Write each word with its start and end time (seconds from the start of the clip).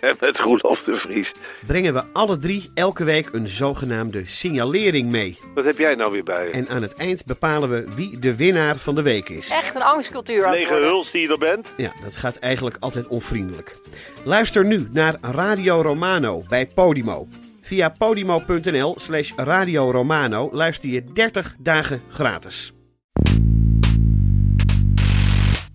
En 0.08 0.16
met 0.20 0.38
Roelof 0.38 0.84
de 0.84 0.96
Vries. 0.96 1.32
brengen 1.66 1.92
we 1.94 2.02
alle 2.12 2.36
drie 2.36 2.70
elke 2.74 3.04
week 3.04 3.28
een 3.32 3.46
zogenaamde 3.46 4.26
signalering 4.26 5.10
mee. 5.10 5.38
Wat 5.54 5.64
heb 5.64 5.78
jij 5.78 5.94
nou 5.94 6.12
weer 6.12 6.24
bij 6.24 6.46
je? 6.46 6.50
En 6.50 6.68
aan 6.68 6.82
het 6.82 6.94
eind 6.94 7.24
bepalen 7.24 7.68
we 7.70 7.86
wie 7.96 8.18
de 8.18 8.36
winnaar 8.36 8.76
van 8.76 8.94
de 8.94 9.02
week 9.02 9.28
is. 9.28 9.48
Echt 9.48 9.74
een 9.74 9.82
angstcultuur 9.82 10.44
aan 10.44 10.50
het 10.50 10.58
Lege 10.58 10.70
worden. 10.70 10.88
huls 10.88 11.10
die 11.10 11.22
je 11.22 11.28
er 11.28 11.38
bent? 11.38 11.72
Ja, 11.76 11.92
dat 12.02 12.16
gaat 12.16 12.36
eigenlijk 12.36 12.76
altijd 12.80 13.06
onvriendelijk. 13.06 13.76
Luister 14.24 14.64
nu 14.64 14.88
naar 14.90 15.16
Radio 15.20 15.80
Romano 15.80 16.44
bij 16.48 16.66
Podimo. 16.66 17.28
Via 17.60 17.88
podimo.nl 17.88 18.94
slash 18.98 19.32
Radio 19.36 19.90
Romano 19.90 20.48
luister 20.52 20.88
je 20.88 21.04
30 21.12 21.54
dagen 21.58 22.02
gratis. 22.08 22.72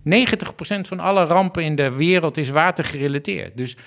90% 0.09 0.87
van 0.87 0.99
alle 0.99 1.23
rampen 1.25 1.63
in 1.63 1.75
de 1.75 1.91
wereld 1.91 2.37
is 2.37 2.49
watergerelateerd. 2.49 3.57
Dus 3.57 3.77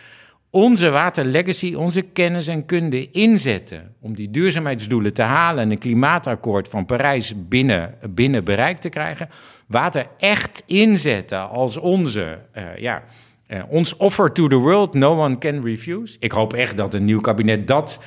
onze 0.56 0.90
waterlegacy, 0.90 1.74
onze 1.74 2.02
kennis 2.02 2.46
en 2.46 2.66
kunde 2.66 3.10
inzetten 3.10 3.94
om 4.00 4.14
die 4.14 4.30
duurzaamheidsdoelen 4.30 5.14
te 5.14 5.22
halen 5.22 5.62
en 5.62 5.70
een 5.70 5.78
klimaatakkoord 5.78 6.68
van 6.68 6.86
Parijs 6.86 7.34
binnen, 7.48 7.94
binnen 8.10 8.44
bereik 8.44 8.78
te 8.78 8.88
krijgen. 8.88 9.28
Water 9.66 10.06
echt 10.18 10.62
inzetten 10.66 11.48
als 11.48 11.76
onze, 11.76 12.38
eh, 12.52 12.76
ja, 12.76 13.02
eh, 13.46 13.62
ons 13.68 13.96
offer 13.96 14.32
to 14.32 14.48
the 14.48 14.56
world, 14.56 14.94
no 14.94 15.24
one 15.24 15.38
can 15.38 15.64
refuse. 15.64 16.16
Ik 16.18 16.32
hoop 16.32 16.52
echt 16.52 16.76
dat 16.76 16.94
een 16.94 17.04
nieuw 17.04 17.20
kabinet 17.20 17.66
dat 17.66 18.00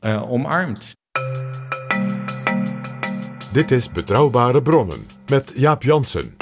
eh, 0.00 0.30
omarmt. 0.30 0.92
Dit 3.52 3.70
is 3.70 3.90
Betrouwbare 3.90 4.62
Bronnen 4.62 5.06
met 5.26 5.52
Jaap 5.56 5.82
Jansen. 5.82 6.41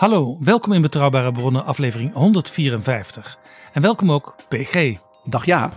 Hallo, 0.00 0.38
welkom 0.40 0.72
in 0.72 0.82
Betrouwbare 0.82 1.32
Bronnen, 1.32 1.64
aflevering 1.64 2.12
154. 2.12 3.38
En 3.72 3.82
welkom 3.82 4.12
ook 4.12 4.36
PG. 4.48 4.96
Dag 5.24 5.44
Jaap. 5.44 5.74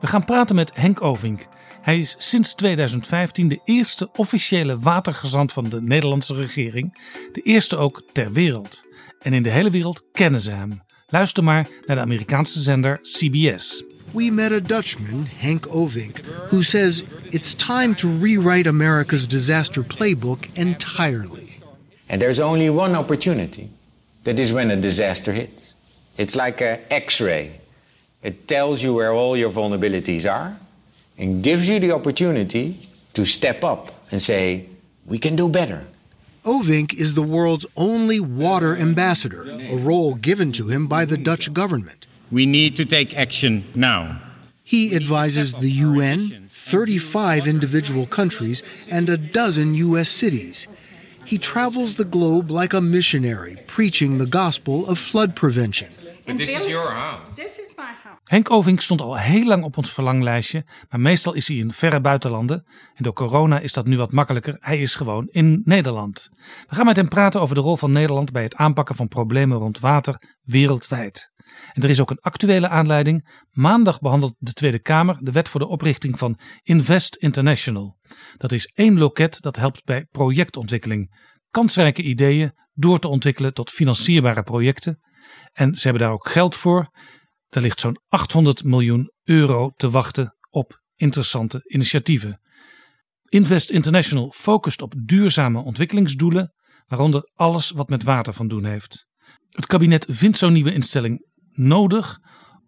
We 0.00 0.06
gaan 0.06 0.24
praten 0.24 0.56
met 0.56 0.76
Henk 0.76 1.02
Ovink. 1.02 1.46
Hij 1.82 1.98
is 1.98 2.14
sinds 2.18 2.54
2015 2.54 3.48
de 3.48 3.60
eerste 3.64 4.08
officiële 4.12 4.78
watergezant 4.78 5.52
van 5.52 5.68
de 5.68 5.82
Nederlandse 5.82 6.34
regering. 6.34 6.98
De 7.32 7.40
eerste 7.40 7.76
ook 7.76 8.02
ter 8.12 8.32
wereld. 8.32 8.84
En 9.18 9.32
in 9.32 9.42
de 9.42 9.50
hele 9.50 9.70
wereld 9.70 10.06
kennen 10.12 10.40
ze 10.40 10.50
hem. 10.50 10.82
Luister 11.06 11.44
maar 11.44 11.68
naar 11.86 11.96
de 11.96 12.02
Amerikaanse 12.02 12.62
zender 12.62 12.98
CBS. 13.00 13.84
we 14.10 14.30
met 14.32 14.52
a 14.52 14.60
Dutchman, 14.60 15.26
Henk 15.36 15.66
Ovink, 15.68 16.20
who 16.50 16.62
says 16.62 17.02
it's 17.28 17.54
time 17.54 17.94
to 17.94 18.18
rewrite 18.20 18.68
America's 18.68 19.28
disaster 19.28 19.84
playbook 19.84 20.44
entirely. 20.52 21.45
And 22.08 22.22
there's 22.22 22.40
only 22.40 22.70
one 22.70 22.94
opportunity. 22.94 23.70
That 24.24 24.38
is 24.38 24.52
when 24.52 24.70
a 24.70 24.76
disaster 24.76 25.32
hits. 25.32 25.74
It's 26.16 26.34
like 26.34 26.60
a 26.60 26.80
X-ray. 26.92 27.60
It 28.22 28.48
tells 28.48 28.82
you 28.82 28.94
where 28.94 29.12
all 29.12 29.36
your 29.36 29.50
vulnerabilities 29.50 30.30
are 30.30 30.56
and 31.18 31.42
gives 31.42 31.68
you 31.68 31.78
the 31.78 31.92
opportunity 31.92 32.88
to 33.14 33.24
step 33.24 33.62
up 33.62 33.92
and 34.10 34.20
say, 34.20 34.66
we 35.06 35.18
can 35.18 35.36
do 35.36 35.48
better. 35.48 35.86
Ovink 36.44 36.94
is 36.94 37.14
the 37.14 37.22
world's 37.22 37.66
only 37.76 38.20
water 38.20 38.76
ambassador, 38.76 39.50
a 39.50 39.76
role 39.76 40.14
given 40.14 40.52
to 40.52 40.68
him 40.68 40.86
by 40.86 41.04
the 41.04 41.16
Dutch 41.16 41.52
government. 41.52 42.06
We 42.30 42.46
need 42.46 42.76
to 42.76 42.84
take 42.84 43.14
action 43.14 43.64
now. 43.74 44.20
He 44.62 44.94
advises 44.94 45.54
the 45.54 45.70
UN, 45.70 46.48
35 46.50 47.46
individual 47.46 48.06
countries, 48.06 48.62
and 48.90 49.08
a 49.08 49.16
dozen 49.16 49.74
U.S. 49.74 50.10
cities. 50.10 50.66
He 51.28 51.38
travels 51.38 51.94
the 51.94 52.06
globe 52.10 52.60
like 52.60 52.76
a 52.76 52.80
missionary, 52.80 53.56
preaching 53.66 54.18
the 54.18 54.38
gospel 54.38 54.86
of 54.86 54.98
flood 54.98 55.34
prevention. 55.34 55.88
But 56.24 56.36
this 56.36 56.58
is 56.58 56.68
your 56.68 56.90
house. 56.90 57.34
This 57.34 57.58
is 57.58 57.72
my 57.76 57.82
house. 58.04 58.18
Henk 58.24 58.50
Ovink 58.50 58.80
stond 58.80 59.00
al 59.00 59.18
heel 59.18 59.46
lang 59.46 59.64
op 59.64 59.76
ons 59.76 59.92
verlanglijstje, 59.92 60.64
maar 60.88 61.00
meestal 61.00 61.34
is 61.34 61.48
hij 61.48 61.56
in 61.56 61.72
verre 61.72 62.00
buitenlanden. 62.00 62.64
En 62.94 63.02
door 63.02 63.12
corona 63.12 63.58
is 63.58 63.72
dat 63.72 63.86
nu 63.86 63.96
wat 63.96 64.12
makkelijker. 64.12 64.56
Hij 64.60 64.80
is 64.80 64.94
gewoon 64.94 65.28
in 65.30 65.62
Nederland. 65.64 66.28
We 66.68 66.74
gaan 66.74 66.84
met 66.84 66.96
hem 66.96 67.08
praten 67.08 67.40
over 67.40 67.54
de 67.54 67.60
rol 67.60 67.76
van 67.76 67.92
Nederland 67.92 68.32
bij 68.32 68.42
het 68.42 68.56
aanpakken 68.56 68.94
van 68.94 69.08
problemen 69.08 69.58
rond 69.58 69.78
water 69.78 70.22
wereldwijd. 70.42 71.30
En 71.76 71.82
er 71.82 71.90
is 71.90 72.00
ook 72.00 72.10
een 72.10 72.20
actuele 72.20 72.68
aanleiding. 72.68 73.28
Maandag 73.50 74.00
behandelt 74.00 74.34
de 74.38 74.52
Tweede 74.52 74.78
Kamer 74.78 75.18
de 75.20 75.30
wet 75.32 75.48
voor 75.48 75.60
de 75.60 75.66
oprichting 75.66 76.18
van 76.18 76.38
Invest 76.62 77.14
International. 77.16 77.98
Dat 78.36 78.52
is 78.52 78.66
één 78.66 78.98
loket 78.98 79.40
dat 79.40 79.56
helpt 79.56 79.84
bij 79.84 80.04
projectontwikkeling. 80.04 81.14
Kansrijke 81.50 82.02
ideeën 82.02 82.52
door 82.72 82.98
te 82.98 83.08
ontwikkelen 83.08 83.54
tot 83.54 83.70
financierbare 83.70 84.42
projecten. 84.42 85.00
En 85.52 85.74
ze 85.74 85.82
hebben 85.82 86.02
daar 86.02 86.12
ook 86.12 86.28
geld 86.28 86.54
voor. 86.54 86.90
Er 87.48 87.62
ligt 87.62 87.80
zo'n 87.80 87.98
800 88.08 88.64
miljoen 88.64 89.12
euro 89.22 89.70
te 89.70 89.90
wachten 89.90 90.36
op 90.50 90.80
interessante 90.94 91.60
initiatieven. 91.64 92.40
Invest 93.28 93.70
International 93.70 94.32
focust 94.36 94.82
op 94.82 94.94
duurzame 95.04 95.60
ontwikkelingsdoelen, 95.60 96.54
waaronder 96.86 97.30
alles 97.34 97.70
wat 97.70 97.88
met 97.88 98.02
water 98.02 98.32
van 98.32 98.48
doen 98.48 98.64
heeft. 98.64 99.06
Het 99.50 99.66
kabinet 99.66 100.06
vindt 100.08 100.36
zo'n 100.36 100.52
nieuwe 100.52 100.72
instelling 100.72 101.34
nodig, 101.56 102.18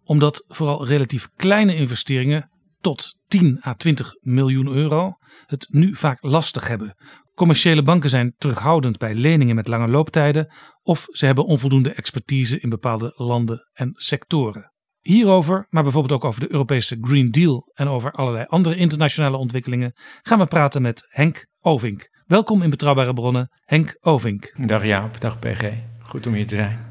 omdat 0.04 0.44
vooral 0.49 0.87
relatief 0.87 1.28
kleine 1.37 1.75
investeringen 1.75 2.50
tot 2.81 3.16
10 3.26 3.60
à 3.66 3.75
20 3.75 4.15
miljoen 4.21 4.66
euro 4.66 5.12
het 5.47 5.66
nu 5.71 5.94
vaak 5.94 6.19
lastig 6.21 6.69
hebben. 6.69 6.97
Commerciële 7.34 7.82
banken 7.82 8.10
zijn 8.10 8.34
terughoudend 8.38 8.99
bij 8.99 9.15
leningen 9.15 9.54
met 9.54 9.69
lange 9.69 9.88
looptijden 9.88 10.53
of 10.82 11.06
ze 11.10 11.26
hebben 11.26 11.44
onvoldoende 11.44 11.93
expertise 11.93 12.60
in 12.60 12.69
bepaalde 12.69 13.12
landen 13.16 13.69
en 13.72 13.93
sectoren. 13.94 14.72
Hierover, 15.00 15.66
maar 15.70 15.82
bijvoorbeeld 15.82 16.12
ook 16.12 16.25
over 16.25 16.41
de 16.41 16.53
Europese 16.53 16.99
Green 17.00 17.31
Deal 17.31 17.70
en 17.75 17.88
over 17.88 18.12
allerlei 18.12 18.44
andere 18.49 18.76
internationale 18.76 19.37
ontwikkelingen, 19.37 19.93
gaan 20.22 20.38
we 20.38 20.47
praten 20.47 20.82
met 20.82 21.06
Henk 21.09 21.47
Ovink. 21.60 22.09
Welkom 22.26 22.62
in 22.62 22.70
Betrouwbare 22.70 23.12
Bronnen, 23.12 23.49
Henk 23.65 23.97
Ovink. 24.00 24.53
Dag 24.66 24.84
Jaap, 24.84 25.20
dag 25.20 25.38
PG. 25.38 25.72
Goed 26.00 26.26
om 26.26 26.32
hier 26.32 26.47
te 26.47 26.55
zijn. 26.55 26.87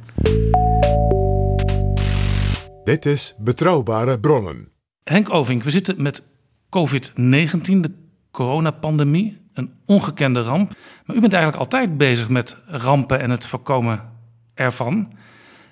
Dit 2.87 3.05
is 3.05 3.33
Betrouwbare 3.37 4.19
Bronnen. 4.19 4.71
Henk 5.03 5.33
Ovink, 5.33 5.63
we 5.63 5.71
zitten 5.71 6.01
met 6.01 6.21
COVID-19, 6.65 7.79
de 7.79 7.91
coronapandemie, 8.31 9.41
een 9.53 9.73
ongekende 9.85 10.41
ramp. 10.41 10.73
Maar 11.05 11.15
u 11.15 11.19
bent 11.19 11.33
eigenlijk 11.33 11.63
altijd 11.63 11.97
bezig 11.97 12.29
met 12.29 12.57
rampen 12.65 13.19
en 13.19 13.29
het 13.29 13.47
voorkomen 13.47 14.01
ervan. 14.53 15.13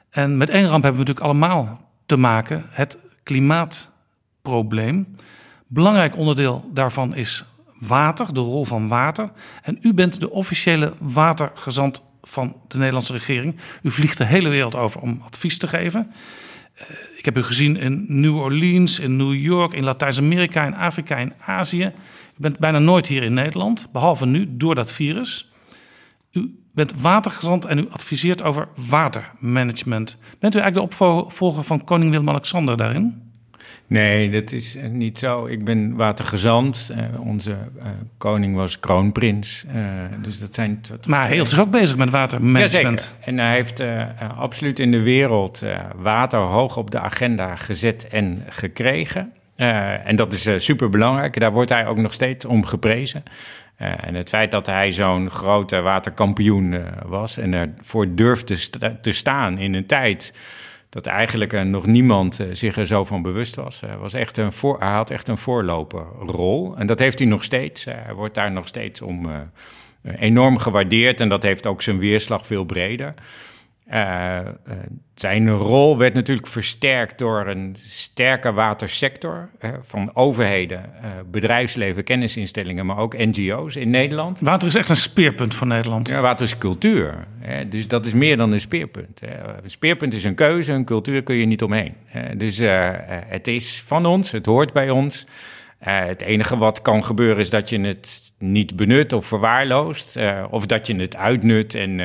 En 0.09 0.37
met 0.37 0.49
één 0.49 0.67
ramp 0.67 0.83
hebben 0.83 1.01
we 1.01 1.07
natuurlijk 1.07 1.25
allemaal 1.25 1.91
te 2.05 2.17
maken, 2.17 2.63
het 2.69 2.97
klimaatprobleem. 3.23 5.15
Belangrijk 5.67 6.17
onderdeel 6.17 6.69
daarvan 6.73 7.15
is 7.15 7.45
water, 7.79 8.33
de 8.33 8.39
rol 8.39 8.65
van 8.65 8.87
water. 8.87 9.31
En 9.61 9.77
u 9.81 9.93
bent 9.93 10.19
de 10.19 10.29
officiële 10.29 10.93
watergezant 10.99 12.03
van 12.21 12.55
de 12.67 12.77
Nederlandse 12.77 13.13
regering. 13.13 13.55
U 13.81 13.91
vliegt 13.91 14.17
de 14.17 14.25
hele 14.25 14.49
wereld 14.49 14.75
over 14.75 15.01
om 15.01 15.21
advies 15.25 15.57
te 15.57 15.67
geven. 15.67 16.11
Uh, 16.75 17.17
ik 17.17 17.25
heb 17.25 17.37
u 17.37 17.43
gezien 17.43 17.77
in 17.77 18.05
New 18.07 18.37
Orleans, 18.37 18.99
in 18.99 19.15
New 19.15 19.33
York, 19.33 19.73
in 19.73 19.83
Latijns-Amerika, 19.83 20.65
in 20.65 20.75
Afrika, 20.75 21.15
in 21.15 21.33
Azië. 21.45 21.91
U 22.37 22.37
bent 22.37 22.59
bijna 22.59 22.79
nooit 22.79 23.07
hier 23.07 23.23
in 23.23 23.33
Nederland, 23.33 23.87
behalve 23.91 24.25
nu 24.25 24.57
door 24.57 24.75
dat 24.75 24.91
virus. 24.91 25.51
U 26.31 26.59
bent 26.73 27.01
watergezant 27.01 27.65
en 27.65 27.77
u 27.77 27.87
adviseert 27.89 28.43
over 28.43 28.67
watermanagement. 28.75 30.17
Bent 30.39 30.55
u 30.55 30.59
eigenlijk 30.59 30.91
de 30.91 31.01
opvolger 31.11 31.63
van 31.63 31.83
koning 31.83 32.11
Willem-Alexander 32.11 32.77
daarin? 32.77 33.25
Nee, 33.87 34.29
dat 34.29 34.51
is 34.51 34.77
niet 34.89 35.19
zo. 35.19 35.45
Ik 35.45 35.63
ben 35.63 35.95
watergezant. 35.95 36.91
Uh, 36.91 37.27
onze 37.27 37.51
uh, 37.51 37.85
koning 38.17 38.55
was 38.55 38.79
kroonprins. 38.79 39.65
Uh, 39.75 39.81
dus 40.21 40.39
dat 40.39 40.55
zijn. 40.55 40.81
Maar 41.07 41.25
hij 41.25 41.33
hield 41.33 41.47
zich 41.47 41.59
ook 41.59 41.71
bezig 41.71 41.97
met 41.97 42.09
watermanagement. 42.09 42.99
Jazeker. 42.99 43.27
En 43.27 43.37
hij 43.37 43.53
heeft 43.53 43.83
absoluut 44.37 44.79
in 44.79 44.91
de 44.91 45.01
wereld 45.01 45.63
water 45.95 46.39
hoog 46.39 46.77
op 46.77 46.91
de 46.91 46.99
agenda 46.99 47.55
gezet 47.55 48.07
en 48.07 48.43
gekregen. 48.49 49.31
en 49.55 50.15
dat 50.15 50.33
is 50.33 50.65
super 50.65 50.89
belangrijk. 50.89 51.39
Daar 51.39 51.51
wordt 51.51 51.69
hij 51.69 51.87
ook 51.87 51.97
nog 51.97 52.13
steeds 52.13 52.45
om 52.45 52.65
geprezen. 52.65 53.23
en 53.77 54.15
het 54.15 54.29
feit 54.29 54.51
dat 54.51 54.65
hij 54.65 54.91
zo'n 54.91 55.29
grote 55.29 55.81
waterkampioen 55.81 56.75
was 57.05 57.37
en 57.37 57.53
ervoor 57.53 58.15
durfde 58.15 58.69
te 59.01 59.11
staan 59.11 59.57
in 59.57 59.73
een 59.73 59.85
tijd 59.85 60.33
dat 60.95 61.05
eigenlijk 61.05 61.53
uh, 61.53 61.61
nog 61.61 61.85
niemand 61.85 62.39
uh, 62.39 62.47
zich 62.51 62.77
er 62.77 62.85
zo 62.85 63.03
van 63.03 63.21
bewust 63.21 63.55
was. 63.55 63.81
Uh, 63.83 63.95
was 63.95 64.13
echt 64.13 64.37
een 64.37 64.51
hij 64.79 64.91
had 64.91 65.09
echt 65.09 65.27
een 65.27 65.37
voorloperrol. 65.37 66.75
En 66.77 66.87
dat 66.87 66.99
heeft 66.99 67.19
hij 67.19 67.27
nog 67.27 67.43
steeds. 67.43 67.85
hij 67.85 68.13
wordt 68.13 68.35
daar 68.35 68.51
nog 68.51 68.67
steeds 68.67 69.01
om 69.01 69.27
enorm 70.03 70.57
gewaardeerd. 70.57 71.21
En 71.21 71.29
dat 71.29 71.43
heeft 71.43 71.67
ook 71.67 71.81
zijn 71.81 71.97
weerslag 71.97 72.45
veel 72.45 72.63
breder. 72.63 73.13
Uh, 73.93 74.39
zijn 75.15 75.49
rol 75.49 75.97
werd 75.97 76.13
natuurlijk 76.13 76.47
versterkt 76.47 77.19
door 77.19 77.47
een 77.47 77.75
sterke 77.79 78.51
watersector 78.53 79.49
van 79.81 80.15
overheden, 80.15 80.91
uh, 81.01 81.07
bedrijfsleven, 81.31 82.03
kennisinstellingen, 82.03 82.85
maar 82.85 82.97
ook 82.97 83.17
NGO's 83.17 83.75
in 83.75 83.89
Nederland. 83.89 84.39
Water 84.39 84.67
is 84.67 84.75
echt 84.75 84.89
een 84.89 84.95
speerpunt 84.95 85.53
voor 85.53 85.67
Nederland. 85.67 86.09
Ja, 86.09 86.21
water 86.21 86.45
is 86.45 86.57
cultuur. 86.57 87.27
Hè, 87.39 87.67
dus 87.67 87.87
dat 87.87 88.05
is 88.05 88.13
meer 88.13 88.37
dan 88.37 88.51
een 88.51 88.59
speerpunt. 88.59 89.21
Een 89.63 89.69
speerpunt 89.69 90.13
is 90.13 90.23
een 90.23 90.35
keuze, 90.35 90.73
een 90.73 90.85
cultuur 90.85 91.23
kun 91.23 91.35
je 91.35 91.45
niet 91.45 91.63
omheen. 91.63 91.93
Dus 92.37 92.61
het 93.27 93.47
is 93.47 93.81
van 93.85 94.05
ons, 94.05 94.31
het 94.31 94.45
hoort 94.45 94.73
bij 94.73 94.89
ons. 94.89 95.25
het 95.79 96.21
enige 96.21 96.57
wat 96.57 96.81
kan 96.81 97.03
gebeuren 97.03 97.37
is 97.37 97.49
dat 97.49 97.69
je 97.69 97.79
het 97.79 98.33
niet 98.39 98.75
benut 98.75 99.13
of 99.13 99.25
verwaarloost, 99.25 100.19
of 100.49 100.65
dat 100.65 100.87
je 100.87 100.95
het 100.95 101.15
uitnut 101.15 101.75
en 101.75 101.99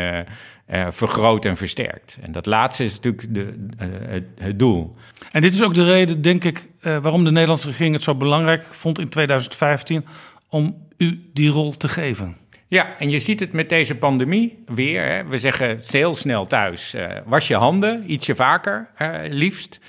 uh, 0.72 0.86
vergroot 0.90 1.44
en 1.44 1.56
versterkt. 1.56 2.18
En 2.22 2.32
dat 2.32 2.46
laatste 2.46 2.84
is 2.84 2.94
natuurlijk 2.94 3.34
de, 3.34 3.40
uh, 3.40 3.88
het, 4.08 4.24
het, 4.38 4.58
doel. 4.58 4.94
En 5.30 5.40
dit 5.40 5.54
is 5.54 5.62
ook 5.62 5.74
de 5.74 5.84
reden, 5.84 6.22
denk 6.22 6.44
ik, 6.44 6.68
uh, 6.82 6.98
waarom 6.98 7.24
de 7.24 7.30
Nederlandse 7.30 7.66
regering 7.66 7.94
het 7.94 8.02
zo 8.02 8.14
belangrijk 8.14 8.64
vond 8.70 8.98
in 8.98 9.08
2015 9.08 10.06
om 10.48 10.76
u 10.96 11.30
die 11.32 11.50
rol 11.50 11.76
te 11.76 11.88
geven. 11.88 12.36
Ja, 12.68 12.98
en 12.98 13.10
je 13.10 13.18
ziet 13.18 13.40
het 13.40 13.52
met 13.52 13.68
deze 13.68 13.94
pandemie 13.94 14.62
weer. 14.66 15.04
Hè. 15.04 15.26
We 15.26 15.38
zeggen 15.38 15.80
heel 15.90 16.14
snel 16.14 16.46
thuis: 16.46 16.94
was 17.24 17.48
je 17.48 17.54
handen 17.56 18.12
ietsje 18.12 18.34
vaker, 18.34 18.88
liefst. 19.28 19.80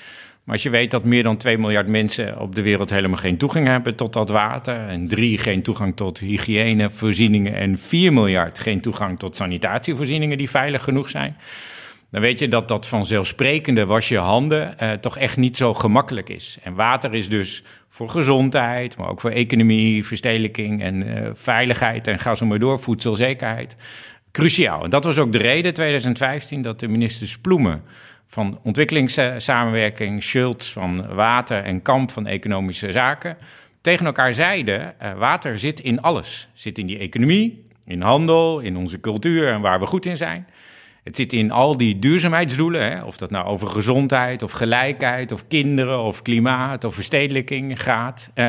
Maar 0.44 0.56
als 0.56 0.64
je 0.64 0.70
weet 0.70 0.92
dat 0.92 1.04
meer 1.04 1.24
dan 1.24 1.38
2 1.38 1.58
miljard 1.58 1.88
mensen 1.88 2.40
op 2.40 2.56
de 2.56 2.62
wereld 2.62 2.90
helemaal 2.90 3.18
geen 3.18 3.38
toegang 3.38 3.68
hebben 3.68 3.96
tot 3.96 4.14
dat 4.14 4.30
water, 4.30 4.88
en 4.88 5.08
3 5.08 5.38
geen 5.38 5.62
toegang 5.62 5.96
tot 5.96 6.20
hygiënevoorzieningen 6.20 7.56
en 7.56 7.78
4 7.78 8.14
miljard 8.14 8.60
geen 8.60 8.82
toegang 8.82 9.20
tot 9.20 9.36
sanitatievoorzieningen 9.36 10.38
die 10.38 10.50
veilig 10.50 10.84
genoeg 10.84 11.10
zijn, 11.10 11.38
dan 12.12 12.22
weet 12.22 12.40
je 12.40 12.48
dat 12.48 12.68
dat 12.68 12.88
vanzelfsprekende 12.88 13.86
was 13.86 14.10
je 14.10 14.18
handen 14.18 14.80
eh, 14.80 14.92
toch 14.92 15.18
echt 15.18 15.38
niet 15.38 15.58
zo 15.58 15.74
gemakkelijk 15.74 16.30
is. 16.30 16.58
En 16.64 16.74
water 16.74 17.14
is 17.14 17.30
dus 17.30 17.64
voor 17.90 18.10
gezondheid, 18.10 18.98
maar 18.98 19.10
ook 19.10 19.22
voor 19.22 19.32
economie, 19.32 20.06
verstedelijking 20.06 20.82
en 20.82 21.08
uh, 21.08 21.30
veiligheid 21.34 22.08
en 22.08 22.20
ga 22.20 22.36
zo 22.36 22.46
maar 22.46 22.60
door, 22.60 22.80
voedselzekerheid, 22.80 23.76
cruciaal. 24.32 24.84
En 24.84 24.90
dat 24.90 25.04
was 25.04 25.18
ook 25.18 25.32
de 25.32 25.38
reden 25.38 25.74
2015 25.74 26.62
dat 26.62 26.80
de 26.80 26.88
minister 26.88 27.28
Sploemen 27.28 27.84
van 28.32 28.60
ontwikkelingssamenwerking, 28.64 30.24
Schultz 30.24 30.72
van 30.72 31.14
water 31.14 31.64
en 31.64 31.82
Kamp 31.82 32.12
van 32.12 32.28
economische 32.28 32.92
zaken, 32.92 33.38
tegen 33.82 34.06
elkaar 34.06 34.34
zeiden: 34.34 34.94
uh, 35.02 35.14
water 35.14 35.58
zit 35.58 35.80
in 35.80 36.02
alles. 36.02 36.50
Zit 36.54 36.78
in 36.78 36.86
die 36.86 36.98
economie, 36.98 37.68
in 37.86 38.02
handel, 38.02 38.60
in 38.60 38.78
onze 38.78 39.00
cultuur 39.00 39.48
en 39.48 39.62
waar 39.62 39.80
we 39.80 39.86
goed 39.86 40.06
in 40.06 40.18
zijn. 40.18 40.48
Het 41.04 41.16
zit 41.16 41.34
in 41.34 41.52
al 41.52 41.78
die 41.78 42.00
duurzaamheidsdoelen, 42.00 42.92
hè, 42.92 43.04
of 43.04 43.18
dat 43.18 43.32
nou 43.32 43.46
over 43.46 43.68
gezondheid 43.68 44.44
of 44.44 44.52
gelijkheid 44.52 45.32
of 45.32 45.48
kinderen 45.48 46.00
of 46.00 46.22
klimaat 46.22 46.84
of 46.84 46.96
verstedelijking 46.96 47.84
gaat. 47.84 48.32
Uh, 48.36 48.48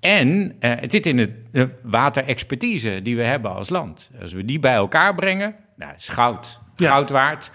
en 0.00 0.28
uh, 0.44 0.50
het 0.60 0.92
zit 0.92 1.06
in 1.06 1.16
de, 1.16 1.42
de 1.52 1.68
waterexpertise 1.82 3.00
die 3.02 3.16
we 3.16 3.22
hebben 3.22 3.54
als 3.54 3.68
land. 3.68 4.10
Als 4.20 4.32
we 4.32 4.44
die 4.44 4.58
bij 4.58 4.74
elkaar 4.74 5.14
brengen, 5.14 5.54
nou, 5.76 5.92
is 5.96 6.08
goud, 6.08 6.60
goud 6.76 7.10
waard. 7.10 7.50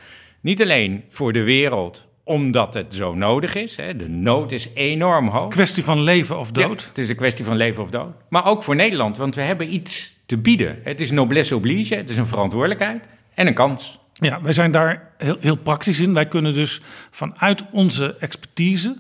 Niet 0.48 0.62
alleen 0.62 1.04
voor 1.10 1.34
de 1.34 1.44
wereld, 1.44 2.08
omdat 2.24 2.74
het 2.74 2.96
zo 2.96 3.16
nodig 3.16 3.56
is. 3.56 3.76
Hè. 3.76 3.96
De 3.96 4.10
nood 4.10 4.52
is 4.52 4.70
enorm 4.74 5.28
hoog. 5.28 5.48
Kwestie 5.48 5.84
van 5.84 6.02
leven 6.02 6.40
of 6.40 6.52
dood. 6.52 6.82
Ja, 6.82 6.88
het 6.88 6.98
is 6.98 7.10
een 7.10 7.16
kwestie 7.16 7.46
van 7.46 7.56
leven 7.56 7.84
of 7.84 7.90
dood. 7.90 8.14
Maar 8.30 8.46
ook 8.46 8.64
voor 8.64 8.76
Nederland, 8.76 9.18
want 9.18 9.36
we 9.36 9.42
hebben 9.42 9.74
iets 9.74 10.14
te 10.26 10.38
bieden. 10.38 10.80
Het 10.84 11.02
is 11.02 11.12
noblesse 11.12 11.56
oblige, 11.56 11.96
het 11.96 12.10
is 12.10 12.18
een 12.18 12.28
verantwoordelijkheid 12.28 13.10
en 13.34 13.48
een 13.48 13.54
kans. 13.54 14.00
Ja, 14.14 14.42
wij 14.42 14.54
zijn 14.54 14.72
daar 14.72 15.12
heel, 15.18 15.38
heel 15.40 15.58
praktisch 15.58 16.00
in. 16.00 16.14
Wij 16.14 16.28
kunnen 16.28 16.54
dus 16.54 16.82
vanuit 17.12 17.64
onze 17.72 18.16
expertise... 18.20 18.98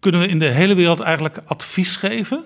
kunnen 0.00 0.20
we 0.20 0.26
in 0.28 0.38
de 0.38 0.48
hele 0.48 0.74
wereld 0.74 1.00
eigenlijk 1.00 1.38
advies 1.44 1.96
geven... 1.96 2.44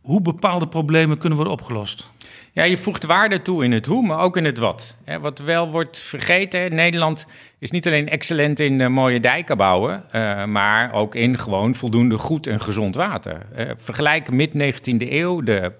hoe 0.00 0.20
bepaalde 0.20 0.68
problemen 0.68 1.18
kunnen 1.18 1.36
worden 1.36 1.54
opgelost. 1.54 2.10
Ja, 2.52 2.62
je 2.62 2.78
voegt 2.78 3.04
waarde 3.04 3.42
toe 3.42 3.64
in 3.64 3.72
het 3.72 3.86
hoe, 3.86 4.06
maar 4.06 4.20
ook 4.20 4.36
in 4.36 4.44
het 4.44 4.58
wat. 4.58 4.96
Wat 5.20 5.38
wel 5.38 5.70
wordt 5.70 5.98
vergeten, 5.98 6.74
Nederland 6.74 7.26
is 7.58 7.70
niet 7.70 7.86
alleen 7.86 8.08
excellent 8.08 8.60
in 8.60 8.80
uh, 8.80 8.86
mooie 8.86 9.20
dijken 9.20 9.56
bouwen, 9.56 10.04
uh, 10.12 10.44
maar 10.44 10.92
ook 10.92 11.14
in 11.14 11.38
gewoon 11.38 11.74
voldoende 11.74 12.18
goed 12.18 12.46
en 12.46 12.60
gezond 12.60 12.94
water. 12.94 13.46
Uh, 13.58 13.70
vergelijk 13.76 14.30
mid-19e 14.30 15.10
eeuw 15.10 15.40
de 15.40 15.72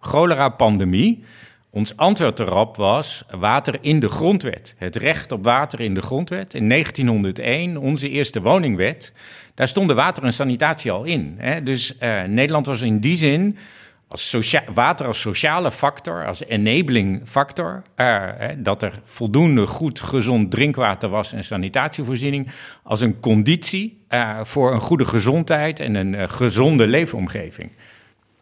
cholera-pandemie. 0.00 1.24
Ons 1.70 1.96
antwoord 1.96 2.38
erop 2.38 2.76
was 2.76 3.24
water 3.30 3.78
in 3.80 4.00
de 4.00 4.08
grondwet. 4.08 4.74
Het 4.76 4.96
recht 4.96 5.32
op 5.32 5.44
water 5.44 5.80
in 5.80 5.94
de 5.94 6.02
grondwet. 6.02 6.54
In 6.54 6.68
1901, 6.68 7.76
onze 7.76 8.08
eerste 8.08 8.40
woningwet, 8.40 9.12
daar 9.54 9.68
stonden 9.68 9.96
water 9.96 10.24
en 10.24 10.32
sanitatie 10.32 10.90
al 10.90 11.04
in. 11.04 11.38
Dus 11.64 11.96
Nederland 12.26 12.66
was 12.66 12.82
in 12.82 13.00
die 13.00 13.16
zin 13.16 13.58
als 14.08 14.36
water 14.72 15.06
als 15.06 15.20
sociale 15.20 15.70
factor, 15.70 16.26
als 16.26 16.44
enabling 16.44 17.20
factor, 17.24 17.82
uh, 17.96 18.28
dat 18.58 18.82
er 18.82 19.00
voldoende 19.02 19.66
goed 19.66 20.00
gezond 20.00 20.50
drinkwater 20.50 21.08
was 21.08 21.32
en 21.32 21.44
sanitatievoorziening, 21.44 22.48
als 22.82 23.00
een 23.00 23.20
conditie 23.20 24.04
uh, 24.10 24.38
voor 24.42 24.72
een 24.72 24.80
goede 24.80 25.04
gezondheid 25.04 25.80
en 25.80 25.94
een 25.94 26.12
uh, 26.12 26.22
gezonde 26.28 26.86
leefomgeving. 26.86 27.70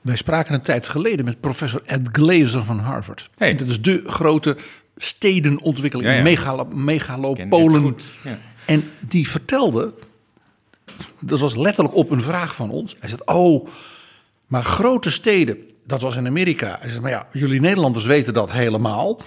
Wij 0.00 0.16
spraken 0.16 0.54
een 0.54 0.60
tijd 0.60 0.88
geleden 0.88 1.24
met 1.24 1.40
professor 1.40 1.82
Ed 1.84 2.08
Glazer 2.12 2.64
van 2.64 2.78
Harvard. 2.78 3.30
Hey. 3.36 3.56
Dat 3.56 3.68
is 3.68 3.82
de 3.82 4.02
grote 4.06 4.56
stedenontwikkeling, 4.96 6.08
ja, 6.08 6.16
ja. 6.16 6.22
Megalo 6.22 6.64
megalopolen. 6.64 7.96
Ja. 8.24 8.38
En 8.64 8.90
die 9.00 9.28
vertelde, 9.28 9.94
dat 11.20 11.40
was 11.40 11.56
letterlijk 11.56 11.96
op 11.96 12.10
een 12.10 12.22
vraag 12.22 12.54
van 12.54 12.70
ons. 12.70 12.96
Hij 12.98 13.08
zei, 13.08 13.20
oh 13.24 13.68
maar 14.46 14.62
grote 14.62 15.10
steden, 15.10 15.58
dat 15.86 16.00
was 16.00 16.16
in 16.16 16.26
Amerika. 16.26 16.76
Hij 16.80 16.88
zegt, 16.88 17.00
maar 17.00 17.10
ja, 17.10 17.26
jullie 17.32 17.60
Nederlanders 17.60 18.04
weten 18.04 18.34
dat 18.34 18.52
helemaal. 18.52 19.20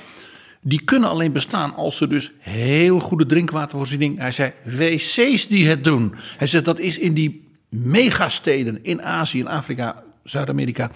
Die 0.61 0.83
kunnen 0.83 1.09
alleen 1.09 1.31
bestaan 1.31 1.75
als 1.75 1.97
ze 1.97 2.07
dus 2.07 2.31
heel 2.39 2.99
goede 2.99 3.25
drinkwatervoorziening. 3.25 4.17
Hij 4.17 4.31
zei, 4.31 4.53
wc's 4.63 5.47
die 5.47 5.67
het 5.67 5.83
doen. 5.83 6.15
Hij 6.37 6.47
zegt, 6.47 6.65
dat 6.65 6.79
is 6.79 6.97
in 6.97 7.13
die 7.13 7.47
megasteden 7.69 8.83
in 8.83 9.03
Azië, 9.03 9.39
in 9.39 9.47
Afrika, 9.47 10.03
Zuid-Amerika 10.23 10.91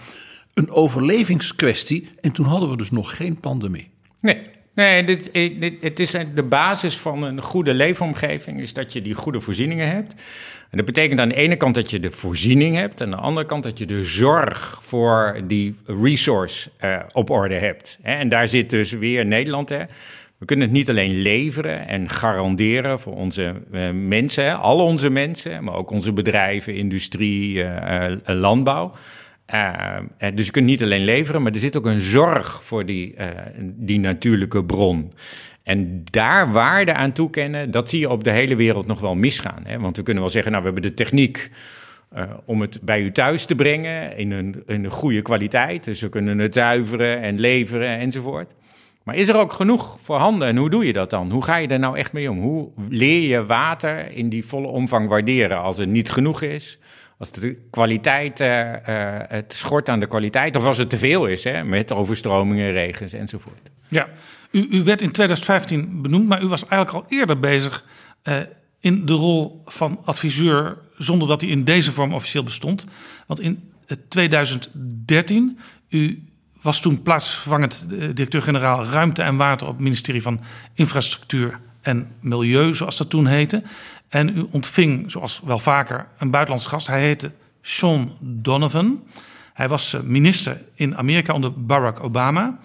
een 0.54 0.70
overlevingskwestie. 0.70 2.08
En 2.20 2.32
toen 2.32 2.46
hadden 2.46 2.70
we 2.70 2.76
dus 2.76 2.90
nog 2.90 3.16
geen 3.16 3.36
pandemie. 3.36 3.90
Nee, 4.20 4.40
Nee, 4.74 5.04
dit, 5.04 5.32
dit, 5.32 5.74
het 5.80 6.00
is 6.00 6.10
de 6.34 6.42
basis 6.42 6.96
van 6.96 7.22
een 7.22 7.42
goede 7.42 7.74
leefomgeving, 7.74 8.60
is 8.60 8.72
dat 8.72 8.92
je 8.92 9.02
die 9.02 9.14
goede 9.14 9.40
voorzieningen 9.40 9.88
hebt. 9.88 10.14
En 10.70 10.76
dat 10.76 10.86
betekent 10.86 11.20
aan 11.20 11.28
de 11.28 11.34
ene 11.34 11.56
kant 11.56 11.74
dat 11.74 11.90
je 11.90 12.00
de 12.00 12.10
voorziening 12.10 12.76
hebt, 12.76 13.00
en 13.00 13.06
aan 13.06 13.18
de 13.18 13.24
andere 13.24 13.46
kant 13.46 13.62
dat 13.62 13.78
je 13.78 13.86
de 13.86 14.04
zorg 14.04 14.78
voor 14.82 15.40
die 15.46 15.76
resource 16.02 16.70
uh, 16.84 16.96
op 17.12 17.30
orde 17.30 17.54
hebt. 17.54 17.98
En 18.02 18.28
daar 18.28 18.48
zit 18.48 18.70
dus 18.70 18.92
weer 18.92 19.26
Nederland. 19.26 19.68
Hè. 19.68 19.82
We 20.38 20.44
kunnen 20.44 20.66
het 20.66 20.76
niet 20.76 20.90
alleen 20.90 21.20
leveren 21.20 21.88
en 21.88 22.08
garanderen 22.08 23.00
voor 23.00 23.16
onze 23.16 23.54
mensen, 23.92 24.58
al 24.58 24.78
onze 24.78 25.10
mensen, 25.10 25.64
maar 25.64 25.74
ook 25.74 25.90
onze 25.90 26.12
bedrijven, 26.12 26.74
industrie, 26.74 27.64
landbouw. 28.24 28.92
Uh, 29.54 29.98
dus 30.34 30.46
je 30.46 30.52
kunt 30.52 30.66
niet 30.66 30.82
alleen 30.82 31.04
leveren, 31.04 31.42
maar 31.42 31.52
er 31.52 31.58
zit 31.58 31.76
ook 31.76 31.86
een 31.86 32.00
zorg 32.00 32.64
voor 32.64 32.86
die, 32.86 33.14
uh, 33.18 33.26
die 33.58 33.98
natuurlijke 33.98 34.64
bron. 34.64 35.12
En 35.62 36.04
daar 36.04 36.52
waarde 36.52 36.94
aan 36.94 37.12
toekennen, 37.12 37.70
dat 37.70 37.88
zie 37.88 38.00
je 38.00 38.10
op 38.10 38.24
de 38.24 38.30
hele 38.30 38.56
wereld 38.56 38.86
nog 38.86 39.00
wel 39.00 39.14
misgaan. 39.14 39.62
Hè? 39.64 39.78
Want 39.78 39.96
we 39.96 40.02
kunnen 40.02 40.22
wel 40.22 40.32
zeggen, 40.32 40.52
nou, 40.52 40.64
we 40.64 40.70
hebben 40.70 40.90
de 40.90 40.96
techniek 40.96 41.50
om 42.44 42.60
het 42.60 42.80
bij 42.82 43.02
u 43.02 43.12
thuis 43.12 43.46
te 43.46 43.54
brengen 43.54 44.16
in 44.16 44.30
een, 44.30 44.62
in 44.66 44.84
een 44.84 44.90
goede 44.90 45.22
kwaliteit. 45.22 45.84
Dus 45.84 46.00
we 46.00 46.08
kunnen 46.08 46.38
het 46.38 46.54
zuiveren 46.54 47.20
en 47.20 47.40
leveren 47.40 47.98
enzovoort. 47.98 48.54
Maar 49.02 49.16
is 49.16 49.28
er 49.28 49.36
ook 49.36 49.52
genoeg 49.52 49.96
voorhanden 50.00 50.48
en 50.48 50.56
hoe 50.56 50.70
doe 50.70 50.86
je 50.86 50.92
dat 50.92 51.10
dan? 51.10 51.30
Hoe 51.30 51.44
ga 51.44 51.56
je 51.56 51.68
er 51.68 51.78
nou 51.78 51.96
echt 51.98 52.12
mee 52.12 52.30
om? 52.30 52.40
Hoe 52.40 52.70
leer 52.88 53.28
je 53.28 53.46
water 53.46 54.10
in 54.10 54.28
die 54.28 54.44
volle 54.44 54.66
omvang 54.66 55.08
waarderen 55.08 55.58
als 55.60 55.78
het 55.78 55.88
niet 55.88 56.10
genoeg 56.10 56.42
is? 56.42 56.78
Als 57.18 57.32
de 57.32 57.56
kwaliteit, 57.70 58.38
het 59.28 59.52
schort 59.52 59.88
aan 59.88 60.00
de 60.00 60.06
kwaliteit, 60.06 60.56
of 60.56 60.64
als 60.64 60.78
het 60.78 60.90
te 60.90 60.98
veel 60.98 61.26
is, 61.26 61.44
hè, 61.44 61.64
met 61.64 61.92
overstromingen, 61.92 62.72
regens 62.72 63.12
enzovoort. 63.12 63.70
Ja, 63.88 64.08
u, 64.50 64.66
u 64.70 64.82
werd 64.82 65.02
in 65.02 65.10
2015 65.10 66.02
benoemd, 66.02 66.28
maar 66.28 66.42
u 66.42 66.48
was 66.48 66.66
eigenlijk 66.66 67.04
al 67.04 67.18
eerder 67.18 67.40
bezig 67.40 67.84
in 68.80 69.06
de 69.06 69.12
rol 69.12 69.62
van 69.64 70.00
adviseur, 70.04 70.78
zonder 70.98 71.28
dat 71.28 71.40
hij 71.40 71.50
in 71.50 71.64
deze 71.64 71.92
vorm 71.92 72.14
officieel 72.14 72.42
bestond. 72.42 72.84
Want 73.26 73.40
in 73.40 73.70
2013, 74.08 75.58
u 75.88 76.22
was 76.62 76.80
toen 76.80 77.02
plaatsvervangend 77.02 77.86
eh, 77.90 77.98
directeur-generaal 77.98 78.84
Ruimte 78.84 79.22
en 79.22 79.36
Water 79.36 79.66
op 79.66 79.72
het 79.72 79.82
ministerie 79.82 80.22
van 80.22 80.40
Infrastructuur 80.74 81.60
en 81.80 82.10
Milieu, 82.20 82.74
zoals 82.74 82.96
dat 82.96 83.10
toen 83.10 83.26
heette. 83.26 83.62
En 84.14 84.36
u 84.36 84.46
ontving, 84.50 85.10
zoals 85.10 85.40
wel 85.44 85.58
vaker, 85.58 86.06
een 86.18 86.30
buitenlandse 86.30 86.68
gast. 86.68 86.86
Hij 86.86 87.00
heette 87.00 87.32
Sean 87.62 88.16
Donovan. 88.20 89.02
Hij 89.52 89.68
was 89.68 89.92
eh, 89.92 90.00
minister 90.00 90.62
in 90.74 90.96
Amerika 90.96 91.32
onder 91.32 91.64
Barack 91.64 92.02
Obama. 92.02 92.58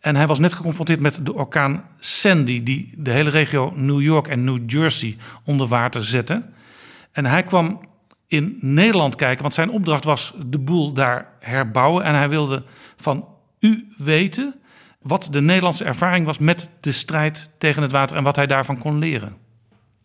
En 0.00 0.16
hij 0.16 0.26
was 0.26 0.38
net 0.38 0.52
geconfronteerd 0.52 1.00
met 1.00 1.26
de 1.26 1.34
orkaan 1.34 1.84
Sandy, 1.98 2.62
die 2.62 2.94
de 2.96 3.10
hele 3.10 3.30
regio 3.30 3.72
New 3.76 4.00
York 4.00 4.28
en 4.28 4.44
New 4.44 4.58
Jersey 4.66 5.16
onder 5.44 5.66
water 5.66 6.04
zette. 6.04 6.42
En 7.12 7.26
hij 7.26 7.42
kwam 7.42 7.80
in 8.26 8.58
Nederland 8.60 9.16
kijken, 9.16 9.42
want 9.42 9.54
zijn 9.54 9.70
opdracht 9.70 10.04
was 10.04 10.34
de 10.46 10.58
boel 10.58 10.92
daar 10.92 11.28
herbouwen. 11.40 12.04
En 12.04 12.14
hij 12.14 12.28
wilde 12.28 12.62
van 12.96 13.28
u 13.60 13.88
weten 13.96 14.54
wat 15.02 15.28
de 15.30 15.40
Nederlandse 15.40 15.84
ervaring 15.84 16.26
was 16.26 16.38
met 16.38 16.70
de 16.80 16.92
strijd 16.92 17.50
tegen 17.58 17.82
het 17.82 17.92
water 17.92 18.16
en 18.16 18.24
wat 18.24 18.36
hij 18.36 18.46
daarvan 18.46 18.78
kon 18.78 18.98
leren. 18.98 19.41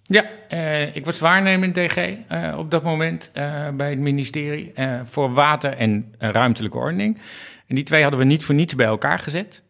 Ja, 0.10 0.26
eh, 0.48 0.96
ik 0.96 1.06
was 1.06 1.20
waarnemend 1.20 1.76
DG 1.76 1.98
eh, 1.98 2.56
op 2.58 2.72
dat 2.72 2.84
moment 2.84 3.30
eh, 3.34 3.70
bij 3.74 3.90
het 3.90 4.00
ministerie 4.00 4.74
voor 5.04 5.34
water 5.34 5.74
en 5.74 6.14
ruimtelijke 6.18 6.78
ordening. 6.78 7.18
En 7.68 7.76
die 7.76 7.84
twee 7.84 8.02
hadden 8.02 8.20
we 8.20 8.26
niet 8.26 8.44
voor 8.44 8.56
niets 8.56 8.76
bij 8.76 8.86
elkaar 8.86 9.20
gezet. 9.20 9.62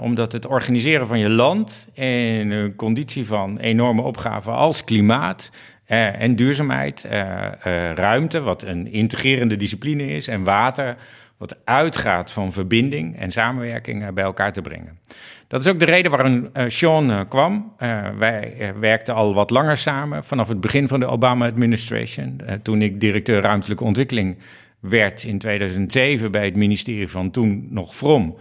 Omdat 0.00 0.32
het 0.32 0.46
organiseren 0.46 1.06
van 1.06 1.18
je 1.18 1.28
land 1.28 1.88
in 1.92 2.50
een 2.50 2.74
conditie 2.74 3.26
van 3.26 3.58
enorme 3.58 4.02
opgaven 4.02 4.52
als 4.52 4.84
klimaat 4.84 5.50
en 5.86 6.36
duurzaamheid, 6.36 7.06
ruimte, 7.94 8.40
wat 8.40 8.62
een 8.62 8.92
integrerende 8.92 9.56
discipline 9.56 10.06
is, 10.06 10.28
en 10.28 10.44
water, 10.44 10.96
wat 11.40 11.56
uitgaat 11.64 12.32
van 12.32 12.52
verbinding 12.52 13.18
en 13.18 13.30
samenwerking 13.30 14.14
bij 14.14 14.24
elkaar 14.24 14.52
te 14.52 14.62
brengen. 14.62 14.98
Dat 15.46 15.60
is 15.60 15.66
ook 15.66 15.78
de 15.78 15.84
reden 15.84 16.10
waarom 16.10 16.50
Sean 16.66 17.28
kwam. 17.28 17.72
wij 18.18 18.72
werkten 18.80 19.14
al 19.14 19.34
wat 19.34 19.50
langer 19.50 19.76
samen, 19.76 20.24
vanaf 20.24 20.48
het 20.48 20.60
begin 20.60 20.88
van 20.88 21.00
de 21.00 21.06
Obama-administration. 21.06 22.40
toen 22.62 22.82
ik 22.82 23.00
directeur 23.00 23.40
ruimtelijke 23.40 23.84
ontwikkeling 23.84 24.38
werd 24.80 25.24
in 25.24 25.38
2007 25.38 26.30
bij 26.30 26.44
het 26.44 26.56
ministerie 26.56 27.08
van 27.08 27.30
toen 27.30 27.66
nog 27.70 27.94
From. 27.94 28.36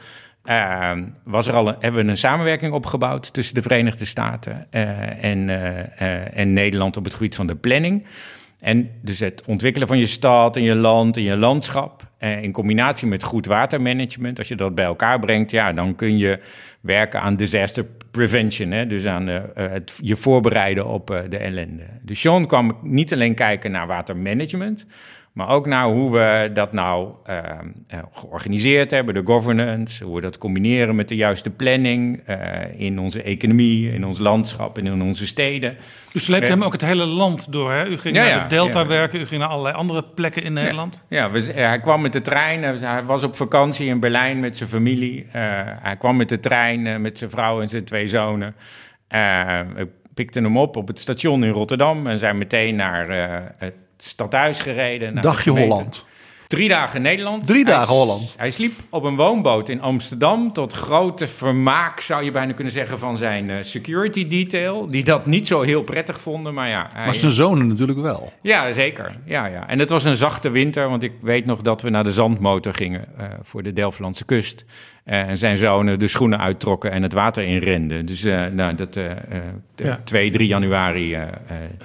Uh, 0.46 0.91
was 1.24 1.48
er 1.48 1.53
al 1.53 1.68
een, 1.68 1.75
hebben 1.79 2.06
we 2.06 2.12
een 2.12 2.18
samenwerking 2.18 2.74
opgebouwd 2.74 3.34
tussen 3.34 3.56
de 3.56 3.62
Verenigde 3.62 4.06
Staten 4.06 4.72
en, 5.22 5.50
en 6.34 6.53
Nederland 6.53 6.98
op 6.98 7.03
het 7.03 7.13
gebied 7.13 7.36
van 7.36 7.48
de 7.48 7.56
planning. 7.56 8.06
En 8.60 8.89
dus 9.01 9.20
het 9.20 9.44
ontwikkelen 9.48 9.88
van 9.88 9.98
je 9.98 10.06
stad 10.06 10.56
en 10.56 10.63
je 10.63 10.75
land 10.75 11.18
en 11.18 11.24
je 11.24 11.38
landschap. 11.38 12.08
in 12.20 12.51
combinatie 12.51 13.08
met 13.08 13.24
goed 13.24 13.46
watermanagement. 13.46 14.38
Als 14.38 14.48
je 14.48 14.56
dat 14.56 14.75
bij 14.75 14.86
elkaar 14.86 15.20
brengt, 15.20 15.51
ja, 15.51 15.74
dan 15.74 15.96
kun 15.96 16.18
je 16.18 16.39
werken 16.82 17.22
aan 17.22 17.36
disaster 17.36 17.86
prevention. 18.12 18.72
Hè? 18.72 18.88
Dus 18.88 19.06
aan 19.06 19.28
het, 19.28 20.00
je 20.01 20.16
voorbereiden 20.16 20.88
op 20.88 21.25
de 21.30 21.38
ellende. 21.38 21.84
Dus 22.01 22.20
Sean 22.20 22.48
kwam 22.48 22.78
niet 22.82 23.13
alleen 23.13 23.36
kijken 23.36 23.72
naar 23.72 23.88
watermanagement. 23.88 24.86
Maar 25.34 25.48
ook 25.48 25.66
naar 25.66 25.86
hoe 25.86 26.12
we 26.12 26.50
dat 26.54 26.74
nou 26.74 27.12
uh, 27.30 27.38
georganiseerd 28.14 28.92
hebben, 28.92 29.14
de 29.14 29.22
governance, 29.26 30.04
hoe 30.04 30.16
we 30.16 30.22
dat 30.22 30.38
combineren 30.38 30.96
met 30.96 31.10
de 31.10 31.16
juiste 31.16 31.50
planning 31.50 32.22
uh, 32.30 32.36
in 32.78 33.00
onze 33.00 33.22
economie, 33.22 33.94
in 33.94 34.06
ons 34.06 34.20
landschap 34.20 34.78
en 34.78 34.86
in 34.86 35.02
onze 35.02 35.28
steden. 35.28 35.78
U 36.14 36.20
sleept 36.20 36.48
hem 36.48 36.64
ook 36.64 36.72
het 36.72 36.82
hele 36.82 37.06
land 37.06 37.52
door, 37.52 37.72
hè? 37.72 37.88
U 37.88 37.98
ging 37.98 38.16
ja, 38.16 38.28
naar 38.28 38.50
de 38.50 38.56
Delta 38.56 38.88
werken, 38.88 39.22
u 39.22 39.26
ging 39.26 39.42
naar 39.42 39.50
allerlei 39.50 39.76
andere 39.76 40.04
plekken 40.04 40.44
in 40.44 40.54
Nederland. 40.54 41.06
Ja, 41.10 41.32
we, 41.32 41.52
hij 41.54 41.80
kwam 41.80 42.02
met 42.02 42.14
de 42.14 42.22
trein, 42.22 42.64
hij 42.64 43.04
was 43.04 43.24
op 43.24 43.36
vakantie 43.36 43.88
in 43.88 44.00
Berlijn 44.00 44.40
met 44.40 44.58
zijn 44.58 44.70
familie. 44.70 45.26
hij 45.82 45.96
kwam 45.98 46.18
met 46.18 46.30
de 46.30 46.40
trein 46.40 47.02
met 47.02 47.18
zijn 47.18 47.30
vrouw 47.30 47.62
en 47.62 47.68
zijn 47.68 47.86
twee 47.86 48.08
zonen. 48.08 48.56
ik 49.78 49.88
pikte 50.14 50.40
hem 50.40 50.58
op 50.58 50.76
op 50.76 50.88
het 50.88 51.00
station 51.00 51.44
in 51.44 51.52
Rotterdam 51.52 52.08
en 52.08 52.20
zijn 52.20 52.38
meteen 52.38 52.76
naar 52.76 53.08
het 53.58 53.74
stadhuis 54.03 54.60
gereden. 54.60 55.22
Dagje 55.22 55.51
Holland. 55.51 56.06
Drie 56.50 56.70
dagen 56.70 57.01
Nederland. 57.01 57.46
Drie 57.46 57.65
dagen 57.65 57.94
Holland. 57.94 58.36
Hij 58.38 58.51
sliep 58.51 58.79
op 58.89 59.03
een 59.03 59.15
woonboot 59.15 59.70
in 59.70 59.82
Amsterdam. 59.82 60.53
Tot 60.53 60.74
grote 60.74 61.27
vermaak, 61.27 62.00
zou 62.00 62.24
je 62.24 62.32
bijna 62.32 62.53
kunnen 62.53 62.74
zeggen, 62.74 63.00
van 63.00 63.18
zijn 63.18 63.50
uh, 63.50 63.58
security 63.62 64.27
detail. 64.27 64.88
Die 64.88 65.03
dat 65.03 65.25
niet 65.25 65.48
zo 65.48 65.62
heel 65.62 65.84
prettig 65.84 66.22
vonden. 66.22 66.53
Maar 66.53 66.70
ja. 66.70 66.88
Hij, 66.94 67.06
maar 67.06 67.15
zijn 67.15 67.32
zonen 67.32 67.68
natuurlijk 67.68 68.00
wel. 68.00 68.34
Ja, 68.41 68.72
zeker. 68.72 69.18
Ja, 69.25 69.46
ja. 69.46 69.68
En 69.68 69.79
het 69.79 69.89
was 69.89 70.03
een 70.03 70.15
zachte 70.15 70.50
winter. 70.50 70.89
Want 70.89 71.03
ik 71.03 71.13
weet 71.22 71.46
nog 71.46 71.62
dat 71.62 71.82
we 71.82 71.89
naar 71.89 72.03
de 72.03 72.12
zandmotor 72.12 72.74
gingen 72.74 73.06
uh, 73.20 73.25
voor 73.41 73.63
de 73.63 73.74
Delftlandse 73.74 74.25
kust. 74.25 74.65
Uh, 75.10 75.28
en 75.28 75.38
zijn 75.38 75.58
zonen 75.58 76.00
de 76.00 76.08
schoenen 76.08 76.39
uittrokken 76.39 76.92
en 76.92 77.04
het 77.04 77.13
water 77.13 77.44
inrenden. 77.44 78.06
Dus 78.06 78.24
uh, 78.24 78.46
nou, 78.46 78.75
dat 78.75 78.96
uh, 78.96 79.06
ja. 79.75 80.00
2, 80.04 80.30
3 80.30 80.48
januari 80.48 81.18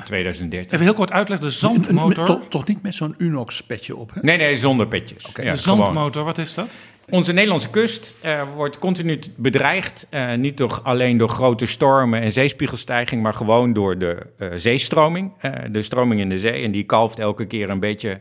2013. 0.05 0.75
Even 0.75 0.87
heel 0.87 0.95
kort 0.95 1.13
uitleggen, 1.13 1.47
de 1.47 1.53
zandmotor... 1.53 2.25
Toch, 2.27 2.41
toch 2.49 2.67
niet 2.67 2.83
met 2.83 2.95
zo'n 2.95 3.15
Unox-petje 3.19 3.97
op, 3.97 4.15
hè? 4.15 4.21
Nee, 4.23 4.37
nee, 4.37 4.57
zonder 4.57 4.87
petjes. 4.87 5.27
Okay. 5.29 5.45
Ja, 5.45 5.53
de 5.53 5.59
zandmotor, 5.59 6.13
gewoon. 6.13 6.27
wat 6.27 6.39
is 6.39 6.55
dat? 6.55 6.75
Onze 7.09 7.33
Nederlandse 7.33 7.71
kust 7.71 8.15
wordt 8.55 8.79
continu 8.79 9.19
bedreigd. 9.37 10.07
niet 10.37 10.57
door, 10.57 10.81
alleen 10.83 11.17
door 11.17 11.29
grote 11.29 11.67
stormen 11.67 12.21
en 12.21 12.33
zeespiegelstijging... 12.33 13.23
maar 13.23 13.35
gewoon 13.35 13.73
door 13.73 13.99
de 13.99 14.19
zeestroming. 14.55 15.33
de 15.71 15.83
stroming 15.83 16.21
in 16.21 16.29
de 16.29 16.39
zee. 16.39 16.65
En 16.65 16.71
die 16.71 16.85
kalft 16.85 17.19
elke 17.19 17.47
keer 17.47 17.71
een 17.71 17.81
beetje 17.81 18.19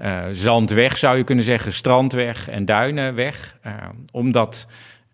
uh, 0.00 0.24
zandweg, 0.30 0.98
zou 0.98 1.16
je 1.16 1.24
kunnen 1.24 1.44
zeggen, 1.44 1.72
strandweg 1.72 2.48
en 2.48 2.64
duinenweg. 2.64 3.56
Uh, 3.66 3.72
om 4.10 4.32
dat 4.32 4.66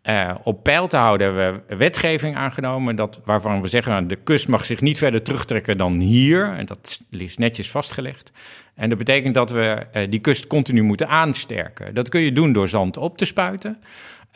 uh, 0.03 0.35
op 0.43 0.63
peil 0.63 0.87
te 0.87 0.97
houden 0.97 1.27
hebben 1.27 1.63
we 1.67 1.77
wetgeving 1.77 2.37
aangenomen... 2.37 2.97
Dat, 2.97 3.21
waarvan 3.25 3.61
we 3.61 3.69
zeggen, 3.69 3.93
nou, 3.93 4.07
de 4.07 4.17
kust 4.17 4.49
mag 4.49 4.65
zich 4.65 4.81
niet 4.81 4.99
verder 4.99 5.23
terugtrekken 5.23 5.77
dan 5.77 6.01
hier. 6.01 6.53
En 6.53 6.67
dat 6.67 7.03
is 7.11 7.37
netjes 7.37 7.71
vastgelegd. 7.71 8.33
En 8.75 8.89
dat 8.89 8.99
betekent 8.99 9.35
dat 9.35 9.51
we 9.51 9.87
die 10.09 10.21
kust 10.21 10.47
continu 10.47 10.83
moeten 10.83 11.09
aansterken. 11.09 11.95
Dat 11.95 12.09
kun 12.09 12.21
je 12.21 12.33
doen 12.33 12.53
door 12.53 12.69
zand 12.69 12.97
op 12.97 13.19
te 13.19 13.25
spuiten... 13.25 13.79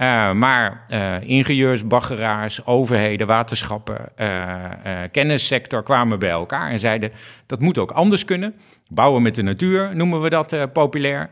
Uh, 0.00 0.32
maar 0.32 0.84
uh, 0.90 1.16
ingenieurs, 1.20 1.86
baggeraars, 1.86 2.66
overheden, 2.66 3.26
waterschappen, 3.26 4.08
uh, 4.20 4.64
kennissector 5.10 5.82
kwamen 5.82 6.18
bij 6.18 6.30
elkaar 6.30 6.70
en 6.70 6.78
zeiden 6.78 7.12
dat 7.46 7.60
moet 7.60 7.78
ook 7.78 7.90
anders 7.90 8.24
kunnen. 8.24 8.54
Bouwen 8.90 9.22
met 9.22 9.34
de 9.34 9.42
natuur 9.42 9.96
noemen 9.96 10.20
we 10.20 10.30
dat 10.30 10.72
populair, 10.72 11.30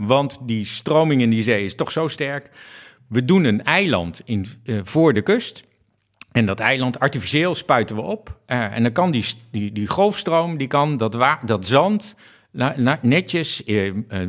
want 0.00 0.38
die 0.42 0.64
stroming 0.64 1.20
in 1.20 1.30
die 1.30 1.42
zee 1.42 1.64
is 1.64 1.74
toch 1.74 1.92
zo 1.92 2.06
sterk. 2.06 2.50
We 3.08 3.24
doen 3.24 3.44
een 3.44 3.64
eiland 3.64 4.22
in, 4.24 4.46
voor 4.82 5.12
de 5.12 5.22
kust. 5.22 5.64
En 6.32 6.46
dat 6.46 6.60
eiland 6.60 6.98
artificieel 6.98 7.54
spuiten 7.54 7.96
we 7.96 8.02
op. 8.02 8.38
en 8.46 8.82
dan 8.82 8.92
kan 8.92 9.10
die, 9.10 9.24
die, 9.50 9.72
die 9.72 9.86
golfstroom, 9.86 10.56
die 10.56 10.68
kan 10.68 10.96
dat, 10.96 11.16
dat 11.44 11.66
zand 11.66 12.14
netjes, 13.00 13.64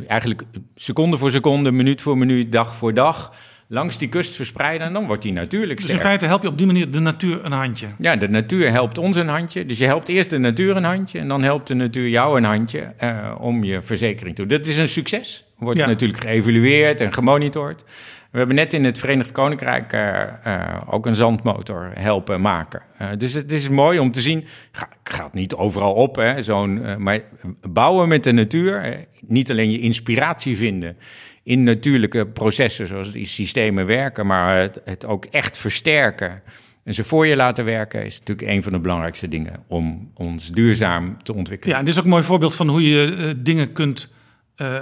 eigenlijk 0.06 0.42
seconde 0.74 1.16
voor 1.18 1.30
seconde, 1.30 1.72
minuut 1.72 2.02
voor 2.02 2.18
minuut, 2.18 2.52
dag 2.52 2.76
voor 2.76 2.94
dag 2.94 3.32
langs 3.68 3.98
die 3.98 4.08
kust 4.08 4.36
verspreiden 4.36 4.86
en 4.86 4.92
dan 4.92 5.06
wordt 5.06 5.22
die 5.22 5.32
natuurlijk 5.32 5.80
sterk. 5.80 5.92
Dus 5.92 6.00
in 6.00 6.06
feite 6.06 6.26
help 6.26 6.42
je 6.42 6.48
op 6.48 6.58
die 6.58 6.66
manier 6.66 6.90
de 6.90 7.00
natuur 7.00 7.44
een 7.44 7.52
handje? 7.52 7.86
Ja, 7.98 8.16
de 8.16 8.28
natuur 8.28 8.70
helpt 8.70 8.98
ons 8.98 9.16
een 9.16 9.28
handje. 9.28 9.66
Dus 9.66 9.78
je 9.78 9.84
helpt 9.84 10.08
eerst 10.08 10.30
de 10.30 10.38
natuur 10.38 10.76
een 10.76 10.84
handje 10.84 11.18
en 11.18 11.28
dan 11.28 11.42
helpt 11.42 11.68
de 11.68 11.74
natuur 11.74 12.08
jou 12.08 12.36
een 12.36 12.44
handje 12.44 12.92
uh, 13.02 13.34
om 13.38 13.64
je 13.64 13.82
verzekering 13.82 14.36
te 14.36 14.46
doen. 14.46 14.58
Dat 14.58 14.66
is 14.66 14.78
een 14.78 14.88
succes. 14.88 15.44
Wordt 15.58 15.78
ja. 15.78 15.86
natuurlijk 15.86 16.22
geëvalueerd 16.22 17.00
en 17.00 17.12
gemonitord. 17.12 17.84
We 18.30 18.38
hebben 18.38 18.56
net 18.56 18.72
in 18.72 18.84
het 18.84 18.98
Verenigd 18.98 19.32
Koninkrijk 19.32 19.92
uh, 19.92 20.22
uh, 20.46 20.80
ook 20.90 21.06
een 21.06 21.14
zandmotor 21.14 21.90
helpen 21.94 22.40
maken. 22.40 22.82
Uh, 23.02 23.08
dus 23.18 23.32
het 23.32 23.52
is 23.52 23.68
mooi 23.68 23.98
om 23.98 24.12
te 24.12 24.20
zien. 24.20 24.44
Ga, 24.72 24.88
gaat 25.04 25.34
niet 25.34 25.54
overal 25.54 25.92
op, 25.92 26.16
hè, 26.16 26.42
zo'n, 26.42 27.02
maar 27.02 27.20
bouwen 27.68 28.08
met 28.08 28.24
de 28.24 28.32
natuur. 28.32 29.06
niet 29.26 29.50
alleen 29.50 29.70
je 29.70 29.80
inspiratie 29.80 30.56
vinden 30.56 30.96
in 31.44 31.62
natuurlijke 31.62 32.26
processen, 32.26 32.86
zoals 32.86 33.12
die 33.12 33.26
systemen 33.26 33.86
werken, 33.86 34.26
maar 34.26 34.56
het, 34.56 34.80
het 34.84 35.06
ook 35.06 35.24
echt 35.24 35.56
versterken 35.56 36.42
en 36.84 36.94
ze 36.94 37.04
voor 37.04 37.26
je 37.26 37.36
laten 37.36 37.64
werken 37.64 38.04
is 38.04 38.18
natuurlijk 38.18 38.48
een 38.48 38.62
van 38.62 38.72
de 38.72 38.78
belangrijkste 38.78 39.28
dingen 39.28 39.64
om 39.66 40.10
ons 40.14 40.48
duurzaam 40.48 41.22
te 41.22 41.34
ontwikkelen. 41.34 41.72
Ja, 41.72 41.78
en 41.78 41.84
dit 41.84 41.94
is 41.94 41.98
ook 41.98 42.04
een 42.04 42.10
mooi 42.10 42.22
voorbeeld 42.22 42.54
van 42.54 42.68
hoe 42.68 42.88
je 42.88 43.06
uh, 43.06 43.32
dingen 43.36 43.72
kunt 43.72 44.08
uh, 44.56 44.78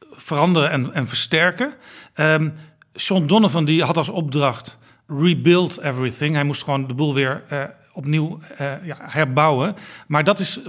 veranderen 0.00 0.70
en, 0.70 0.94
en 0.94 1.08
versterken. 1.08 1.72
Um, 2.14 2.52
Sean 2.94 3.26
Donovan 3.26 3.64
die 3.64 3.82
had 3.82 3.96
als 3.96 4.08
opdracht 4.08 4.78
rebuild 5.06 5.80
everything. 5.80 6.34
Hij 6.34 6.44
moest 6.44 6.64
gewoon 6.64 6.86
de 6.86 6.94
boel 6.94 7.14
weer 7.14 7.42
uh, 7.52 7.64
opnieuw 7.92 8.40
ja, 8.82 8.96
herbouwen. 9.00 9.74
Maar 10.06 10.24
dat 10.24 10.38
is 10.38 10.60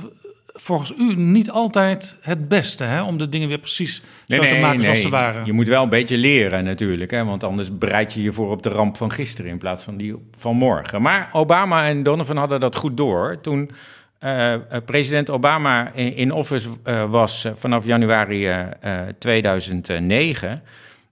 volgens 0.61 0.93
u 0.97 1.15
niet 1.15 1.51
altijd 1.51 2.17
het 2.21 2.47
beste 2.47 2.83
hè, 2.83 3.03
om 3.03 3.17
de 3.17 3.29
dingen 3.29 3.47
weer 3.47 3.59
precies 3.59 4.03
zo 4.27 4.45
te 4.45 4.55
maken 4.55 4.81
zoals 4.81 5.01
ze 5.01 5.09
waren. 5.09 5.45
Je 5.45 5.53
moet 5.53 5.67
wel 5.67 5.83
een 5.83 5.89
beetje 5.89 6.17
leren 6.17 6.63
natuurlijk, 6.63 7.11
hè, 7.11 7.25
want 7.25 7.43
anders 7.43 7.77
bereid 7.77 8.13
je 8.13 8.21
je 8.21 8.33
voor 8.33 8.51
op 8.51 8.63
de 8.63 8.69
ramp 8.69 8.97
van 8.97 9.11
gisteren 9.11 9.51
in 9.51 9.57
plaats 9.57 9.83
van 9.83 9.97
die 9.97 10.15
van 10.37 10.55
morgen. 10.55 11.01
Maar 11.01 11.29
Obama 11.31 11.87
en 11.87 12.03
Donovan 12.03 12.37
hadden 12.37 12.59
dat 12.59 12.75
goed 12.75 12.97
door. 12.97 13.41
Toen 13.41 13.71
uh, 14.23 14.53
president 14.85 15.29
Obama 15.29 15.91
in, 15.93 16.15
in 16.15 16.31
office 16.31 16.69
uh, 16.85 17.09
was 17.09 17.47
vanaf 17.55 17.85
januari 17.85 18.49
2009 19.19 20.61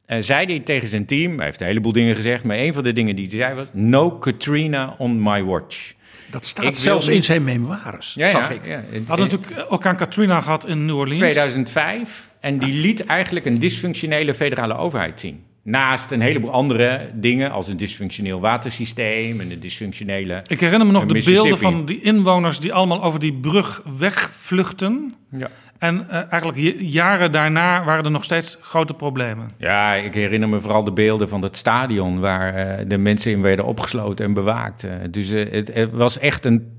uh, 0.08 0.18
zei 0.20 0.46
hij 0.46 0.60
tegen 0.60 0.88
zijn 0.88 1.06
team, 1.06 1.36
hij 1.36 1.46
heeft 1.46 1.62
een 1.62 1.68
heleboel 1.68 1.92
dingen 1.92 2.16
gezegd, 2.16 2.44
maar 2.44 2.58
een 2.58 2.74
van 2.74 2.84
de 2.84 2.94
dingen 2.94 3.16
die 3.16 3.28
hij 3.28 3.38
zei 3.38 3.54
was: 3.54 3.68
No 3.74 4.12
Katrina 4.12 4.96
on 4.98 5.22
my 5.22 5.44
watch. 5.44 5.94
Dat 6.32 6.46
staat 6.46 6.78
zelfs 6.78 7.08
in 7.08 7.24
zijn 7.24 7.44
memoires, 7.44 8.14
ja, 8.14 8.30
zag 8.30 8.52
ik. 8.52 8.66
Ja. 8.66 8.84
Had 9.06 9.20
natuurlijk 9.20 9.66
ook 9.70 9.86
aan 9.86 9.96
Katrina 9.96 10.42
gehad 10.42 10.68
in 10.68 10.86
New 10.86 10.98
Orleans. 10.98 11.18
2005. 11.18 12.30
En 12.40 12.58
die 12.58 12.74
liet 12.74 13.06
eigenlijk 13.06 13.46
een 13.46 13.60
dysfunctionele 13.60 14.34
federale 14.34 14.76
overheid 14.76 15.20
zien. 15.20 15.44
Naast 15.64 16.12
een 16.12 16.22
heleboel 16.22 16.52
andere 16.52 17.10
dingen, 17.14 17.52
als 17.52 17.68
een 17.68 17.78
dysfunctioneel 17.78 18.40
watersysteem 18.40 19.40
en 19.40 19.52
een 19.52 19.60
dysfunctionele. 19.60 20.42
Ik 20.48 20.60
herinner 20.60 20.88
me 20.88 20.94
nog 20.94 21.06
de 21.06 21.24
beelden 21.26 21.58
van 21.58 21.86
die 21.86 22.02
inwoners 22.02 22.60
die 22.60 22.74
allemaal 22.74 23.04
over 23.04 23.20
die 23.20 23.34
brug 23.34 23.82
wegvluchten. 23.98 25.16
Ja. 25.32 25.50
En 25.78 26.08
uh, 26.10 26.32
eigenlijk 26.32 26.80
jaren 26.80 27.32
daarna 27.32 27.84
waren 27.84 28.04
er 28.04 28.12
nog 28.12 28.24
steeds 28.24 28.58
grote 28.62 28.94
problemen. 28.94 29.50
Ja, 29.58 29.94
ik 29.94 30.14
herinner 30.14 30.50
me 30.50 30.62
vooral 30.62 30.84
de 30.84 30.92
beelden 30.92 31.30
van 31.30 31.42
het 31.42 31.58
stadion 31.58 32.20
waar 32.20 32.56
uh, 32.56 32.86
de 32.88 32.98
mensen 32.98 33.32
in 33.32 33.42
werden 33.42 33.66
opgesloten 33.66 34.26
en 34.26 34.34
bewaakt. 34.34 34.86
Uh, 34.86 34.92
dus 35.10 35.30
het, 35.30 35.92
was 35.92 36.20
echt 36.20 36.46
een 36.46 36.78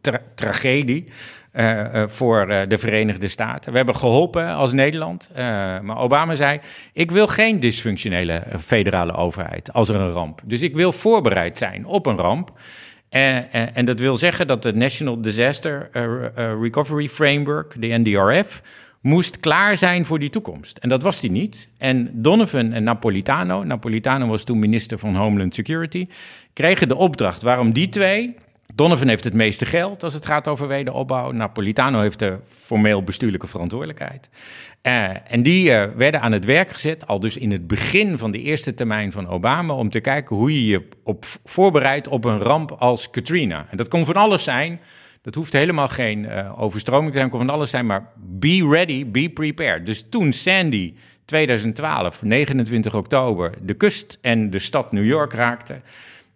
tra 0.00 0.20
tragedie. 0.34 1.08
voor 2.06 2.46
de 2.68 2.78
Verenigde 2.78 3.28
Staten. 3.28 3.70
We 3.70 3.76
hebben 3.76 3.96
geholpen 3.96 4.54
als 4.54 4.72
Nederland. 4.72 5.30
maar 5.82 5.98
Obama 5.98 6.34
zei: 6.34 6.60
Ik 6.92 7.10
wil 7.10 7.26
geen 7.26 7.60
dysfunctionele 7.60 8.42
federale 8.58 9.12
overheid 9.14 9.72
als 9.72 9.88
er 9.88 10.00
een 10.00 10.12
ramp. 10.12 10.40
Dus 10.44 10.62
ik 10.62 10.74
wil 10.74 10.92
voorbereid 10.92 11.58
zijn 11.58 11.86
op 11.86 12.06
een 12.06 12.16
ramp. 12.16 12.52
En, 13.08 13.74
en, 13.74 13.84
dat 13.84 13.98
wil 13.98 14.16
zeggen 14.16 14.46
dat 14.46 14.62
de 14.62 14.74
National 14.74 15.22
Disaster 15.22 15.90
uh, 15.92 16.02
uh, 16.02 16.62
Recovery 16.62 17.08
Framework, 17.08 17.74
de 17.80 17.86
NDRF, 17.86 18.62
moest 19.00 19.40
klaar 19.40 19.76
zijn 19.76 20.04
voor 20.04 20.18
die 20.18 20.30
toekomst. 20.30 20.78
En 20.78 20.88
dat 20.88 21.02
was 21.02 21.20
die 21.20 21.30
niet. 21.30 21.68
En 21.78 22.10
Donovan 22.12 22.72
en 22.72 22.82
Napolitano, 22.82 23.64
Napolitano 23.64 24.26
was 24.26 24.44
toen 24.44 24.58
minister 24.58 24.98
van 24.98 25.14
Homeland 25.16 25.54
Security, 25.54 26.08
kregen 26.52 26.88
de 26.88 26.96
opdracht 26.96 27.42
waarom 27.42 27.72
die 27.72 27.88
twee. 27.88 28.34
Donovan 28.74 29.08
heeft 29.08 29.24
het 29.24 29.34
meeste 29.34 29.66
geld 29.66 30.02
als 30.02 30.14
het 30.14 30.26
gaat 30.26 30.48
over 30.48 30.68
wederopbouw. 30.68 31.30
Napolitano 31.30 32.00
heeft 32.00 32.18
de 32.18 32.38
formeel 32.44 33.02
bestuurlijke 33.02 33.46
verantwoordelijkheid. 33.46 34.28
Uh, 34.82 35.32
en 35.32 35.42
die 35.42 35.70
uh, 35.70 35.84
werden 35.96 36.20
aan 36.20 36.32
het 36.32 36.44
werk 36.44 36.70
gezet, 36.70 37.06
al 37.06 37.20
dus 37.20 37.36
in 37.36 37.50
het 37.50 37.66
begin 37.66 38.18
van 38.18 38.30
de 38.30 38.42
eerste 38.42 38.74
termijn 38.74 39.12
van 39.12 39.28
Obama, 39.28 39.74
om 39.74 39.90
te 39.90 40.00
kijken 40.00 40.36
hoe 40.36 40.52
je 40.52 40.66
je 40.66 40.88
op 41.02 41.24
voorbereidt 41.44 42.08
op 42.08 42.24
een 42.24 42.38
ramp 42.38 42.70
als 42.70 43.10
Katrina. 43.10 43.66
En 43.70 43.76
dat 43.76 43.88
kon 43.88 44.06
van 44.06 44.14
alles 44.14 44.44
zijn. 44.44 44.80
Dat 45.22 45.34
hoeft 45.34 45.52
helemaal 45.52 45.88
geen 45.88 46.24
uh, 46.24 46.62
overstroming 46.62 47.12
te 47.12 47.18
zijn, 47.18 47.30
kon 47.30 47.38
van 47.38 47.50
alles 47.50 47.70
zijn, 47.70 47.86
maar 47.86 48.12
be 48.16 48.68
ready, 48.70 49.06
be 49.06 49.28
prepared. 49.28 49.86
Dus 49.86 50.04
toen 50.10 50.32
Sandy 50.32 50.94
2012, 51.24 52.22
29 52.22 52.94
oktober, 52.94 53.54
de 53.62 53.74
kust 53.74 54.18
en 54.20 54.50
de 54.50 54.58
stad 54.58 54.92
New 54.92 55.06
York 55.06 55.32
raakte, 55.32 55.80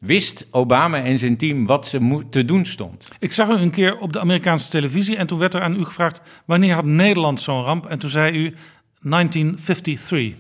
wist 0.02 0.46
Obama 0.50 1.02
en 1.02 1.18
zijn 1.18 1.36
team 1.36 1.66
wat 1.66 1.86
ze 1.86 2.24
te 2.30 2.44
doen 2.44 2.64
stond. 2.64 3.08
Ik 3.18 3.32
zag 3.32 3.48
u 3.48 3.52
een 3.52 3.70
keer 3.70 3.98
op 3.98 4.12
de 4.12 4.20
Amerikaanse 4.20 4.70
televisie 4.70 5.16
en 5.16 5.26
toen 5.26 5.38
werd 5.38 5.54
er 5.54 5.62
aan 5.62 5.80
u 5.80 5.84
gevraagd... 5.84 6.20
wanneer 6.44 6.74
had 6.74 6.84
Nederland 6.84 7.40
zo'n 7.40 7.62
ramp? 7.62 7.86
En 7.86 7.98
toen 7.98 8.10
zei 8.10 8.32
u 8.32 8.54
1953. 9.00 10.34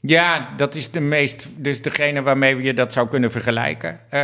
Ja, 0.00 0.48
dat 0.56 0.74
is 0.74 0.90
de 0.90 1.00
meest, 1.00 1.48
dus 1.56 1.82
degene 1.82 2.22
waarmee 2.22 2.62
je 2.62 2.74
dat 2.74 2.92
zou 2.92 3.08
kunnen 3.08 3.30
vergelijken. 3.30 4.00
Uh, 4.10 4.20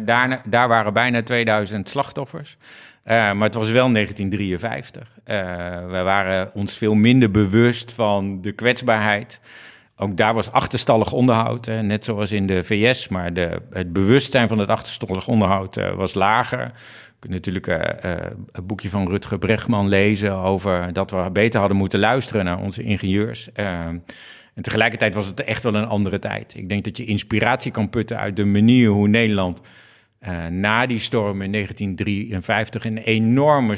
daar, 0.00 0.42
daar 0.44 0.68
waren 0.68 0.92
bijna 0.92 1.22
2000 1.22 1.88
slachtoffers. 1.88 2.56
Uh, 3.04 3.14
maar 3.32 3.42
het 3.42 3.54
was 3.54 3.70
wel 3.70 3.92
1953. 3.92 5.08
Uh, 5.26 5.36
we 5.90 6.02
waren 6.02 6.50
ons 6.54 6.74
veel 6.74 6.94
minder 6.94 7.30
bewust 7.30 7.92
van 7.92 8.40
de 8.40 8.52
kwetsbaarheid 8.52 9.40
ook 10.00 10.16
daar 10.16 10.34
was 10.34 10.52
achterstallig 10.52 11.12
onderhoud, 11.12 11.66
hè, 11.66 11.82
net 11.82 12.04
zoals 12.04 12.32
in 12.32 12.46
de 12.46 12.64
VS, 12.64 13.08
maar 13.08 13.32
de, 13.32 13.62
het 13.70 13.92
bewustzijn 13.92 14.48
van 14.48 14.58
het 14.58 14.68
achterstallig 14.68 15.28
onderhoud 15.28 15.78
uh, 15.78 15.90
was 15.90 16.14
lager. 16.14 16.60
Je 16.60 17.28
kunt 17.28 17.32
natuurlijk 17.32 17.66
uh, 17.66 17.76
uh, 17.76 18.20
het 18.52 18.66
boekje 18.66 18.88
van 18.88 19.08
Rutger 19.08 19.38
Bregman 19.38 19.88
lezen 19.88 20.32
over 20.32 20.92
dat 20.92 21.10
we 21.10 21.30
beter 21.32 21.60
hadden 21.60 21.78
moeten 21.78 21.98
luisteren 21.98 22.44
naar 22.44 22.58
onze 22.58 22.82
ingenieurs. 22.82 23.52
en 23.52 24.04
tegelijkertijd 24.62 25.14
was 25.14 25.26
het 25.26 25.44
echt 25.44 25.62
wel 25.62 25.74
een 25.74 25.86
andere 25.86 26.18
tijd. 26.18 26.54
Ik 26.54 26.68
denk 26.68 26.84
dat 26.84 26.96
je 26.96 27.04
inspiratie 27.04 27.70
kan 27.70 27.90
putten 27.90 28.18
uit 28.18 28.36
de 28.36 28.44
manier 28.44 28.88
hoe 28.88 29.08
Nederland 29.08 29.60
na 30.50 30.86
die 30.86 30.98
storm 30.98 31.42
in 31.42 31.52
1953 31.52 32.84
een 32.84 32.98
enorme 32.98 33.76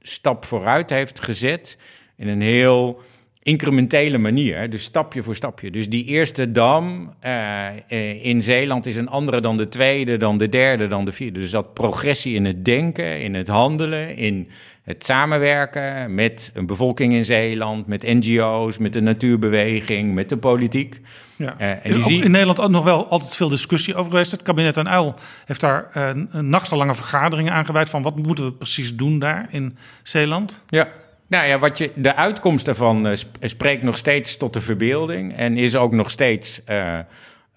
stap 0.00 0.44
vooruit 0.44 0.90
heeft 0.90 1.20
gezet 1.20 1.78
in 2.16 2.28
een 2.28 2.42
heel 2.42 3.02
incrementele 3.42 4.18
manier, 4.18 4.70
dus 4.70 4.82
stapje 4.82 5.22
voor 5.22 5.34
stapje. 5.34 5.70
Dus 5.70 5.88
die 5.88 6.04
eerste 6.04 6.52
dam 6.52 7.14
uh, 7.24 8.24
in 8.24 8.42
Zeeland 8.42 8.86
is 8.86 8.96
een 8.96 9.08
andere 9.08 9.40
dan 9.40 9.56
de 9.56 9.68
tweede, 9.68 10.16
dan 10.16 10.38
de 10.38 10.48
derde, 10.48 10.86
dan 10.86 11.04
de 11.04 11.12
vierde. 11.12 11.40
Dus 11.40 11.50
dat 11.50 11.74
progressie 11.74 12.34
in 12.34 12.44
het 12.44 12.64
denken, 12.64 13.20
in 13.20 13.34
het 13.34 13.48
handelen, 13.48 14.16
in 14.16 14.48
het 14.82 15.04
samenwerken 15.04 16.14
met 16.14 16.50
een 16.54 16.66
bevolking 16.66 17.12
in 17.12 17.24
Zeeland, 17.24 17.86
met 17.86 18.02
NGO's, 18.02 18.78
met 18.78 18.92
de 18.92 19.00
natuurbeweging, 19.00 20.14
met 20.14 20.28
de 20.28 20.36
politiek. 20.36 21.00
Ja. 21.36 21.54
Uh, 21.60 21.70
en 21.70 21.80
is 21.82 22.06
in 22.06 22.30
Nederland 22.30 22.60
ook 22.60 22.70
nog 22.70 22.84
wel 22.84 23.08
altijd 23.08 23.36
veel 23.36 23.48
discussie 23.48 23.94
over 23.94 24.10
geweest. 24.10 24.30
Het 24.30 24.42
kabinet 24.42 24.76
en 24.76 24.88
Uil 24.88 25.14
heeft 25.44 25.60
daar 25.60 25.88
een 25.92 26.28
nachtenlange 26.50 26.94
vergaderingen 26.94 27.52
aangeweid 27.52 27.90
van 27.90 28.02
wat 28.02 28.16
moeten 28.16 28.44
we 28.44 28.52
precies 28.52 28.96
doen 28.96 29.18
daar 29.18 29.46
in 29.50 29.76
Zeeland. 30.02 30.64
Ja. 30.68 30.88
Nou 31.30 31.46
ja, 31.46 31.58
wat 31.58 31.78
je, 31.78 31.90
de 31.94 32.16
uitkomst 32.16 32.64
daarvan 32.64 33.06
uh, 33.06 33.16
spreekt 33.40 33.82
nog 33.82 33.96
steeds 33.96 34.36
tot 34.36 34.52
de 34.52 34.60
verbeelding 34.60 35.36
en 35.36 35.56
is 35.56 35.76
ook 35.76 35.92
nog 35.92 36.10
steeds 36.10 36.60
uh, 36.68 36.98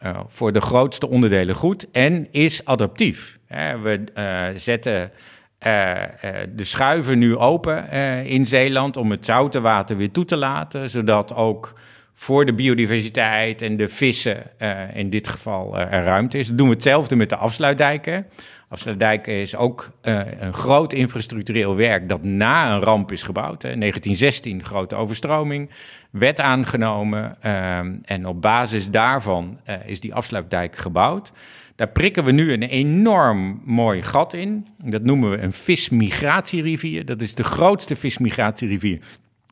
uh, 0.03 0.19
voor 0.27 0.51
de 0.51 0.61
grootste 0.61 1.09
onderdelen 1.09 1.55
goed 1.55 1.91
en 1.91 2.27
is 2.31 2.65
adaptief. 2.65 3.39
we 3.81 4.03
zetten 4.55 5.11
de 6.55 6.63
schuiven 6.63 7.17
nu 7.17 7.37
open 7.37 7.89
in 8.25 8.45
Zeeland 8.45 8.97
om 8.97 9.11
het 9.11 9.25
zoute 9.25 9.61
water 9.61 9.97
weer 9.97 10.11
toe 10.11 10.25
te 10.25 10.37
laten, 10.37 10.89
zodat 10.89 11.35
ook 11.35 11.73
voor 12.13 12.45
de 12.45 12.53
biodiversiteit 12.53 13.61
en 13.61 13.75
de 13.75 13.89
vissen 13.89 14.43
in 14.93 15.09
dit 15.09 15.27
geval 15.27 15.79
er 15.79 16.03
ruimte 16.03 16.37
is. 16.37 16.47
Dan 16.47 16.55
doen 16.57 16.67
we 16.67 16.73
hetzelfde 16.73 17.15
met 17.15 17.29
de 17.29 17.35
afsluitdijken. 17.35 18.25
Afsluitdijk 18.73 19.27
is 19.27 19.55
ook 19.55 19.91
uh, 20.03 20.19
een 20.39 20.53
groot 20.53 20.93
infrastructureel 20.93 21.75
werk 21.75 22.09
dat 22.09 22.23
na 22.23 22.73
een 22.73 22.81
ramp 22.81 23.11
is 23.11 23.23
gebouwd. 23.23 23.61
Hè. 23.61 23.77
1916, 23.77 24.63
grote 24.63 24.95
overstroming, 24.95 25.69
wet 26.11 26.39
aangenomen. 26.39 27.37
Uh, 27.45 27.77
en 28.03 28.25
op 28.25 28.41
basis 28.41 28.89
daarvan 28.89 29.59
uh, 29.69 29.75
is 29.85 29.99
die 29.99 30.13
afsluitdijk 30.13 30.75
gebouwd. 30.75 31.31
Daar 31.75 31.89
prikken 31.89 32.23
we 32.23 32.31
nu 32.31 32.53
een 32.53 32.63
enorm 32.63 33.61
mooi 33.65 34.01
gat 34.01 34.33
in. 34.33 34.67
Dat 34.77 35.03
noemen 35.03 35.29
we 35.29 35.37
een 35.37 35.53
vismigratierivier. 35.53 37.05
Dat 37.05 37.21
is 37.21 37.35
de 37.35 37.43
grootste 37.43 37.95
vismigratierivier 37.95 38.99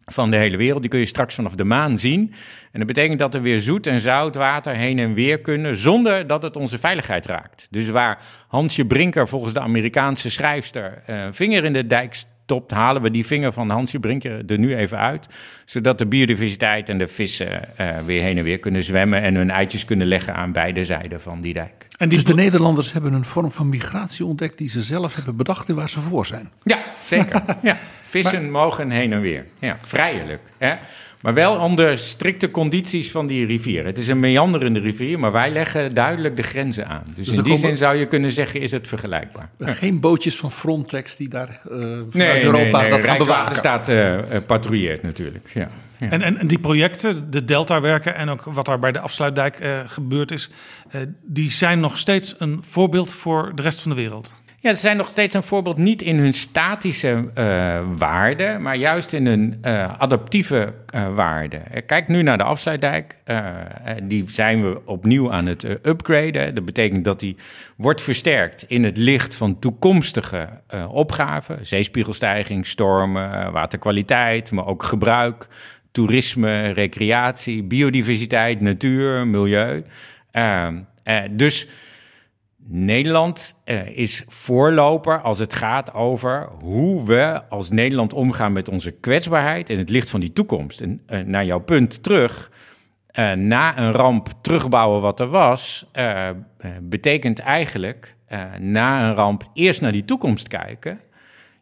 van 0.06 0.32
de 0.32 0.38
hele 0.38 0.58
wereld. 0.58 0.82
Die 0.82 0.90
kun 0.90 1.00
je 1.00 1.06
straks 1.06 1.36
vanaf 1.36 1.56
de 1.56 1.64
maan 1.64 2.00
zien. 2.00 2.34
En 2.72 2.80
dat 2.80 2.88
betekent 2.88 3.20
dat 3.20 3.36
er 3.36 3.42
weer 3.42 3.60
zoet 3.60 3.88
en 3.88 4.00
zout 4.00 4.36
water 4.36 4.76
heen 4.76 5.00
en 5.00 5.14
weer 5.14 5.40
kunnen, 5.40 5.76
zonder 5.76 6.28
dat 6.28 6.44
het 6.44 6.56
onze 6.56 6.80
veiligheid 6.80 7.26
raakt. 7.26 7.68
Dus 7.72 7.90
waar 7.90 8.20
Hansje 8.48 8.86
Brinker, 8.86 9.28
volgens 9.28 9.54
de 9.54 9.60
Amerikaanse 9.60 10.30
schrijfster, 10.30 11.04
uh, 11.10 11.26
vinger 11.32 11.64
in 11.64 11.74
de 11.74 11.88
dijk 11.88 12.16
stopt, 12.52 12.72
halen 12.72 13.02
we 13.02 13.12
die 13.12 13.26
vinger 13.26 13.52
van 13.52 13.70
Hansje 13.70 14.00
Brinker 14.00 14.44
er 14.48 14.60
nu 14.60 14.76
even 14.76 14.98
uit. 14.98 15.28
Zodat 15.66 15.98
de 15.98 16.06
biodiversiteit 16.06 16.90
en 16.90 16.98
de 16.98 17.08
vissen 17.08 17.70
uh, 17.82 17.98
weer 18.06 18.22
heen 18.22 18.38
en 18.38 18.44
weer 18.44 18.60
kunnen 18.60 18.84
zwemmen 18.84 19.22
en 19.22 19.36
hun 19.36 19.50
eitjes 19.50 19.86
kunnen 19.86 20.08
leggen 20.08 20.36
aan 20.36 20.52
beide 20.52 20.84
zijden 20.84 21.22
van 21.22 21.42
die 21.42 21.54
dijk. 21.54 21.86
En 21.98 22.10
dus 22.10 22.24
de 22.24 22.34
Nederlanders 22.34 22.94
hebben 22.94 23.14
een 23.14 23.26
vorm 23.26 23.52
van 23.52 23.70
migratie 23.70 24.26
ontdekt 24.26 24.58
die 24.58 24.70
ze 24.70 24.82
zelf 24.82 25.16
hebben 25.16 25.36
bedacht 25.36 25.70
en 25.70 25.76
waar 25.76 25.90
ze 25.90 26.00
voor 26.00 26.26
zijn. 26.26 26.50
Ja, 26.64 26.78
zeker. 27.02 27.44
ja. 27.62 27.78
Vissen 28.02 28.52
mogen 28.52 28.90
heen 28.90 29.14
en 29.14 29.22
weer. 29.22 29.46
Ja, 29.60 29.78
vrijelijk. 29.82 30.42
Hè? 30.58 30.76
Maar 31.22 31.34
wel 31.34 31.56
onder 31.56 31.98
strikte 31.98 32.52
condities 32.52 33.12
van 33.12 33.28
die 33.28 33.46
rivier. 33.46 33.86
Het 33.86 33.98
is 33.98 34.08
een 34.08 34.20
meanderende 34.20 34.80
rivier, 34.80 35.20
maar 35.20 35.32
wij 35.32 35.52
leggen 35.52 35.94
duidelijk 35.94 36.36
de 36.36 36.44
grenzen 36.44 36.88
aan. 36.88 37.04
Dus, 37.16 37.28
dus 37.28 37.38
in 37.38 37.44
die 37.44 37.58
zin 37.58 37.78
zou 37.78 37.96
je 37.96 38.08
kunnen 38.08 38.32
zeggen, 38.32 38.62
is 38.62 38.72
het 38.72 38.88
vergelijkbaar. 38.88 39.50
Geen 39.60 40.00
bootjes 40.00 40.36
van 40.36 40.52
Frontex 40.52 41.16
die 41.16 41.30
daar 41.30 41.50
uh, 41.50 41.78
vanuit 41.78 42.14
nee, 42.14 42.44
Europa 42.44 42.80
nee, 42.80 42.90
nee, 42.90 42.90
dat 42.90 43.00
gaan 43.00 43.18
bewaken? 43.18 43.56
staat 43.56 43.90
uh, 43.90 44.18
patrouilleert 44.46 45.02
natuurlijk, 45.02 45.50
ja. 45.54 45.70
ja. 45.98 46.10
En, 46.10 46.22
en, 46.22 46.48
die 46.48 46.60
projecten, 46.60 47.32
de 47.32 47.46
Delta-werken 47.46 48.16
en 48.16 48.30
ook 48.30 48.44
wat 48.44 48.66
daar 48.66 48.80
bij 48.80 48.92
de 48.92 49.00
afsluitdijk 49.00 49.60
uh, 49.60 49.80
gebeurd 49.86 50.32
is... 50.32 50.50
die 51.22 51.52
zijn 51.52 51.80
nog 51.80 51.98
steeds 51.98 52.36
een 52.38 52.64
voorbeeld 52.68 53.14
voor 53.14 53.52
de 53.56 53.62
rest 53.62 53.82
van 53.82 53.92
de 53.92 53.98
wereld. 53.98 54.34
Ja, 54.64 54.74
ze 54.74 54.80
zijn 54.80 54.98
nog 54.98 55.10
steeds 55.10 55.34
een 55.34 55.44
voorbeeld 55.44 55.78
niet 55.78 56.02
in 56.02 56.18
hun 56.18 56.34
statische 56.34 57.30
uh, 57.38 57.80
waarde, 57.98 58.58
maar 58.60 58.76
juist 58.76 59.14
in 59.14 59.26
hun 59.26 59.58
uh, 59.66 60.00
adaptieve 60.00 60.74
uh, 60.96 61.16
waarde. 61.16 61.62
Kijk 61.86 62.08
nu 62.08 62.22
naar 62.22 62.38
de 62.38 62.44
afsluitdijk. 62.44 63.18
die 64.04 64.24
zijn 64.28 64.64
we 64.64 64.82
opnieuw 64.86 65.32
aan 65.32 65.46
het 65.46 65.64
upgraden. 65.64 66.56
Dat 66.56 66.66
betekent 66.66 67.06
dat 67.06 67.20
die 67.20 67.36
wordt 67.76 68.02
versterkt 68.02 68.66
in 68.68 68.84
het 68.84 68.98
licht 68.98 69.36
van 69.36 69.60
toekomstige 69.60 70.50
opgaven. 70.90 71.66
Zeespiegelstijging, 71.66 72.68
stormen, 72.68 73.52
waterkwaliteit, 73.52 74.52
maar 74.52 74.66
ook 74.66 74.84
gebruik, 74.84 75.48
toerisme, 75.92 76.70
recreatie, 76.70 77.64
biodiversiteit, 77.64 78.62
natuur, 78.62 79.28
milieu. 79.28 79.84
dus 81.32 81.68
Nederland 82.68 83.56
uh, 83.66 83.88
is 83.88 84.24
voorloper 84.28 85.22
als 85.22 85.40
het 85.40 85.54
gaat 85.54 85.94
over 85.94 86.50
hoe 86.60 87.06
we 87.06 87.42
als 87.50 87.70
Nederland 87.70 88.14
omgaan 88.14 88.54
met 88.54 88.70
onze 88.70 88.92
kwetsbaarheid 88.92 89.70
in 89.70 89.78
het 89.78 89.90
licht 89.90 90.10
van 90.10 90.20
die 90.20 90.34
toekomst. 90.34 90.82
En 90.82 91.02
uh, 91.08 91.20
naar 91.20 91.46
jouw 91.46 91.60
punt 91.60 92.04
terug, 92.04 92.52
uh, 93.20 93.32
na 93.32 93.78
een 93.78 93.92
ramp 93.92 94.28
terugbouwen 94.42 95.02
wat 95.02 95.20
er 95.20 95.30
was, 95.30 95.86
betekent 96.82 97.40
eigenlijk 97.40 98.16
na 98.60 99.08
een 99.10 99.16
ramp 99.16 99.44
eerst 99.54 99.82
naar 99.82 99.92
die 99.92 100.06
toekomst 100.06 100.48
kijken 100.48 101.00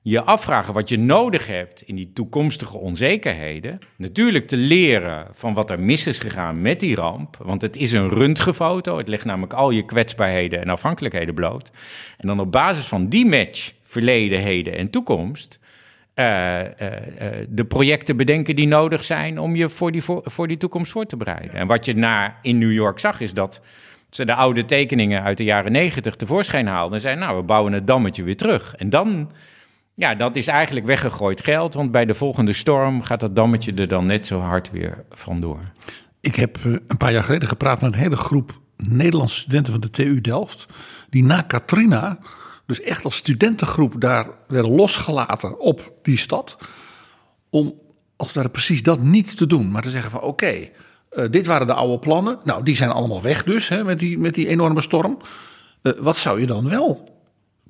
je 0.01 0.21
afvragen 0.21 0.73
wat 0.73 0.89
je 0.89 0.99
nodig 0.99 1.47
hebt 1.47 1.81
in 1.81 1.95
die 1.95 2.13
toekomstige 2.13 2.77
onzekerheden. 2.77 3.79
Natuurlijk 3.97 4.47
te 4.47 4.57
leren 4.57 5.27
van 5.31 5.53
wat 5.53 5.71
er 5.71 5.79
mis 5.79 6.07
is 6.07 6.19
gegaan 6.19 6.61
met 6.61 6.79
die 6.79 6.95
ramp. 6.95 7.37
Want 7.41 7.61
het 7.61 7.77
is 7.77 7.91
een 7.91 8.09
röntgenfoto. 8.09 8.97
Het 8.97 9.07
legt 9.07 9.25
namelijk 9.25 9.53
al 9.53 9.69
je 9.69 9.85
kwetsbaarheden 9.85 10.61
en 10.61 10.69
afhankelijkheden 10.69 11.33
bloot. 11.33 11.71
En 12.17 12.27
dan 12.27 12.39
op 12.39 12.51
basis 12.51 12.85
van 12.85 13.07
die 13.07 13.25
match, 13.25 13.73
verleden, 13.83 14.39
heden 14.39 14.77
en 14.77 14.89
toekomst. 14.89 15.59
Uh, 16.15 16.25
uh, 16.25 16.61
uh, 16.61 17.27
de 17.49 17.65
projecten 17.65 18.17
bedenken 18.17 18.55
die 18.55 18.67
nodig 18.67 19.03
zijn 19.03 19.39
om 19.39 19.55
je 19.55 19.69
voor 19.69 19.91
die, 19.91 20.03
voor, 20.03 20.21
voor 20.23 20.47
die 20.47 20.57
toekomst 20.57 20.91
voor 20.91 21.05
te 21.05 21.17
bereiden. 21.17 21.53
En 21.53 21.67
wat 21.67 21.85
je 21.85 21.95
na, 21.95 22.37
in 22.41 22.57
New 22.57 22.71
York 22.71 22.99
zag, 22.99 23.21
is 23.21 23.33
dat 23.33 23.61
ze 24.09 24.25
de 24.25 24.33
oude 24.33 24.65
tekeningen 24.65 25.23
uit 25.23 25.37
de 25.37 25.43
jaren 25.43 25.71
negentig 25.71 26.15
tevoorschijn 26.15 26.67
haalden. 26.67 26.93
En 26.93 27.01
zeiden, 27.01 27.23
nou, 27.23 27.37
we 27.37 27.43
bouwen 27.43 27.73
het 27.73 27.87
dammetje 27.87 28.23
weer 28.23 28.37
terug. 28.37 28.75
En 28.75 28.89
dan 28.89 29.31
ja, 29.99 30.15
dat 30.15 30.35
is 30.35 30.47
eigenlijk 30.47 30.85
weggegooid 30.85 31.43
geld, 31.43 31.73
want 31.73 31.91
bij 31.91 32.05
de 32.05 32.13
volgende 32.13 32.53
storm 32.53 33.01
gaat 33.01 33.19
dat 33.19 33.35
dammetje 33.35 33.73
er 33.73 33.87
dan 33.87 34.05
net 34.05 34.27
zo 34.27 34.39
hard 34.39 34.71
weer 34.71 35.03
vandoor. 35.09 35.59
Ik 36.19 36.35
heb 36.35 36.57
eh, 36.57 36.63
een 36.63 36.97
paar 36.97 37.11
jaar 37.11 37.23
geleden 37.23 37.47
gepraat 37.47 37.81
met 37.81 37.93
een 37.93 37.99
hele 37.99 38.15
groep 38.15 38.59
Nederlandse 38.77 39.39
studenten 39.39 39.71
van 39.71 39.81
de 39.81 39.89
TU 39.89 40.21
Delft, 40.21 40.67
die 41.09 41.23
na 41.23 41.41
Katrina, 41.41 42.19
dus 42.65 42.81
echt 42.81 43.03
als 43.03 43.15
studentengroep, 43.15 44.01
daar 44.01 44.27
werden 44.47 44.75
losgelaten 44.75 45.59
op 45.59 45.93
die 46.01 46.17
stad, 46.17 46.57
om 47.49 47.73
als 48.15 48.33
het 48.33 48.51
precies 48.51 48.83
dat 48.83 48.99
niet 48.99 49.37
te 49.37 49.47
doen, 49.47 49.71
maar 49.71 49.81
te 49.81 49.91
zeggen 49.91 50.11
van 50.11 50.21
oké, 50.21 50.69
eh, 51.09 51.25
dit 51.29 51.45
waren 51.45 51.67
de 51.67 51.73
oude 51.73 51.99
plannen, 51.99 52.39
nou 52.43 52.63
die 52.63 52.75
zijn 52.75 52.89
allemaal 52.89 53.21
weg 53.21 53.43
dus 53.43 53.67
hè, 53.67 53.83
met, 53.83 53.99
die, 53.99 54.17
met 54.17 54.33
die 54.33 54.47
enorme 54.47 54.81
storm. 54.81 55.17
Uh, 55.83 55.93
wat 55.99 56.17
zou 56.17 56.39
je 56.39 56.45
dan 56.45 56.69
wel 56.69 57.18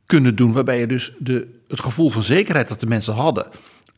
kunnen 0.10 0.36
doen. 0.36 0.52
Waarbij 0.52 0.80
je 0.80 0.88
dus 0.88 1.14
de, 1.18 1.48
het 1.68 1.80
gevoel 1.80 2.10
van 2.10 2.24
zekerheid 2.24 2.68
dat 2.68 2.80
de 2.80 2.88
mensen 2.88 3.14
hadden 3.14 3.46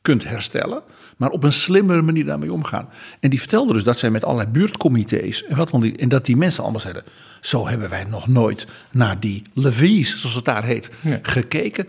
kunt 0.02 0.28
herstellen. 0.28 0.82
Maar 1.18 1.30
op 1.30 1.44
een 1.44 1.54
slimmere 1.54 2.02
manier 2.02 2.26
daarmee 2.26 2.52
omgaan. 2.52 2.90
En 3.20 3.30
die 3.30 3.40
vertelde 3.40 3.74
dus 3.74 3.84
dat 3.84 4.00
zij 4.00 4.10
met 4.10 4.26
allerlei 4.26 4.50
buurtcomité's. 4.50 5.44
En, 5.44 5.56
wat 5.56 5.70
dan 5.70 5.82
die, 5.82 5.98
en 5.98 6.10
dat 6.10 6.26
die 6.26 6.38
mensen 6.38 6.64
allemaal 6.64 6.82
zeiden. 6.82 7.04
Zo 7.42 7.68
hebben 7.68 7.90
wij 7.90 8.04
nog 8.04 8.28
nooit 8.28 8.68
naar 8.92 9.20
die 9.20 9.42
levies, 9.54 10.20
zoals 10.20 10.36
het 10.36 10.46
daar 10.46 10.64
heet, 10.64 10.92
gekeken. 11.22 11.88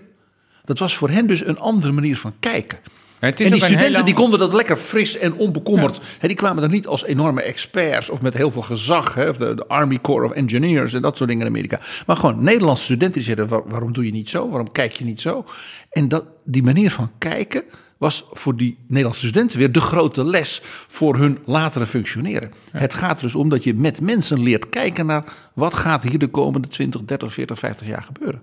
Dat 0.65 0.79
was 0.79 0.97
voor 0.97 1.11
hen 1.11 1.27
dus 1.27 1.47
een 1.47 1.59
andere 1.59 1.93
manier 1.93 2.17
van 2.17 2.35
kijken 2.41 2.79
en 3.23 3.35
die 3.35 3.57
studenten 3.57 4.05
die 4.05 4.15
konden 4.15 4.39
dat 4.39 4.53
lekker 4.53 4.77
fris 4.77 5.17
en 5.17 5.35
onbekommerd. 5.35 6.01
die 6.21 6.35
kwamen 6.35 6.63
er 6.63 6.69
niet 6.69 6.87
als 6.87 7.05
enorme 7.05 7.43
experts 7.43 8.11
of 8.11 8.23
met 8.23 8.35
heel 8.35 8.51
veel 8.51 8.63
gezag. 8.63 9.29
of 9.29 9.37
de, 9.37 9.65
Army 9.69 9.99
Corps 10.01 10.31
of 10.31 10.33
Engineers 10.33 10.93
en 10.93 11.03
dat 11.03 11.17
soort 11.17 11.29
dingen 11.29 11.47
in 11.47 11.53
Amerika. 11.53 11.81
Maar 12.07 12.17
gewoon 12.17 12.45
Nederlandse 12.45 12.85
studenten 12.85 13.13
die 13.13 13.23
zeiden: 13.23 13.49
waarom 13.49 13.93
doe 13.93 14.05
je 14.05 14.13
niet 14.13 14.31
zo? 14.31 14.49
Waarom 14.49 14.73
kijk 14.73 14.93
je 14.93 15.05
niet 15.05 15.21
zo? 15.21 15.45
En 15.91 16.09
dat, 16.09 16.25
die 16.45 16.63
manier 16.63 16.91
van 16.91 17.11
kijken 17.19 17.65
was 17.99 18.25
voor 18.33 18.57
die 18.57 18.79
Nederlandse 18.89 19.27
studenten 19.27 19.59
weer 19.59 19.73
de 19.73 19.81
grote 19.81 20.25
les 20.25 20.61
voor 20.89 21.17
hun 21.17 21.39
latere 21.45 21.87
functioneren. 21.87 22.53
Het 22.71 22.95
gaat 22.95 23.17
er 23.17 23.23
dus 23.23 23.35
om 23.35 23.49
dat 23.49 23.65
je 23.65 23.75
met 23.75 24.01
mensen 24.01 24.43
leert 24.43 24.69
kijken 24.69 25.07
naar 25.07 25.25
wat 25.55 25.75
gaat 25.75 26.03
hier 26.03 26.19
de 26.19 26.29
komende 26.29 26.69
20, 26.69 27.05
30, 27.05 27.33
40, 27.33 27.59
50 27.59 27.87
jaar 27.87 28.03
gebeuren. 28.03 28.43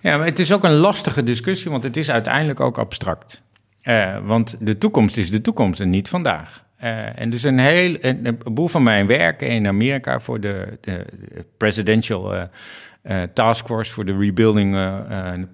Ja, 0.00 0.16
maar 0.16 0.26
het 0.26 0.38
is 0.38 0.52
ook 0.52 0.64
een 0.64 0.76
lastige 0.76 1.22
discussie, 1.22 1.70
want 1.70 1.82
het 1.82 1.96
is 1.96 2.10
uiteindelijk 2.10 2.60
ook 2.60 2.78
abstract. 2.78 3.42
Uh, 3.84 4.16
want 4.22 4.56
de 4.60 4.78
toekomst 4.78 5.16
is 5.16 5.30
de 5.30 5.40
toekomst 5.40 5.80
en 5.80 5.90
niet 5.90 6.08
vandaag. 6.08 6.64
Uh, 6.82 7.20
en 7.20 7.30
dus 7.30 7.42
een 7.42 7.58
heel 7.58 7.96
een, 8.00 8.26
een 8.26 8.54
boel 8.54 8.68
van 8.68 8.82
mijn 8.82 9.06
werk 9.06 9.42
in 9.42 9.66
Amerika 9.66 10.20
voor 10.20 10.40
de, 10.40 10.78
de, 10.80 11.06
Presidential 11.56 12.34
uh, 12.34 13.22
Task 13.34 13.66
Force 13.66 13.92
voor 13.92 14.04
de 14.04 14.16
Rebuilding 14.16 14.76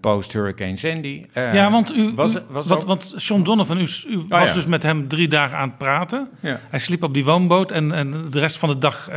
Post-Hurricane 0.01 0.77
Sandy. 0.77 1.27
ja, 1.35 1.71
want 1.71 1.97
u, 1.97 2.13
was, 2.15 2.37
was 2.49 2.67
wat, 2.67 2.85
want 2.85 3.15
John 3.17 3.43
Donovan, 3.43 3.79
u, 3.79 3.87
u 4.09 4.17
oh, 4.17 4.29
was 4.29 4.55
dus 4.55 4.67
met 4.67 4.83
hem 4.83 5.09
drie 5.09 5.29
dagen 5.29 5.59
aan 5.59 5.69
het 5.69 5.79
praten. 5.79 6.29
Ja. 6.41 6.61
Hij 6.71 6.79
sliep 6.79 7.03
op 7.03 7.15
die 7.15 7.25
woonboot 7.25 7.71
en, 7.71 7.93
en 7.93 8.31
de 8.31 8.39
rest 8.39 8.59
van 8.59 8.69
de 8.69 8.79
dag 8.79 9.11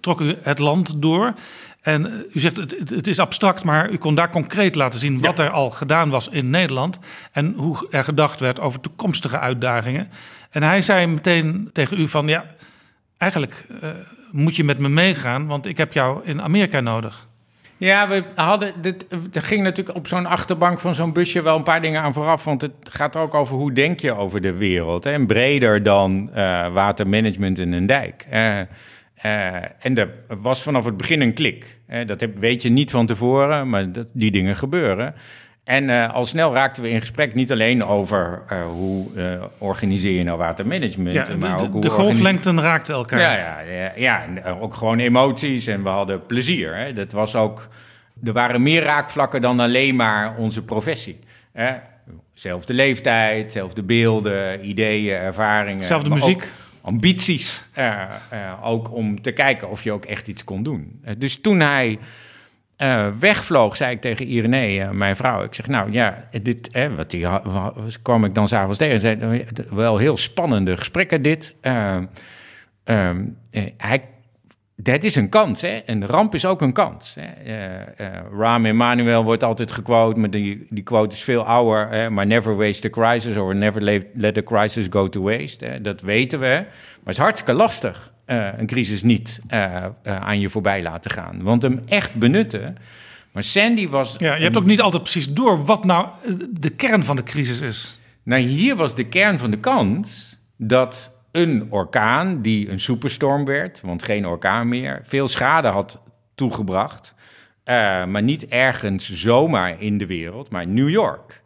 trok 0.00 0.20
u 0.20 0.36
het 0.42 0.58
land 0.58 1.02
door. 1.02 1.34
En 1.82 2.06
eh, 2.06 2.12
u 2.32 2.40
zegt 2.40 2.56
het, 2.56 2.90
het, 2.90 3.06
is 3.06 3.18
abstract, 3.18 3.64
maar 3.64 3.90
u 3.90 3.96
kon 3.96 4.14
daar 4.14 4.30
concreet 4.30 4.74
laten 4.74 5.00
zien 5.00 5.20
wat 5.20 5.38
er 5.38 5.50
al 5.50 5.70
gedaan 5.70 6.10
was 6.10 6.28
in 6.28 6.50
Nederland 6.50 6.98
en 7.32 7.52
hoe 7.56 7.86
er 7.90 8.04
gedacht 8.04 8.40
werd 8.40 8.60
over 8.60 8.80
toekomstige 8.80 9.38
uitdagingen. 9.38 10.08
En 10.50 10.62
hij 10.62 10.82
zei 10.82 11.06
meteen 11.06 11.70
tegen 11.72 12.00
u 12.00 12.08
van 12.08 12.28
ja, 12.28 12.44
eigenlijk 13.18 13.66
uh, 13.82 13.90
moet 14.30 14.56
je 14.56 14.64
met 14.64 14.78
me 14.78 14.88
meegaan, 14.88 15.46
want 15.46 15.66
ik 15.66 15.76
heb 15.76 15.92
jou 15.92 16.24
in 16.24 16.42
Amerika 16.42 16.80
nodig. 16.80 17.28
Ja, 17.76 18.08
we 18.08 18.24
hadden. 18.34 18.72
Dit, 18.80 19.06
er 19.32 19.42
ging 19.42 19.62
natuurlijk 19.62 19.96
op 19.96 20.06
zo'n 20.06 20.26
achterbank 20.26 20.80
van 20.80 20.94
zo'n 20.94 21.12
busje 21.12 21.42
wel 21.42 21.56
een 21.56 21.62
paar 21.62 21.80
dingen 21.80 22.02
aan 22.02 22.12
vooraf. 22.12 22.44
Want 22.44 22.62
het 22.62 22.72
gaat 22.90 23.16
ook 23.16 23.34
over 23.34 23.56
hoe 23.56 23.72
denk 23.72 24.00
je 24.00 24.14
over 24.14 24.40
de 24.40 24.52
wereld. 24.52 25.04
Hè? 25.04 25.10
En 25.10 25.26
breder 25.26 25.82
dan 25.82 26.30
uh, 26.36 26.72
watermanagement 26.72 27.58
in 27.58 27.72
een 27.72 27.86
dijk. 27.86 28.26
Uh, 28.32 28.60
uh, 29.26 29.54
en 29.78 29.98
er 29.98 30.10
was 30.40 30.62
vanaf 30.62 30.84
het 30.84 30.96
begin 30.96 31.20
een 31.20 31.34
klik. 31.34 31.78
Uh, 31.88 32.06
dat 32.06 32.20
heb, 32.20 32.38
weet 32.38 32.62
je 32.62 32.70
niet 32.70 32.90
van 32.90 33.06
tevoren, 33.06 33.68
maar 33.68 33.92
dat, 33.92 34.06
die 34.12 34.30
dingen 34.30 34.56
gebeuren. 34.56 35.14
En 35.64 35.88
uh, 35.88 36.14
al 36.14 36.24
snel 36.24 36.52
raakten 36.52 36.82
we 36.82 36.90
in 36.90 37.00
gesprek 37.00 37.34
niet 37.34 37.52
alleen 37.52 37.84
over 37.84 38.42
hoe 38.72 39.06
organiseer 39.58 40.18
je 40.18 40.24
nou 40.24 40.38
watermanagement. 40.38 41.12
Ja, 41.12 41.36
maar 41.38 41.56
de, 41.56 41.64
ook 41.64 41.72
hoe 41.72 41.80
de 41.80 41.90
golflengten 41.90 42.60
raakten 42.60 42.94
elkaar. 42.94 43.20
Ja, 43.20 43.36
ja, 43.36 43.60
ja, 43.60 43.92
ja, 43.96 44.24
en 44.24 44.44
ook 44.44 44.74
gewoon 44.74 44.98
emoties 44.98 45.66
en 45.66 45.82
we 45.82 45.88
hadden 45.88 46.26
plezier. 46.26 46.76
Hè. 46.76 46.92
Dat 46.92 47.12
was 47.12 47.36
ook, 47.36 47.68
er 48.24 48.32
waren 48.32 48.62
meer 48.62 48.82
raakvlakken 48.82 49.40
dan 49.40 49.60
alleen 49.60 49.96
maar 49.96 50.36
onze 50.36 50.64
professie. 50.64 51.18
Hè. 51.52 51.72
Zelfde 52.34 52.74
leeftijd, 52.74 53.52
zelfde 53.52 53.82
beelden, 53.82 54.68
ideeën, 54.68 55.16
ervaringen. 55.16 55.84
Zelfde 55.84 56.10
muziek 56.10 56.52
ambities. 56.82 57.64
Ook 58.62 58.92
om 58.92 59.22
te 59.22 59.32
kijken 59.32 59.70
of 59.70 59.84
je 59.84 59.92
ook 59.92 60.04
echt 60.04 60.28
iets 60.28 60.44
kon 60.44 60.62
doen. 60.62 61.00
Uh, 61.04 61.10
dus 61.18 61.40
toen 61.40 61.60
hij 61.60 61.98
wegvloog, 63.18 63.76
zei 63.76 63.94
ik 63.94 64.00
tegen 64.00 64.26
Irene, 64.26 64.92
mijn 64.92 65.16
vrouw. 65.16 65.42
Ik 65.42 65.54
zeg, 65.54 65.66
nou 65.66 65.92
ja, 65.92 66.28
dit, 66.42 66.70
wat 66.96 67.10
die, 67.10 67.26
kwam 68.02 68.24
ik 68.24 68.34
dan 68.34 68.48
s'avonds 68.48 68.78
tegen. 68.78 69.00
Zei, 69.00 69.44
wel 69.70 69.96
heel 69.98 70.16
spannende 70.16 70.76
gesprekken 70.76 71.22
dit. 71.22 71.54
Um, 72.84 73.36
hij 73.76 74.04
dat 74.82 75.02
is 75.04 75.14
een 75.14 75.28
kans. 75.28 75.60
Hè? 75.60 75.80
Een 75.86 76.06
ramp 76.06 76.34
is 76.34 76.46
ook 76.46 76.60
een 76.60 76.72
kans. 76.72 77.16
Hè? 77.20 77.44
Uh, 77.46 78.06
uh, 78.06 78.20
Rahm 78.38 78.64
Emanuel 78.64 79.24
wordt 79.24 79.44
altijd 79.44 79.72
gequote, 79.72 80.20
maar 80.20 80.30
die, 80.30 80.66
die 80.70 80.82
quote 80.82 81.14
is 81.14 81.22
veel 81.22 81.46
ouder. 81.46 81.88
Hè? 81.88 82.10
Maar 82.10 82.26
never 82.26 82.56
waste 82.56 82.86
a 82.86 82.90
crisis 82.90 83.36
or 83.36 83.54
never 83.54 83.82
let 84.14 84.34
the 84.34 84.42
crisis 84.42 84.86
go 84.90 85.08
to 85.08 85.22
waste. 85.22 85.64
Hè? 85.64 85.80
Dat 85.80 86.00
weten 86.00 86.40
we. 86.40 86.46
Maar 86.46 86.64
het 87.04 87.14
is 87.14 87.18
hartstikke 87.18 87.52
lastig 87.52 88.12
uh, 88.26 88.48
een 88.56 88.66
crisis 88.66 89.02
niet 89.02 89.40
aan 90.02 90.40
je 90.40 90.48
voorbij 90.48 90.82
laten 90.82 91.10
gaan. 91.10 91.42
Want 91.42 91.62
hem 91.62 91.82
echt 91.86 92.14
benutten. 92.14 92.76
Maar 93.32 93.42
Sandy 93.42 93.88
was. 93.88 94.14
Ja, 94.18 94.34
je 94.34 94.42
hebt 94.42 94.56
ook 94.56 94.64
niet 94.64 94.80
altijd 94.80 95.02
precies 95.02 95.32
door 95.32 95.64
wat 95.64 95.84
nou 95.84 96.08
de 96.50 96.70
kern 96.70 97.04
van 97.04 97.16
de 97.16 97.22
crisis 97.22 97.60
is. 97.60 98.00
Nou, 98.22 98.42
hier 98.42 98.76
was 98.76 98.94
de 98.94 99.04
kern 99.04 99.38
van 99.38 99.50
de 99.50 99.58
kans 99.58 100.38
dat 100.56 101.21
een 101.32 101.66
orkaan 101.70 102.42
die 102.42 102.68
een 102.68 102.80
superstorm 102.80 103.44
werd, 103.44 103.80
want 103.80 104.02
geen 104.02 104.26
orkaan 104.26 104.68
meer, 104.68 105.00
veel 105.02 105.28
schade 105.28 105.68
had 105.68 106.02
toegebracht. 106.34 107.14
Uh, 107.64 107.74
maar 108.04 108.22
niet 108.22 108.46
ergens 108.46 109.12
zomaar 109.12 109.82
in 109.82 109.98
de 109.98 110.06
wereld, 110.06 110.50
maar 110.50 110.66
New 110.66 110.88
York. 110.88 111.42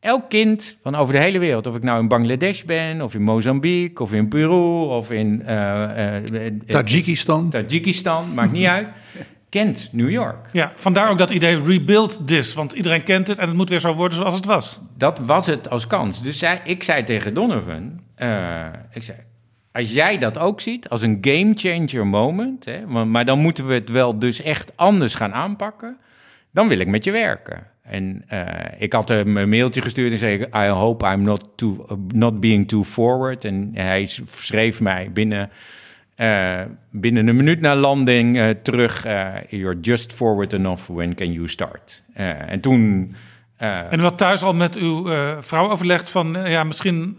Elk 0.00 0.28
kind 0.28 0.76
van 0.82 0.94
over 0.94 1.14
de 1.14 1.20
hele 1.20 1.38
wereld, 1.38 1.66
of 1.66 1.76
ik 1.76 1.82
nou 1.82 2.00
in 2.00 2.08
Bangladesh 2.08 2.62
ben, 2.62 3.02
of 3.02 3.14
in 3.14 3.22
Mozambique, 3.22 4.02
of 4.02 4.12
in 4.12 4.28
Peru, 4.28 4.84
of 4.84 5.10
in 5.10 5.42
uh, 5.46 6.14
uh, 6.32 6.52
Tajikistan. 6.66 7.50
Tajikistan, 7.50 8.34
maakt 8.34 8.52
niet 8.52 8.66
uit. 8.66 8.86
kent 9.48 9.88
New 9.92 10.10
York. 10.10 10.48
Ja, 10.52 10.72
vandaar 10.76 11.10
ook 11.10 11.18
dat 11.18 11.30
idee 11.30 11.62
rebuild 11.62 12.26
this, 12.26 12.54
want 12.54 12.72
iedereen 12.72 13.02
kent 13.02 13.28
het 13.28 13.38
en 13.38 13.46
het 13.46 13.56
moet 13.56 13.68
weer 13.68 13.80
zo 13.80 13.94
worden 13.94 14.18
zoals 14.18 14.34
het 14.34 14.44
was. 14.44 14.80
Dat 14.96 15.18
was 15.18 15.46
het 15.46 15.70
als 15.70 15.86
kans. 15.86 16.22
Dus 16.22 16.38
zij, 16.38 16.60
ik 16.64 16.82
zei 16.82 17.04
tegen 17.04 17.34
Donovan, 17.34 18.00
uh, 18.18 18.66
ik 18.92 19.02
zei, 19.02 19.18
als 19.78 19.92
jij 19.92 20.18
dat 20.18 20.38
ook 20.38 20.60
ziet 20.60 20.88
als 20.88 21.02
een 21.02 21.18
game 21.20 21.52
changer 21.54 22.06
moment, 22.06 22.64
hè, 22.64 22.86
maar 22.86 23.24
dan 23.24 23.38
moeten 23.38 23.66
we 23.66 23.74
het 23.74 23.88
wel 23.88 24.18
dus 24.18 24.42
echt 24.42 24.72
anders 24.76 25.14
gaan 25.14 25.32
aanpakken, 25.32 25.96
dan 26.50 26.68
wil 26.68 26.78
ik 26.78 26.86
met 26.86 27.04
je 27.04 27.10
werken. 27.10 27.66
En 27.82 28.24
uh, 28.32 28.42
ik 28.78 28.92
had 28.92 29.08
hem 29.08 29.36
een 29.36 29.48
mailtje 29.48 29.82
gestuurd 29.82 30.12
en 30.12 30.18
zei: 30.18 30.46
I 30.54 30.68
hope 30.68 31.06
I'm 31.06 31.22
not, 31.22 31.48
too, 31.54 31.86
not 32.14 32.40
being 32.40 32.68
too 32.68 32.84
forward. 32.84 33.44
En 33.44 33.70
hij 33.74 34.06
schreef 34.26 34.80
mij 34.80 35.10
binnen 35.12 35.50
uh, 36.16 36.60
binnen 36.90 37.28
een 37.28 37.36
minuut 37.36 37.60
na 37.60 37.76
landing 37.76 38.36
uh, 38.36 38.48
terug. 38.48 39.02
You're 39.48 39.80
just 39.80 40.12
forward 40.12 40.52
enough. 40.52 40.86
When 40.86 41.14
can 41.14 41.32
you 41.32 41.48
start? 41.48 42.02
en 42.14 42.60
toen. 42.60 43.14
En 43.58 44.00
u 44.00 44.02
had 44.02 44.18
thuis 44.18 44.42
al 44.42 44.54
met 44.54 44.76
uw 44.76 45.06
vrouw 45.40 45.70
overlegd 45.70 46.10
van 46.10 46.36
ja, 46.44 46.64
misschien. 46.64 47.14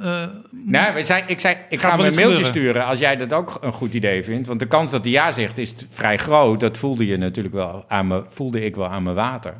nou, 0.65 0.93
we 0.93 1.03
zei, 1.03 1.23
ik 1.27 1.39
zei, 1.39 1.57
ik 1.69 1.79
ga 1.79 1.91
hem 1.91 2.05
een 2.05 2.15
mailtje 2.15 2.43
sturen 2.43 2.85
als 2.85 2.99
jij 2.99 3.15
dat 3.15 3.33
ook 3.33 3.57
een 3.61 3.71
goed 3.71 3.93
idee 3.93 4.23
vindt. 4.23 4.47
Want 4.47 4.59
de 4.59 4.65
kans 4.65 4.91
dat 4.91 5.03
hij 5.03 5.13
ja 5.13 5.31
zegt 5.31 5.57
is 5.57 5.75
vrij 5.89 6.17
groot. 6.17 6.59
Dat 6.59 6.77
voelde 6.77 7.05
je 7.05 7.17
natuurlijk 7.17 7.55
wel 7.55 7.85
aan 7.87 8.07
me, 8.07 8.23
voelde 8.27 8.65
ik 8.65 8.75
wel 8.75 8.87
aan 8.87 9.03
mijn 9.03 9.15
water. 9.15 9.53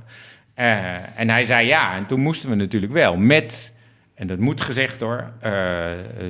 en 1.16 1.30
hij 1.30 1.44
zei 1.44 1.68
ja. 1.68 1.96
En 1.96 2.06
toen 2.06 2.20
moesten 2.20 2.50
we 2.50 2.56
natuurlijk 2.56 2.94
wel 2.94 3.18
met 3.18 3.72
en 4.20 4.28
dat 4.28 4.40
moet 4.40 4.62
gezegd 4.62 5.02
hoor, 5.02 5.32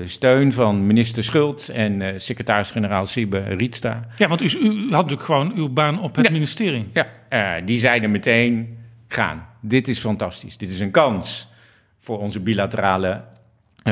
steun 0.04 0.54
van 0.54 0.88
minister 0.88 1.24
Schultz 1.24 1.70
en 1.70 2.22
secretaris-generaal 2.22 3.06
Siebe 3.06 3.40
Rietsta. 3.40 4.08
Ja, 4.16 4.28
want 4.28 4.42
u, 4.42 4.46
u, 4.46 4.82
had 4.82 4.90
natuurlijk 4.90 5.22
gewoon 5.22 5.54
uw 5.56 5.70
baan 5.70 6.02
op 6.02 6.16
het 6.16 6.30
ministerie. 6.30 6.88
Ja, 6.94 7.62
die 7.62 7.78
zeiden 7.78 8.12
meteen, 8.12 8.78
gaan, 9.14 9.48
dit 9.62 9.88
is 9.88 10.00
fantastisch. 10.00 10.58
Dit 10.58 10.70
is 10.70 10.80
een 10.80 10.92
kans 10.92 11.50
voor 12.00 12.20
onze 12.20 12.40
bilaterale 12.40 13.22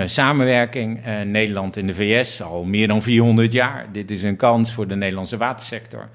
samenwerking. 0.05 1.05
Nederland 1.25 1.77
en 1.77 1.87
de 1.87 1.93
VS 1.93 2.41
al 2.41 2.63
meer 2.63 2.87
dan 2.87 3.01
400 3.01 3.51
jaar. 3.51 3.85
Dit 3.91 4.11
is 4.11 4.23
een 4.23 4.35
kans 4.35 4.73
voor 4.73 4.87
de 4.87 4.95
Nederlandse 4.95 5.37
watersector. 5.37 6.09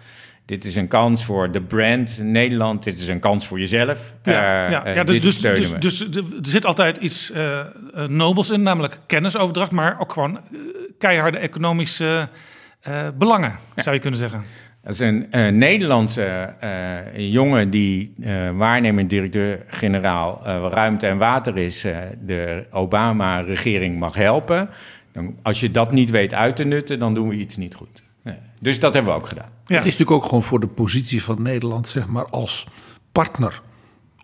Dit 0.44 0.64
is 0.64 0.76
een 0.76 0.88
kans 0.88 1.24
voor 1.24 1.50
de 1.50 1.62
brand 1.62 2.18
Nederland. 2.22 2.84
Dit 2.84 2.98
is 2.98 3.08
een 3.08 3.20
kans 3.20 3.46
voor 3.46 3.58
jezelf. 3.58 4.14
Ja, 4.22 4.68
ja, 4.68 4.88
ja 4.88 5.04
dus, 5.04 5.20
dus, 5.20 5.40
dus, 5.40 5.78
dus, 5.78 6.00
er 6.00 6.24
zit 6.42 6.66
altijd 6.66 6.96
iets 6.96 7.30
uh, 7.30 7.60
nobels 8.06 8.50
in, 8.50 8.62
namelijk 8.62 8.98
kennisoverdracht, 9.06 9.70
maar 9.70 10.00
ook 10.00 10.12
gewoon 10.12 10.40
keiharde 10.98 11.38
economische 11.38 12.28
belangen, 13.18 13.58
zou 13.76 13.94
je 13.94 14.00
kunnen 14.00 14.18
zeggen. 14.18 14.44
Dat 14.82 14.92
is 14.92 14.98
een 14.98 15.28
Nederlandse 15.58 16.54
jongen 17.16 17.70
die 17.70 18.14
waarnemend 18.54 19.10
directeur-generaal 19.10 20.40
ruimte 20.70 21.06
en 21.06 21.18
water 21.18 21.58
is, 21.58 21.80
de 22.24 22.66
Obama-regering 22.70 23.98
mag 23.98 24.14
helpen. 24.14 24.68
Dan, 25.12 25.36
als 25.42 25.60
je 25.60 25.70
dat 25.70 25.92
niet 25.92 26.10
weet 26.10 26.34
uit 26.34 26.56
te 26.56 26.64
nutten, 26.64 26.98
dan 26.98 27.14
doen 27.14 27.28
we 27.28 27.34
iets 27.34 27.56
niet 27.56 27.74
goed. 27.74 28.02
Dus 28.60 28.80
dat 28.80 28.94
hebben 28.94 29.12
we 29.12 29.18
ook 29.18 29.26
gedaan. 29.26 29.50
Ja. 29.66 29.76
Het 29.76 29.86
is 29.86 29.90
natuurlijk 29.90 30.10
ook 30.10 30.24
gewoon 30.24 30.42
voor 30.42 30.60
de 30.60 30.66
positie 30.66 31.22
van 31.22 31.42
Nederland, 31.42 31.88
zeg 31.88 32.06
maar, 32.06 32.26
als 32.26 32.66
partner 33.12 33.60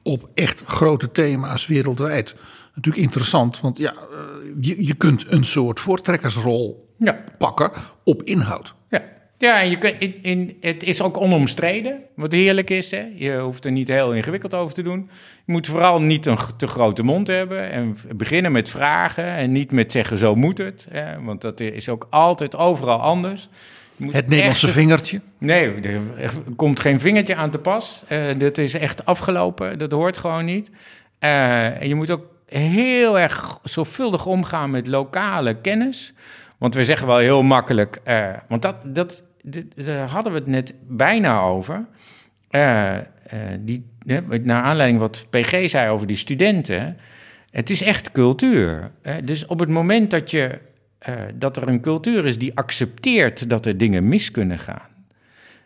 op 0.03 0.29
echt 0.35 0.63
grote 0.67 1.11
thema's 1.11 1.67
wereldwijd. 1.67 2.37
Natuurlijk 2.75 3.05
interessant, 3.05 3.61
want 3.61 3.79
ja, 3.79 3.93
eh, 3.93 3.99
je, 4.61 4.87
je 4.87 4.95
kunt 4.95 5.33
een 5.33 5.45
soort 5.45 5.81
voortrekkersrol 5.81 6.89
ja. 6.99 7.25
pakken 7.39 7.71
op 8.05 8.23
inhoud. 8.23 8.75
Ja, 9.39 9.61
je 9.61 9.79
kunt, 9.79 9.95
in, 9.99 10.23
in, 10.23 10.57
het 10.61 10.83
is 10.83 11.03
ook 11.03 11.21
onomstreden, 11.21 12.01
wat 12.15 12.33
heerlijk 12.33 12.71
is. 12.71 12.91
Hè? 12.91 13.07
Je 13.15 13.39
hoeft 13.39 13.65
er 13.65 13.73
niet 13.73 13.89
heel 13.89 14.13
ingewikkeld 14.13 14.55
over 14.55 14.75
te 14.75 14.83
doen. 14.83 15.11
Je 15.45 15.53
moet 15.53 15.67
vooral 15.67 16.01
niet 16.01 16.27
een 16.27 16.39
te 16.57 16.67
grote 16.67 17.03
mond 17.03 17.27
hebben 17.27 17.71
en 17.71 17.97
beginnen 18.17 18.53
met 18.53 18.69
vragen 18.69 19.25
en 19.25 19.53
niet 19.53 19.73
met 19.73 19.93
zeggen 19.93 20.19
zo 20.19 20.35
moet 20.35 20.59
het. 20.59 20.87
Hè? 20.91 21.23
Want 21.23 21.41
dat 21.41 21.61
is 21.61 21.89
ook 21.89 22.07
altijd 22.11 22.57
overal 22.57 23.01
anders 23.01 23.49
het 24.07 24.29
Nederlandse 24.29 24.69
vingertje? 24.69 25.21
Nee, 25.39 25.75
er 26.17 26.31
komt 26.57 26.81
geen 26.81 27.01
vingertje 27.01 27.35
aan 27.35 27.51
te 27.51 27.59
pas. 27.59 28.03
Uh, 28.09 28.19
dat 28.39 28.59
is 28.59 28.75
echt 28.75 29.05
afgelopen. 29.05 29.79
Dat 29.79 29.93
hoort 29.93 30.19
gewoon 30.19 30.45
niet. 30.45 30.71
Uh, 31.21 31.83
je 31.83 31.95
moet 31.95 32.11
ook 32.11 32.25
heel 32.47 33.19
erg 33.19 33.59
zorgvuldig 33.63 34.27
omgaan 34.27 34.71
met 34.71 34.87
lokale 34.87 35.55
kennis. 35.61 36.13
Want 36.59 36.75
we 36.75 36.85
zeggen 36.85 37.07
wel 37.07 37.19
heel 37.19 37.43
makkelijk. 37.43 38.01
Uh, 38.05 38.29
want 38.49 38.63
dat, 38.63 38.77
dat, 38.85 39.23
daar 39.75 40.09
hadden 40.09 40.33
we 40.33 40.39
het 40.39 40.47
net 40.47 40.75
bijna 40.89 41.41
over. 41.41 41.87
die, 43.61 43.87
naar 44.43 44.63
aanleiding 44.63 45.01
wat 45.01 45.27
PG 45.31 45.71
zei 45.71 45.91
over 45.91 46.07
die 46.07 46.17
studenten. 46.17 46.97
Het 47.51 47.71
is 47.71 47.83
echt 47.83 48.13
cultuur. 48.13 48.91
dus 49.25 49.47
op 49.47 49.59
het 49.59 49.69
moment 49.69 50.11
dat 50.11 50.31
je 50.31 50.59
uh, 51.09 51.15
dat 51.35 51.57
er 51.57 51.69
een 51.69 51.81
cultuur 51.81 52.27
is 52.27 52.39
die 52.39 52.57
accepteert 52.57 53.49
dat 53.49 53.67
er 53.67 53.77
dingen 53.77 54.09
mis 54.09 54.31
kunnen 54.31 54.59
gaan. 54.59 54.89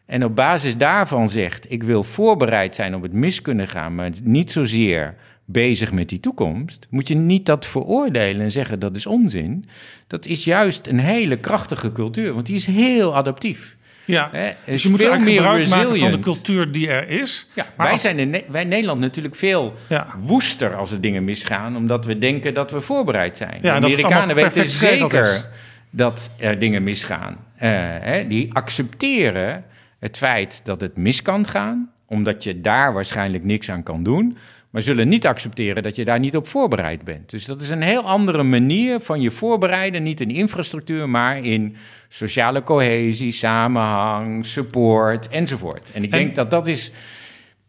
En 0.06 0.24
op 0.24 0.36
basis 0.36 0.76
daarvan 0.76 1.28
zegt: 1.28 1.72
ik 1.72 1.82
wil 1.82 2.04
voorbereid 2.04 2.74
zijn 2.74 2.94
op 2.94 3.02
het 3.02 3.12
mis 3.12 3.42
kunnen 3.42 3.68
gaan, 3.68 3.94
maar 3.94 4.10
niet 4.24 4.50
zozeer 4.50 5.14
bezig 5.52 5.92
met 5.92 6.08
die 6.08 6.20
toekomst. 6.20 6.86
Moet 6.90 7.08
je 7.08 7.14
niet 7.14 7.46
dat 7.46 7.66
veroordelen 7.66 8.42
en 8.42 8.50
zeggen 8.50 8.78
dat 8.78 8.96
is 8.96 9.06
onzin. 9.06 9.64
Dat 10.06 10.26
is 10.26 10.44
juist 10.44 10.86
een 10.86 10.98
hele 10.98 11.36
krachtige 11.36 11.92
cultuur, 11.92 12.32
want 12.32 12.46
die 12.46 12.56
is 12.56 12.66
heel 12.66 13.16
adaptief. 13.16 13.76
Ja, 14.04 14.30
dus 14.66 14.82
je 14.82 14.88
moet 14.88 15.00
veel 15.00 15.18
meer 15.18 15.42
gebruik 15.42 15.68
maken 15.68 15.98
van 15.98 16.10
de 16.10 16.18
cultuur 16.18 16.72
die 16.72 16.88
er 16.88 17.08
is. 17.08 17.48
Ja, 17.54 17.66
wij 17.76 17.96
zijn 17.96 18.18
in 18.18 18.42
wij 18.48 18.64
Nederland 18.64 19.00
natuurlijk 19.00 19.34
veel 19.34 19.74
woester 20.18 20.74
als 20.76 20.92
er 20.92 21.00
dingen 21.00 21.24
misgaan, 21.24 21.76
omdat 21.76 22.06
we 22.06 22.18
denken 22.18 22.54
dat 22.54 22.70
we 22.70 22.80
voorbereid 22.80 23.36
zijn. 23.36 23.58
Ja, 23.62 23.80
de 23.80 23.86
Amerikanen 23.86 24.34
weten 24.34 24.68
zeker 24.68 25.50
dat 25.90 26.30
er 26.36 26.58
dingen 26.58 26.82
misgaan. 26.82 27.32
Uh, 27.32 27.60
hè, 28.00 28.26
die 28.26 28.54
accepteren 28.54 29.64
het 29.98 30.16
feit 30.16 30.60
dat 30.64 30.80
het 30.80 30.96
mis 30.96 31.22
kan 31.22 31.48
gaan, 31.48 31.90
omdat 32.06 32.44
je 32.44 32.60
daar 32.60 32.92
waarschijnlijk 32.92 33.44
niks 33.44 33.70
aan 33.70 33.82
kan 33.82 34.02
doen 34.02 34.36
maar 34.72 34.82
zullen 34.82 35.08
niet 35.08 35.26
accepteren 35.26 35.82
dat 35.82 35.96
je 35.96 36.04
daar 36.04 36.18
niet 36.18 36.36
op 36.36 36.46
voorbereid 36.46 37.04
bent. 37.04 37.30
Dus 37.30 37.44
dat 37.44 37.60
is 37.60 37.70
een 37.70 37.82
heel 37.82 38.02
andere 38.02 38.42
manier 38.42 39.00
van 39.00 39.20
je 39.20 39.30
voorbereiden, 39.30 40.02
niet 40.02 40.20
in 40.20 40.30
infrastructuur, 40.30 41.08
maar 41.08 41.44
in 41.44 41.76
sociale 42.08 42.62
cohesie, 42.62 43.32
samenhang, 43.32 44.46
support 44.46 45.28
enzovoort. 45.28 45.90
En 45.92 46.02
ik 46.02 46.10
denk 46.10 46.34
dat 46.34 46.50
dat 46.50 46.66
is 46.66 46.92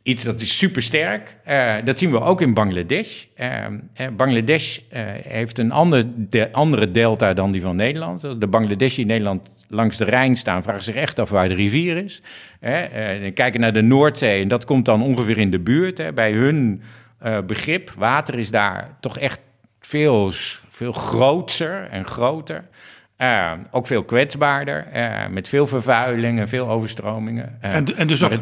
iets 0.03 0.23
dat 0.23 0.41
is 0.41 0.57
supersterk. 0.57 1.37
Uh, 1.49 1.73
dat 1.83 1.97
zien 1.97 2.11
we 2.11 2.21
ook 2.21 2.41
in 2.41 2.53
Bangladesh. 2.53 3.25
Uh, 3.39 4.07
Bangladesh 4.15 4.79
heeft 5.23 5.57
een 5.57 5.71
ander 5.71 6.03
de, 6.29 6.51
andere 6.51 6.91
delta 6.91 7.33
dan 7.33 7.51
die 7.51 7.61
van 7.61 7.75
Nederland. 7.75 8.23
Als 8.23 8.39
de 8.39 8.47
Bangladeshi 8.47 9.01
in 9.01 9.07
Nederland 9.07 9.65
langs 9.69 9.97
de 9.97 10.05
Rijn 10.05 10.35
staan, 10.35 10.63
vragen 10.63 10.83
zich 10.83 10.95
echt 10.95 11.19
af 11.19 11.29
waar 11.29 11.47
de 11.47 11.53
rivier 11.53 11.97
is. 11.97 12.21
kijken 13.33 13.59
naar 13.59 13.73
de 13.73 13.81
Noordzee 13.81 14.41
en 14.41 14.47
dat 14.47 14.65
komt 14.65 14.85
dan 14.85 15.03
ongeveer 15.03 15.37
in 15.37 15.51
de 15.51 15.59
buurt. 15.59 16.15
Bij 16.15 16.31
hun 16.31 16.81
begrip, 17.45 17.91
water 17.97 18.39
is 18.39 18.51
daar 18.51 18.97
toch 18.99 19.17
echt 19.17 19.39
veel, 19.79 20.31
veel 20.67 20.91
groter 20.91 21.87
en 21.89 22.05
groter. 22.05 22.63
Uh, 23.23 23.51
ook 23.71 23.87
veel 23.87 24.03
kwetsbaarder, 24.03 24.87
uh, 24.95 25.27
met 25.27 25.47
veel 25.47 25.67
vervuiling 25.67 26.39
en 26.39 26.47
veel 26.47 26.69
overstromingen. 26.69 27.57
Uh, 27.65 27.73
en, 27.73 27.97
en, 27.97 28.07
dus 28.07 28.23
ook 28.23 28.31
het, 28.31 28.41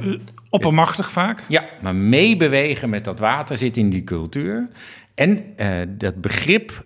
oppermachtig 0.50 1.12
vaak? 1.12 1.40
Ja, 1.48 1.64
maar 1.82 1.96
meebewegen 1.96 2.90
met 2.90 3.04
dat 3.04 3.20
water 3.20 3.58
zit 3.58 3.78
in 3.78 3.90
die 3.90 4.04
cultuur. 4.04 4.68
En 5.16 5.44
dat 5.88 6.22
begrip 6.22 6.86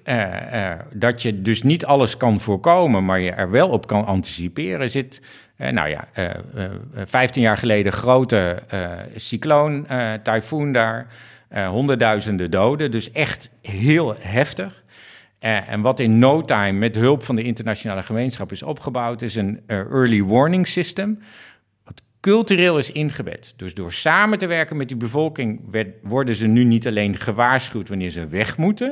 dat 0.94 1.22
je 1.22 1.42
dus 1.42 1.64
niet 1.64 1.86
alles 1.86 2.18
kan 2.18 2.40
voorkomen, 2.40 3.06
maar 3.06 3.20
je 3.20 3.32
er 3.32 3.52
wel 3.52 3.70
op 3.70 3.88
kan 3.88 4.06
anticiperen, 4.06 4.90
zit. 4.90 5.22
nou 5.58 5.90
ja, 5.90 6.08
15 6.94 7.42
jaar 7.42 7.58
geleden 7.58 7.94
grote 7.94 8.64
cycloon, 9.16 9.88
tyfoon 10.24 10.72
daar, 10.72 11.08
honderdduizenden 11.70 12.52
doden, 12.52 12.92
dus 12.92 13.12
echt 13.12 13.50
heel 13.62 14.16
heftig. 14.20 14.84
Uh, 15.40 15.70
en 15.70 15.82
wat 15.82 16.00
in 16.00 16.20
no 16.20 16.42
time 16.42 16.72
met 16.72 16.96
hulp 16.96 17.24
van 17.24 17.36
de 17.36 17.44
internationale 17.44 18.04
gemeenschap 18.04 18.52
is 18.52 18.64
opgebouwd, 18.64 19.22
is 19.22 19.36
een 19.36 19.62
uh, 19.68 19.78
early 19.78 20.24
warning 20.24 20.68
system. 20.68 21.20
Wat 21.84 22.02
cultureel 22.20 22.78
is 22.78 22.92
ingebed. 22.92 23.54
Dus 23.56 23.74
door 23.74 23.94
samen 23.94 24.38
te 24.38 24.46
werken 24.46 24.78
met 24.78 24.88
die 24.88 24.98
bevolking 24.98 25.62
worden 26.02 26.36
ze 26.36 26.48
nu 26.48 26.64
niet 26.64 26.88
alleen 26.88 27.16
gewaarschuwd 27.16 27.90
wanneer 27.90 28.10
ze 28.10 28.28
weg 28.28 28.58
moeten. 28.58 28.88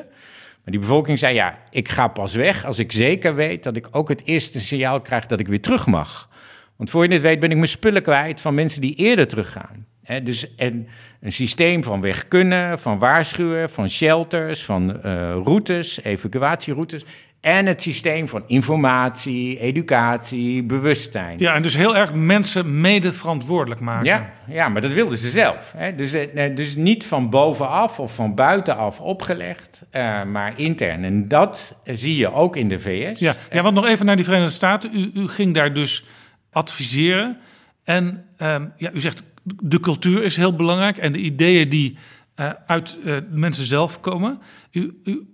Maar 0.64 0.72
die 0.72 0.80
bevolking 0.80 1.20
zei: 1.20 1.34
Ja, 1.34 1.60
ik 1.70 1.90
ga 1.90 2.08
pas 2.08 2.36
weg 2.36 2.66
als 2.66 2.80
ik 2.80 2.92
zeker 2.92 3.36
weet 3.36 3.64
dat 3.64 3.76
ik 3.76 3.88
ook 3.92 4.10
het 4.10 4.26
eerste 4.26 4.60
signaal 4.60 5.02
krijg 5.02 5.26
dat 5.26 5.40
ik 5.40 5.48
weer 5.48 5.62
terug 5.62 5.88
mag. 5.88 6.30
Want 6.76 6.90
voor 6.90 7.04
je 7.04 7.14
het 7.14 7.22
weet 7.22 7.40
ben 7.40 7.52
ik 7.52 7.58
mijn 7.58 7.68
spullen 7.68 8.02
kwijt 8.02 8.42
van 8.42 8.54
mensen 8.54 8.82
die 8.82 8.96
eerder 8.96 9.28
teruggaan 9.28 9.88
dus 10.24 10.56
en 10.56 10.88
een 11.22 11.32
systeem 11.32 11.84
van 11.84 12.02
weg 12.02 12.28
kunnen, 12.28 12.80
van 12.80 13.00
waarschuwen, 13.00 13.70
van 13.70 13.90
shelters, 13.90 14.64
van 14.64 15.00
uh, 15.06 15.32
routes, 15.32 16.04
evacuatieroutes. 16.04 17.06
En 17.44 17.66
het 17.66 17.82
systeem 17.82 18.28
van 18.28 18.44
informatie, 18.48 19.60
educatie, 19.60 20.64
bewustzijn. 20.64 21.40
Ja, 21.40 21.54
en 21.54 21.62
dus 21.62 21.76
heel 21.76 21.98
erg 21.98 22.14
mensen 22.14 22.82
mede 22.82 23.14
verantwoordelijk 23.14 23.82
maken. 23.82 24.06
Ja, 24.06 24.30
ja 24.48 24.70
maar 24.70 24.82
dat 24.82 24.92
wilden 24.92 25.18
ze 25.18 25.30
zelf. 25.30 25.74
Hè? 25.78 25.96
Dus, 25.96 26.14
eh, 26.14 26.56
dus 26.56 26.76
niet 26.76 27.06
van 27.06 27.30
bovenaf 27.30 28.00
of 28.00 28.16
van 28.16 28.36
buitenaf 28.36 29.00
opgelegd, 29.00 29.84
uh, 29.92 30.24
maar 30.24 30.60
intern. 30.60 31.04
En 31.04 31.28
dat 31.28 31.80
zie 31.84 32.18
je 32.18 32.34
ook 32.34 32.56
in 32.56 32.68
de 32.68 32.80
VS. 32.80 33.20
Ja, 33.20 33.36
ja 33.52 33.62
want 33.62 33.76
nog 33.76 33.88
even 33.88 34.06
naar 34.06 34.16
die 34.16 34.26
Verenigde 34.26 34.54
Staten. 34.54 34.90
U, 34.94 35.12
u 35.14 35.28
ging 35.28 35.54
daar 35.54 35.74
dus 35.74 36.06
adviseren. 36.52 37.38
En 37.84 38.26
um, 38.38 38.74
ja, 38.78 38.92
u 38.94 39.00
zegt 39.00 39.24
de 39.44 39.80
cultuur 39.80 40.24
is 40.24 40.38
heel 40.38 40.56
belangrijk 40.56 40.98
en 40.98 41.12
de 41.12 41.20
ideeën 41.20 41.70
die 41.70 41.98
uh, 42.36 42.50
uit 42.66 42.98
uh, 43.06 43.18
mensen 43.30 43.66
zelf 43.66 44.00
komen. 44.00 44.42
U, 44.72 45.00
u 45.04 45.28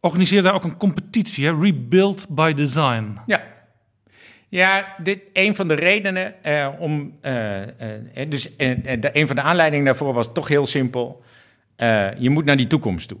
organiseert 0.00 0.44
daar 0.44 0.54
ook 0.54 0.64
een 0.64 0.76
competitie, 0.76 1.46
hè? 1.46 1.60
Rebuild 1.60 2.26
by 2.28 2.52
Design. 2.52 3.18
Ja. 3.26 3.42
Ja, 4.48 4.94
dit, 5.02 5.20
een 5.32 5.56
van 5.56 5.68
de 5.68 5.74
redenen 5.74 6.34
uh, 6.46 6.68
om. 6.78 7.12
dus 8.28 8.56
de, 8.56 9.10
een 9.12 9.26
van 9.26 9.36
de 9.36 9.42
aanleidingen 9.42 9.84
daarvoor 9.84 10.14
was 10.14 10.32
toch 10.32 10.48
heel 10.48 10.66
simpel. 10.66 11.22
je 12.18 12.30
moet 12.30 12.44
naar 12.44 12.56
die 12.56 12.66
toekomst 12.66 13.08
toe. 13.08 13.18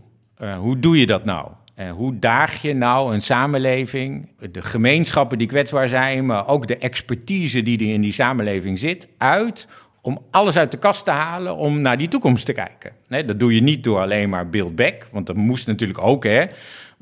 hoe 0.56 0.78
doe 0.78 0.98
je 0.98 1.06
dat 1.06 1.24
nou? 1.24 1.50
hoe 1.90 2.18
daag 2.18 2.62
je 2.62 2.74
nou 2.74 3.14
een 3.14 3.22
samenleving, 3.22 4.28
de 4.50 4.62
gemeenschappen 4.62 5.38
die 5.38 5.46
kwetsbaar 5.46 5.88
zijn, 5.88 6.26
maar 6.26 6.48
ook 6.48 6.66
de 6.66 6.78
expertise 6.78 7.62
die 7.62 7.78
er 7.78 7.92
in 7.92 8.00
die 8.00 8.12
samenleving 8.12 8.78
zit, 8.78 9.08
uit 9.18 9.68
om 10.02 10.22
alles 10.30 10.56
uit 10.56 10.70
de 10.70 10.78
kast 10.78 11.04
te 11.04 11.10
halen 11.10 11.56
om 11.56 11.80
naar 11.80 11.98
die 11.98 12.08
toekomst 12.08 12.46
te 12.46 12.52
kijken. 12.52 12.92
Nee, 13.08 13.24
dat 13.24 13.40
doe 13.40 13.54
je 13.54 13.62
niet 13.62 13.84
door 13.84 14.00
alleen 14.00 14.28
maar 14.28 14.50
build 14.50 14.76
back, 14.76 15.06
want 15.12 15.26
dat 15.26 15.36
moest 15.36 15.66
natuurlijk 15.66 16.02
ook, 16.02 16.24
hè. 16.24 16.44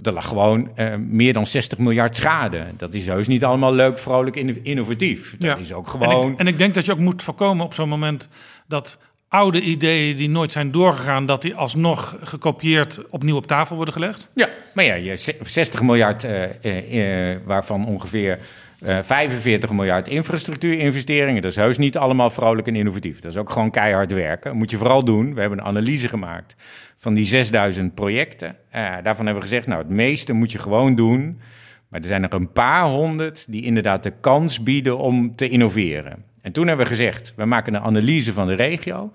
Er 0.02 0.12
lag 0.12 0.28
gewoon 0.28 0.70
uh, 0.76 0.94
meer 0.96 1.32
dan 1.32 1.46
60 1.46 1.78
miljard 1.78 2.16
schade. 2.16 2.66
Dat 2.76 2.94
is 2.94 3.06
heus 3.06 3.28
niet 3.28 3.44
allemaal 3.44 3.72
leuk, 3.72 3.98
vrolijk, 3.98 4.36
innovatief. 4.62 5.30
Dat 5.30 5.40
ja. 5.40 5.56
is 5.56 5.72
ook 5.72 5.88
gewoon... 5.88 6.22
En 6.22 6.32
ik, 6.32 6.38
en 6.38 6.46
ik 6.46 6.58
denk 6.58 6.74
dat 6.74 6.84
je 6.84 6.92
ook 6.92 6.98
moet 6.98 7.22
voorkomen 7.22 7.64
op 7.64 7.74
zo'n 7.74 7.88
moment 7.88 8.28
dat 8.66 8.98
oude 9.28 9.60
ideeën 9.60 10.16
die 10.16 10.28
nooit 10.28 10.52
zijn 10.52 10.70
doorgegaan, 10.70 11.26
dat 11.26 11.42
die 11.42 11.54
alsnog 11.54 12.16
gekopieerd 12.22 13.08
opnieuw 13.10 13.36
op 13.36 13.46
tafel 13.46 13.76
worden 13.76 13.94
gelegd? 13.94 14.30
Ja, 14.34 14.48
maar 14.74 14.84
ja, 14.84 14.94
je 14.94 15.34
60 15.42 15.82
miljard, 15.82 16.24
uh, 16.24 17.32
uh, 17.32 17.36
waarvan 17.44 17.86
ongeveer 17.86 18.38
45 18.82 19.70
miljard 19.72 20.08
infrastructuurinvesteringen. 20.08 21.42
Dat 21.42 21.50
is 21.50 21.56
heus 21.56 21.78
niet 21.78 21.96
allemaal 21.96 22.30
vrolijk 22.30 22.66
en 22.66 22.76
innovatief. 22.76 23.20
Dat 23.20 23.32
is 23.32 23.38
ook 23.38 23.50
gewoon 23.50 23.70
keihard 23.70 24.12
werken. 24.12 24.50
Dat 24.50 24.58
moet 24.58 24.70
je 24.70 24.76
vooral 24.76 25.04
doen. 25.04 25.34
We 25.34 25.40
hebben 25.40 25.58
een 25.58 25.64
analyse 25.64 26.08
gemaakt 26.08 26.56
van 26.98 27.14
die 27.14 27.26
6000 27.26 27.94
projecten. 27.94 28.56
daarvan 28.72 29.24
hebben 29.24 29.34
we 29.34 29.48
gezegd, 29.48 29.66
nou, 29.66 29.80
het 29.80 29.90
meeste 29.90 30.32
moet 30.32 30.52
je 30.52 30.58
gewoon 30.58 30.94
doen. 30.94 31.40
Maar 31.88 32.00
er 32.00 32.06
zijn 32.06 32.22
er 32.22 32.34
een 32.34 32.52
paar 32.52 32.86
honderd 32.86 33.52
die 33.52 33.62
inderdaad 33.62 34.02
de 34.02 34.12
kans 34.20 34.62
bieden 34.62 34.98
om 34.98 35.36
te 35.36 35.48
innoveren. 35.48 36.24
En 36.42 36.52
toen 36.52 36.66
hebben 36.66 36.86
we 36.86 36.92
gezegd, 36.92 37.32
we 37.36 37.44
maken 37.44 37.74
een 37.74 37.80
analyse 37.80 38.32
van 38.32 38.46
de 38.46 38.54
regio. 38.54 39.12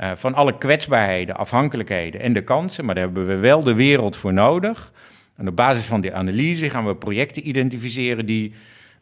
Uh, 0.00 0.10
van 0.14 0.34
alle 0.34 0.58
kwetsbaarheden, 0.58 1.36
afhankelijkheden 1.36 2.20
en 2.20 2.32
de 2.32 2.44
kansen. 2.44 2.84
Maar 2.84 2.94
daar 2.94 3.04
hebben 3.04 3.26
we 3.26 3.36
wel 3.36 3.62
de 3.62 3.74
wereld 3.74 4.16
voor 4.16 4.32
nodig. 4.32 4.92
En 5.36 5.48
op 5.48 5.56
basis 5.56 5.84
van 5.84 6.00
die 6.00 6.14
analyse 6.14 6.70
gaan 6.70 6.86
we 6.86 6.96
projecten 6.96 7.48
identificeren 7.48 8.26
die 8.26 8.52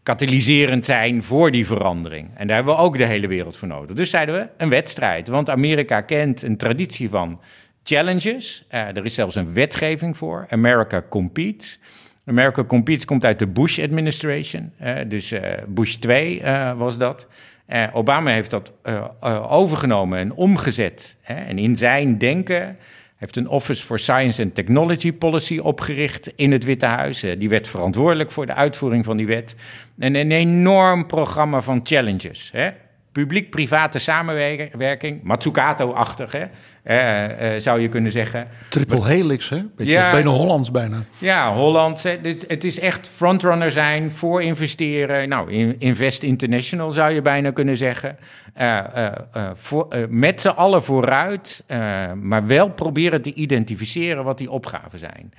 katalyserend 0.05 0.85
zijn 0.85 1.23
voor 1.23 1.51
die 1.51 1.67
verandering. 1.67 2.31
En 2.35 2.47
daar 2.47 2.57
hebben 2.57 2.75
we 2.75 2.81
ook 2.81 2.97
de 2.97 3.05
hele 3.05 3.27
wereld 3.27 3.57
voor 3.57 3.69
nodig. 3.69 3.97
Dus 3.97 4.11
zeiden 4.11 4.35
we 4.35 4.49
een 4.57 4.69
wedstrijd. 4.69 5.29
Want 5.29 5.51
Amerika 5.51 6.01
kent 6.01 6.43
een 6.43 6.57
traditie 6.57 7.09
van 7.09 7.41
challenges. 7.83 8.65
Uh, 8.75 8.81
er 8.81 9.05
is 9.05 9.15
zelfs 9.15 9.35
een 9.35 9.53
wetgeving 9.53 10.17
voor. 10.17 10.47
America 10.49 11.03
Competes. 11.09 11.79
America 12.27 12.65
Competes 12.65 13.05
komt 13.05 13.25
uit 13.25 13.39
de 13.39 13.47
Bush 13.47 13.79
administration. 13.79 14.73
Uh, 14.83 14.97
dus 15.09 15.33
uh, 15.33 15.41
Bush 15.69 15.95
2 15.95 16.43
was 16.77 16.99
dat. 16.99 17.29
Obama 17.93 18.31
heeft 18.31 18.51
dat 18.51 18.73
overgenomen 19.49 20.19
en 20.19 20.33
omgezet. 20.33 21.17
en 21.23 21.59
in 21.59 21.77
zijn 21.77 22.19
denken 22.19 22.77
heeft 23.25 23.37
een 23.37 23.49
Office 23.49 23.87
for 23.87 23.99
Science 23.99 24.43
and 24.43 24.55
Technology 24.55 25.13
Policy 25.13 25.59
opgericht 25.59 26.33
in 26.37 26.53
het 26.53 26.65
Witte 26.65 26.87
Huis. 26.87 27.21
Die 27.39 27.49
werd 27.49 27.69
verantwoordelijk 27.69 28.31
voor 28.31 28.47
de 28.47 28.55
uitvoering 28.55 29.05
van 29.05 29.17
die 29.17 29.27
wet. 29.27 29.57
En 29.99 30.15
een 30.15 30.31
enorm 30.31 31.07
programma 31.07 31.61
van 31.61 31.81
challenges. 31.83 32.53
Publiek-private 33.15 33.99
samenwerking, 33.99 35.23
Matsukato-achtig, 35.23 36.35
uh, 36.35 36.45
zou 37.59 37.81
je 37.81 37.89
kunnen 37.89 38.13
zeggen. 38.13 38.49
Triple 38.69 39.07
helix, 39.07 39.49
hè? 39.49 39.63
Beetje 39.77 39.93
ja, 39.93 40.11
bijna 40.11 40.31
Hollands 40.31 40.71
bijna. 40.71 41.03
Ja, 41.19 41.53
Hollands. 41.53 42.03
Dus 42.03 42.37
het 42.47 42.65
is 42.65 42.81
echt 42.81 43.11
frontrunner 43.15 43.71
zijn, 43.71 44.11
voor 44.11 44.43
investeren. 44.43 45.29
Nou, 45.29 45.53
Invest 45.79 46.23
International 46.23 46.91
zou 46.91 47.13
je 47.13 47.21
bijna 47.21 47.51
kunnen 47.51 47.77
zeggen. 47.77 48.17
Uh, 48.61 48.85
voor, 49.55 49.89
met 50.09 50.41
z'n 50.41 50.49
allen 50.49 50.83
vooruit, 50.83 51.65
maar 52.21 52.47
wel 52.47 52.71
proberen 52.71 53.23
te 53.23 53.35
identificeren 53.35 54.25
wat 54.25 54.39
die 54.39 54.51
opgaven 54.51 54.99
zijn. 54.99 55.33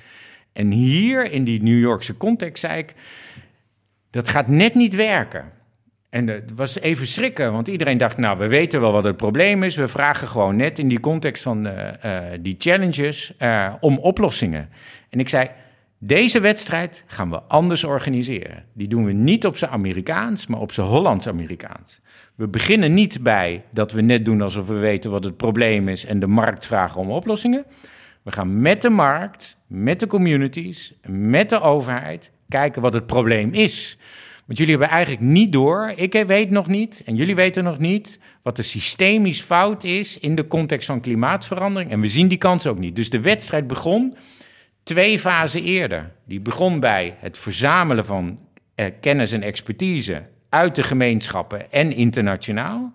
En 0.54 0.72
hier 0.72 1.32
in 1.32 1.44
die 1.44 1.64
New 1.64 1.80
Yorkse 1.80 2.18
context 2.18 2.62
zei 2.62 2.78
ik, 2.78 2.94
dat 4.10 4.30
gaat 4.30 4.48
net 4.48 4.76
niet 4.76 4.96
werken. 4.96 5.55
En 6.16 6.28
het 6.28 6.52
was 6.56 6.80
even 6.80 7.08
schrikken, 7.08 7.52
want 7.52 7.68
iedereen 7.68 7.98
dacht, 7.98 8.18
nou, 8.18 8.38
we 8.38 8.48
weten 8.48 8.82
wel 8.82 8.92
wat 8.92 9.04
het 9.04 9.18
probleem 9.18 9.64
is. 9.64 9.76
We 9.76 9.88
vragen 9.88 10.28
gewoon 10.28 10.56
net 10.56 10.80
in 10.80 10.88
die 10.88 11.00
context 11.00 11.44
van 11.44 11.68
uh, 11.68 11.74
uh, 12.06 12.20
die 12.42 12.56
challenges 12.58 13.34
om 13.80 13.98
oplossingen. 13.98 14.70
En 15.10 15.20
ik 15.20 15.30
zei, 15.30 15.50
deze 16.00 16.40
wedstrijd 16.40 17.04
gaan 17.08 17.30
we 17.30 17.42
anders 17.42 17.84
organiseren. 17.84 18.64
Die 18.74 18.88
doen 18.88 19.06
we 19.06 19.12
niet 19.12 19.46
op 19.46 19.58
zijn 19.58 19.72
Amerikaans, 19.72 20.48
maar 20.48 20.60
op 20.60 20.72
zijn 20.72 20.88
Hollands-Amerikaans. 20.88 22.02
We 22.36 22.48
beginnen 22.48 22.94
niet 22.94 23.24
bij 23.24 23.64
dat 23.72 23.92
we 23.92 24.02
net 24.02 24.26
doen 24.26 24.42
alsof 24.42 24.68
we 24.68 24.78
weten 24.78 25.12
wat 25.12 25.24
het 25.24 25.38
probleem 25.38 25.88
is 25.88 26.06
en 26.06 26.20
de 26.20 26.28
markt 26.28 26.66
vragen 26.66 27.02
om 27.02 27.12
oplossingen. 27.12 27.66
We 28.24 28.32
gaan 28.32 28.62
met 28.62 28.82
de 28.82 28.90
markt, 28.90 29.58
met 29.68 30.00
de 30.00 30.08
communities, 30.08 30.94
met 31.08 31.50
de 31.50 31.62
overheid 31.62 32.32
kijken 32.50 32.82
wat 32.82 32.94
het 32.94 33.06
probleem 33.06 33.54
is. 33.54 33.98
Want 34.46 34.58
jullie 34.58 34.74
hebben 34.74 34.90
eigenlijk 34.96 35.26
niet 35.26 35.52
door, 35.52 35.94
ik 35.96 36.24
weet 36.28 36.50
nog 36.50 36.68
niet 36.68 37.02
en 37.06 37.16
jullie 37.16 37.36
weten 37.36 37.64
nog 37.64 37.78
niet, 37.78 38.20
wat 38.42 38.56
de 38.56 38.62
systemisch 38.62 39.42
fout 39.42 39.84
is 39.84 40.20
in 40.20 40.36
de 40.36 40.48
context 40.48 40.88
van 40.88 41.02
klimaatverandering. 41.02 41.92
En 41.92 42.00
we 42.00 42.08
zien 42.08 42.28
die 42.28 42.38
kans 42.38 42.68
ook 42.68 42.80
niet. 42.80 42.96
Dus 42.96 43.10
de 43.10 43.22
wedstrijd 43.22 43.68
begon 43.68 44.16
twee 44.84 45.20
fasen 45.20 45.64
eerder. 45.64 46.12
Die 46.26 46.40
begon 46.40 46.80
bij 46.80 47.16
het 47.20 47.38
verzamelen 47.38 48.06
van 48.06 48.40
eh, 48.76 48.86
kennis 49.02 49.32
en 49.32 49.42
expertise 49.42 50.24
uit 50.50 50.76
de 50.76 50.84
gemeenschappen 50.84 51.72
en 51.72 51.92
internationaal. 51.92 52.94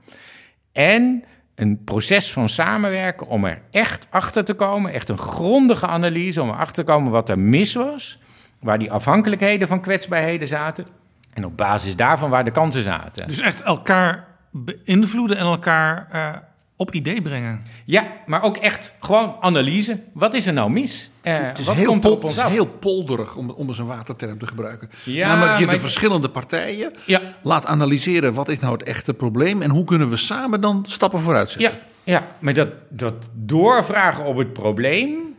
En 0.72 1.24
een 1.54 1.84
proces 1.84 2.32
van 2.32 2.48
samenwerken 2.48 3.26
om 3.26 3.44
er 3.44 3.62
echt 3.70 4.06
achter 4.10 4.44
te 4.44 4.54
komen, 4.54 4.92
echt 4.92 5.08
een 5.08 5.18
grondige 5.18 5.86
analyse 5.86 6.42
om 6.42 6.48
erachter 6.48 6.84
te 6.84 6.92
komen 6.92 7.12
wat 7.12 7.28
er 7.28 7.38
mis 7.38 7.74
was, 7.74 8.18
waar 8.60 8.78
die 8.78 8.92
afhankelijkheden 8.92 9.68
van 9.68 9.80
kwetsbaarheden 9.80 10.48
zaten 10.48 10.86
en 11.34 11.44
op 11.44 11.56
basis 11.56 11.96
daarvan 11.96 12.30
waar 12.30 12.44
de 12.44 12.50
kansen 12.50 12.82
zaten. 12.82 13.28
Dus 13.28 13.40
echt 13.40 13.62
elkaar 13.62 14.26
beïnvloeden 14.50 15.36
en 15.36 15.44
elkaar 15.44 16.08
uh, 16.14 16.28
op 16.76 16.92
idee 16.92 17.22
brengen. 17.22 17.60
Ja, 17.84 18.06
maar 18.26 18.42
ook 18.42 18.56
echt 18.56 18.92
gewoon 19.00 19.36
analyse. 19.40 20.00
Wat 20.12 20.34
is 20.34 20.46
er 20.46 20.52
nou 20.52 20.70
mis? 20.70 21.10
Uh, 21.22 21.38
het 21.38 21.58
is, 21.58 21.66
wat 21.66 21.76
heel, 21.76 21.86
komt 21.86 22.04
op 22.04 22.24
ons 22.24 22.36
het 22.36 22.46
is 22.46 22.52
heel 22.52 22.66
polderig, 22.66 23.36
om, 23.36 23.50
om 23.50 23.68
eens 23.68 23.78
een 23.78 23.86
waterterm 23.86 24.38
te 24.38 24.46
gebruiken. 24.46 24.90
Ja, 25.04 25.28
Namelijk 25.28 25.58
je 25.58 25.66
de 25.66 25.80
verschillende 25.80 26.28
partijen 26.30 26.92
ja. 27.06 27.20
laat 27.42 27.66
analyseren... 27.66 28.34
wat 28.34 28.48
is 28.48 28.60
nou 28.60 28.72
het 28.72 28.82
echte 28.82 29.14
probleem... 29.14 29.62
en 29.62 29.70
hoe 29.70 29.84
kunnen 29.84 30.10
we 30.10 30.16
samen 30.16 30.60
dan 30.60 30.84
stappen 30.88 31.20
vooruit 31.20 31.50
zetten. 31.50 31.80
Ja, 32.04 32.12
ja 32.12 32.26
maar 32.38 32.54
dat, 32.54 32.68
dat 32.88 33.14
doorvragen 33.32 34.24
op 34.24 34.36
het 34.36 34.52
probleem... 34.52 35.34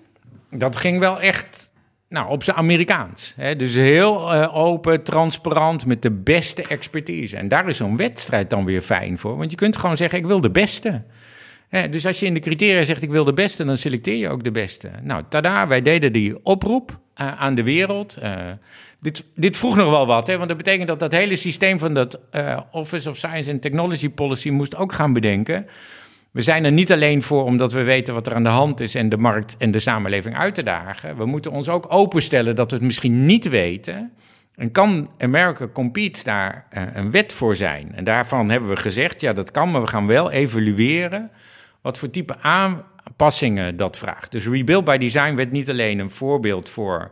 dat 0.49 0.75
ging 0.75 0.99
wel 0.99 1.19
echt 1.19 1.70
nou, 2.12 2.30
op 2.30 2.43
zijn 2.43 2.58
Amerikaans. 2.58 3.34
Hè? 3.38 3.56
Dus 3.56 3.74
heel 3.74 4.36
uh, 4.36 4.58
open, 4.58 5.04
transparant, 5.04 5.86
met 5.86 6.02
de 6.02 6.12
beste 6.12 6.63
expertise. 6.67 7.38
En 7.38 7.47
daar 7.47 7.67
is 7.67 7.78
zo'n 7.78 7.97
wedstrijd 7.97 8.50
dan 8.50 8.65
weer 8.65 8.82
fijn 8.82 9.17
voor. 9.17 9.38
Want 9.38 9.52
je 9.52 9.58
kunt 9.58 9.78
gewoon 9.78 9.97
zeggen, 9.97 10.19
ik 10.19 10.26
wil 10.26 10.41
de 10.41 10.52
beste. 10.52 11.04
Hè? 11.69 11.89
Dus 11.89 12.06
als 12.06 12.19
je 12.19 12.26
in 12.26 12.34
de 12.34 12.39
criteria 12.39 12.84
zegt, 12.84 13.04
ik 13.04 13.10
wil 13.10 13.24
de 13.24 13.34
beste, 13.34 13.65
dan 13.65 13.78
selecteer 13.78 14.15
je 14.15 14.30
ook 14.30 14.43
de 14.43 14.52
beste. 14.52 14.89
Nou, 15.04 15.24
tada, 15.30 15.67
wij 15.67 15.82
deden 15.82 16.13
die 16.13 16.45
oproep 16.45 17.00
uh, 17.21 17.41
aan 17.41 17.56
de 17.56 17.63
wereld. 17.63 18.17
Uh, 18.24 18.32
dit, 19.00 19.26
dit, 19.36 19.58
vroeg 19.58 19.76
nog 19.76 19.89
wel 19.89 20.06
wat, 20.06 20.28
hè? 20.28 20.36
want 20.36 20.47
dat 20.47 20.58
betekent 20.58 20.88
dat 20.88 21.00
dat 21.00 21.12
hele 21.12 21.36
systeem 21.36 21.80
van 21.80 21.93
dat 21.93 22.19
Office 22.71 23.10
of 23.10 23.17
Science 23.17 23.52
and 23.52 23.62
Technology 23.62 24.10
Policy 24.10 24.50
moest 24.50 24.76
ook 24.76 24.93
gaan 24.93 25.13
bedenken 25.13 25.65
we 26.31 26.41
zijn 26.41 26.65
er 26.65 26.71
niet 26.71 26.91
alleen 26.91 27.21
voor 27.21 27.43
omdat 27.43 27.73
we 27.73 27.83
weten 27.83 28.13
wat 28.13 28.27
er 28.27 28.35
aan 28.35 28.43
de 28.43 28.49
hand 28.49 28.79
is 28.79 28.95
en 28.95 29.09
de 29.09 29.17
markt 29.17 29.55
en 29.57 29.71
de 29.71 29.79
samenleving 29.79 30.38
uit 30.38 30.55
te 30.55 30.63
dagen. 30.63 31.17
We 31.17 31.25
moeten 31.25 31.51
ons 31.51 31.69
ook 31.69 31.86
openstellen 31.93 32.55
dat 32.55 32.71
we 32.71 32.75
het 32.75 32.86
misschien 32.86 33.25
niet 33.25 33.49
weten. 33.49 34.11
En 34.55 34.71
kan 34.71 35.09
America 35.17 35.67
Compete 35.67 36.23
daar 36.23 36.67
uh, 36.73 36.84
een 36.93 37.11
wet 37.11 37.34
voor 37.34 37.55
zijn? 37.55 37.95
En 37.95 38.03
daarvan 38.03 38.49
hebben 38.49 38.69
we 38.69 38.75
gezegd, 38.75 39.21
ja 39.21 39.34
dat 39.34 39.51
kan, 39.51 39.71
maar 39.71 39.82
we 39.82 39.88
gaan 39.88 40.07
wel 40.07 40.32
evalueren 40.32 41.32
wat 41.82 41.97
voor 41.97 42.09
type 42.09 42.38
aanpassingen 42.39 43.75
dat 43.75 43.97
vraagt. 43.97 44.32
Dus 44.32 44.47
Rebuild 44.47 44.86
by 44.86 44.97
Design 44.97 45.36
werd 45.36 45.51
niet 45.51 45.69
alleen 45.69 45.99
een 45.99 46.11
voorbeeld 46.11 46.69
voor 46.69 47.11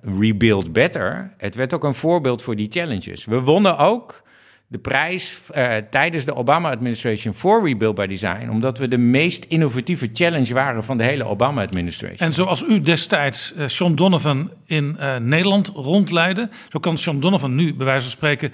Rebuild 0.00 0.72
Better. 0.72 1.32
Het 1.36 1.54
werd 1.54 1.74
ook 1.74 1.84
een 1.84 1.94
voorbeeld 1.94 2.42
voor 2.42 2.56
die 2.56 2.70
challenges. 2.70 3.24
We 3.24 3.40
wonnen 3.40 3.78
ook 3.78 4.22
de 4.70 4.78
prijs 4.78 5.40
uh, 5.54 5.76
tijdens 5.90 6.24
de 6.24 6.34
Obama-administration 6.34 7.34
voor 7.34 7.66
Rebuild 7.66 7.94
by 7.94 8.06
Design, 8.06 8.48
omdat 8.50 8.78
we 8.78 8.88
de 8.88 8.98
meest 8.98 9.44
innovatieve 9.44 10.08
challenge 10.12 10.54
waren 10.54 10.84
van 10.84 10.96
de 10.96 11.04
hele 11.04 11.24
Obama-administration. 11.24 12.18
En 12.18 12.32
zoals 12.32 12.64
u 12.68 12.80
destijds 12.80 13.52
uh, 13.56 13.66
Sean 13.66 13.94
Donovan 13.94 14.50
in 14.66 14.96
uh, 15.00 15.16
Nederland 15.16 15.68
rondleidde, 15.74 16.48
zo 16.68 16.78
kan 16.78 16.98
Sean 16.98 17.20
Donovan 17.20 17.54
nu, 17.54 17.74
bij 17.74 17.86
wijze 17.86 18.02
van 18.02 18.10
spreken, 18.10 18.52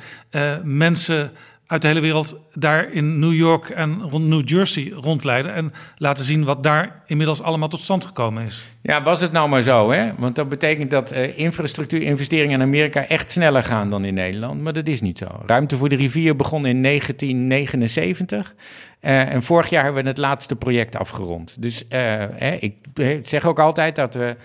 mensen 0.63 1.31
uit 1.67 1.83
de 1.83 1.89
hele 1.89 2.01
wereld 2.01 2.41
daar 2.53 2.93
in 2.93 3.19
New 3.19 3.35
York 3.35 3.69
en 3.69 4.03
rond 4.03 4.25
New 4.25 4.49
Jersey 4.49 4.91
rondleiden 4.91 5.55
en 5.55 5.73
laten 5.97 6.25
zien 6.25 6.45
wat 6.45 6.63
daar 6.63 7.03
inmiddels 7.07 7.43
allemaal 7.43 7.69
tot 7.69 7.81
stand 7.81 8.05
gekomen 8.05 8.45
is. 8.45 8.67
Ja, 8.83 9.03
was 9.03 9.21
het 9.21 9.33
nou 9.33 9.49
maar 9.49 9.63
zo, 9.63 9.91
hè? 9.91 10.13
Want 10.19 10.37
dat 10.37 10.49
betekent 10.49 10.91
dat 10.91 11.13
uh, 11.13 11.39
infrastructuurinvesteringen 11.39 12.61
in 12.61 12.67
Amerika 12.67 13.07
echt 13.07 13.31
sneller 13.31 13.63
gaan 13.63 13.91
dan 13.91 14.05
in 14.05 14.15
Nederland, 14.15 14.63
maar 14.63 14.73
dat 14.73 14.89
is 14.89 15.01
niet 15.01 15.19
zo. 15.19 15.27
Ruimte 15.47 15.77
voor 15.77 15.89
de 15.89 15.97
rivier 15.97 16.37
begon 16.37 16.67
in 16.67 16.83
1979 16.83 18.55
uh, 19.01 19.33
en 19.33 19.43
vorig 19.43 19.71
jaar 19.71 19.85
hebben 19.85 20.03
we 20.03 20.09
het 20.09 20.19
laatste 20.19 20.57
project 20.57 20.97
afgerond. 20.97 21.63
Dus 21.63 21.85
hè, 21.89 22.55
ik 22.55 22.75
zeg 23.23 23.45
ook 23.45 23.59
altijd 23.59 23.97
dat 23.97 24.15
we 24.15 24.37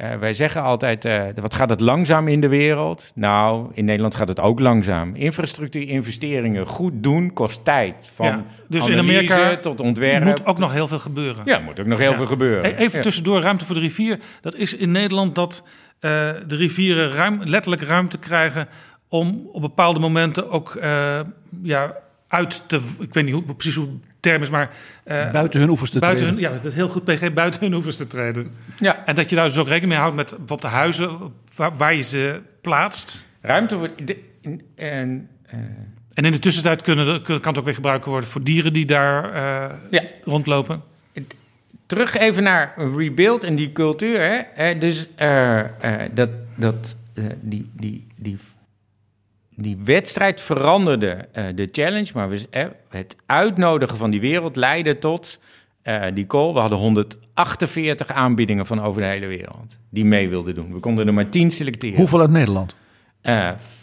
uh, 0.00 0.14
wij 0.14 0.32
zeggen 0.32 0.62
altijd, 0.62 1.04
uh, 1.04 1.22
wat 1.34 1.54
gaat 1.54 1.70
het 1.70 1.80
langzaam 1.80 2.28
in 2.28 2.40
de 2.40 2.48
wereld? 2.48 3.12
Nou, 3.14 3.70
in 3.72 3.84
Nederland 3.84 4.14
gaat 4.14 4.28
het 4.28 4.40
ook 4.40 4.60
langzaam. 4.60 5.14
Infrastructuurinvesteringen 5.14 6.66
goed 6.66 6.92
doen 6.96 7.32
kost 7.32 7.64
tijd. 7.64 8.10
Van 8.14 8.26
ja, 8.26 8.44
dus 8.68 8.86
in 8.86 8.98
Amerika 8.98 9.56
tot 9.56 9.80
ontwerp. 9.80 10.24
moet 10.24 10.46
ook 10.46 10.58
nog 10.58 10.72
heel 10.72 10.88
veel 10.88 10.98
gebeuren. 10.98 11.42
Ja, 11.46 11.58
moet 11.58 11.80
ook 11.80 11.86
nog 11.86 11.98
heel 11.98 12.14
veel 12.14 12.26
gebeuren. 12.26 12.76
Even 12.76 13.00
tussendoor, 13.00 13.40
ruimte 13.40 13.64
voor 13.64 13.74
de 13.74 13.80
rivier. 13.80 14.18
Dat 14.40 14.54
is 14.54 14.74
in 14.74 14.90
Nederland 14.90 15.34
dat 15.34 15.62
uh, 15.64 16.10
de 16.46 16.56
rivieren 16.56 17.12
ruim, 17.12 17.40
letterlijk 17.44 17.82
ruimte 17.82 18.18
krijgen... 18.18 18.68
om 19.08 19.48
op 19.52 19.60
bepaalde 19.60 20.00
momenten 20.00 20.50
ook 20.50 20.78
ja, 21.62 21.96
uit 22.28 22.62
te... 22.66 22.80
Ik 22.98 23.14
weet 23.14 23.24
niet 23.24 23.34
hoe, 23.34 23.42
precies 23.42 23.74
hoe 23.74 23.88
term 24.30 24.42
is, 24.42 24.50
maar... 24.50 24.70
Uh, 25.04 25.30
buiten 25.30 25.60
hun 25.60 25.68
oevers 25.68 25.90
te 25.90 25.98
buiten 25.98 26.26
treden. 26.26 26.42
Hun, 26.42 26.52
ja, 26.52 26.60
dat 26.62 26.72
is 26.72 26.74
heel 26.74 26.88
goed, 26.88 27.04
PG, 27.04 27.32
buiten 27.32 27.60
hun 27.60 27.74
oevers 27.74 27.96
te 27.96 28.06
treden. 28.06 28.50
Ja. 28.78 29.02
En 29.04 29.14
dat 29.14 29.30
je 29.30 29.36
daar 29.36 29.46
dus 29.46 29.58
ook 29.58 29.66
rekening 29.66 29.92
mee 29.92 30.00
houdt 30.00 30.16
met 30.16 30.28
bijvoorbeeld 30.28 30.62
de 30.62 30.68
huizen 30.68 31.18
waar, 31.56 31.76
waar 31.76 31.94
je 31.94 32.02
ze 32.02 32.40
plaatst. 32.60 33.26
Ruimte 33.40 33.78
voor... 33.78 33.90
De, 34.04 34.18
en, 34.74 35.28
uh, 35.46 35.60
en 36.14 36.24
in 36.24 36.32
de 36.32 36.38
tussentijd 36.38 36.82
kunnen, 36.82 37.22
kan 37.22 37.40
het 37.42 37.58
ook 37.58 37.64
weer 37.64 37.74
gebruikt 37.74 38.04
worden 38.04 38.30
voor 38.30 38.42
dieren 38.42 38.72
die 38.72 38.86
daar 38.86 39.34
uh, 39.34 39.74
ja. 39.90 40.02
rondlopen. 40.24 40.82
Terug 41.86 42.16
even 42.16 42.42
naar 42.42 42.74
Rebuild 42.96 43.44
en 43.44 43.54
die 43.54 43.72
cultuur. 43.72 44.44
Hè? 44.54 44.78
Dus 44.78 45.08
dat, 46.14 46.30
dat, 46.54 46.96
die, 47.40 47.70
die, 47.72 48.06
die 48.16 48.38
die 49.56 49.78
wedstrijd 49.84 50.40
veranderde 50.40 51.28
uh, 51.38 51.44
de 51.54 51.68
challenge, 51.70 52.10
maar 52.14 52.28
we, 52.28 52.46
uh, 52.50 52.64
het 52.88 53.16
uitnodigen 53.26 53.98
van 53.98 54.10
die 54.10 54.20
wereld 54.20 54.56
leidde 54.56 54.98
tot 54.98 55.40
uh, 55.84 56.04
die 56.14 56.26
call. 56.26 56.52
We 56.52 56.58
hadden 56.58 56.78
148 56.78 58.12
aanbiedingen 58.12 58.66
van 58.66 58.82
over 58.82 59.00
de 59.00 59.08
hele 59.08 59.26
wereld 59.26 59.78
die 59.90 60.04
mee 60.04 60.28
wilden 60.28 60.54
doen. 60.54 60.72
We 60.72 60.80
konden 60.80 61.06
er 61.06 61.14
maar 61.14 61.28
10 61.28 61.50
selecteren. 61.50 61.96
Hoeveel 61.96 62.20
uit 62.20 62.30
Nederland? 62.30 62.76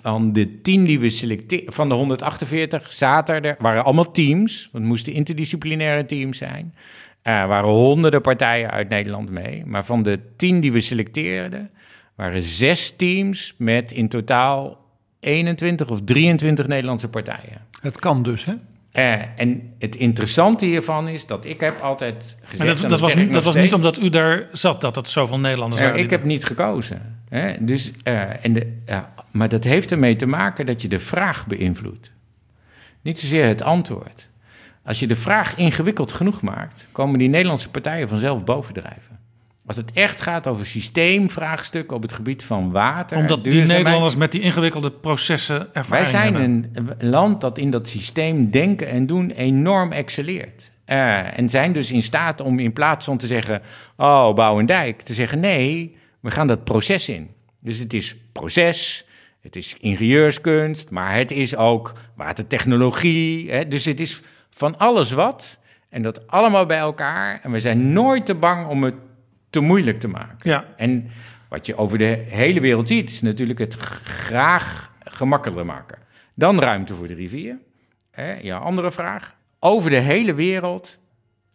van 0.01 0.33
de 0.33 0.61
10 0.61 0.83
die 0.83 0.99
we 0.99 1.09
selecteerden, 1.09 1.73
van 1.73 1.89
de 1.89 1.95
148 1.95 2.93
zaten 2.93 3.41
er, 3.41 3.55
waren 3.59 3.83
allemaal 3.83 4.11
teams, 4.11 4.69
want 4.71 4.83
het 4.83 4.83
moesten 4.83 5.13
interdisciplinaire 5.13 6.05
teams 6.05 6.37
zijn. 6.37 6.75
Er 7.21 7.47
waren 7.47 7.69
honderden 7.69 8.21
partijen 8.21 8.71
uit 8.71 8.89
Nederland 8.89 9.29
mee. 9.29 9.63
Maar 9.65 9.85
van 9.85 10.03
de 10.03 10.19
10 10.37 10.59
die 10.59 10.71
we 10.71 10.79
selecteerden, 10.79 11.71
waren 12.15 12.41
zes 12.41 12.91
teams 12.95 13.55
met 13.57 13.91
in 13.91 14.07
totaal 14.07 14.82
21 15.23 15.89
of 15.89 15.99
23 16.03 16.67
Nederlandse 16.67 17.09
partijen. 17.09 17.61
Het 17.81 17.99
kan 17.99 18.23
dus, 18.23 18.45
hè? 18.45 18.53
Uh, 18.93 19.13
en 19.35 19.73
het 19.79 19.95
interessante 19.95 20.65
hiervan 20.65 21.07
is 21.07 21.25
dat 21.25 21.45
ik 21.45 21.59
heb 21.59 21.81
altijd 21.81 22.37
gezegd... 22.43 22.81
dat, 22.81 22.89
dat, 22.89 22.99
was, 22.99 23.15
niet, 23.15 23.33
dat 23.33 23.43
was 23.43 23.55
niet 23.55 23.73
omdat 23.73 23.97
u 23.97 24.09
daar 24.09 24.47
zat, 24.51 24.81
dat 24.81 24.95
het 24.95 25.09
zoveel 25.09 25.39
Nederlanders 25.39 25.81
uh, 25.81 25.87
waren? 25.87 26.03
Ik 26.03 26.09
heb 26.09 26.23
niet 26.23 26.45
gekozen. 26.45 27.19
Hè? 27.29 27.65
Dus, 27.65 27.91
uh, 28.03 28.45
en 28.45 28.53
de, 28.53 28.73
maar 29.31 29.49
dat 29.49 29.63
heeft 29.63 29.91
ermee 29.91 30.15
te 30.15 30.25
maken 30.25 30.65
dat 30.65 30.81
je 30.81 30.87
de 30.87 30.99
vraag 30.99 31.47
beïnvloedt. 31.47 32.11
Niet 33.01 33.19
zozeer 33.19 33.47
het 33.47 33.61
antwoord. 33.61 34.29
Als 34.83 34.99
je 34.99 35.07
de 35.07 35.15
vraag 35.15 35.55
ingewikkeld 35.55 36.13
genoeg 36.13 36.41
maakt... 36.41 36.87
komen 36.91 37.19
die 37.19 37.29
Nederlandse 37.29 37.69
partijen 37.69 38.07
vanzelf 38.07 38.43
bovendrijven. 38.43 39.12
Als 39.65 39.75
het 39.75 39.91
echt 39.91 40.21
gaat 40.21 40.47
over 40.47 40.65
systeemvraagstukken 40.65 41.95
op 41.95 42.01
het 42.01 42.13
gebied 42.13 42.45
van 42.45 42.71
water. 42.71 43.17
Omdat 43.17 43.43
die 43.43 43.65
Nederlanders 43.65 44.15
met 44.15 44.31
die 44.31 44.41
ingewikkelde 44.41 44.91
processen 44.91 45.73
ervaring 45.73 46.11
Wij 46.11 46.21
zijn 46.21 46.33
hebben. 46.33 46.95
een 46.97 47.09
land 47.09 47.41
dat 47.41 47.57
in 47.57 47.69
dat 47.69 47.87
systeem 47.87 48.51
denken 48.51 48.87
en 48.87 49.05
doen 49.05 49.29
enorm 49.31 49.91
excelleert. 49.91 50.71
Uh, 50.85 51.37
en 51.39 51.49
zijn 51.49 51.73
dus 51.73 51.91
in 51.91 52.03
staat 52.03 52.41
om 52.41 52.59
in 52.59 52.73
plaats 52.73 53.05
van 53.05 53.17
te 53.17 53.27
zeggen: 53.27 53.61
Oh, 53.97 54.33
bouw 54.33 54.59
een 54.59 54.65
dijk, 54.65 55.01
te 55.01 55.13
zeggen: 55.13 55.39
Nee, 55.39 55.97
we 56.19 56.31
gaan 56.31 56.47
dat 56.47 56.63
proces 56.63 57.09
in. 57.09 57.29
Dus 57.59 57.79
het 57.79 57.93
is 57.93 58.15
proces, 58.31 59.05
het 59.41 59.55
is 59.55 59.75
ingenieurskunst, 59.79 60.89
maar 60.89 61.15
het 61.15 61.31
is 61.31 61.55
ook 61.55 61.93
watertechnologie. 62.15 63.51
Hè? 63.51 63.67
Dus 63.67 63.85
het 63.85 63.99
is 63.99 64.21
van 64.49 64.77
alles 64.77 65.11
wat. 65.11 65.59
En 65.89 66.01
dat 66.01 66.27
allemaal 66.27 66.65
bij 66.65 66.77
elkaar. 66.77 67.39
En 67.43 67.51
we 67.51 67.59
zijn 67.59 67.93
nooit 67.93 68.25
te 68.25 68.35
bang 68.35 68.67
om 68.67 68.83
het 68.83 68.95
te 69.53 69.59
moeilijk 69.59 69.99
te 69.99 70.07
maken. 70.07 70.49
Ja. 70.49 70.65
En 70.77 71.09
wat 71.49 71.65
je 71.65 71.77
over 71.77 71.97
de 71.97 72.23
hele 72.27 72.59
wereld 72.59 72.87
ziet, 72.87 73.09
is 73.09 73.21
natuurlijk 73.21 73.59
het 73.59 73.75
graag 74.03 74.91
gemakkelijker 75.03 75.65
maken. 75.65 75.97
Dan 76.33 76.59
ruimte 76.59 76.93
voor 76.95 77.07
de 77.07 77.13
rivier. 77.13 77.57
Hè, 78.11 78.33
ja, 78.33 78.57
andere 78.57 78.91
vraag. 78.91 79.35
Over 79.59 79.89
de 79.89 79.99
hele 79.99 80.33
wereld, 80.33 80.99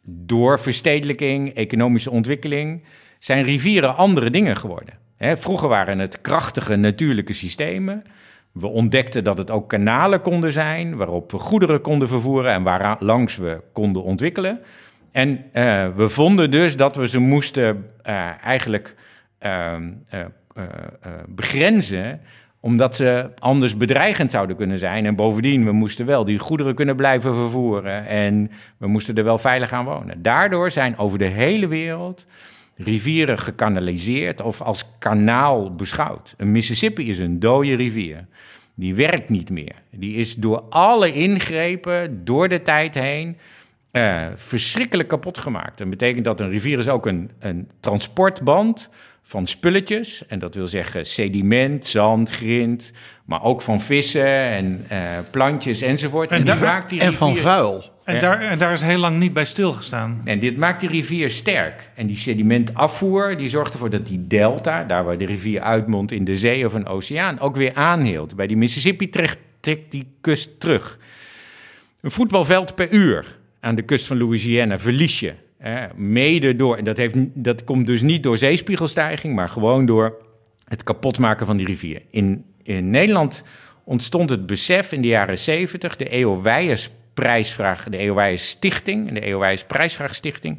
door 0.03 0.61
verstedelijking, 0.61 1.55
economische 1.55 2.11
ontwikkeling, 2.11 2.85
zijn 3.19 3.45
rivieren 3.45 3.97
andere 3.97 4.31
dingen 4.31 4.57
geworden. 4.57 4.95
Hè, 5.17 5.37
vroeger 5.37 5.69
waren 5.69 5.99
het 5.99 6.21
krachtige 6.21 6.77
natuurlijke 6.77 7.33
systemen. 7.33 8.03
We 8.53 8.67
ontdekten 8.67 9.25
dat 9.25 9.39
het 9.39 9.51
ook 9.51 9.69
kanalen 9.69 10.21
konden 10.21 10.53
zijn 10.53 10.97
waarop 10.97 11.31
we 11.31 11.39
goederen 11.39 11.81
konden 11.81 12.09
vervoeren 12.09 12.53
en 12.53 12.63
waar 12.63 12.97
langs 13.01 13.37
we 13.37 13.61
konden 13.73 14.03
ontwikkelen. 14.03 14.61
En 15.19 15.45
uh, 15.55 15.89
we 15.97 16.09
vonden 16.09 16.51
dus 16.51 16.77
dat 16.77 16.97
we 16.97 17.09
ze 17.09 17.19
moesten 17.19 17.91
uh, 18.07 18.45
eigenlijk 18.45 18.95
uh, 19.43 19.75
begrenzen, 21.29 22.21
omdat 22.61 22.97
ze 22.97 23.31
anders 23.39 23.77
bedreigend 23.77 24.31
zouden 24.31 24.57
kunnen 24.57 24.79
zijn. 24.79 25.07
En 25.07 25.17
bovendien, 25.17 25.65
we 25.65 25.73
moesten 25.73 26.07
wel 26.07 26.25
die 26.25 26.39
goederen 26.39 26.75
kunnen 26.75 26.97
blijven 26.97 27.35
vervoeren 27.35 28.07
en 28.07 28.51
we 28.77 28.87
moesten 28.87 29.15
er 29.15 29.25
wel 29.25 29.39
veilig 29.39 29.73
aan 29.73 29.85
wonen. 29.85 30.23
Daardoor 30.23 30.71
zijn 30.71 30.99
over 30.99 31.19
de 31.19 31.25
hele 31.25 31.69
wereld 31.69 32.27
rivieren 32.77 33.39
gekanaliseerd 33.39 34.43
of 34.43 34.63
als 34.63 34.85
kanaal 34.99 35.75
beschouwd. 35.75 36.35
Een 36.37 36.53
Mississippi 36.53 37.09
is 37.09 37.19
een 37.19 37.41
dode 37.41 37.75
rivier. 37.75 38.27
Die 38.75 38.95
werkt 38.95 39.29
niet 39.29 39.51
meer. 39.51 39.75
Die 39.91 40.15
is 40.15 40.35
door 40.35 40.61
alle 40.69 41.13
ingrepen 41.13 42.25
door 42.25 42.49
de 42.49 42.63
tijd 42.63 42.95
heen 42.95 43.37
uh, 43.99 44.27
verschrikkelijk 44.35 45.09
kapot 45.09 45.39
gemaakt. 45.39 45.79
Dat 45.79 45.91
betekent 45.91 46.25
dat 46.25 46.41
een 46.41 46.51
rivier 46.51 46.79
is 46.79 46.89
ook 46.89 47.07
een, 47.07 47.31
een 47.39 47.71
transportband 47.81 48.91
van 49.23 49.47
spulletjes. 49.47 50.27
En 50.27 50.39
dat 50.39 50.55
wil 50.55 50.67
zeggen 50.67 51.07
sediment, 51.07 51.87
zand, 51.87 52.31
grind, 52.31 52.93
maar 53.25 53.43
ook 53.43 53.63
van 53.63 53.81
vissen 53.81 54.27
en 54.27 54.87
uh, 54.93 54.99
plantjes 55.31 55.83
enzovoort. 55.83 56.33
En, 56.33 56.39
en, 56.39 56.45
daar, 56.45 56.59
maakt 56.59 56.89
die 56.89 56.99
rivier, 56.99 57.13
en 57.13 57.19
van 57.19 57.37
vuil. 57.37 57.85
En, 58.05 58.21
daar, 58.21 58.41
en 58.41 58.59
daar 58.59 58.73
is 58.73 58.83
heel 58.83 58.99
lang 58.99 59.19
niet 59.19 59.33
bij 59.33 59.45
stilgestaan. 59.45 60.21
En 60.25 60.39
dit 60.39 60.57
maakt 60.57 60.81
die 60.81 60.89
rivier 60.89 61.31
sterk. 61.31 61.91
En 61.95 62.07
die 62.07 62.17
sedimentafvoer 62.17 63.37
die 63.37 63.49
zorgt 63.49 63.73
ervoor 63.73 63.91
dat 63.91 64.07
die 64.07 64.27
delta, 64.27 64.85
daar 64.85 65.05
waar 65.05 65.19
de 65.19 65.27
rivier 65.27 65.61
uitmondt 65.61 66.13
in 66.13 66.25
de 66.25 66.37
zee 66.37 66.67
of 66.67 66.75
een 66.75 66.87
oceaan, 66.87 67.41
ook 67.41 67.57
weer 67.57 67.75
aanhield. 67.75 68.37
Bij 68.37 68.47
die 68.47 68.57
Mississippi 68.57 69.09
trekt, 69.09 69.39
trekt 69.61 69.91
die 69.91 70.07
kust 70.21 70.61
terug. 70.61 70.99
Een 72.01 72.11
voetbalveld 72.11 72.75
per 72.75 72.91
uur 72.91 73.38
aan 73.69 73.75
de 73.75 73.83
kust 73.83 74.07
van 74.07 74.19
Louisiana 74.19 74.79
verlies 74.79 75.21
je. 75.21 75.35
Hè, 75.59 75.87
mede 75.97 76.57
door, 76.57 76.77
en 76.77 76.85
dat, 76.85 76.97
heeft, 76.97 77.15
dat 77.35 77.65
komt 77.65 77.87
dus 77.87 78.03
niet 78.03 78.23
door 78.23 78.39
zeespiegelstijging, 78.39 79.35
maar 79.35 79.49
gewoon 79.49 79.87
door 79.87 80.17
het 80.65 80.83
kapotmaken 80.83 81.47
van 81.47 81.57
die 81.57 81.67
rivier. 81.67 82.03
In, 82.11 82.45
in 82.63 82.91
Nederland 82.91 83.43
ontstond 83.85 84.31
het 84.31 84.47
besef 84.47 84.93
in 84.93 85.03
de 85.03 85.09
jaren 85.09 85.39
70, 85.39 85.97
de 85.97 86.09
EO 86.09 86.43
Weijers 86.43 86.91
prijsvraag, 87.15 87.89
de 87.89 87.97
EO 87.97 88.15
Weijers 88.15 88.49
Stichting, 88.49 89.13
de 89.13 89.21
EO 89.21 89.39
Weijers 89.39 89.65
prijsvraagstichting, 89.65 90.59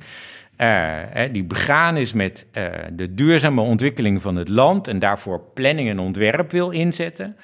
uh, 0.57 0.97
die 1.31 1.43
begaan 1.43 1.97
is 1.97 2.13
met 2.13 2.45
uh, 2.53 2.65
de 2.91 3.13
duurzame 3.13 3.61
ontwikkeling 3.61 4.21
van 4.21 4.35
het 4.35 4.49
land 4.49 4.87
en 4.87 4.99
daarvoor 4.99 5.41
planning 5.53 5.89
en 5.89 5.99
ontwerp 5.99 6.51
wil 6.51 6.69
inzetten. 6.69 7.35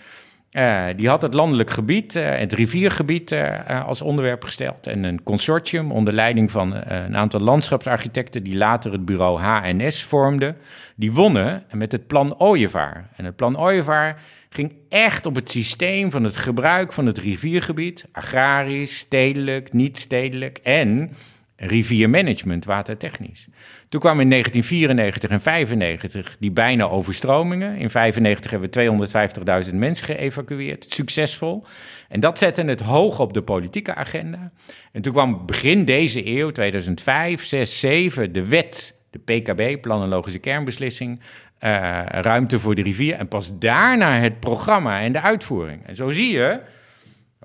Uh, 0.55 0.85
die 0.95 1.09
had 1.09 1.21
het 1.21 1.33
landelijk 1.33 1.69
gebied, 1.69 2.15
uh, 2.15 2.29
het 2.29 2.53
riviergebied, 2.53 3.31
uh, 3.31 3.85
als 3.87 4.01
onderwerp 4.01 4.43
gesteld. 4.43 4.87
En 4.87 5.03
een 5.03 5.23
consortium 5.23 5.91
onder 5.91 6.13
leiding 6.13 6.51
van 6.51 6.73
een 6.87 7.17
aantal 7.17 7.39
landschapsarchitecten, 7.39 8.43
die 8.43 8.57
later 8.57 8.91
het 8.91 9.05
bureau 9.05 9.41
HNS 9.41 10.03
vormden, 10.03 10.57
die 10.95 11.11
wonnen 11.11 11.63
met 11.71 11.91
het 11.91 12.07
plan 12.07 12.39
Ooievaar. 12.39 13.09
En 13.15 13.25
het 13.25 13.35
plan 13.35 13.59
Ooievaar 13.59 14.19
ging 14.49 14.73
echt 14.89 15.25
op 15.25 15.35
het 15.35 15.51
systeem 15.51 16.11
van 16.11 16.23
het 16.23 16.37
gebruik 16.37 16.93
van 16.93 17.05
het 17.05 17.17
riviergebied, 17.17 18.05
agrarisch, 18.11 18.97
stedelijk, 18.97 19.73
niet 19.73 19.97
stedelijk 19.97 20.57
en 20.57 21.11
riviermanagement, 21.57 22.65
watertechnisch. 22.65 23.47
Toen 23.89 23.99
kwamen 23.99 24.23
in 24.23 24.29
1994 24.29 25.29
en 25.29 25.41
95 25.41 26.37
die 26.39 26.51
bijna 26.51 26.89
overstromingen. 26.89 27.77
In 27.77 27.89
95 27.89 28.51
hebben 28.51 28.69
we 28.71 29.67
250.000 29.69 29.75
mensen 29.75 30.05
geëvacueerd, 30.05 30.85
succesvol. 30.89 31.65
En 32.09 32.19
dat 32.19 32.37
zette 32.37 32.63
het 32.63 32.81
hoog 32.81 33.19
op 33.19 33.33
de 33.33 33.41
politieke 33.41 33.95
agenda. 33.95 34.51
En 34.91 35.01
toen 35.01 35.13
kwam 35.13 35.45
begin 35.45 35.85
deze 35.85 36.27
eeuw, 36.27 36.51
2005, 36.51 37.45
6, 37.45 37.79
7, 37.79 38.31
de 38.31 38.47
wet, 38.47 38.95
de 39.09 39.19
PKB, 39.19 39.81
Planologische 39.81 40.39
Kernbeslissing, 40.39 41.19
uh, 41.19 42.01
ruimte 42.05 42.59
voor 42.59 42.75
de 42.75 42.81
rivier. 42.81 43.15
En 43.15 43.27
pas 43.27 43.59
daarna 43.59 44.17
het 44.17 44.39
programma 44.39 45.01
en 45.01 45.11
de 45.11 45.21
uitvoering. 45.21 45.87
En 45.87 45.95
zo 45.95 46.09
zie 46.09 46.33
je 46.33 46.59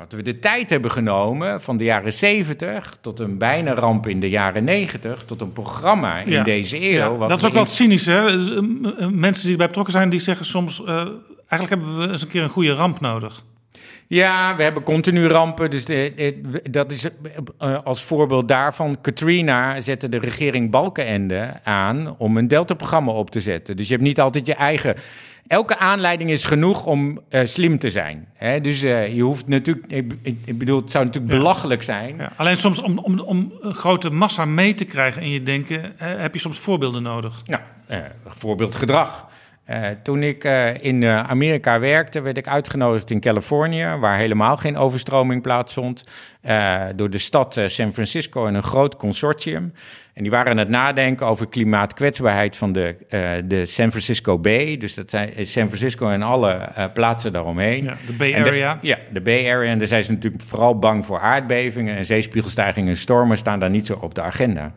dat 0.01 0.13
we 0.13 0.23
de 0.23 0.39
tijd 0.39 0.71
hebben 0.71 0.91
genomen 0.91 1.61
van 1.61 1.77
de 1.77 1.85
jaren 1.85 2.13
70 2.13 2.97
tot 3.01 3.21
een 3.21 3.39
bijna 3.39 3.75
ramp 3.75 4.07
in 4.07 4.21
de 4.21 4.29
jaren 4.29 4.65
90 4.65 5.25
tot 5.25 5.41
een 5.41 5.53
programma 5.53 6.19
in 6.19 6.43
deze 6.43 6.81
eeuw. 6.83 7.19
Ja, 7.19 7.29
dat 7.29 7.39
is 7.39 7.45
ook 7.45 7.53
wel 7.53 7.67
cynisch, 7.67 8.07
hè? 8.07 8.27
Eh, 8.27 9.09
mensen 9.09 9.43
die 9.43 9.51
erbij 9.51 9.67
betrokken 9.67 9.93
zijn, 9.93 10.11
die 10.11 10.21
zeggen 10.21 10.47
soms: 10.47 10.81
uh, 10.81 10.89
eigenlijk 11.49 11.69
hebben 11.69 11.99
we 11.99 12.13
eens 12.13 12.23
een 12.23 12.29
keer 12.29 12.43
een 12.43 12.49
goede 12.49 12.73
ramp 12.73 13.01
nodig. 13.01 13.45
Ja, 14.13 14.57
we 14.57 14.63
hebben 14.63 14.83
continu 14.83 15.27
rampen. 15.27 15.71
Dus 15.71 15.87
dat 16.71 16.93
is 16.93 17.09
eh, 17.59 17.79
als 17.85 18.03
voorbeeld 18.03 18.49
daarvan. 18.49 19.01
Katrina 19.01 19.81
zette 19.81 20.09
de 20.09 20.19
regering 20.19 20.71
Balkenende 20.71 21.53
aan 21.63 22.15
om 22.19 22.37
een 22.37 22.49
Delta-programma 22.49 23.13
op 23.13 23.31
te 23.31 23.41
zetten. 23.41 23.77
Dus 23.77 23.87
je 23.87 23.93
hebt 23.93 24.07
niet 24.07 24.21
altijd 24.21 24.47
je 24.47 24.55
eigen. 24.55 24.95
Elke 25.47 25.79
aanleiding 25.79 26.31
is 26.31 26.45
genoeg 26.45 26.87
om 26.87 27.21
uh, 27.31 27.41
slim 27.45 27.79
te 27.79 27.91
zijn. 27.91 28.29
Hè? 28.35 28.61
Dus 28.61 28.83
uh, 28.83 29.15
je 29.15 29.23
hoeft 29.23 29.47
natuurlijk. 29.47 29.87
Ik, 29.93 30.13
ik, 30.45 30.59
bedoel, 30.59 30.81
het 30.81 30.91
zou 30.91 31.05
natuurlijk 31.05 31.33
belachelijk 31.33 31.83
zijn. 31.83 32.17
Ja. 32.17 32.33
Alleen 32.37 32.57
soms 32.57 32.81
om, 32.81 32.99
om, 32.99 33.21
om 33.21 33.53
een 33.61 33.75
grote 33.75 34.11
massa 34.11 34.45
mee 34.45 34.75
te 34.75 34.85
krijgen 34.85 35.23
in 35.23 35.31
je 35.31 35.43
denken, 35.43 35.93
heb 35.97 36.35
je 36.35 36.41
soms 36.41 36.59
voorbeelden 36.59 37.03
nodig. 37.03 37.43
Ja, 37.45 37.67
voorbeeld 38.27 38.75
gedrag. 38.75 39.29
Uh, 39.71 39.87
toen 40.03 40.23
ik 40.23 40.45
uh, 40.45 40.83
in 40.83 41.03
uh, 41.03 41.19
Amerika 41.19 41.81
werkte, 41.81 42.21
werd 42.21 42.37
ik 42.37 42.49
uitgenodigd 42.49 43.11
in 43.11 43.21
Californië, 43.21 43.97
waar 44.01 44.19
helemaal 44.19 44.57
geen 44.57 44.77
overstroming 44.77 45.43
plaatsvond, 45.43 46.05
door 46.95 47.11
de 47.11 47.19
stad 47.19 47.61
San 47.67 47.93
Francisco 47.93 48.47
en 48.47 48.55
een 48.55 48.63
groot 48.63 48.97
consortium. 48.97 49.73
En 50.15 50.23
die 50.23 50.31
waren 50.31 50.51
aan 50.51 50.57
het 50.57 50.69
nadenken 50.69 51.27
over 51.27 51.49
klimaatkwetsbaarheid 51.49 52.57
van 52.57 52.73
de, 52.73 52.97
de 53.45 53.67
San 53.67 53.91
Francisco 53.91 54.39
Bay. 54.39 54.77
Dus 54.77 54.95
dat 54.95 55.11
zijn 55.11 55.47
San 55.47 55.67
Francisco 55.67 56.09
en 56.09 56.23
alle 56.23 56.69
plaatsen 56.95 57.33
daaromheen. 57.33 57.83
Ja, 57.83 57.97
de 58.07 58.13
Bay 58.13 58.35
Area. 58.35 58.79
ja, 58.83 58.99
de 59.13 59.21
Bay 59.21 59.51
Area. 59.53 59.71
En 59.71 59.79
daar 59.79 59.87
zijn 59.87 60.03
ze 60.03 60.13
natuurlijk 60.13 60.43
vooral 60.43 60.79
bang 60.79 61.07
voor 61.07 61.21
aardbevingen 61.21 61.97
en 61.97 62.05
zeespiegelstijgingen 62.05 62.91
en 62.91 62.97
stormen 62.97 63.37
staan 63.37 63.59
daar 63.59 63.71
niet 63.71 63.87
zo 63.87 63.99
op 64.01 64.15
de 64.15 64.23
agenda. 64.23 64.73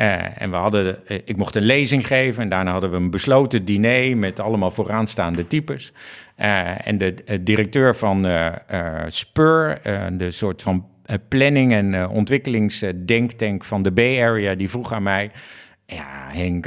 Uh, 0.00 0.42
en 0.42 0.50
we 0.50 0.56
hadden, 0.56 0.98
uh, 1.08 1.18
ik 1.24 1.36
mocht 1.36 1.54
een 1.54 1.62
lezing 1.62 2.06
geven 2.06 2.42
en 2.42 2.48
daarna 2.48 2.70
hadden 2.70 2.90
we 2.90 2.96
een 2.96 3.10
besloten 3.10 3.64
diner 3.64 4.16
met 4.16 4.40
allemaal 4.40 4.70
vooraanstaande 4.70 5.46
types. 5.46 5.92
Uh, 6.38 6.86
en 6.86 6.98
de 6.98 7.14
directeur 7.42 7.96
van 7.96 8.26
Spur, 9.06 9.80
de 10.12 10.30
soort 10.30 10.62
van 10.62 10.86
planning- 11.28 11.72
en 11.72 12.08
ontwikkelingsdenktank 12.08 13.64
van 13.64 13.82
de 13.82 13.92
Bay 13.92 14.22
Area, 14.22 14.54
die 14.54 14.70
vroeg 14.70 14.92
aan 14.92 15.02
mij: 15.02 15.30
Ja, 15.86 16.28
Henk, 16.28 16.66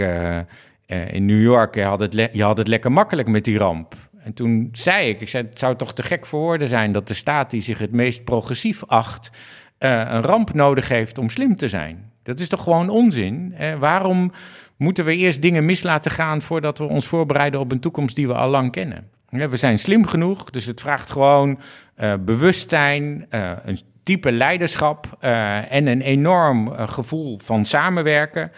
in 0.85 1.25
New 1.25 1.41
York 1.41 1.75
je 1.75 1.83
had, 1.83 1.99
het 1.99 2.29
je 2.31 2.43
had 2.43 2.57
het 2.57 2.67
lekker 2.67 2.91
makkelijk 2.91 3.27
met 3.27 3.43
die 3.43 3.57
ramp. 3.57 3.95
En 4.23 4.33
toen 4.33 4.69
zei 4.71 5.09
ik: 5.09 5.21
ik 5.21 5.29
zei, 5.29 5.45
Het 5.45 5.59
zou 5.59 5.75
toch 5.75 5.93
te 5.93 6.03
gek 6.03 6.25
voor 6.25 6.39
woorden 6.39 6.67
zijn 6.67 6.91
dat 6.91 7.07
de 7.07 7.13
staat 7.13 7.49
die 7.49 7.61
zich 7.61 7.79
het 7.79 7.91
meest 7.91 8.23
progressief 8.23 8.85
acht, 8.85 9.31
een 9.77 10.21
ramp 10.21 10.53
nodig 10.53 10.89
heeft 10.89 11.17
om 11.17 11.29
slim 11.29 11.55
te 11.55 11.69
zijn. 11.69 12.11
Dat 12.27 12.39
is 12.39 12.47
toch 12.47 12.63
gewoon 12.63 12.89
onzin? 12.89 13.53
Eh, 13.57 13.73
waarom 13.79 14.31
moeten 14.77 15.05
we 15.05 15.15
eerst 15.15 15.41
dingen 15.41 15.65
mis 15.65 15.83
laten 15.83 16.11
gaan 16.11 16.41
voordat 16.41 16.77
we 16.77 16.83
ons 16.83 17.07
voorbereiden 17.07 17.59
op 17.59 17.71
een 17.71 17.79
toekomst 17.79 18.15
die 18.15 18.27
we 18.27 18.33
al 18.33 18.49
lang 18.49 18.71
kennen? 18.71 19.09
we 19.29 19.57
zijn 19.57 19.79
slim 19.79 20.05
genoeg, 20.05 20.49
dus 20.49 20.65
het 20.65 20.81
vraagt 20.81 21.09
gewoon 21.09 21.59
uh, 21.99 22.13
bewustzijn, 22.25 23.25
uh, 23.29 23.51
een 23.63 23.79
type 24.03 24.31
leiderschap 24.31 25.17
uh, 25.21 25.71
en 25.71 25.87
een 25.87 26.01
enorm 26.01 26.71
gevoel 26.71 27.37
van 27.37 27.65
samenwerken. 27.65 28.51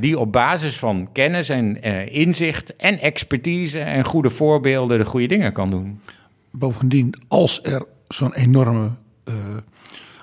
die 0.00 0.18
op 0.18 0.32
basis 0.32 0.78
van 0.78 1.08
kennis 1.12 1.48
en 1.48 1.82
inzicht 2.10 2.76
en 2.76 3.00
expertise 3.00 3.80
en 3.80 4.04
goede 4.04 4.30
voorbeelden 4.30 4.98
de 4.98 5.04
goede 5.04 5.26
dingen 5.26 5.52
kan 5.52 5.70
doen. 5.70 6.00
Bovendien, 6.50 7.14
als 7.28 7.62
er 7.62 7.86
zo'n 8.08 8.34
enorme 8.34 8.90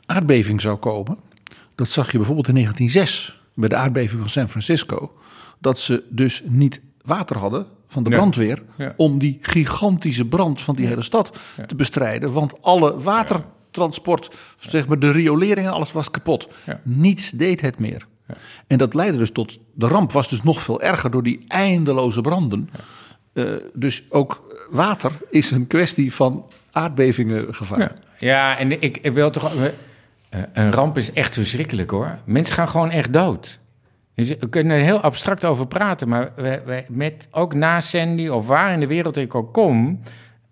aardbeving 0.05 0.61
zou 0.61 0.77
komen, 0.77 1.17
dat 1.75 1.89
zag 1.89 2.11
je 2.11 2.17
bijvoorbeeld 2.17 2.47
in 2.47 2.53
1906 2.53 3.41
bij 3.53 3.69
de 3.69 3.75
aardbeving 3.75 4.19
van 4.19 4.29
San 4.29 4.49
Francisco. 4.49 5.11
Dat 5.59 5.79
ze 5.79 6.03
dus 6.09 6.43
niet 6.45 6.81
water 7.01 7.37
hadden 7.37 7.67
van 7.87 8.03
de 8.03 8.09
brandweer 8.09 8.63
om 8.95 9.19
die 9.19 9.37
gigantische 9.41 10.25
brand 10.25 10.61
van 10.61 10.75
die 10.75 10.87
hele 10.87 11.01
stad 11.01 11.37
te 11.65 11.75
bestrijden. 11.75 12.31
Want 12.31 12.61
alle 12.61 13.01
watertransport, 13.01 14.35
zeg 14.57 14.87
maar 14.87 14.99
de 14.99 15.11
rioleringen, 15.11 15.71
alles 15.71 15.91
was 15.91 16.11
kapot. 16.11 16.47
Niets 16.83 17.29
deed 17.29 17.61
het 17.61 17.79
meer. 17.79 18.07
En 18.67 18.77
dat 18.77 18.93
leidde 18.93 19.17
dus 19.17 19.31
tot, 19.31 19.59
de 19.73 19.87
ramp 19.87 20.11
was 20.11 20.29
dus 20.29 20.43
nog 20.43 20.61
veel 20.61 20.81
erger 20.81 21.11
door 21.11 21.23
die 21.23 21.43
eindeloze 21.47 22.21
branden. 22.21 22.69
Uh, 23.33 23.53
dus 23.73 24.03
ook 24.09 24.55
water 24.71 25.11
is 25.29 25.51
een 25.51 25.67
kwestie 25.67 26.13
van 26.13 26.45
aardbevingen 26.71 27.55
gevaar. 27.55 27.95
Ja, 28.19 28.57
en 28.57 28.81
ik, 28.81 28.97
ik 29.01 29.11
wil 29.11 29.29
toch 29.29 29.51
uh, 30.35 30.41
een 30.53 30.71
ramp 30.71 30.97
is 30.97 31.13
echt 31.13 31.33
verschrikkelijk 31.33 31.89
hoor. 31.89 32.17
Mensen 32.25 32.53
gaan 32.53 32.69
gewoon 32.69 32.91
echt 32.91 33.13
dood. 33.13 33.59
Dus 34.15 34.29
we 34.29 34.49
kunnen 34.49 34.77
er 34.77 34.83
heel 34.83 35.01
abstract 35.01 35.45
over 35.45 35.67
praten, 35.67 36.07
maar 36.07 36.31
we, 36.35 36.83
met, 36.89 37.27
ook 37.31 37.53
na 37.53 37.79
Sandy 37.79 38.27
of 38.27 38.47
waar 38.47 38.73
in 38.73 38.79
de 38.79 38.87
wereld 38.87 39.17
ik 39.17 39.35
ook 39.35 39.53
kom, 39.53 39.99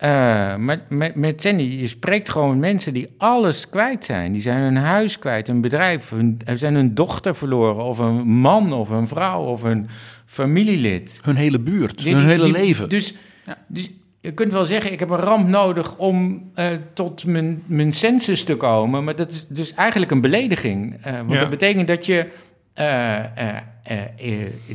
uh, 0.03 0.55
met, 0.55 0.89
met, 0.89 1.15
met 1.15 1.41
Sandy, 1.41 1.63
je 1.63 1.87
spreekt 1.87 2.29
gewoon 2.29 2.49
met 2.49 2.59
mensen 2.59 2.93
die 2.93 3.13
alles 3.17 3.69
kwijt 3.69 4.05
zijn. 4.05 4.31
Die 4.31 4.41
zijn 4.41 4.61
hun 4.61 4.77
huis 4.77 5.19
kwijt, 5.19 5.47
hun 5.47 5.61
bedrijf, 5.61 6.09
hun, 6.09 6.41
zijn 6.53 6.75
hun 6.75 6.93
dochter 6.93 7.35
verloren, 7.35 7.83
of 7.83 7.97
een 7.97 8.27
man 8.27 8.73
of 8.73 8.89
een 8.89 9.07
vrouw 9.07 9.43
of 9.43 9.63
een 9.63 9.87
familielid. 10.25 11.19
Hun 11.23 11.35
hele 11.35 11.59
buurt, 11.59 12.01
hun 12.01 12.27
hele 12.27 12.51
leven. 12.51 12.89
Dus, 12.89 13.13
ja. 13.45 13.57
dus 13.67 13.91
je 14.21 14.31
kunt 14.31 14.51
wel 14.51 14.65
zeggen, 14.65 14.91
ik 14.91 14.99
heb 14.99 15.09
een 15.09 15.17
ramp 15.17 15.47
nodig 15.47 15.95
om 15.97 16.43
uh, 16.55 16.65
tot 16.93 17.25
mijn, 17.25 17.63
mijn 17.65 17.93
sensus 17.93 18.43
te 18.43 18.55
komen. 18.55 19.03
Maar 19.03 19.15
dat 19.15 19.31
is 19.31 19.47
dus 19.47 19.73
eigenlijk 19.73 20.11
een 20.11 20.21
belediging. 20.21 21.07
Uh, 21.07 21.13
want 21.17 21.31
ja. 21.31 21.39
dat 21.39 21.49
betekent 21.49 21.87
dat 21.87 22.05
je, 22.05 22.27
uh, 22.75 23.17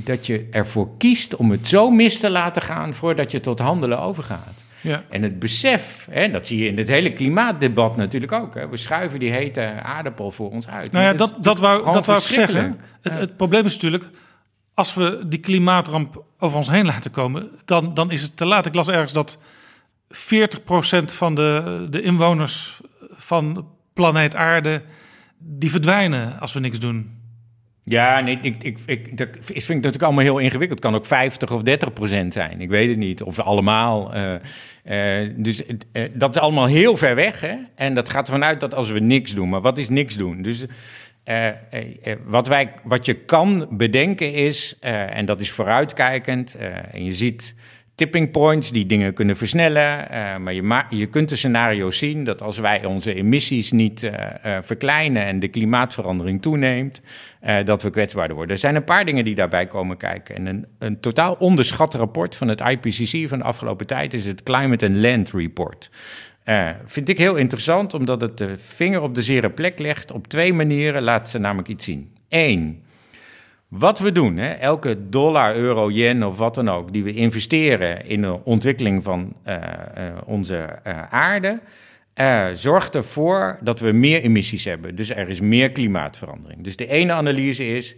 dat 0.05 0.27
je 0.27 0.47
ervoor 0.51 0.89
kiest 0.99 1.37
om 1.37 1.51
het 1.51 1.69
zo 1.69 1.91
mis 1.91 2.21
te 2.21 2.31
laten 2.31 2.63
gaan 2.63 2.95
voordat 2.95 3.31
je 3.31 3.41
tot 3.41 3.59
handelen 3.59 4.01
overgaat. 4.01 4.65
Ja. 4.81 5.03
En 5.11 5.23
het 5.23 5.39
besef, 5.39 6.07
hè, 6.11 6.31
dat 6.31 6.47
zie 6.47 6.59
je 6.59 6.69
in 6.69 6.79
het 6.79 6.89
hele 6.89 7.13
klimaatdebat 7.13 7.97
natuurlijk 7.97 8.33
ook. 8.33 8.55
Hè. 8.55 8.69
We 8.69 8.77
schuiven 8.77 9.19
die 9.19 9.31
hete 9.31 9.73
aardappel 9.83 10.31
voor 10.31 10.51
ons 10.51 10.69
uit. 10.69 10.93
Nou 10.93 11.05
ja, 11.05 11.13
dat, 11.13 11.29
dat, 11.29 11.45
dat, 11.45 11.59
wou, 11.59 11.93
dat 11.93 12.07
wou 12.07 12.19
ik 12.19 12.25
zeggen. 12.25 12.81
Het, 13.01 13.15
het 13.15 13.37
probleem 13.37 13.65
is 13.65 13.73
natuurlijk 13.73 14.11
als 14.75 14.95
we 14.95 15.23
die 15.27 15.41
klimaatramp 15.41 16.25
over 16.39 16.57
ons 16.57 16.71
heen 16.71 16.87
laten 16.87 17.11
komen, 17.11 17.51
dan, 17.65 17.95
dan 17.95 18.11
is 18.11 18.23
het 18.23 18.37
te 18.37 18.45
laat. 18.45 18.67
Ik 18.67 18.75
las 18.75 18.89
ergens 18.89 19.13
dat 19.13 19.39
40% 20.13 20.17
van 21.05 21.35
de, 21.35 21.87
de 21.91 22.03
inwoners 22.03 22.81
van 23.11 23.69
planeet 23.93 24.35
Aarde, 24.35 24.83
die 25.39 25.71
verdwijnen 25.71 26.41
als 26.41 26.53
we 26.53 26.61
niks 26.61 26.79
doen. 26.79 27.23
Ja, 27.87 28.21
nee, 28.21 28.39
ik, 28.43 28.63
ik, 28.63 28.79
ik, 28.87 29.19
dat 29.19 29.29
vind 29.41 29.59
ik 29.59 29.69
natuurlijk 29.69 30.03
allemaal 30.03 30.25
heel 30.25 30.39
ingewikkeld. 30.39 30.83
Het 30.83 30.91
kan 30.91 31.01
ook 31.01 31.07
50 31.07 31.53
of 31.53 31.63
30 31.63 31.93
procent 31.93 32.33
zijn. 32.33 32.61
Ik 32.61 32.69
weet 32.69 32.89
het 32.89 32.99
niet. 32.99 33.23
Of 33.23 33.41
allemaal. 33.41 34.15
Uh, 34.15 34.33
uh, 35.23 35.31
dus 35.37 35.63
uh, 35.67 36.03
dat 36.13 36.35
is 36.35 36.41
allemaal 36.41 36.67
heel 36.67 36.97
ver 36.97 37.15
weg. 37.15 37.41
Hè? 37.41 37.55
En 37.75 37.95
dat 37.95 38.11
gaat 38.11 38.29
vanuit 38.29 38.61
dat 38.61 38.75
als 38.75 38.91
we 38.91 38.99
niks 38.99 39.35
doen. 39.35 39.49
Maar 39.49 39.61
wat 39.61 39.79
is 39.79 39.89
niks 39.89 40.17
doen? 40.17 40.43
Dus 40.43 40.65
uh, 41.25 41.47
uh, 41.47 42.15
wat, 42.25 42.47
wij, 42.47 42.73
wat 42.83 43.07
je 43.07 43.15
kan 43.15 43.67
bedenken 43.71 44.33
is, 44.33 44.77
en 44.81 45.25
dat 45.25 45.41
is 45.41 45.51
vooruitkijkend, 45.51 46.57
en 46.91 47.05
je 47.05 47.13
ziet 47.13 47.55
tipping 47.95 48.31
points 48.31 48.71
die 48.71 48.87
dingen 48.87 49.15
kunnen 49.15 49.37
versnellen. 49.37 50.07
Maar 50.43 50.55
je, 50.55 50.85
je 50.91 51.07
kunt 51.07 51.29
de 51.29 51.37
scenario's 51.37 51.99
zien 51.99 52.25
dat 52.25 52.43
als 52.43 52.59
wij 52.59 52.85
onze 52.85 53.15
emissies 53.15 53.73
niet 53.73 54.11
verkleinen 54.61 55.25
en 55.25 55.41
de 55.41 55.49
klimaatverandering 55.49 56.43
toeneemt, 56.43 57.01
dat 57.65 57.83
we 57.83 57.91
kwetsbaarder 57.91 58.37
worden. 58.37 58.55
Er 58.55 58.61
zijn 58.61 58.75
een 58.75 58.85
paar 58.85 59.05
dingen 59.05 59.25
die 59.25 59.35
daarbij 59.35 59.67
komen 59.67 59.97
kijken. 59.97 60.35
En 60.35 60.47
een, 60.47 60.67
een 60.79 61.01
totaal 61.01 61.35
onderschat 61.35 61.95
rapport 61.95 62.37
van 62.37 62.49
het 62.49 62.61
IPCC 62.61 63.29
van 63.29 63.39
de 63.39 63.45
afgelopen 63.45 63.87
tijd 63.87 64.15
is 64.15 64.27
het 64.27 64.43
Climate 64.43 64.87
and 64.87 64.97
Land 64.97 65.31
Report. 65.31 65.91
Vind 66.85 67.09
ik 67.09 67.19
heel 67.19 67.37
interessant, 67.37 67.95
omdat 67.95 68.21
het 68.21 68.39
de 68.39 68.59
vinger 68.59 69.03
op 69.03 69.15
de 69.15 69.23
zere 69.23 69.51
plek 69.51 69.79
legt. 69.79 70.13
Op 70.13 70.27
twee 70.27 70.53
manieren 70.53 71.03
laat 71.03 71.31
ze 71.31 71.39
namelijk 71.39 71.69
iets 71.69 71.85
zien. 71.85 72.17
Eén, 72.29 72.83
wat 73.69 73.99
we 73.99 74.13
doen, 74.13 74.37
hè, 74.37 74.49
elke 74.49 75.09
dollar, 75.09 75.57
euro, 75.57 75.91
yen 75.91 76.25
of 76.25 76.39
wat 76.39 76.55
dan 76.55 76.69
ook, 76.69 76.93
die 76.93 77.05
we 77.05 77.13
investeren 77.13 78.07
in 78.07 78.21
de 78.21 78.45
ontwikkeling 78.45 79.05
van 79.05 79.33
uh, 79.47 79.55
uh, 79.55 79.63
onze 80.25 80.83
aarde, 81.11 81.61
zorgt 82.53 82.95
ervoor 82.95 83.59
dat 83.61 83.81
we 83.81 83.93
meer 83.93 84.23
emissies 84.23 84.65
hebben. 84.65 84.95
Dus 84.95 85.11
er 85.11 85.29
is 85.29 85.41
meer 85.41 85.71
klimaatverandering. 85.71 86.63
Dus 86.63 86.77
de 86.77 86.87
ene 86.87 87.13
analyse 87.13 87.67
is, 87.67 87.97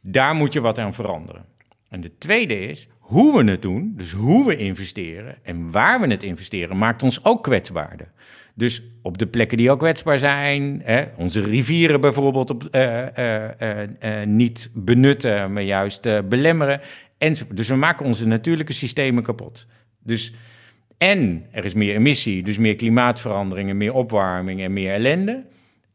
daar 0.00 0.34
moet 0.34 0.52
je 0.52 0.60
wat 0.60 0.78
aan 0.78 0.94
veranderen. 0.94 1.44
En 1.88 2.00
de 2.00 2.18
tweede 2.18 2.60
is, 2.60 2.88
hoe 3.08 3.44
we 3.44 3.50
het 3.50 3.62
doen, 3.62 3.92
dus 3.96 4.12
hoe 4.12 4.46
we 4.46 4.56
investeren 4.56 5.36
en 5.42 5.70
waar 5.70 6.00
we 6.00 6.06
het 6.06 6.22
investeren, 6.22 6.76
maakt 6.76 7.02
ons 7.02 7.24
ook 7.24 7.42
kwetsbaarder. 7.42 8.10
Dus 8.54 8.82
op 9.02 9.18
de 9.18 9.26
plekken 9.26 9.58
die 9.58 9.70
ook 9.70 9.78
kwetsbaar 9.78 10.18
zijn, 10.18 10.80
hè, 10.84 11.04
onze 11.16 11.40
rivieren 11.40 12.00
bijvoorbeeld 12.00 12.50
op, 12.50 12.68
uh, 12.72 13.02
uh, 13.06 14.24
niet 14.24 14.70
benutten, 14.74 15.52
maar 15.52 15.62
juist 15.62 16.28
belemmeren. 16.28 16.80
En, 17.18 17.34
dus 17.54 17.68
we 17.68 17.74
maken 17.74 18.06
onze 18.06 18.26
natuurlijke 18.26 18.72
systemen 18.72 19.22
kapot. 19.22 19.66
Dus, 20.02 20.34
en 20.98 21.44
er 21.50 21.64
is 21.64 21.74
meer 21.74 21.94
emissie, 21.94 22.42
dus 22.42 22.58
meer 22.58 22.74
klimaatveranderingen, 22.74 23.76
meer 23.76 23.94
opwarming 23.94 24.60
en 24.60 24.72
meer 24.72 24.92
ellende. 24.92 25.44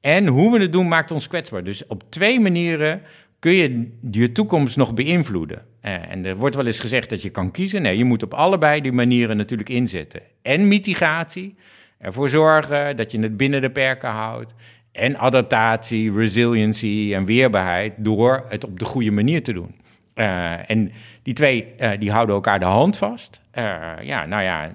En 0.01 0.27
hoe 0.27 0.51
we 0.51 0.61
het 0.61 0.73
doen 0.73 0.87
maakt 0.87 1.11
ons 1.11 1.27
kwetsbaar. 1.27 1.63
Dus 1.63 1.87
op 1.87 2.03
twee 2.09 2.39
manieren 2.39 3.01
kun 3.43 3.51
je 3.51 3.91
je 4.11 4.31
toekomst 4.31 4.77
nog 4.77 4.93
beïnvloeden. 4.93 5.61
en 5.81 6.25
er 6.25 6.35
wordt 6.35 6.55
wel 6.55 6.65
eens 6.65 6.79
gezegd 6.79 7.09
dat 7.09 7.21
je 7.21 7.29
kan 7.29 7.51
kiezen. 7.51 7.81
Nee, 7.81 7.97
je 7.97 8.03
moet 8.03 8.23
op 8.23 8.33
allebei 8.33 8.81
die 8.81 8.91
manieren 8.91 9.37
natuurlijk 9.37 9.69
inzetten. 9.69 10.21
En 10.41 10.67
mitigatie 10.67 11.55
ervoor 11.97 12.29
zorgen 12.29 12.95
dat 12.95 13.11
je 13.11 13.19
het 13.19 13.37
binnen 13.37 13.61
de 13.61 13.69
perken 13.69 14.09
houdt. 14.09 14.53
En 14.91 15.17
adaptatie, 15.17 16.13
resiliency 16.13 17.11
en 17.13 17.25
weerbaarheid 17.25 17.93
door 17.97 18.45
het 18.49 18.65
op 18.65 18.79
de 18.79 18.85
goede 18.85 19.11
manier 19.11 19.43
te 19.43 19.53
doen. 19.53 19.75
Uh, 20.15 20.69
en 20.69 20.91
die 21.23 21.33
twee 21.33 21.73
uh, 21.79 21.91
die 21.99 22.11
houden 22.11 22.35
elkaar 22.35 22.59
de 22.59 22.65
hand 22.65 22.97
vast. 22.97 23.41
Uh, 23.57 23.63
ja, 24.01 24.25
nou 24.25 24.43
ja, 24.43 24.71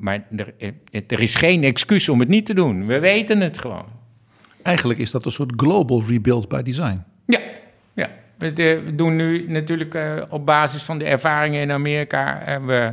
maar 0.00 0.26
er, 0.36 0.54
er, 1.06 1.20
is 1.20 1.34
geen 1.34 1.64
excuus 1.64 2.08
om 2.08 2.20
het 2.20 2.28
niet 2.28 2.46
te 2.46 2.54
doen. 2.54 2.86
We 2.86 2.98
weten 2.98 3.40
het 3.40 3.58
gewoon. 3.58 3.86
Eigenlijk 4.62 4.98
is 4.98 5.10
dat 5.10 5.24
een 5.24 5.30
soort 5.30 5.52
global 5.56 6.02
rebuild 6.08 6.48
by 6.48 6.62
design. 6.62 7.04
Ja, 7.26 7.38
ja. 7.38 7.46
We, 8.38 8.82
doen 8.94 9.16
nu 9.16 9.44
natuurlijk 9.48 9.98
op 10.28 10.46
basis 10.46 10.82
van 10.82 10.98
de 10.98 11.04
ervaringen 11.04 11.60
in 11.60 11.72
Amerika. 11.72 12.42
we 12.66 12.92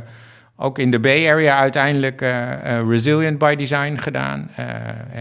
ook 0.56 0.78
in 0.78 0.90
de 0.90 1.00
Bay 1.00 1.30
Area 1.30 1.58
uiteindelijk 1.58 2.22
uh, 2.22 2.28
uh, 2.30 2.88
Resilient 2.88 3.38
by 3.38 3.54
Design 3.54 3.96
gedaan. 3.96 4.50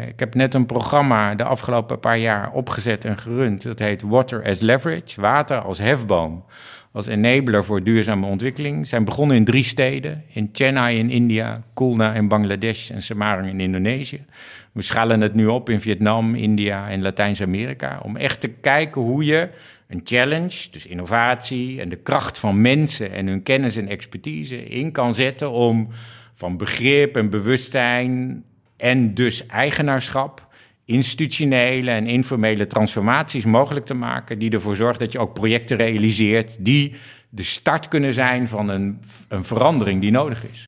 Ik 0.07 0.19
heb 0.19 0.35
net 0.35 0.53
een 0.53 0.65
programma 0.65 1.35
de 1.35 1.43
afgelopen 1.43 1.99
paar 1.99 2.17
jaar 2.17 2.51
opgezet 2.51 3.05
en 3.05 3.17
gerund. 3.17 3.63
Dat 3.63 3.79
heet 3.79 4.01
Water 4.01 4.45
as 4.45 4.59
Leverage, 4.59 5.21
water 5.21 5.57
als 5.57 5.79
hefboom, 5.79 6.45
als 6.91 7.07
enabler 7.07 7.65
voor 7.65 7.83
duurzame 7.83 8.25
ontwikkeling. 8.25 8.87
Zijn 8.87 9.05
begonnen 9.05 9.37
in 9.37 9.45
drie 9.45 9.63
steden, 9.63 10.23
in 10.33 10.49
Chennai 10.51 10.97
in 10.97 11.09
India, 11.09 11.61
Kulna 11.73 12.13
in 12.13 12.27
Bangladesh 12.27 12.89
en 12.89 13.01
Semarang 13.01 13.47
in 13.47 13.59
Indonesië. 13.59 14.25
We 14.71 14.81
schalen 14.81 15.21
het 15.21 15.33
nu 15.33 15.45
op 15.45 15.69
in 15.69 15.81
Vietnam, 15.81 16.35
India 16.35 16.89
en 16.89 17.01
Latijns-Amerika, 17.01 17.99
om 18.03 18.17
echt 18.17 18.41
te 18.41 18.47
kijken 18.47 19.01
hoe 19.01 19.25
je 19.25 19.49
een 19.87 20.01
challenge, 20.03 20.67
dus 20.71 20.87
innovatie 20.87 21.81
en 21.81 21.89
de 21.89 21.95
kracht 21.95 22.39
van 22.39 22.61
mensen 22.61 23.11
en 23.11 23.27
hun 23.27 23.43
kennis 23.43 23.77
en 23.77 23.87
expertise 23.87 24.65
in 24.65 24.91
kan 24.91 25.13
zetten 25.13 25.51
om 25.51 25.87
van 26.33 26.57
begrip 26.57 27.15
en 27.15 27.29
bewustzijn 27.29 28.43
en 28.77 29.13
dus 29.13 29.45
eigenaarschap 29.45 30.47
institutionele 30.85 31.91
en 31.91 32.07
informele 32.07 32.67
transformaties 32.67 33.45
mogelijk 33.45 33.85
te 33.85 33.93
maken, 33.93 34.39
die 34.39 34.51
ervoor 34.51 34.75
zorgen 34.75 34.99
dat 34.99 35.11
je 35.11 35.19
ook 35.19 35.33
projecten 35.33 35.77
realiseert 35.77 36.65
die 36.65 36.95
de 37.29 37.43
start 37.43 37.87
kunnen 37.87 38.13
zijn 38.13 38.47
van 38.47 38.69
een, 38.69 38.99
een 39.27 39.43
verandering 39.43 40.01
die 40.01 40.11
nodig 40.11 40.45
is. 40.51 40.63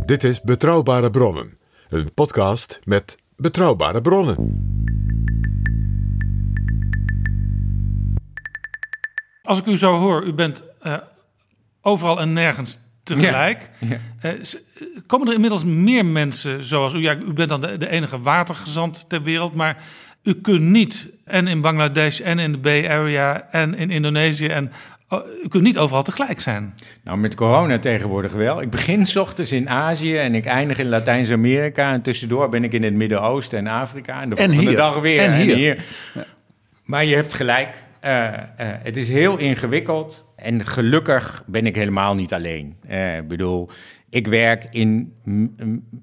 Dit 0.00 0.24
is 0.24 0.40
Betrouwbare 0.40 1.10
Bronnen, 1.10 1.58
een 1.88 2.14
podcast 2.14 2.80
met 2.84 3.18
betrouwbare 3.36 4.00
bronnen. 4.00 4.81
Als 9.42 9.58
ik 9.58 9.66
u 9.66 9.76
zo 9.76 9.98
hoor, 9.98 10.24
u 10.24 10.32
bent 10.32 10.62
uh, 10.86 10.94
overal 11.80 12.20
en 12.20 12.32
nergens 12.32 12.78
tegelijk. 13.02 13.70
Ja. 13.78 13.96
Ja. 14.22 14.32
Uh, 14.32 14.40
komen 15.06 15.26
er 15.26 15.34
inmiddels 15.34 15.64
meer 15.64 16.04
mensen 16.04 16.62
zoals 16.64 16.94
u? 16.94 16.98
Ja, 16.98 17.16
u 17.16 17.32
bent 17.32 17.48
dan 17.48 17.60
de, 17.60 17.78
de, 17.78 17.88
enige 17.88 18.20
watergezant 18.20 19.08
ter 19.08 19.22
wereld, 19.22 19.54
maar 19.54 19.84
u 20.22 20.34
kunt 20.34 20.60
niet 20.60 21.08
en 21.24 21.46
in 21.46 21.60
Bangladesh 21.60 22.20
en 22.20 22.38
in 22.38 22.52
de 22.52 22.58
Bay 22.58 22.88
Area 22.88 23.48
en 23.50 23.74
in 23.74 23.90
Indonesië 23.90 24.46
en 24.46 24.72
oh, 25.08 25.26
u 25.44 25.48
kunt 25.48 25.62
niet 25.62 25.78
overal 25.78 26.02
tegelijk 26.02 26.40
zijn. 26.40 26.74
Nou, 27.04 27.18
met 27.18 27.34
corona 27.34 27.78
tegenwoordig 27.78 28.32
wel. 28.32 28.62
Ik 28.62 28.70
begin 28.70 29.06
s 29.06 29.16
ochtends 29.16 29.52
in 29.52 29.68
Azië 29.68 30.16
en 30.16 30.34
ik 30.34 30.44
eindig 30.44 30.78
in 30.78 30.88
Latijns-Amerika. 30.88 31.92
En 31.92 32.02
tussendoor 32.02 32.48
ben 32.48 32.64
ik 32.64 32.72
in 32.72 32.82
het 32.82 32.94
Midden-Oosten 32.94 33.58
en 33.58 33.66
Afrika. 33.66 34.20
En 34.22 34.28
de 34.28 34.36
volgende 34.36 34.74
dag 34.74 35.00
weer. 35.00 35.20
En 35.20 35.34
hier. 35.34 35.52
En 35.52 35.58
hier. 35.58 35.84
Maar 36.84 37.04
je 37.04 37.14
hebt 37.14 37.34
gelijk. 37.34 37.84
Uh, 38.04 38.10
uh, 38.10 38.36
het 38.56 38.96
is 38.96 39.08
heel 39.08 39.38
ingewikkeld 39.38 40.24
en 40.36 40.66
gelukkig 40.66 41.42
ben 41.46 41.66
ik 41.66 41.74
helemaal 41.74 42.14
niet 42.14 42.32
alleen. 42.32 42.76
Uh, 42.90 43.16
ik 43.16 43.28
bedoel, 43.28 43.70
ik 44.10 44.26
werk 44.26 44.66
in 44.70 45.12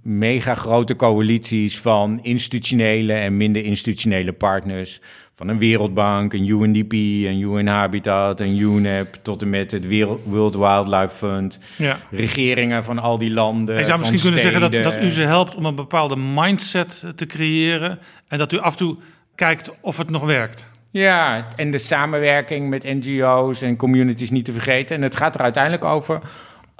mega 0.03 0.53
grote 0.53 0.95
coalities 0.95 1.79
van 1.79 2.19
institutionele 2.21 3.13
en 3.13 3.37
minder 3.37 3.63
institutionele 3.63 4.33
partners. 4.33 5.01
Van 5.35 5.47
een 5.47 5.57
Wereldbank, 5.57 6.33
een 6.33 6.47
UNDP, 6.47 6.91
een 6.91 7.39
UN 7.39 7.67
Habitat, 7.67 8.39
een 8.39 8.57
UNEP, 8.57 9.17
tot 9.21 9.41
en 9.41 9.49
met 9.49 9.71
het 9.71 9.87
World 10.23 10.55
Wildlife 10.55 11.15
Fund. 11.15 11.59
Ja. 11.77 11.99
Regeringen 12.11 12.83
van 12.83 12.99
al 12.99 13.17
die 13.17 13.31
landen. 13.31 13.77
Je 13.77 13.85
zou 13.85 13.99
misschien 13.99 14.21
kunnen 14.21 14.39
zeggen 14.39 14.61
dat, 14.61 14.73
dat 14.73 14.97
u 15.03 15.09
ze 15.09 15.21
helpt 15.21 15.55
om 15.55 15.65
een 15.65 15.75
bepaalde 15.75 16.15
mindset 16.15 17.05
te 17.15 17.25
creëren. 17.25 17.99
En 18.27 18.37
dat 18.37 18.51
u 18.51 18.57
af 18.59 18.71
en 18.71 18.77
toe 18.77 18.97
kijkt 19.35 19.71
of 19.81 19.97
het 19.97 20.09
nog 20.09 20.25
werkt. 20.25 20.71
Ja, 20.91 21.47
en 21.55 21.71
de 21.71 21.77
samenwerking 21.77 22.69
met 22.69 22.83
NGO's 22.83 23.61
en 23.61 23.75
communities 23.75 24.29
niet 24.29 24.45
te 24.45 24.53
vergeten. 24.53 24.95
En 24.95 25.01
het 25.01 25.15
gaat 25.15 25.35
er 25.35 25.41
uiteindelijk 25.41 25.83
over 25.83 26.21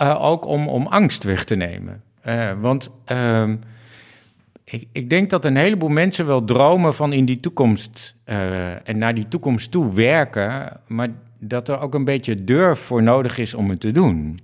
uh, 0.02 0.24
ook 0.24 0.46
om, 0.46 0.68
om 0.68 0.88
angst 0.88 1.24
weg 1.24 1.44
te 1.44 1.56
nemen. 1.56 2.02
Uh, 2.28 2.52
want 2.60 2.92
uh, 3.12 3.50
ik, 4.64 4.88
ik, 4.92 5.10
denk 5.10 5.30
dat 5.30 5.46
een 5.46 5.56
heleboel 5.56 5.90
mensen 5.90 6.26
wel 6.26 6.44
dromen 6.44 6.96
van 6.96 7.14
in 7.14 7.26
die 7.26 7.40
toekomst 7.40 8.16
uh, 8.26 8.88
en 8.88 8.98
naar 8.98 9.14
die 9.14 9.28
toekomst 9.28 9.72
toe 9.72 9.94
werken, 9.94 10.80
maar 10.88 11.08
dat 11.40 11.70
er 11.70 11.80
ook 11.80 11.94
een 11.94 12.04
beetje 12.04 12.44
durf 12.44 12.80
voor 12.80 13.04
nodig 13.04 13.38
is 13.38 13.54
om 13.54 13.70
het 13.70 13.80
te 13.80 13.92
doen. 13.92 14.40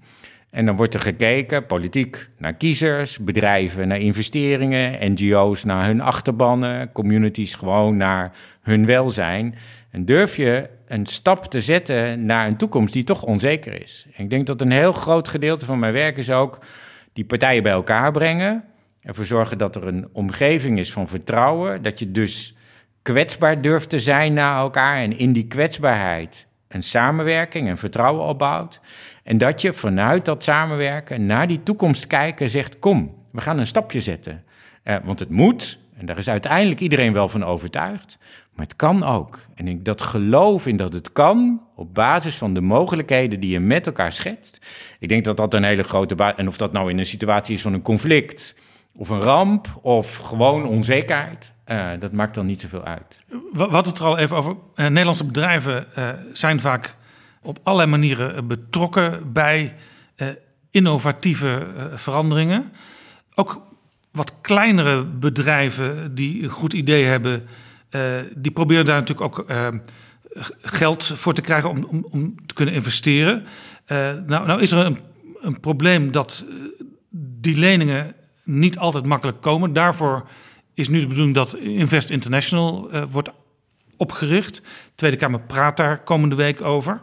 En 0.56 0.66
dan 0.66 0.76
wordt 0.76 0.94
er 0.94 1.00
gekeken, 1.00 1.66
politiek, 1.66 2.30
naar 2.38 2.54
kiezers, 2.54 3.20
bedrijven 3.20 3.88
naar 3.88 4.00
investeringen, 4.00 5.12
NGO's 5.12 5.64
naar 5.64 5.86
hun 5.86 6.02
achterbannen, 6.02 6.92
communities 6.92 7.56
gewoon 7.56 7.98
naar 7.98 8.32
hun 8.62 8.86
welzijn. 8.86 9.56
En 9.92 10.06
durf 10.06 10.36
je 10.36 10.70
een 10.88 11.06
stap 11.06 11.46
te 11.46 11.62
zetten 11.62 12.26
naar 12.26 12.48
een 12.48 12.58
toekomst 12.58 12.94
die 12.94 13.04
toch 13.04 13.24
onzeker 13.24 13.82
is. 13.82 14.06
En 14.14 14.24
ik 14.24 14.30
denk 14.30 14.48
dat 14.48 14.62
een 14.62 14.72
heel 14.72 14.94
groot 14.94 15.28
gedeelte 15.28 15.66
van 15.66 15.80
mijn 15.80 15.94
werk 15.94 16.18
is 16.18 16.32
ook 16.32 16.60
die 17.14 17.26
partijen 17.26 17.64
bij 17.64 17.72
elkaar 17.72 18.12
brengen. 18.12 18.64
Ervoor 19.02 19.26
zorgen 19.26 19.58
dat 19.58 19.76
er 19.76 19.88
een 19.88 20.08
omgeving 20.12 20.80
is 20.80 20.92
van 20.92 21.08
vertrouwen. 21.08 21.82
Dat 21.82 22.00
je 22.00 22.12
dus 22.12 22.56
kwetsbaar 23.02 23.62
durft 23.62 23.90
te 23.90 24.00
zijn 24.00 24.34
naar 24.34 24.58
elkaar. 24.58 24.98
En 24.98 25.18
in 25.18 25.34
die 25.34 25.48
kwetsbaarheid 25.48 26.48
een 26.68 26.84
samenwerking 26.84 27.68
en 27.68 27.78
vertrouwen 27.78 28.26
opbouwt. 28.26 28.82
En 29.26 29.38
dat 29.38 29.62
je 29.62 29.74
vanuit 29.74 30.26
dat 30.26 30.44
samenwerken 30.44 31.26
naar 31.26 31.48
die 31.48 31.64
toekomst 31.64 32.08
kijken 32.08 32.50
zegt: 32.50 32.80
kom, 32.80 33.16
we 33.32 33.42
gaan 33.42 33.60
een 33.60 33.68
stapje 33.68 34.02
zetten. 34.02 34.44
Eh, 34.84 34.96
want 35.04 35.20
het 35.20 35.30
moet, 35.30 35.80
en 35.98 36.06
daar 36.06 36.18
is 36.18 36.30
uiteindelijk 36.30 36.80
iedereen 36.80 37.14
wel 37.14 37.30
van 37.30 37.44
overtuigd. 37.44 38.18
Maar 38.54 38.66
het 38.66 38.76
kan 38.76 39.04
ook. 39.04 39.40
En 39.56 39.68
ik 39.68 39.86
dat 39.86 40.02
geloof 40.02 40.68
in 40.68 40.78
dat 40.78 40.94
het 40.94 41.12
kan, 41.12 41.62
op 41.76 41.94
basis 41.94 42.36
van 42.36 42.54
de 42.54 42.62
mogelijkheden 42.62 43.40
die 43.40 43.52
je 43.52 43.60
met 43.60 43.88
elkaar 43.88 44.12
schetst. 44.12 44.66
Ik 45.00 45.10
denk 45.10 45.26
dat 45.26 45.38
dat 45.38 45.54
een 45.54 45.64
hele 45.64 45.84
grote 45.84 46.16
basis 46.16 46.38
En 46.38 46.48
of 46.48 46.58
dat 46.58 46.72
nou 46.72 46.90
in 46.90 47.00
een 47.00 47.06
situatie 47.06 47.56
is 47.56 47.62
van 47.62 47.74
een 47.74 47.82
conflict, 47.82 48.56
of 48.96 49.10
een 49.10 49.20
ramp, 49.20 49.80
of 49.82 50.18
gewoon 50.18 50.66
onzekerheid. 50.66 51.54
Uh, 51.68 51.90
dat 52.00 52.12
maakt 52.12 52.36
dan 52.36 52.46
niet 52.46 52.62
zoveel 52.62 52.84
uit. 52.84 53.26
Hadden 53.54 53.92
het 53.92 54.00
er 54.00 54.06
al 54.06 54.18
even 54.18 54.38
over. 54.38 54.52
Uh, 54.52 54.88
Nederlandse 54.88 55.26
bedrijven 55.26 55.88
uh, 55.98 56.10
zijn 56.34 56.62
vaak 56.62 56.96
op 57.46 57.60
allerlei 57.64 57.90
manieren 57.90 58.48
betrokken 58.48 59.32
bij 59.34 59.76
innovatieve 60.72 61.68
veranderingen. 61.96 62.72
Ook 63.36 63.62
wat 64.12 64.34
kleinere 64.42 65.06
bedrijven 65.06 66.16
die 66.16 66.44
een 66.44 66.50
goed 66.50 66.74
idee 66.74 67.06
hebben, 67.06 67.48
die 68.36 68.52
proberen 68.52 68.86
daar 68.86 69.00
natuurlijk 69.00 69.40
ook 69.40 69.46
geld 70.62 71.04
voor 71.04 71.34
te 71.34 71.42
krijgen 71.42 71.70
om, 71.70 71.84
om, 71.84 72.08
om 72.10 72.36
te 72.46 72.54
kunnen 72.54 72.74
investeren. 72.74 73.46
nou, 73.88 74.26
nou 74.26 74.62
is 74.62 74.72
er 74.72 74.86
een, 74.86 75.00
een 75.42 75.60
probleem 75.60 76.12
dat 76.12 76.46
die 77.42 77.58
leningen 77.58 78.16
niet 78.44 78.78
altijd 78.78 79.06
makkelijk 79.06 79.42
komen. 79.42 79.74
Daarvoor 79.74 80.28
is 80.74 80.90
nu 80.90 81.00
de 81.00 81.08
bedoeling 81.08 81.36
dat 81.36 81.56
Invest 81.56 82.10
International 82.10 82.90
wordt 83.12 83.30
opgericht. 83.98 84.56
De 84.56 84.62
Tweede 84.96 85.18
Kamer 85.18 85.42
praat 85.42 85.78
daar 85.78 86.04
komende 86.04 86.36
week 86.36 86.62
over. 86.62 87.00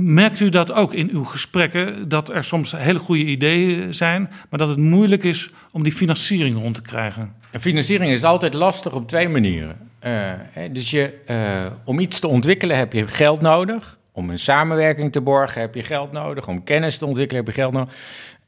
Merkt 0.00 0.40
u 0.40 0.48
dat 0.48 0.72
ook 0.72 0.94
in 0.94 1.10
uw 1.10 1.24
gesprekken, 1.24 2.08
dat 2.08 2.30
er 2.30 2.44
soms 2.44 2.72
hele 2.72 2.98
goede 2.98 3.24
ideeën 3.24 3.94
zijn, 3.94 4.30
maar 4.50 4.58
dat 4.58 4.68
het 4.68 4.78
moeilijk 4.78 5.24
is 5.24 5.50
om 5.72 5.82
die 5.82 5.92
financiering 5.92 6.56
rond 6.56 6.74
te 6.74 6.82
krijgen? 6.82 7.34
financiering 7.60 8.10
is 8.10 8.24
altijd 8.24 8.54
lastig 8.54 8.92
op 8.92 9.08
twee 9.08 9.28
manieren. 9.28 9.90
Uh, 10.06 10.32
dus 10.72 10.90
je, 10.90 11.14
uh, 11.30 11.36
om 11.84 11.98
iets 11.98 12.20
te 12.20 12.28
ontwikkelen 12.28 12.76
heb 12.76 12.92
je 12.92 13.06
geld 13.06 13.40
nodig. 13.40 13.98
Om 14.12 14.30
een 14.30 14.38
samenwerking 14.38 15.12
te 15.12 15.20
borgen 15.20 15.60
heb 15.60 15.74
je 15.74 15.82
geld 15.82 16.12
nodig. 16.12 16.48
Om 16.48 16.64
kennis 16.64 16.98
te 16.98 17.06
ontwikkelen 17.06 17.44
heb 17.44 17.54
je 17.54 17.60
geld 17.60 17.72
nodig. 17.72 17.94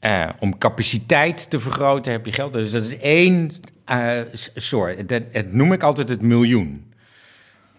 Uh, 0.01 0.29
om 0.39 0.59
capaciteit 0.59 1.51
te 1.51 1.61
vergroten 1.61 2.13
heb 2.13 2.27
je 2.27 2.33
geld. 2.33 2.53
Dus 2.53 2.71
dat 2.71 2.83
is 2.83 2.99
één 2.99 3.51
soort. 4.55 5.09
Dat, 5.09 5.23
dat, 5.33 5.53
noem 5.53 5.73
ik 5.73 5.83
altijd 5.83 6.09
het 6.09 6.23
miljoen. 6.23 6.93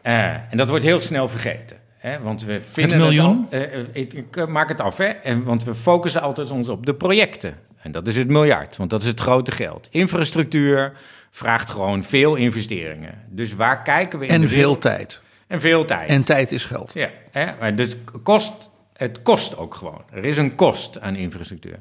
En 0.01 0.57
dat 0.57 0.69
wordt 0.69 0.83
heel 0.83 0.99
snel 0.99 1.29
vergeten. 1.29 1.80
Hè? 2.01 2.19
Want 2.19 2.43
we 2.43 2.61
vinden 2.61 2.99
het 2.99 3.07
miljoen? 3.07 3.47
ik, 3.91 4.13
ik, 4.13 4.47
maak 4.47 4.69
het 4.69 4.81
af, 4.81 4.97
hè? 4.97 5.05
En, 5.05 5.43
want 5.43 5.63
we 5.63 5.75
focussen 5.75 6.21
altijd 6.21 6.51
ons 6.51 6.69
op 6.69 6.85
de 6.85 6.95
projecten. 6.95 7.55
En 7.81 7.91
dat 7.91 8.07
is 8.07 8.15
het 8.15 8.27
miljard, 8.27 8.77
want 8.77 8.89
dat 8.89 8.99
is 8.99 9.05
het 9.05 9.19
grote 9.19 9.51
geld. 9.51 9.87
Infrastructuur 9.91 10.93
vraagt 11.31 11.69
gewoon 11.69 12.03
veel 12.03 12.35
investeringen. 12.35 13.25
Dus 13.29 13.55
waar 13.55 13.83
kijken 13.83 14.19
we 14.19 14.25
in 14.25 14.41
En 14.41 14.49
veel 14.49 14.77
tijd. 14.77 15.19
En 15.47 15.61
veel 15.61 15.85
tijd. 15.85 16.09
En 16.09 16.23
tijd 16.23 16.51
is 16.51 16.65
geld. 16.65 16.93
Ja, 16.93 17.09
hè? 17.31 17.73
dus 17.73 17.95
kost, 18.23 18.69
het 18.93 19.21
kost 19.21 19.57
ook 19.57 19.75
gewoon. 19.75 20.03
Er 20.13 20.25
is 20.25 20.37
een 20.37 20.55
kost 20.55 20.99
aan 20.99 21.15
infrastructuur. 21.15 21.79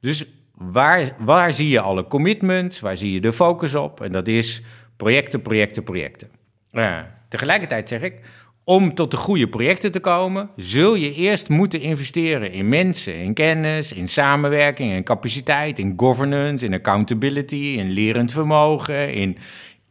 Dus 0.00 0.24
waar, 0.54 1.10
waar 1.18 1.52
zie 1.52 1.68
je 1.68 1.80
alle 1.80 2.06
commitments? 2.06 2.80
Waar 2.80 2.96
zie 2.96 3.12
je 3.12 3.20
de 3.20 3.32
focus 3.32 3.74
op? 3.74 4.00
En 4.00 4.12
dat 4.12 4.28
is 4.28 4.62
projecten, 4.96 5.42
projecten, 5.42 5.82
projecten. 5.82 6.28
Uh, 6.72 6.98
tegelijkertijd 7.28 7.88
zeg 7.88 8.02
ik, 8.02 8.14
om 8.68 8.94
tot 8.94 9.10
de 9.10 9.16
goede 9.16 9.48
projecten 9.48 9.92
te 9.92 10.00
komen, 10.00 10.50
zul 10.56 10.94
je 10.94 11.12
eerst 11.12 11.48
moeten 11.48 11.80
investeren 11.80 12.52
in 12.52 12.68
mensen, 12.68 13.14
in 13.14 13.34
kennis, 13.34 13.92
in 13.92 14.08
samenwerking, 14.08 14.92
in 14.92 15.04
capaciteit, 15.04 15.78
in 15.78 15.94
governance, 15.96 16.64
in 16.64 16.74
accountability, 16.74 17.74
in 17.78 17.90
lerend 17.90 18.32
vermogen, 18.32 19.12
in 19.12 19.36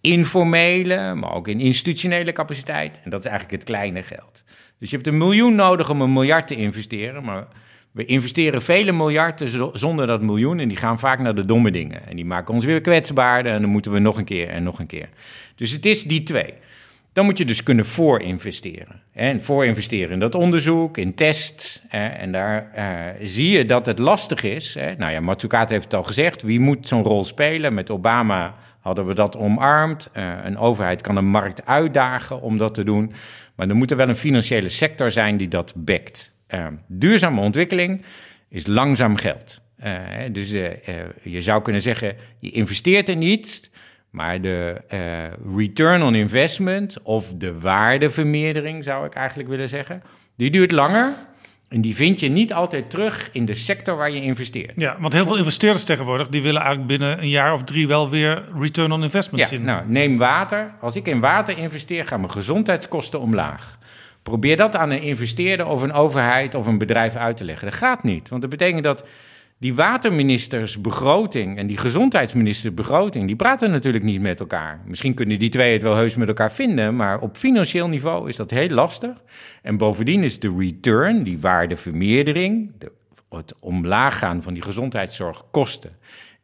informele, 0.01 1.15
maar 1.15 1.33
ook 1.33 1.47
in 1.47 1.59
institutionele 1.59 2.31
capaciteit. 2.31 3.01
En 3.03 3.09
dat 3.09 3.19
is 3.19 3.25
eigenlijk 3.25 3.61
het 3.61 3.69
kleine 3.69 4.03
geld. 4.03 4.43
Dus 4.79 4.89
je 4.89 4.95
hebt 4.95 5.07
een 5.07 5.17
miljoen 5.17 5.55
nodig 5.55 5.89
om 5.89 6.01
een 6.01 6.13
miljard 6.13 6.47
te 6.47 6.55
investeren, 6.55 7.23
maar 7.23 7.47
we 7.91 8.05
investeren 8.05 8.61
vele 8.61 8.91
miljarden 8.91 9.77
zonder 9.79 10.07
dat 10.07 10.21
miljoen 10.21 10.59
en 10.59 10.67
die 10.67 10.77
gaan 10.77 10.99
vaak 10.99 11.19
naar 11.19 11.35
de 11.35 11.45
domme 11.45 11.71
dingen. 11.71 12.07
En 12.07 12.15
die 12.15 12.25
maken 12.25 12.53
ons 12.53 12.65
weer 12.65 12.81
kwetsbaarder 12.81 13.51
en 13.51 13.61
dan 13.61 13.69
moeten 13.69 13.91
we 13.91 13.99
nog 13.99 14.17
een 14.17 14.25
keer 14.25 14.49
en 14.49 14.63
nog 14.63 14.79
een 14.79 14.87
keer. 14.87 15.09
Dus 15.55 15.71
het 15.71 15.85
is 15.85 16.03
die 16.03 16.23
twee. 16.23 16.53
Dan 17.15 17.25
moet 17.25 17.37
je 17.37 17.45
dus 17.45 17.63
kunnen 17.63 17.85
voorinvesteren. 17.85 19.01
En 19.13 19.43
voorinvesteren 19.43 20.11
in 20.11 20.19
dat 20.19 20.35
onderzoek, 20.35 20.97
in 20.97 21.13
tests. 21.13 21.81
En 21.89 22.31
daar 22.31 22.71
uh, 22.77 23.27
zie 23.27 23.49
je 23.49 23.65
dat 23.65 23.85
het 23.85 23.99
lastig 23.99 24.43
is. 24.43 24.77
Nou 24.97 25.11
ja, 25.11 25.19
Matsukato 25.19 25.73
heeft 25.73 25.83
het 25.83 25.93
al 25.93 26.03
gezegd. 26.03 26.41
Wie 26.41 26.59
moet 26.59 26.87
zo'n 26.87 27.03
rol 27.03 27.23
spelen? 27.23 27.73
Met 27.73 27.89
Obama 27.89 28.53
hadden 28.79 29.07
we 29.07 29.13
dat 29.13 29.37
omarmd. 29.37 30.09
Uh, 30.17 30.33
een 30.43 30.57
overheid 30.57 31.01
kan 31.01 31.15
een 31.15 31.27
markt 31.27 31.65
uitdagen 31.65 32.41
om 32.41 32.57
dat 32.57 32.73
te 32.73 32.83
doen. 32.83 33.13
Maar 33.55 33.69
er 33.69 33.75
moet 33.75 33.91
er 33.91 33.97
wel 33.97 34.09
een 34.09 34.15
financiële 34.15 34.69
sector 34.69 35.11
zijn 35.11 35.37
die 35.37 35.47
dat 35.47 35.73
backt. 35.75 36.31
Uh, 36.53 36.67
duurzame 36.87 37.41
ontwikkeling 37.41 38.05
is 38.49 38.67
langzaam 38.67 39.15
geld. 39.15 39.61
Dus 40.31 40.51
je 41.21 41.41
zou 41.41 41.61
kunnen 41.61 41.81
zeggen, 41.81 42.15
je 42.39 42.51
investeert 42.51 43.09
in 43.09 43.21
iets, 43.21 43.69
maar 44.15 44.41
de 44.41 44.81
return 45.55 46.03
on 46.03 46.15
investment 46.15 46.97
of 47.03 47.31
de 47.35 47.59
waardevermeerdering, 47.59 48.83
zou 48.83 49.05
ik 49.05 49.13
eigenlijk 49.13 49.49
willen 49.49 49.69
zeggen, 49.69 50.03
die 50.35 50.51
duurt 50.51 50.71
langer. 50.71 51.13
En 51.67 51.81
die 51.81 51.95
vind 51.95 52.19
je 52.19 52.29
niet 52.29 52.53
altijd 52.53 52.89
terug 52.89 53.29
in 53.31 53.45
de 53.45 53.53
sector 53.53 53.95
waar 53.95 54.11
je 54.11 54.21
investeert. 54.21 54.73
Ja, 54.75 54.95
want 54.99 55.13
heel 55.13 55.25
veel 55.25 55.37
investeerders 55.37 55.83
tegenwoordig... 55.83 56.27
die 56.27 56.41
willen 56.41 56.61
eigenlijk 56.61 56.87
binnen 56.87 57.21
een 57.21 57.29
jaar 57.29 57.53
of 57.53 57.63
drie 57.63 57.87
wel 57.87 58.09
weer 58.09 58.43
return 58.59 58.91
on 58.91 59.03
investment 59.03 59.43
ja, 59.43 59.49
zien. 59.49 59.65
Nou, 59.65 59.83
neem 59.87 60.17
water. 60.17 60.73
Als 60.81 60.95
ik 60.95 61.07
in 61.07 61.19
water 61.19 61.57
investeer, 61.57 62.07
gaan 62.07 62.19
mijn 62.19 62.31
gezondheidskosten 62.31 63.19
omlaag. 63.19 63.77
Probeer 64.23 64.57
dat 64.57 64.75
aan 64.75 64.89
een 64.89 65.01
investeerder 65.01 65.65
of 65.65 65.81
een 65.81 65.93
overheid 65.93 66.55
of 66.55 66.67
een 66.67 66.77
bedrijf 66.77 67.15
uit 67.15 67.37
te 67.37 67.43
leggen. 67.43 67.67
Dat 67.69 67.77
gaat 67.77 68.03
niet, 68.03 68.29
want 68.29 68.41
dat 68.41 68.49
betekent 68.49 68.83
dat 68.83 69.03
die 69.59 69.75
waterministers 69.75 70.81
begroting 70.81 71.57
en 71.57 71.67
die 71.67 71.77
gezondheidsminister 71.77 72.73
begroting, 72.73 73.27
die 73.27 73.35
praten 73.35 73.71
natuurlijk 73.71 74.03
niet 74.03 74.21
met 74.21 74.39
elkaar. 74.39 74.81
Misschien 74.85 75.13
kunnen 75.13 75.39
die 75.39 75.49
twee 75.49 75.73
het 75.73 75.81
wel 75.81 75.95
heus 75.95 76.15
met 76.15 76.27
elkaar 76.27 76.51
vinden, 76.51 76.95
maar 76.95 77.19
op 77.19 77.37
financieel 77.37 77.87
niveau 77.87 78.29
is 78.29 78.35
dat 78.35 78.51
heel 78.51 78.69
lastig. 78.69 79.21
En 79.61 79.77
bovendien 79.77 80.23
is 80.23 80.39
de 80.39 80.55
return, 80.57 81.23
die 81.23 81.39
waardevermeerdering, 81.39 82.71
de, 82.77 82.91
het 83.29 83.53
omlaag 83.59 84.19
gaan 84.19 84.43
van 84.43 84.53
die 84.53 84.63
gezondheidszorg 84.63 85.43
kosten 85.51 85.97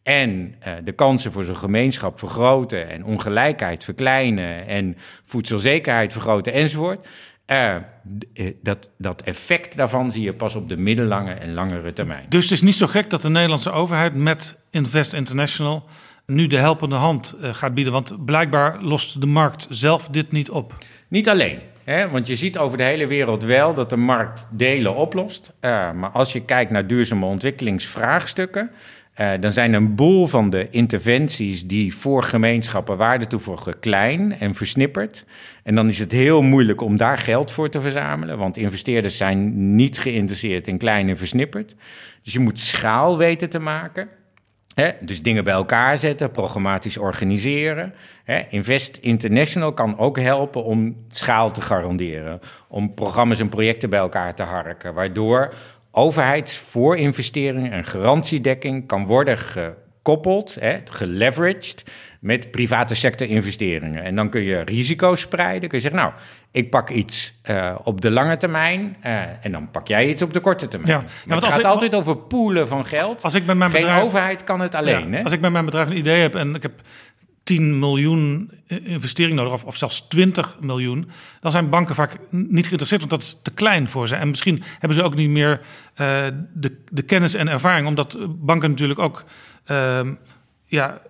en 0.03 0.55
uh, 0.67 0.73
de 0.83 0.91
kansen 0.91 1.31
voor 1.31 1.43
zo'n 1.43 1.57
gemeenschap 1.57 2.19
vergroten 2.19 2.89
en 2.89 3.05
ongelijkheid 3.05 3.83
verkleinen 3.83 4.67
en 4.67 4.97
voedselzekerheid 5.23 6.11
vergroten 6.11 6.53
enzovoort. 6.53 7.07
Uh, 7.51 7.75
dat, 8.61 8.89
dat 8.97 9.21
effect 9.21 9.77
daarvan 9.77 10.11
zie 10.11 10.23
je 10.23 10.33
pas 10.33 10.55
op 10.55 10.69
de 10.69 10.77
middellange 10.77 11.33
en 11.33 11.53
langere 11.53 11.93
termijn. 11.93 12.25
Dus 12.29 12.43
het 12.43 12.51
is 12.51 12.61
niet 12.61 12.75
zo 12.75 12.87
gek 12.87 13.09
dat 13.09 13.21
de 13.21 13.29
Nederlandse 13.29 13.71
overheid 13.71 14.15
met 14.15 14.59
Invest 14.69 15.13
International 15.13 15.83
nu 16.25 16.47
de 16.47 16.57
helpende 16.57 16.95
hand 16.95 17.35
uh, 17.41 17.53
gaat 17.53 17.73
bieden. 17.73 17.93
Want 17.93 18.25
blijkbaar 18.25 18.81
lost 18.81 19.21
de 19.21 19.27
markt 19.27 19.67
zelf 19.69 20.07
dit 20.07 20.31
niet 20.31 20.49
op. 20.49 20.75
Niet 21.07 21.29
alleen. 21.29 21.59
Hè? 21.83 22.09
Want 22.09 22.27
je 22.27 22.35
ziet 22.35 22.57
over 22.57 22.77
de 22.77 22.83
hele 22.83 23.07
wereld 23.07 23.43
wel 23.43 23.73
dat 23.73 23.89
de 23.89 23.97
markt 23.97 24.47
delen 24.51 24.95
oplost. 24.95 25.53
Uh, 25.61 25.91
maar 25.91 26.09
als 26.09 26.33
je 26.33 26.45
kijkt 26.45 26.71
naar 26.71 26.87
duurzame 26.87 27.25
ontwikkelingsvraagstukken. 27.25 28.71
Uh, 29.17 29.31
dan 29.39 29.51
zijn 29.51 29.73
een 29.73 29.95
boel 29.95 30.27
van 30.27 30.49
de 30.49 30.67
interventies 30.69 31.67
die 31.67 31.95
voor 31.95 32.23
gemeenschappen 32.23 32.97
waarde 32.97 33.27
toevoegen 33.27 33.79
klein 33.79 34.39
en 34.39 34.55
versnipperd. 34.55 35.25
En 35.63 35.75
dan 35.75 35.87
is 35.87 35.99
het 35.99 36.11
heel 36.11 36.41
moeilijk 36.41 36.81
om 36.81 36.97
daar 36.97 37.17
geld 37.17 37.51
voor 37.51 37.69
te 37.69 37.81
verzamelen, 37.81 38.37
want 38.37 38.57
investeerders 38.57 39.17
zijn 39.17 39.75
niet 39.75 39.99
geïnteresseerd 39.99 40.67
in 40.67 40.77
klein 40.77 41.09
en 41.09 41.17
versnipperd. 41.17 41.75
Dus 42.21 42.33
je 42.33 42.39
moet 42.39 42.59
schaal 42.59 43.17
weten 43.17 43.49
te 43.49 43.59
maken. 43.59 44.09
Dus 44.99 45.21
dingen 45.21 45.43
bij 45.43 45.53
elkaar 45.53 45.97
zetten, 45.97 46.31
programmatisch 46.31 46.97
organiseren. 46.97 47.93
Invest 48.49 48.97
International 48.97 49.73
kan 49.73 49.97
ook 49.97 50.19
helpen 50.19 50.63
om 50.63 50.95
schaal 51.09 51.51
te 51.51 51.61
garanderen. 51.61 52.39
Om 52.67 52.93
programma's 52.93 53.39
en 53.39 53.49
projecten 53.49 53.89
bij 53.89 53.99
elkaar 53.99 54.35
te 54.35 54.43
harken. 54.43 54.93
Waardoor 54.93 55.53
overheidsvoorinvesteringen 55.91 57.71
en 57.71 57.83
garantiedekking 57.83 58.87
kan 58.87 59.05
worden 59.05 59.37
gekoppeld, 59.37 60.57
hè, 60.59 60.77
geleveraged 60.85 61.83
met 62.19 62.51
private 62.51 62.95
sector 62.95 63.27
investeringen. 63.27 64.03
En 64.03 64.15
dan 64.15 64.29
kun 64.29 64.41
je 64.41 64.59
risico's 64.59 65.21
spreiden. 65.21 65.69
Kun 65.69 65.77
je 65.77 65.83
zeggen, 65.83 66.01
nou, 66.01 66.13
ik 66.51 66.69
pak 66.69 66.89
iets 66.89 67.33
uh, 67.49 67.75
op 67.83 68.01
de 68.01 68.11
lange 68.11 68.37
termijn 68.37 68.97
uh, 69.05 69.21
en 69.41 69.51
dan 69.51 69.71
pak 69.71 69.87
jij 69.87 70.09
iets 70.09 70.21
op 70.21 70.33
de 70.33 70.39
korte 70.39 70.67
termijn. 70.67 70.91
Ja, 70.91 71.03
maar 71.25 71.37
het 71.37 71.45
gaat 71.45 71.59
ik, 71.59 71.65
altijd 71.65 71.95
over 71.95 72.17
poelen 72.17 72.67
van 72.67 72.85
geld. 72.85 73.23
Als 73.23 73.33
ik 73.33 73.45
met 73.45 73.57
mijn 73.57 73.71
bedrijf, 73.71 73.93
Geen 73.93 74.03
overheid 74.03 74.43
kan 74.43 74.59
het 74.59 74.75
alleen. 74.75 75.09
Ja, 75.09 75.17
hè? 75.17 75.23
Als 75.23 75.33
ik 75.33 75.39
met 75.39 75.51
mijn 75.51 75.65
bedrijf 75.65 75.87
een 75.89 75.97
idee 75.97 76.21
heb 76.21 76.35
en 76.35 76.55
ik 76.55 76.61
heb 76.61 76.81
10 77.43 77.79
miljoen 77.79 78.51
investering 78.67 79.35
nodig, 79.35 79.63
of, 79.63 79.77
zelfs 79.77 80.07
20 80.07 80.57
miljoen, 80.59 81.09
dan 81.41 81.51
zijn 81.51 81.69
banken 81.69 81.95
vaak 81.95 82.17
niet 82.29 82.65
geïnteresseerd, 82.65 83.01
want 83.01 83.11
dat 83.11 83.21
is 83.21 83.39
te 83.41 83.51
klein 83.51 83.89
voor 83.89 84.07
ze. 84.07 84.15
En 84.15 84.29
misschien 84.29 84.63
hebben 84.79 84.97
ze 84.97 85.03
ook 85.03 85.15
niet 85.15 85.29
meer 85.29 85.59
uh, 85.59 85.65
de, 86.53 86.77
de, 86.91 87.01
kennis 87.01 87.33
en 87.33 87.47
ervaring, 87.47 87.87
omdat 87.87 88.17
banken 88.29 88.69
natuurlijk 88.69 88.99
ook 88.99 89.23
uh, 89.67 89.99
ja, 90.65 91.01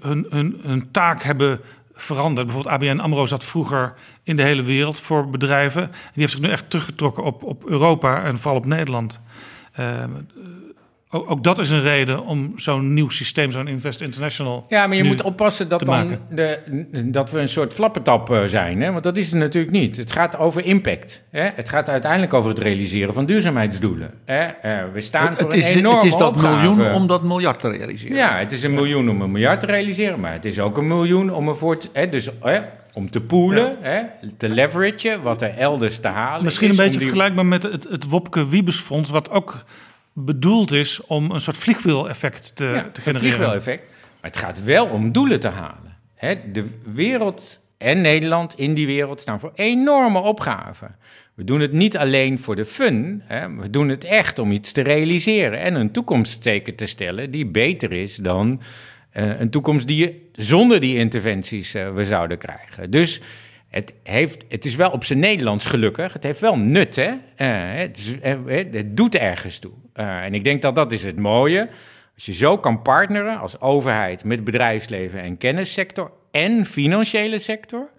hun, 0.00 0.26
hun, 0.30 0.88
taak 0.90 1.22
hebben 1.22 1.60
veranderd. 1.94 2.46
Bijvoorbeeld 2.46 2.74
ABN 2.74 2.98
AMRO 2.98 3.26
zat 3.26 3.44
vroeger 3.44 3.94
in 4.22 4.36
de 4.36 4.42
hele 4.42 4.62
wereld 4.62 5.00
voor 5.00 5.30
bedrijven. 5.30 5.90
Die 5.90 6.22
heeft 6.22 6.32
zich 6.32 6.40
nu 6.40 6.48
echt 6.48 6.70
teruggetrokken 6.70 7.22
op, 7.22 7.42
op 7.42 7.68
Europa 7.68 8.22
en 8.22 8.38
vooral 8.38 8.58
op 8.58 8.66
Nederland. 8.66 9.20
Uh, 9.80 10.04
Ook, 11.10 11.30
ook, 11.30 11.44
dat 11.44 11.58
is 11.58 11.70
een 11.70 11.82
reden 11.82 12.24
om 12.24 12.52
zo'n 12.56 12.94
nieuw 12.94 13.08
systeem, 13.08 13.50
zo'n 13.50 13.68
Invest 13.68 14.00
International. 14.00 14.64
Ja, 14.68 14.86
maar 14.86 14.96
je 14.96 15.04
moet 15.04 15.22
oppassen 15.22 15.68
dat, 15.68 15.86
dan 15.86 16.18
de, 16.30 16.58
dat 17.04 17.30
we 17.30 17.40
een 17.40 17.48
soort 17.48 17.74
flappetap 17.74 18.30
eh, 18.30 18.44
zijn. 18.46 18.80
Hè? 18.80 18.92
Want 18.92 19.04
dat 19.04 19.16
is 19.16 19.30
het 19.30 19.40
natuurlijk 19.40 19.72
niet. 19.72 19.96
Het 19.96 20.12
gaat 20.12 20.38
over 20.38 20.64
impact. 20.64 21.22
Hè? 21.30 21.48
Het 21.54 21.68
gaat 21.68 21.88
uiteindelijk 21.88 22.34
over 22.34 22.50
het 22.50 22.58
realiseren 22.58 23.14
van 23.14 23.26
duurzaamheidsdoelen. 23.26 24.10
Hè? 24.24 24.44
Uh, 24.44 24.92
we 24.92 25.00
staan 25.00 25.28
het, 25.28 25.40
voor 25.40 25.52
een 25.52 25.62
enorme 25.62 25.96
Het 25.96 26.06
is 26.06 26.16
dat 26.16 26.28
opgave. 26.28 26.68
miljoen 26.68 26.94
om 26.94 27.06
dat 27.06 27.22
miljard 27.22 27.58
te 27.58 27.68
realiseren. 27.68 28.16
Ja, 28.16 28.36
het 28.36 28.52
is 28.52 28.62
een 28.62 28.74
miljoen 28.74 29.10
om 29.10 29.20
een 29.20 29.30
miljard 29.30 29.60
te 29.60 29.66
realiseren. 29.66 30.20
Maar 30.20 30.32
het 30.32 30.44
is 30.44 30.60
ook 30.60 30.76
een 30.76 30.86
miljoen 30.86 31.34
om 31.34 31.48
ervoor 31.48 31.78
te... 31.78 31.88
Hè? 31.92 32.08
Dus, 32.08 32.28
hè? 32.40 32.60
om 32.96 33.10
te 33.10 33.20
poolen, 33.20 33.76
hè, 33.80 34.02
te 34.36 34.48
leveragen, 34.48 35.22
wat 35.22 35.42
er 35.42 35.54
elders 35.56 35.98
te 35.98 36.08
halen 36.08 36.44
Misschien 36.44 36.70
een 36.70 36.76
beetje 36.76 37.00
vergelijkbaar 37.00 37.46
met 37.46 37.62
het, 37.62 37.86
het 37.90 38.08
Wopke 38.08 38.48
Wiebesfonds, 38.48 39.10
wat 39.10 39.30
ook 39.30 39.64
bedoeld 40.18 40.72
is 40.72 41.00
om 41.06 41.30
een 41.30 41.40
soort 41.40 41.56
vliegwiel-effect 41.56 42.56
te, 42.56 42.64
ja, 42.64 42.88
te 42.92 43.00
genereren. 43.00 43.14
Een 43.14 43.18
vliegwiel-effect. 43.18 43.82
Maar 44.20 44.30
het 44.30 44.36
gaat 44.36 44.64
wel 44.64 44.86
om 44.86 45.12
doelen 45.12 45.40
te 45.40 45.48
halen. 45.48 45.96
Hè, 46.14 46.34
de 46.52 46.64
wereld 46.84 47.60
en 47.78 48.00
Nederland 48.00 48.54
in 48.54 48.74
die 48.74 48.86
wereld 48.86 49.20
staan 49.20 49.40
voor 49.40 49.52
enorme 49.54 50.18
opgaven. 50.18 50.96
We 51.34 51.44
doen 51.44 51.60
het 51.60 51.72
niet 51.72 51.96
alleen 51.96 52.38
voor 52.38 52.56
de 52.56 52.64
fun, 52.64 53.22
hè, 53.24 53.54
we 53.54 53.70
doen 53.70 53.88
het 53.88 54.04
echt 54.04 54.38
om 54.38 54.52
iets 54.52 54.72
te 54.72 54.80
realiseren 54.80 55.60
en 55.60 55.74
een 55.74 55.92
toekomstteken 55.92 56.74
te 56.74 56.86
stellen 56.86 57.30
die 57.30 57.46
beter 57.46 57.92
is 57.92 58.16
dan 58.16 58.60
uh, 59.12 59.40
een 59.40 59.50
toekomst 59.50 59.86
die 59.86 59.96
je 59.96 60.28
zonder 60.32 60.80
die 60.80 60.96
interventies 60.96 61.74
uh, 61.74 61.94
we 61.94 62.04
zouden 62.04 62.38
krijgen. 62.38 62.90
Dus 62.90 63.20
het, 63.68 63.94
heeft, 64.02 64.44
het 64.48 64.64
is 64.64 64.74
wel 64.74 64.90
op 64.90 65.04
zijn 65.04 65.18
Nederlands 65.18 65.66
gelukkig. 65.66 66.12
Het 66.12 66.22
heeft 66.22 66.40
wel 66.40 66.58
nut, 66.58 66.96
hè? 66.96 67.10
Uh, 67.10 67.18
het, 67.78 67.96
is, 67.96 68.14
het, 68.50 68.96
doet 68.96 69.14
ergens 69.14 69.58
toe. 69.58 69.72
en 69.92 70.34
ik 70.34 70.44
denk 70.44 70.62
dat 70.62 70.74
dat 70.74 70.92
is 70.92 71.04
het 71.04 71.18
mooie. 71.18 71.68
Als 72.14 72.26
je 72.26 72.32
zo 72.32 72.58
kan 72.58 72.82
partneren 72.82 73.38
als 73.38 73.60
overheid 73.60 74.24
met 74.24 74.44
bedrijfsleven 74.44 75.20
en 75.22 75.38
kennissector 75.38 76.12
en 76.30 76.66
financiële 76.66 77.38
sector. 77.38 77.90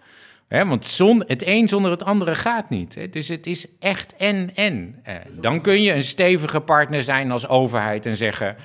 Hè, 0.48 0.66
want 0.66 0.98
het 1.26 1.46
een 1.46 1.68
zonder 1.68 1.90
het 1.90 2.04
andere 2.04 2.34
gaat 2.34 2.70
niet. 2.70 2.94
Hè? 2.94 3.08
Dus 3.08 3.28
het 3.28 3.46
is 3.46 3.66
echt 3.78 4.16
en-en. 4.16 5.02
dan 5.40 5.60
kun 5.60 5.82
je 5.82 5.92
een 5.92 6.04
stevige 6.04 6.60
partner 6.60 7.02
zijn 7.02 7.30
als 7.30 7.48
overheid 7.48 8.06
en 8.06 8.16
zeggen... 8.16 8.56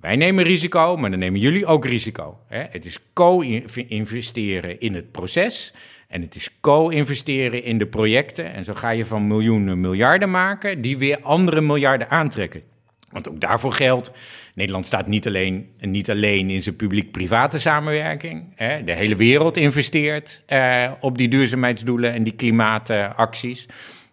Wij 0.00 0.16
nemen 0.16 0.44
risico, 0.44 0.96
maar 0.96 1.10
dan 1.10 1.18
nemen 1.18 1.40
jullie 1.40 1.66
ook 1.66 1.84
risico. 1.84 2.38
Hè? 2.48 2.64
Het 2.70 2.84
is 2.84 2.98
co-investeren 3.12 4.80
in 4.80 4.94
het 4.94 5.12
proces 5.12 5.74
en 6.08 6.20
het 6.20 6.34
is 6.34 6.60
co-investeren 6.60 7.64
in 7.64 7.78
de 7.78 7.86
projecten. 7.86 8.52
En 8.52 8.64
zo 8.64 8.74
ga 8.74 8.90
je 8.90 9.04
van 9.04 9.26
miljoenen 9.26 9.80
miljarden 9.80 10.30
maken, 10.30 10.80
die 10.80 10.98
weer 10.98 11.18
andere 11.20 11.60
miljarden 11.60 12.10
aantrekken. 12.10 12.62
Want 13.10 13.28
ook 13.28 13.40
daarvoor 13.40 13.72
geldt, 13.72 14.12
Nederland 14.54 14.86
staat 14.86 15.06
niet 15.06 15.26
alleen, 15.26 15.68
niet 15.80 16.10
alleen 16.10 16.50
in 16.50 16.62
zijn 16.62 16.76
publiek-private 16.76 17.58
samenwerking. 17.58 18.44
Hè? 18.54 18.84
De 18.84 18.92
hele 18.92 19.16
wereld 19.16 19.56
investeert 19.56 20.42
eh, 20.46 20.92
op 21.00 21.18
die 21.18 21.28
duurzaamheidsdoelen 21.28 22.12
en 22.12 22.22
die 22.22 22.34
klimaatacties. 22.34 23.66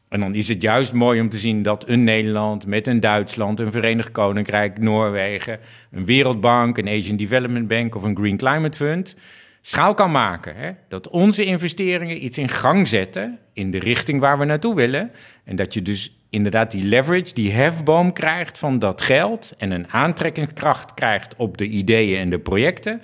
En 0.10 0.20
dan 0.20 0.36
is 0.36 0.48
het 0.48 0.62
juist 0.62 0.94
mooi 0.94 1.22
om 1.22 1.30
te 1.30 1.38
zien 1.38 1.62
dat 1.62 1.90
een 1.90 2.04
Nederland 2.04 2.68
met 2.68 2.88
een 2.88 3.00
Duitsland, 3.00 3.60
een 3.60 3.72
Verenigd 3.72 4.12
Koninkrijk, 4.12 4.80
Noorwegen, 4.80 5.60
een 5.92 6.06
Wereldbank, 6.06 6.78
een 6.78 6.88
Asian 6.88 7.18
Development 7.18 7.68
Bank 7.68 7.96
of 7.96 8.04
een 8.04 8.18
Green 8.18 8.38
Climate 8.38 8.78
Fund 8.78 9.16
schaal 9.62 9.94
kan 9.94 10.12
maken. 10.12 10.56
Hè? 10.56 10.72
Dat 10.88 11.10
onze 11.10 11.46
investeringen 11.46 12.24
iets 12.24 12.38
in 12.38 12.50
gang 12.50 12.88
zetten 12.88 13.40
in 13.54 13.72
de 13.72 13.80
richting 13.80 14.20
waar 14.20 14.40
we 14.40 14.46
naartoe 14.46 14.76
willen. 14.76 15.12
En 15.44 15.56
dat 15.56 15.74
je 15.74 15.82
dus 15.82 16.16
inderdaad 16.30 16.72
die 16.72 16.84
leverage, 16.84 17.34
die 17.34 17.52
hefboom 17.52 18.14
krijgt 18.14 18.58
van 18.58 18.80
dat 18.80 19.02
geld 19.02 19.54
en 19.58 19.72
een 19.72 19.90
aantrekkingskracht 19.90 20.94
krijgt 20.94 21.36
op 21.36 21.58
de 21.58 21.68
ideeën 21.68 22.20
en 22.20 22.30
de 22.30 22.40
projecten 22.40 23.02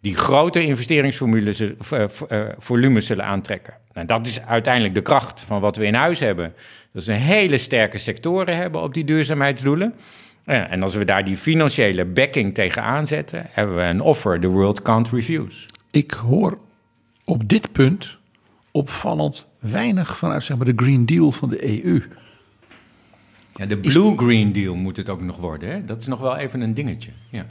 die 0.00 0.16
grote 0.16 0.62
investeringsvolumes 0.62 1.60
uh, 1.60 2.96
zullen 2.98 3.24
aantrekken. 3.24 3.74
Nou, 3.92 4.06
dat 4.06 4.26
is 4.26 4.40
uiteindelijk 4.40 4.94
de 4.94 5.02
kracht 5.02 5.44
van 5.46 5.60
wat 5.60 5.76
we 5.76 5.84
in 5.84 5.94
huis 5.94 6.20
hebben. 6.20 6.54
Dat 6.92 7.04
we 7.04 7.12
hele 7.12 7.58
sterke 7.58 7.98
sectoren 7.98 8.56
hebben 8.56 8.82
op 8.82 8.94
die 8.94 9.04
duurzaamheidsdoelen. 9.04 9.94
En 10.44 10.82
als 10.82 10.94
we 10.94 11.04
daar 11.04 11.24
die 11.24 11.36
financiële 11.36 12.04
backing 12.04 12.54
tegen 12.54 12.82
aanzetten, 12.82 13.46
hebben 13.50 13.76
we 13.76 13.82
een 13.82 14.00
offer 14.00 14.40
the 14.40 14.46
world 14.46 14.82
can't 14.82 15.10
refuse. 15.10 15.66
Ik 15.90 16.10
hoor 16.10 16.58
op 17.24 17.48
dit 17.48 17.72
punt 17.72 18.16
opvallend 18.70 19.46
weinig 19.58 20.16
vanuit 20.16 20.44
zeg 20.44 20.56
maar, 20.56 20.66
de 20.66 20.72
Green 20.76 21.06
Deal 21.06 21.32
van 21.32 21.48
de 21.48 21.84
EU. 21.84 22.02
Ja, 23.54 23.66
de 23.66 23.78
Blue 23.78 24.16
Green 24.16 24.52
Deal 24.52 24.74
moet 24.74 24.96
het 24.96 25.08
ook 25.08 25.20
nog 25.20 25.36
worden. 25.36 25.70
Hè? 25.70 25.84
Dat 25.84 26.00
is 26.00 26.06
nog 26.06 26.20
wel 26.20 26.36
even 26.36 26.60
een 26.60 26.74
dingetje. 26.74 27.10
Ja. 27.30 27.46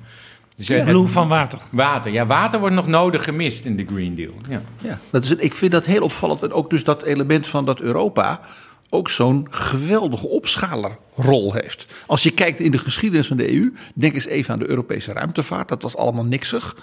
Dus, 0.56 0.68
ja, 0.68 0.84
blue 0.84 1.08
van 1.08 1.28
water. 1.28 1.60
Water, 1.70 2.12
ja, 2.12 2.26
water 2.26 2.60
wordt 2.60 2.76
nog 2.76 2.88
nodig 2.88 3.24
gemist 3.24 3.66
in 3.66 3.76
de 3.76 3.86
Green 3.86 4.16
Deal. 4.16 4.34
Ja, 4.50 4.62
ja 4.82 5.00
dat 5.10 5.24
is, 5.24 5.36
ik 5.36 5.54
vind 5.54 5.72
dat 5.72 5.86
heel 5.86 6.02
opvallend. 6.02 6.42
En 6.42 6.52
ook 6.52 6.70
dus 6.70 6.84
dat 6.84 7.04
element 7.04 7.48
van 7.48 7.66
dat 7.66 7.80
Europa 7.80 8.42
ook 8.90 9.10
zo'n 9.10 9.48
geweldige 9.50 10.28
opschalerrol 10.28 11.54
heeft. 11.54 11.88
Als 12.08 12.24
je 12.24 12.32
kijkt 12.32 12.60
in 12.60 12.72
de 12.72 12.78
geschiedenis 12.78 13.28
van 13.28 13.38
de 13.38 13.54
EU, 13.54 13.74
denk 13.94 14.14
eens 14.14 14.26
even 14.26 14.54
aan 14.54 14.60
de 14.60 14.70
Europese 14.70 15.14
ruimtevaart. 15.14 15.68
Dat 15.68 15.82
was 15.82 15.98
allemaal 15.98 16.26
niksig. 16.26 16.76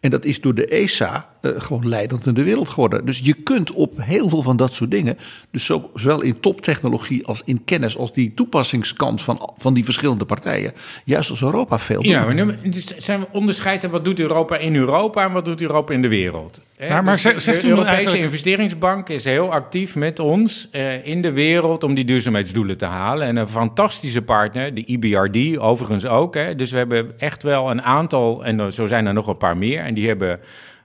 En 0.00 0.10
dat 0.10 0.24
is 0.24 0.40
door 0.40 0.54
de 0.54 0.66
ESA 0.66 1.28
uh, 1.42 1.52
gewoon 1.56 1.88
leidend 1.88 2.26
in 2.26 2.34
de 2.34 2.42
wereld 2.42 2.68
geworden. 2.68 3.06
Dus 3.06 3.18
je 3.18 3.34
kunt 3.34 3.72
op 3.72 4.02
heel 4.02 4.28
veel 4.28 4.42
van 4.42 4.56
dat 4.56 4.74
soort 4.74 4.90
dingen, 4.90 5.16
dus 5.50 5.64
zo, 5.64 5.90
zowel 5.94 6.22
in 6.22 6.40
toptechnologie 6.40 7.26
als 7.26 7.42
in 7.44 7.64
kennis, 7.64 7.96
als 7.96 8.12
die 8.12 8.34
toepassingskant 8.34 9.22
van, 9.22 9.52
van 9.56 9.74
die 9.74 9.84
verschillende 9.84 10.24
partijen, 10.24 10.72
juist 11.04 11.30
als 11.30 11.42
Europa 11.42 11.78
veel 11.78 12.02
doen. 12.02 12.12
Ja, 12.12 12.24
maar 12.24 12.34
nu 12.34 12.68
dus 12.68 12.96
zijn 12.96 13.20
we 13.20 13.26
onderscheiden 13.32 13.90
wat 13.90 14.04
doet 14.04 14.20
Europa 14.20 14.56
in 14.56 14.76
Europa 14.76 15.24
en 15.24 15.32
wat 15.32 15.44
doet 15.44 15.60
Europa 15.60 15.92
in 15.92 16.02
de 16.02 16.08
wereld. 16.08 16.60
Maar, 16.78 17.04
maar 17.04 17.14
dus 17.14 17.44
zegt 17.44 17.62
de 17.62 17.68
Europese 17.68 17.94
eigenlijk... 17.94 18.24
investeringsbank 18.24 19.08
is 19.08 19.24
heel 19.24 19.52
actief 19.52 19.96
met 19.96 20.18
ons 20.18 20.68
uh, 20.72 21.06
in 21.06 21.22
de 21.22 21.32
wereld 21.32 21.84
om 21.84 21.94
die 21.94 22.04
duurzaamheidsdoelen 22.04 22.78
te 22.78 22.84
halen. 22.84 23.26
En 23.26 23.36
een 23.36 23.48
fantastische 23.48 24.22
partner, 24.22 24.74
de 24.74 24.84
EBRD 24.84 25.58
overigens 25.58 26.06
ook. 26.06 26.34
Hè. 26.34 26.54
Dus 26.54 26.70
we 26.70 26.76
hebben 26.76 27.12
echt 27.18 27.42
wel 27.42 27.70
een 27.70 27.82
aantal, 27.82 28.44
en 28.44 28.72
zo 28.72 28.86
zijn 28.86 29.06
er 29.06 29.12
nog 29.12 29.26
een 29.26 29.36
paar 29.36 29.56
meer. 29.56 29.80
En 29.80 29.94
die 29.94 30.08
hebben 30.08 30.40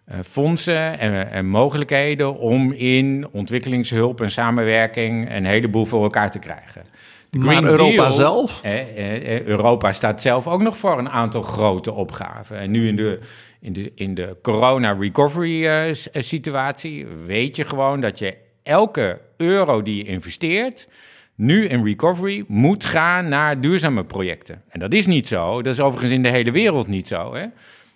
uh, 0.10 0.16
fondsen 0.26 1.00
en, 1.00 1.32
en, 1.32 1.48
mogelijkheden 1.48 2.38
om 2.38 2.72
in 2.72 3.28
ontwikkelingshulp 3.32 4.22
en 4.22 4.32
samenwerking 4.32 5.36
een 5.36 5.46
heleboel 5.46 5.86
voor 5.86 6.04
elkaar 6.04 6.32
te 6.32 6.40
krijgen. 6.40 6.82
De 7.30 7.38
maar 7.38 7.64
Europa 7.64 8.12
zelf? 8.12 8.60
Eh, 8.64 9.42
Europa 9.42 9.92
staat 9.92 10.22
zelf 10.22 10.48
ook 10.48 10.62
nog 10.62 10.78
voor 10.78 10.98
een 10.98 11.10
aantal 11.10 11.42
grote 11.42 11.94
opgaven. 11.94 12.58
En 12.58 12.72
nu 12.72 12.88
in 12.88 12.96
de 12.96 13.20
in 13.62 13.74
de, 13.74 13.92
in 13.96 14.14
de 14.14 14.38
corona-recovery-situatie 14.42 17.08
weet 17.26 17.56
je 17.56 17.66
gewoon 17.66 18.02
dat 18.02 18.20
je 18.20 18.38
elke 18.64 19.22
euro 19.38 19.82
die 19.82 19.96
je 19.96 20.04
investeert, 20.04 20.88
nu 21.36 21.68
in 21.68 21.84
recovery, 21.84 22.44
moet 22.48 22.86
gaan 22.86 23.30
naar 23.30 23.62
duurzame 23.62 24.04
projecten. 24.04 24.62
En 24.70 24.80
dat 24.80 24.94
is 24.94 25.08
niet 25.08 25.28
zo. 25.28 25.62
Dat 25.62 25.74
is 25.74 25.80
overigens 25.80 26.12
in 26.12 26.24
de 26.24 26.30
hele 26.30 26.52
wereld 26.52 26.88
niet 26.88 27.08
zo. 27.08 27.34
Hè? 27.34 27.46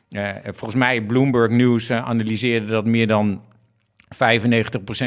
Uh, 0.09 0.30
volgens 0.43 0.76
mij, 0.76 1.01
Bloomberg 1.01 1.51
News 1.51 1.91
analyseerde 1.91 2.66
dat 2.66 2.86
meer 2.86 3.07
dan 3.07 3.41
95% 4.16 4.18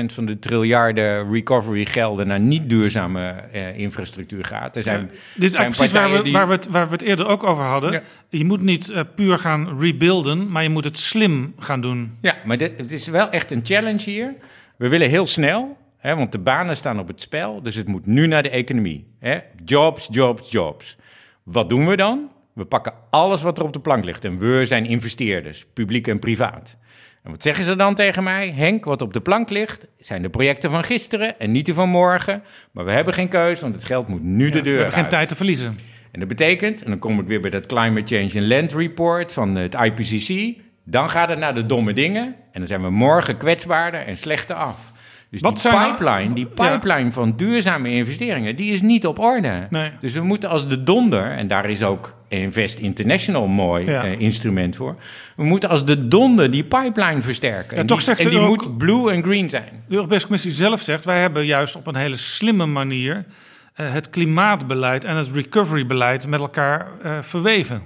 van 0.06 0.26
de 0.26 0.38
triljarden 0.38 1.32
recovery 1.32 1.84
gelden 1.84 2.26
naar 2.26 2.40
niet 2.40 2.68
duurzame 2.68 3.34
uh, 3.54 3.78
infrastructuur 3.78 4.44
gaat. 4.44 4.76
Er 4.76 4.82
zijn, 4.82 5.10
dit 5.34 5.52
is 5.52 5.56
precies 5.56 5.92
waar 5.92 6.12
we, 6.12 6.30
waar, 6.30 6.46
we 6.46 6.52
het, 6.52 6.68
waar 6.68 6.86
we 6.86 6.92
het 6.92 7.02
eerder 7.02 7.26
ook 7.26 7.42
over 7.42 7.64
hadden. 7.64 8.02
Je 8.28 8.44
moet 8.44 8.60
niet 8.60 8.90
uh, 8.90 9.00
puur 9.14 9.38
gaan 9.38 9.80
rebuilden, 9.80 10.50
maar 10.50 10.62
je 10.62 10.68
moet 10.68 10.84
het 10.84 10.98
slim 10.98 11.54
gaan 11.58 11.80
doen. 11.80 12.16
Ja, 12.20 12.36
maar 12.44 12.56
dit, 12.56 12.72
het 12.76 12.92
is 12.92 13.06
wel 13.06 13.30
echt 13.30 13.50
een 13.50 13.60
challenge 13.64 14.10
hier. 14.10 14.34
We 14.76 14.88
willen 14.88 15.08
heel 15.08 15.26
snel, 15.26 15.76
hè, 15.98 16.16
want 16.16 16.32
de 16.32 16.38
banen 16.38 16.76
staan 16.76 16.98
op 16.98 17.08
het 17.08 17.20
spel. 17.20 17.62
Dus 17.62 17.74
het 17.74 17.88
moet 17.88 18.06
nu 18.06 18.26
naar 18.26 18.42
de 18.42 18.50
economie. 18.50 19.06
Hè. 19.18 19.38
Jobs, 19.64 20.08
jobs, 20.10 20.50
jobs. 20.50 20.96
Wat 21.42 21.68
doen 21.68 21.86
we 21.86 21.96
dan? 21.96 22.30
We 22.52 22.64
pakken 22.64 22.92
alles 23.10 23.42
wat 23.42 23.58
er 23.58 23.64
op 23.64 23.72
de 23.72 23.80
plank 23.80 24.04
ligt. 24.04 24.24
En 24.24 24.38
we 24.38 24.66
zijn 24.66 24.86
investeerders, 24.86 25.66
publiek 25.72 26.06
en 26.06 26.18
privaat. 26.18 26.76
En 27.22 27.30
wat 27.30 27.42
zeggen 27.42 27.64
ze 27.64 27.76
dan 27.76 27.94
tegen 27.94 28.22
mij? 28.22 28.52
Henk, 28.56 28.84
wat 28.84 29.02
op 29.02 29.12
de 29.12 29.20
plank 29.20 29.50
ligt, 29.50 29.86
zijn 29.98 30.22
de 30.22 30.28
projecten 30.28 30.70
van 30.70 30.84
gisteren 30.84 31.38
en 31.40 31.50
niet 31.50 31.64
die 31.64 31.74
van 31.74 31.88
morgen. 31.88 32.42
Maar 32.70 32.84
we 32.84 32.90
hebben 32.90 33.14
geen 33.14 33.28
keus, 33.28 33.60
want 33.60 33.74
het 33.74 33.84
geld 33.84 34.08
moet 34.08 34.22
nu 34.22 34.50
de 34.50 34.60
deur 34.60 34.62
We 34.62 34.82
hebben 34.82 34.92
geen 34.92 35.08
tijd 35.08 35.28
te 35.28 35.36
verliezen. 35.36 35.78
En 36.10 36.20
dat 36.20 36.28
betekent, 36.28 36.82
en 36.82 36.90
dan 36.90 36.98
kom 36.98 37.20
ik 37.20 37.26
weer 37.26 37.40
bij 37.40 37.50
dat 37.50 37.66
Climate 37.66 38.16
Change 38.16 38.40
and 38.40 38.52
Land 38.52 38.72
Report 38.72 39.32
van 39.32 39.54
het 39.54 39.74
IPCC. 39.74 40.58
Dan 40.84 41.10
gaat 41.10 41.28
het 41.28 41.38
naar 41.38 41.54
de 41.54 41.66
domme 41.66 41.92
dingen. 41.92 42.24
En 42.24 42.60
dan 42.60 42.66
zijn 42.66 42.82
we 42.82 42.90
morgen 42.90 43.36
kwetsbaarder 43.36 44.00
en 44.00 44.16
slechter 44.16 44.56
af. 44.56 44.92
Dus 45.30 45.40
Wat 45.40 45.62
die 45.62 45.70
pipeline, 45.70 46.34
die 46.34 46.46
pipeline 46.46 47.12
van 47.12 47.36
duurzame 47.36 47.90
investeringen, 47.90 48.56
die 48.56 48.72
is 48.72 48.82
niet 48.82 49.06
op 49.06 49.18
orde. 49.18 49.66
Nee. 49.70 49.90
Dus 50.00 50.12
we 50.12 50.20
moeten 50.20 50.48
als 50.48 50.68
de 50.68 50.82
donder, 50.82 51.30
en 51.30 51.48
daar 51.48 51.70
is 51.70 51.82
ook 51.82 52.14
Invest 52.28 52.78
International 52.78 53.44
een 53.44 53.50
mooi 53.50 53.86
eh, 53.86 54.20
instrument 54.20 54.76
voor. 54.76 54.96
We 55.36 55.44
moeten 55.44 55.68
als 55.68 55.84
de 55.84 56.08
donder 56.08 56.50
die 56.50 56.64
pipeline 56.64 57.20
versterken. 57.22 57.74
Ja, 57.74 57.80
en 57.80 57.86
toch 57.86 57.96
die, 57.96 58.06
zegt 58.06 58.20
en 58.20 58.30
die 58.30 58.40
moet 58.40 58.78
blue 58.78 59.10
en 59.12 59.22
green 59.22 59.48
zijn. 59.48 59.82
De 59.88 59.94
Europese 59.94 60.24
Commissie 60.26 60.52
zelf 60.52 60.82
zegt, 60.82 61.04
wij 61.04 61.20
hebben 61.20 61.46
juist 61.46 61.76
op 61.76 61.86
een 61.86 61.96
hele 61.96 62.16
slimme 62.16 62.66
manier 62.66 63.24
het 63.72 64.10
klimaatbeleid 64.10 65.04
en 65.04 65.16
het 65.16 65.28
recoverybeleid 65.34 66.26
met 66.26 66.40
elkaar 66.40 66.86
verweven. 67.20 67.82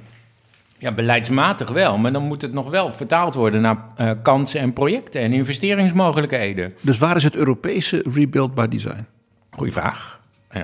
Ja, 0.82 0.92
beleidsmatig 0.92 1.70
wel, 1.70 1.98
maar 1.98 2.12
dan 2.12 2.22
moet 2.22 2.42
het 2.42 2.52
nog 2.52 2.70
wel 2.70 2.92
vertaald 2.92 3.34
worden 3.34 3.60
naar 3.60 3.76
kansen 4.22 4.60
en 4.60 4.72
projecten 4.72 5.20
en 5.20 5.32
investeringsmogelijkheden. 5.32 6.74
Dus 6.80 6.98
waar 6.98 7.16
is 7.16 7.24
het 7.24 7.36
Europese 7.36 8.04
rebuild 8.14 8.54
by 8.54 8.66
design? 8.68 9.06
Goeie 9.50 9.72
vraag. 9.72 10.20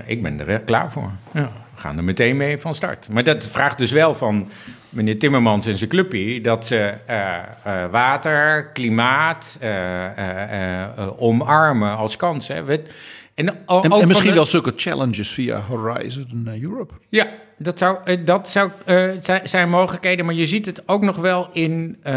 ik 0.06 0.22
ben 0.22 0.48
er 0.48 0.60
klaar 0.60 0.92
voor. 0.92 1.10
Ja. 1.32 1.52
We 1.74 1.80
gaan 1.80 1.96
er 1.96 2.04
meteen 2.04 2.36
mee 2.36 2.58
van 2.58 2.74
start. 2.74 3.08
Maar 3.12 3.24
dat 3.24 3.48
vraagt 3.48 3.78
dus 3.78 3.90
wel 3.90 4.14
van 4.14 4.48
meneer 4.88 5.18
Timmermans 5.18 5.66
en 5.66 5.76
zijn 5.76 5.90
clubje... 5.90 6.40
dat 6.40 6.66
ze 6.66 6.94
uh, 7.10 7.36
uh, 7.66 7.90
water, 7.90 8.68
klimaat 8.72 9.58
omarmen 11.16 11.96
als 11.96 12.16
kans. 12.16 12.48
Hè. 12.48 12.64
We, 12.64 12.82
en, 13.34 13.66
en, 13.66 14.08
misschien 14.08 14.34
wel 14.34 14.46
zulke 14.46 14.72
challenges 14.76 15.30
via 15.30 15.60
Horizon 15.60 16.48
Europe. 16.62 16.94
Ja, 17.08 17.28
dat 17.58 17.78
zou, 17.78 17.98
eh, 18.04 18.16
dat 18.24 18.48
zou 18.48 18.70
uh, 18.86 19.04
zijn 19.44 19.70
mogelijkheden, 19.70 20.24
maar 20.24 20.34
je 20.34 20.46
ziet 20.46 20.66
het 20.66 20.88
ook 20.88 21.02
nog 21.02 21.16
wel 21.16 21.48
in 21.52 21.96
uh, 22.06 22.14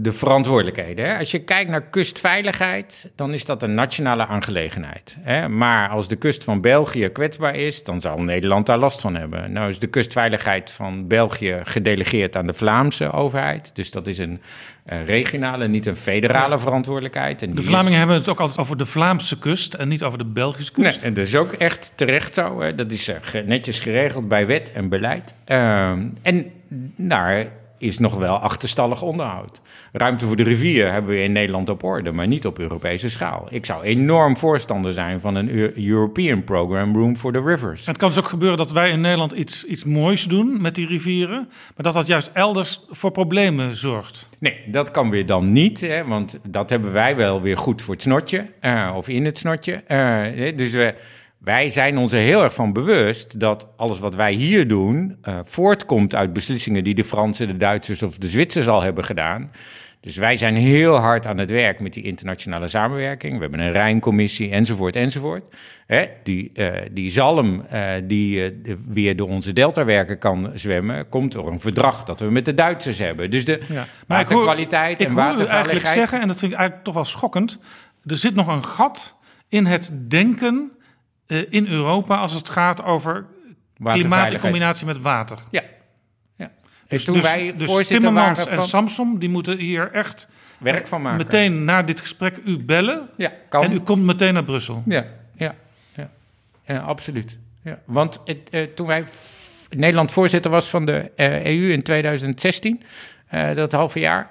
de 0.00 0.12
verantwoordelijkheden. 0.12 1.04
Hè? 1.04 1.18
Als 1.18 1.30
je 1.30 1.38
kijkt 1.38 1.70
naar 1.70 1.82
kustveiligheid, 1.82 3.10
dan 3.14 3.32
is 3.32 3.44
dat 3.44 3.62
een 3.62 3.74
nationale 3.74 4.26
aangelegenheid. 4.26 5.16
Hè? 5.20 5.48
Maar 5.48 5.88
als 5.88 6.08
de 6.08 6.16
kust 6.16 6.44
van 6.44 6.60
België 6.60 7.08
kwetsbaar 7.08 7.56
is, 7.56 7.84
dan 7.84 8.00
zal 8.00 8.18
Nederland 8.18 8.66
daar 8.66 8.78
last 8.78 9.00
van 9.00 9.14
hebben. 9.14 9.52
Nou 9.52 9.68
is 9.68 9.78
de 9.78 9.86
kustveiligheid 9.86 10.70
van 10.70 11.06
België 11.06 11.60
gedelegeerd 11.62 12.36
aan 12.36 12.46
de 12.46 12.54
Vlaamse 12.54 13.12
overheid. 13.12 13.76
Dus 13.76 13.90
dat 13.90 14.06
is 14.06 14.18
een 14.18 14.40
regionale, 14.84 15.68
niet 15.68 15.86
een 15.86 15.96
federale 15.96 16.58
verantwoordelijkheid. 16.58 17.42
En 17.42 17.54
de 17.54 17.62
Vlamingen 17.62 17.98
hebben 17.98 18.16
het 18.16 18.28
ook 18.28 18.40
altijd 18.40 18.58
over 18.58 18.76
de 18.76 18.86
Vlaamse 18.86 19.38
kust 19.38 19.74
en 19.74 19.88
niet 19.88 20.02
over 20.02 20.18
de 20.18 20.24
Belgische 20.24 20.72
kust. 20.72 20.96
Nee, 20.96 21.06
en 21.06 21.14
dat 21.14 21.26
is 21.26 21.36
ook 21.36 21.52
echt 21.52 21.92
terecht 21.94 22.34
zo. 22.34 22.60
Hè? 22.60 22.74
Dat 22.74 22.92
is 22.92 23.10
netjes 23.46 23.80
geregeld 23.80 24.28
bij 24.34 24.46
wet 24.46 24.72
en 24.72 24.88
beleid. 24.88 25.34
Ehm, 25.44 26.06
en 26.22 26.50
daar 26.96 27.46
is 27.78 27.98
nog 27.98 28.14
wel 28.14 28.36
achterstallig 28.36 29.02
onderhoud. 29.02 29.60
Ruimte 29.92 30.26
voor 30.26 30.36
de 30.36 30.42
rivier 30.42 30.92
hebben 30.92 31.10
we 31.10 31.22
in 31.22 31.32
Nederland 31.32 31.68
op 31.68 31.82
orde, 31.82 32.12
maar 32.12 32.26
niet 32.26 32.46
op 32.46 32.58
Europese 32.58 33.10
schaal. 33.10 33.46
Ik 33.50 33.66
zou 33.66 33.82
enorm 33.82 34.36
voorstander 34.36 34.92
zijn 34.92 35.20
van 35.20 35.34
een 35.34 35.76
European 35.76 36.44
Program 36.44 36.94
Room 36.94 37.16
for 37.16 37.32
the 37.32 37.42
Rivers. 37.42 37.86
Het 37.86 37.96
kan 37.96 38.08
dus 38.08 38.18
ook 38.18 38.28
gebeuren 38.28 38.58
dat 38.58 38.72
wij 38.72 38.90
in 38.90 39.00
Nederland 39.00 39.32
iets, 39.32 39.64
iets 39.64 39.84
moois 39.84 40.24
doen 40.24 40.62
met 40.62 40.74
die 40.74 40.86
rivieren, 40.86 41.48
maar 41.48 41.84
dat 41.84 41.94
dat 41.94 42.06
juist 42.06 42.30
elders 42.32 42.80
voor 42.90 43.10
problemen 43.10 43.76
zorgt. 43.76 44.28
Nee, 44.38 44.60
dat 44.66 44.90
kan 44.90 45.10
weer 45.10 45.26
dan 45.26 45.52
niet, 45.52 45.80
hè, 45.80 46.04
want 46.04 46.38
dat 46.48 46.70
hebben 46.70 46.92
wij 46.92 47.16
wel 47.16 47.42
weer 47.42 47.58
goed 47.58 47.82
voor 47.82 47.94
het 47.94 48.02
snotje, 48.02 48.46
uh, 48.60 48.92
of 48.96 49.08
in 49.08 49.24
het 49.24 49.38
snotje. 49.38 49.82
Uh, 49.88 50.56
dus 50.56 50.72
we 50.72 50.94
wij 51.44 51.68
zijn 51.68 51.98
ons 51.98 52.12
er 52.12 52.20
heel 52.20 52.42
erg 52.42 52.54
van 52.54 52.72
bewust 52.72 53.40
dat 53.40 53.68
alles 53.76 53.98
wat 53.98 54.14
wij 54.14 54.32
hier 54.32 54.68
doen 54.68 55.16
uh, 55.22 55.38
voortkomt 55.44 56.14
uit 56.14 56.32
beslissingen 56.32 56.84
die 56.84 56.94
de 56.94 57.04
Fransen, 57.04 57.46
de 57.46 57.56
Duitsers 57.56 58.02
of 58.02 58.18
de 58.18 58.28
Zwitsers 58.28 58.68
al 58.68 58.82
hebben 58.82 59.04
gedaan. 59.04 59.50
Dus 60.00 60.16
wij 60.16 60.36
zijn 60.36 60.56
heel 60.56 60.96
hard 60.96 61.26
aan 61.26 61.38
het 61.38 61.50
werk 61.50 61.80
met 61.80 61.92
die 61.92 62.02
internationale 62.02 62.68
samenwerking. 62.68 63.34
We 63.34 63.40
hebben 63.40 63.60
een 63.60 63.70
Rijncommissie 63.70 64.50
enzovoort 64.50 64.96
enzovoort. 64.96 65.54
Hè, 65.86 66.06
die, 66.22 66.50
uh, 66.54 66.72
die 66.92 67.10
zalm 67.10 67.64
uh, 67.72 67.90
die 68.04 68.54
uh, 68.66 68.76
weer 68.86 69.16
door 69.16 69.28
onze 69.28 69.52
deltawerken 69.52 70.18
kan 70.18 70.50
zwemmen... 70.54 71.08
komt 71.08 71.32
door 71.32 71.46
een 71.46 71.60
verdrag 71.60 72.04
dat 72.04 72.20
we 72.20 72.30
met 72.30 72.44
de 72.44 72.54
Duitsers 72.54 72.98
hebben. 72.98 73.30
Dus 73.30 73.44
de 73.44 73.60
ja. 73.68 73.86
waterkwaliteit 74.06 75.00
ik 75.00 75.08
hoor, 75.08 75.18
en 75.18 75.24
waterveiligheid... 75.24 75.66
Ik 75.66 75.84
eigenlijk 75.84 75.98
zeggen, 75.98 76.20
en 76.20 76.28
dat 76.28 76.38
vind 76.38 76.52
ik 76.52 76.58
eigenlijk 76.58 76.86
toch 76.86 76.94
wel 76.94 77.04
schokkend... 77.04 77.58
er 78.06 78.16
zit 78.16 78.34
nog 78.34 78.46
een 78.46 78.64
gat 78.64 79.14
in 79.48 79.66
het 79.66 79.92
denken 80.08 80.72
uh, 81.26 81.42
in 81.48 81.66
Europa 81.66 82.16
als 82.16 82.32
het 82.32 82.48
gaat 82.48 82.82
over 82.82 83.26
klimaat 83.82 84.30
in 84.30 84.40
combinatie 84.40 84.86
met 84.86 85.00
water. 85.00 85.38
Ja. 85.50 85.62
ja. 86.36 86.50
Dus, 86.88 87.04
toen 87.04 87.14
dus, 87.14 87.22
wij 87.22 87.52
dus 87.56 87.86
Timmermans 87.86 88.46
en 88.46 88.62
Samsom, 88.62 89.18
die 89.18 89.28
moeten 89.28 89.58
hier 89.58 89.92
echt 89.92 90.28
werk 90.58 90.86
van 90.86 91.02
maken. 91.02 91.18
Meteen 91.18 91.64
na 91.64 91.82
dit 91.82 92.00
gesprek 92.00 92.40
u 92.44 92.58
bellen 92.58 93.08
ja, 93.16 93.32
kan. 93.48 93.62
en 93.62 93.72
u 93.72 93.80
komt 93.80 94.02
meteen 94.02 94.34
naar 94.34 94.44
Brussel. 94.44 94.82
Ja, 94.86 95.06
ja, 95.36 95.54
ja. 95.94 96.10
ja 96.66 96.78
absoluut. 96.78 97.38
Ja. 97.62 97.78
Want 97.84 98.22
uh, 98.50 98.62
toen 98.62 98.86
wij 98.86 99.04
Nederland 99.68 100.12
voorzitter 100.12 100.50
was 100.50 100.68
van 100.68 100.84
de 100.84 101.10
uh, 101.16 101.44
EU 101.44 101.72
in 101.72 101.82
2016, 101.82 102.82
uh, 103.34 103.54
dat 103.54 103.72
halve 103.72 103.98
jaar, 103.98 104.30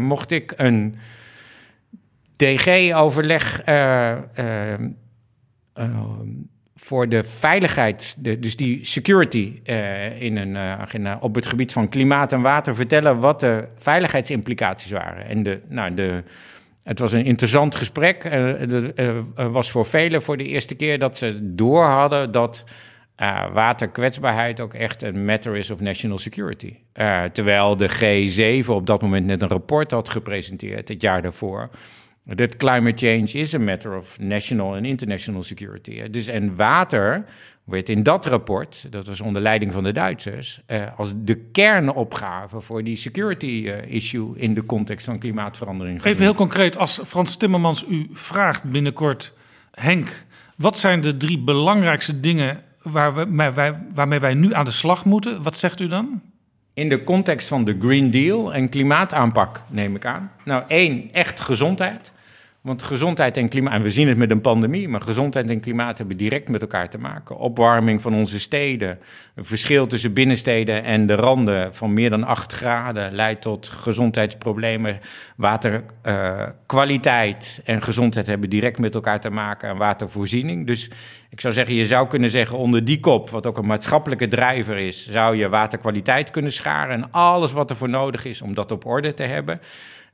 mocht 0.00 0.30
ik 0.30 0.52
een 0.56 0.98
DG-overleg 2.36 3.62
voor 6.76 7.08
de 7.08 7.24
veiligheid, 7.24 8.16
dus 8.40 8.56
die 8.56 8.84
security 8.84 9.60
uh, 9.64 10.20
in 10.22 10.36
een, 10.36 10.54
uh, 11.04 11.16
op 11.20 11.34
het 11.34 11.46
gebied 11.46 11.72
van 11.72 11.88
klimaat 11.88 12.32
en 12.32 12.40
water 12.40 12.74
vertellen 12.76 13.18
wat 13.18 13.40
de 13.40 13.68
veiligheidsimplicaties 13.76 14.90
waren. 14.90 15.26
En 15.26 15.42
de, 15.42 15.60
nou, 15.68 15.94
de, 15.94 16.22
het 16.82 16.98
was 16.98 17.12
een 17.12 17.24
interessant 17.24 17.74
gesprek. 17.74 18.22
Het 18.22 18.92
was 19.34 19.70
voor 19.70 19.84
velen 19.84 20.22
voor 20.22 20.36
de 20.36 20.44
eerste 20.44 20.74
keer 20.74 20.98
dat 20.98 21.16
ze 21.16 21.38
door 21.54 21.84
hadden 21.84 22.30
dat 22.30 22.64
waterkwetsbaarheid 23.52 24.60
ook 24.60 24.74
echt 24.74 25.02
een 25.02 25.24
matter 25.24 25.56
is 25.56 25.70
of 25.70 25.80
national 25.80 26.18
security. 26.18 26.76
terwijl 27.32 27.76
de 27.76 28.62
G7 28.64 28.66
op 28.66 28.86
dat 28.86 29.02
moment 29.02 29.26
net 29.26 29.42
een 29.42 29.48
rapport 29.48 29.90
had 29.90 30.08
gepresenteerd, 30.08 30.88
het 30.88 31.02
jaar 31.02 31.22
daarvoor 31.22 31.70
dat 32.24 32.56
climate 32.56 33.06
change 33.06 33.38
is 33.38 33.54
a 33.54 33.58
matter 33.58 33.96
of 33.96 34.18
national 34.18 34.74
and 34.74 34.86
international 34.86 35.42
security. 35.42 36.08
Dus 36.08 36.26
en 36.26 36.56
water 36.56 37.24
werd 37.64 37.88
in 37.88 38.02
dat 38.02 38.26
rapport, 38.26 38.86
dat 38.90 39.06
was 39.06 39.20
onder 39.20 39.42
leiding 39.42 39.72
van 39.72 39.82
de 39.84 39.92
Duitsers, 39.92 40.60
eh, 40.66 40.82
als 40.96 41.12
de 41.16 41.36
kernopgave 41.36 42.60
voor 42.60 42.84
die 42.84 42.96
security 42.96 43.68
eh, 43.68 43.94
issue 43.94 44.32
in 44.36 44.54
de 44.54 44.66
context 44.66 45.04
van 45.06 45.18
klimaatverandering. 45.18 46.04
Even 46.04 46.22
heel 46.22 46.34
concreet, 46.34 46.76
als 46.76 47.00
Frans 47.04 47.36
Timmermans 47.36 47.84
u 47.88 48.08
vraagt 48.12 48.64
binnenkort, 48.64 49.32
Henk, 49.70 50.24
wat 50.56 50.78
zijn 50.78 51.00
de 51.00 51.16
drie 51.16 51.38
belangrijkste 51.38 52.20
dingen 52.20 52.62
waar 52.82 53.14
we, 53.14 53.52
wij, 53.54 53.80
waarmee 53.94 54.20
wij 54.20 54.34
nu 54.34 54.54
aan 54.54 54.64
de 54.64 54.70
slag 54.70 55.04
moeten? 55.04 55.42
Wat 55.42 55.56
zegt 55.56 55.80
u 55.80 55.86
dan? 55.86 56.22
In 56.74 56.88
de 56.88 57.04
context 57.04 57.48
van 57.48 57.64
de 57.64 57.76
Green 57.80 58.10
Deal 58.10 58.54
en 58.54 58.68
klimaataanpak, 58.68 59.62
neem 59.70 59.96
ik 59.96 60.06
aan. 60.06 60.30
Nou, 60.44 60.64
één, 60.68 61.10
echt 61.12 61.40
gezondheid. 61.40 62.12
Want 62.64 62.82
gezondheid 62.82 63.36
en 63.36 63.48
klimaat, 63.48 63.74
en 63.74 63.82
we 63.82 63.90
zien 63.90 64.08
het 64.08 64.16
met 64.16 64.30
een 64.30 64.40
pandemie, 64.40 64.88
maar 64.88 65.00
gezondheid 65.00 65.48
en 65.48 65.60
klimaat 65.60 65.98
hebben 65.98 66.16
direct 66.16 66.48
met 66.48 66.60
elkaar 66.60 66.90
te 66.90 66.98
maken. 66.98 67.36
Opwarming 67.36 68.02
van 68.02 68.14
onze 68.14 68.40
steden, 68.40 68.98
een 69.34 69.44
verschil 69.44 69.86
tussen 69.86 70.12
binnensteden 70.12 70.84
en 70.84 71.06
de 71.06 71.14
randen 71.14 71.74
van 71.74 71.92
meer 71.92 72.10
dan 72.10 72.24
8 72.24 72.52
graden 72.52 73.12
leidt 73.12 73.42
tot 73.42 73.68
gezondheidsproblemen. 73.68 75.00
Waterkwaliteit 75.36 77.60
uh, 77.60 77.74
en 77.74 77.82
gezondheid 77.82 78.26
hebben 78.26 78.50
direct 78.50 78.78
met 78.78 78.94
elkaar 78.94 79.20
te 79.20 79.30
maken 79.30 79.68
en 79.68 79.76
watervoorziening. 79.76 80.66
Dus 80.66 80.90
ik 81.30 81.40
zou 81.40 81.54
zeggen, 81.54 81.74
je 81.74 81.86
zou 81.86 82.06
kunnen 82.06 82.30
zeggen 82.30 82.58
onder 82.58 82.84
die 82.84 83.00
kop, 83.00 83.30
wat 83.30 83.46
ook 83.46 83.58
een 83.58 83.66
maatschappelijke 83.66 84.28
drijver 84.28 84.76
is, 84.76 85.10
zou 85.10 85.36
je 85.36 85.48
waterkwaliteit 85.48 86.30
kunnen 86.30 86.52
scharen 86.52 86.94
en 86.94 87.10
alles 87.10 87.52
wat 87.52 87.70
er 87.70 87.76
voor 87.76 87.88
nodig 87.88 88.24
is 88.24 88.42
om 88.42 88.54
dat 88.54 88.72
op 88.72 88.86
orde 88.86 89.14
te 89.14 89.22
hebben. 89.22 89.60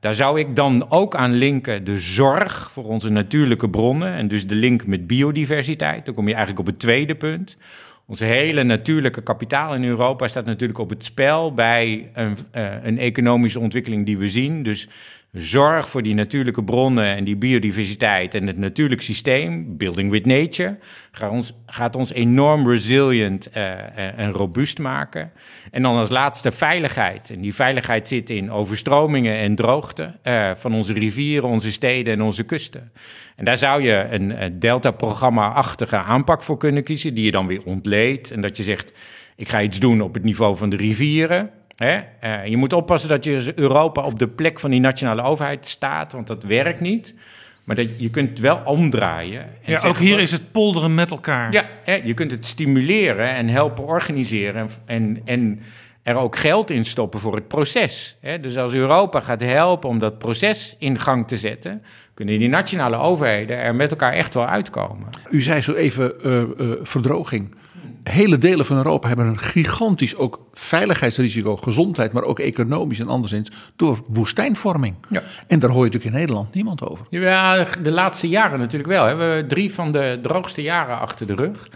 Daar 0.01 0.13
zou 0.13 0.39
ik 0.39 0.55
dan 0.55 0.85
ook 0.89 1.15
aan 1.15 1.33
linken 1.33 1.83
de 1.83 1.99
zorg 1.99 2.71
voor 2.71 2.83
onze 2.83 3.09
natuurlijke 3.09 3.69
bronnen 3.69 4.13
en 4.13 4.27
dus 4.27 4.47
de 4.47 4.55
link 4.55 4.85
met 4.85 5.07
biodiversiteit. 5.07 6.05
Dan 6.05 6.13
kom 6.13 6.27
je 6.27 6.33
eigenlijk 6.33 6.59
op 6.59 6.65
het 6.65 6.79
tweede 6.79 7.15
punt. 7.15 7.57
Onze 8.05 8.25
hele 8.25 8.63
natuurlijke 8.63 9.23
kapitaal 9.23 9.75
in 9.75 9.83
Europa 9.83 10.27
staat 10.27 10.45
natuurlijk 10.45 10.79
op 10.79 10.89
het 10.89 11.03
spel 11.03 11.53
bij 11.53 12.09
een, 12.13 12.37
uh, 12.55 12.83
een 12.83 12.97
economische 12.97 13.59
ontwikkeling 13.59 14.05
die 14.05 14.17
we 14.17 14.29
zien. 14.29 14.63
Dus 14.63 14.89
zorg 15.31 15.89
voor 15.89 16.01
die 16.01 16.13
natuurlijke 16.13 16.63
bronnen 16.63 17.15
en 17.15 17.23
die 17.23 17.35
biodiversiteit 17.35 18.35
en 18.35 18.47
het 18.47 18.57
natuurlijk 18.57 19.01
systeem, 19.01 19.77
building 19.77 20.11
with 20.11 20.25
nature, 20.25 20.77
gaat 21.11 21.31
ons, 21.31 21.53
gaat 21.65 21.95
ons 21.95 22.13
enorm 22.13 22.67
resilient 22.67 23.49
uh, 23.57 24.19
en 24.19 24.31
robuust 24.31 24.79
maken. 24.79 25.31
En 25.71 25.81
dan 25.81 25.95
als 25.95 26.09
laatste 26.09 26.51
veiligheid. 26.51 27.29
En 27.29 27.41
die 27.41 27.55
veiligheid 27.55 28.07
zit 28.07 28.29
in 28.29 28.51
overstromingen 28.51 29.37
en 29.37 29.55
droogte 29.55 30.15
uh, 30.23 30.51
van 30.55 30.73
onze 30.73 30.93
rivieren, 30.93 31.49
onze 31.49 31.71
steden 31.71 32.13
en 32.13 32.21
onze 32.21 32.43
kusten. 32.43 32.91
En 33.35 33.45
daar 33.45 33.57
zou 33.57 33.81
je 33.81 34.07
een, 34.09 34.43
een 34.43 34.59
Delta-programma-achtige 34.59 35.97
aanpak 35.97 36.43
voor 36.43 36.57
kunnen 36.57 36.83
kiezen, 36.83 37.13
die 37.13 37.25
je 37.25 37.31
dan 37.31 37.47
weer 37.47 37.65
ontleedt. 37.65 38.31
En 38.31 38.41
dat 38.41 38.57
je 38.57 38.63
zegt, 38.63 38.93
ik 39.35 39.49
ga 39.49 39.61
iets 39.61 39.79
doen 39.79 40.01
op 40.01 40.13
het 40.13 40.23
niveau 40.23 40.57
van 40.57 40.69
de 40.69 40.75
rivieren. 40.75 41.60
Hè? 41.75 41.99
Uh, 42.23 42.45
je 42.45 42.57
moet 42.57 42.73
oppassen 42.73 43.09
dat 43.09 43.23
je 43.23 43.51
Europa 43.55 44.01
op 44.01 44.19
de 44.19 44.27
plek 44.27 44.59
van 44.59 44.71
die 44.71 44.79
nationale 44.79 45.21
overheid 45.21 45.67
staat, 45.67 46.11
want 46.11 46.27
dat 46.27 46.43
werkt 46.43 46.79
niet. 46.79 47.15
Maar 47.63 47.75
dat, 47.75 47.99
je 47.99 48.09
kunt 48.09 48.29
het 48.29 48.39
wel 48.39 48.61
omdraaien. 48.65 49.41
En 49.41 49.71
ja, 49.71 49.81
ook 49.81 49.97
hier 49.97 50.19
is 50.19 50.31
het 50.31 50.51
polderen 50.51 50.95
met 50.95 51.11
elkaar. 51.11 51.51
Ja, 51.51 51.65
hè, 51.83 51.93
je 51.93 52.13
kunt 52.13 52.31
het 52.31 52.45
stimuleren 52.45 53.29
en 53.29 53.47
helpen 53.47 53.85
organiseren. 53.85 54.69
En, 54.85 55.21
en 55.25 55.61
er 56.03 56.15
ook 56.15 56.35
geld 56.35 56.69
in 56.69 56.85
stoppen 56.85 57.19
voor 57.19 57.35
het 57.35 57.47
proces. 57.47 58.17
Dus 58.41 58.57
als 58.57 58.73
Europa 58.73 59.19
gaat 59.19 59.41
helpen 59.41 59.89
om 59.89 59.99
dat 59.99 60.17
proces 60.17 60.75
in 60.79 60.99
gang 60.99 61.27
te 61.27 61.37
zetten, 61.37 61.83
kunnen 62.13 62.39
die 62.39 62.49
nationale 62.49 62.95
overheden 62.95 63.57
er 63.57 63.75
met 63.75 63.91
elkaar 63.91 64.13
echt 64.13 64.33
wel 64.33 64.47
uitkomen. 64.47 65.07
U 65.29 65.41
zei 65.41 65.61
zo 65.61 65.73
even 65.73 66.13
uh, 66.25 66.41
uh, 66.41 66.71
verdroging. 66.81 67.55
Hele 68.03 68.37
delen 68.37 68.65
van 68.65 68.77
Europa 68.77 69.07
hebben 69.07 69.25
een 69.25 69.39
gigantisch 69.39 70.15
ook 70.15 70.39
veiligheidsrisico, 70.53 71.57
gezondheid, 71.57 72.11
maar 72.11 72.23
ook 72.23 72.39
economisch 72.39 72.99
en 72.99 73.07
anderszins 73.07 73.51
door 73.75 74.03
woestijnvorming. 74.07 74.95
Ja. 75.09 75.21
En 75.47 75.59
daar 75.59 75.69
hoor 75.69 75.85
je 75.85 75.85
natuurlijk 75.85 76.13
in 76.13 76.19
Nederland 76.19 76.53
niemand 76.53 76.89
over. 76.89 77.05
Ja, 77.09 77.65
de 77.83 77.91
laatste 77.91 78.29
jaren 78.29 78.59
natuurlijk 78.59 78.89
wel. 78.89 79.03
We 79.03 79.07
hebben 79.07 79.47
drie 79.47 79.73
van 79.73 79.91
de 79.91 80.19
droogste 80.21 80.61
jaren 80.61 80.99
achter 80.99 81.27
de 81.27 81.35
rug. 81.35 81.67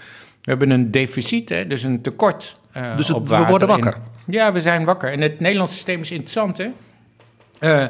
We 0.41 0.51
hebben 0.51 0.70
een 0.70 0.91
deficit, 0.91 1.49
hè, 1.49 1.68
dus 1.68 1.84
een 1.84 2.01
tekort. 2.01 2.58
Uh, 2.78 2.97
dus 2.97 3.12
op 3.12 3.28
we 3.28 3.45
worden 3.45 3.68
wakker. 3.68 3.97
ja, 4.28 4.51
we 4.51 4.62
zijn 4.62 4.86
wakker. 4.86 5.12
En 5.12 5.22
het 5.22 5.39
Nederlandse 5.39 5.76
systeem 5.76 5.99
is 5.99 6.12
interessant. 6.12 6.58
Hè? 6.58 6.70
Uh, 7.60 7.88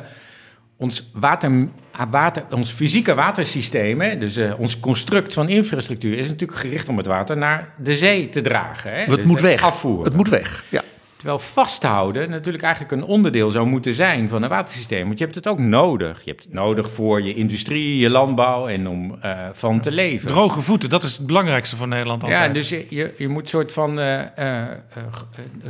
ons, 0.78 1.10
water, 1.14 1.68
water, 2.10 2.44
ons 2.50 2.72
fysieke 2.72 3.14
watersysteem, 3.14 4.02
hè, 4.02 4.18
dus 4.18 4.38
uh, 4.38 4.60
ons 4.60 4.80
construct 4.80 5.34
van 5.34 5.50
infrastructuur, 5.50 6.18
is 6.18 6.30
natuurlijk 6.30 6.60
gericht 6.60 6.90
om 6.90 6.98
het 6.98 7.06
water 7.06 7.38
naar 7.38 7.74
de 7.78 7.96
zee 7.96 8.30
te 8.30 8.42
dragen. 8.42 8.92
Hè? 8.92 9.00
Het 9.00 9.16
dus 9.16 9.26
moet 9.26 9.42
weg. 9.42 9.62
Afvoeren. 9.62 10.04
Het 10.04 10.16
moet 10.16 10.30
weg. 10.30 10.64
Ja. 10.70 10.82
Terwijl 11.16 11.40
vasthouden 11.40 12.30
natuurlijk 12.30 12.64
eigenlijk 12.64 12.94
een 12.94 13.04
onderdeel 13.04 13.50
zou 13.50 13.68
moeten 13.68 13.94
zijn 13.94 14.30
van 14.30 14.44
een 14.44 14.50
watersysteem. 14.50 15.06
Want 15.06 15.18
je 15.18 15.24
hebt 15.24 15.36
het 15.36 15.48
ook 15.48 15.60
nodig. 15.60 16.24
Je 16.24 16.32
hebt 16.32 16.44
het 16.44 16.54
nodig 16.54 16.92
voor 16.92 17.22
je 17.22 17.34
industrie, 17.34 17.98
je 17.98 18.10
landbouw 18.10 18.68
en 18.68 18.88
om 18.88 19.18
uh, 19.26 19.40
van 19.52 19.80
te 19.80 19.92
leven. 19.92 20.28
Droge 20.28 20.62
voeten, 20.62 20.90
dat 20.90 21.04
is 21.04 21.18
het 21.18 21.28
belangrijkste 21.28 21.76
voor 21.76 21.88
Nederland 21.88 22.24
altijd. 22.24 22.42
Ja, 22.42 22.54
dus 22.54 22.70
je, 22.70 22.86
je, 22.90 23.14
je 23.18 23.28
moet 23.28 23.50
soort 23.50 23.74
van... 23.74 24.00
Uh, 24.00 24.20
uh, 24.40 24.62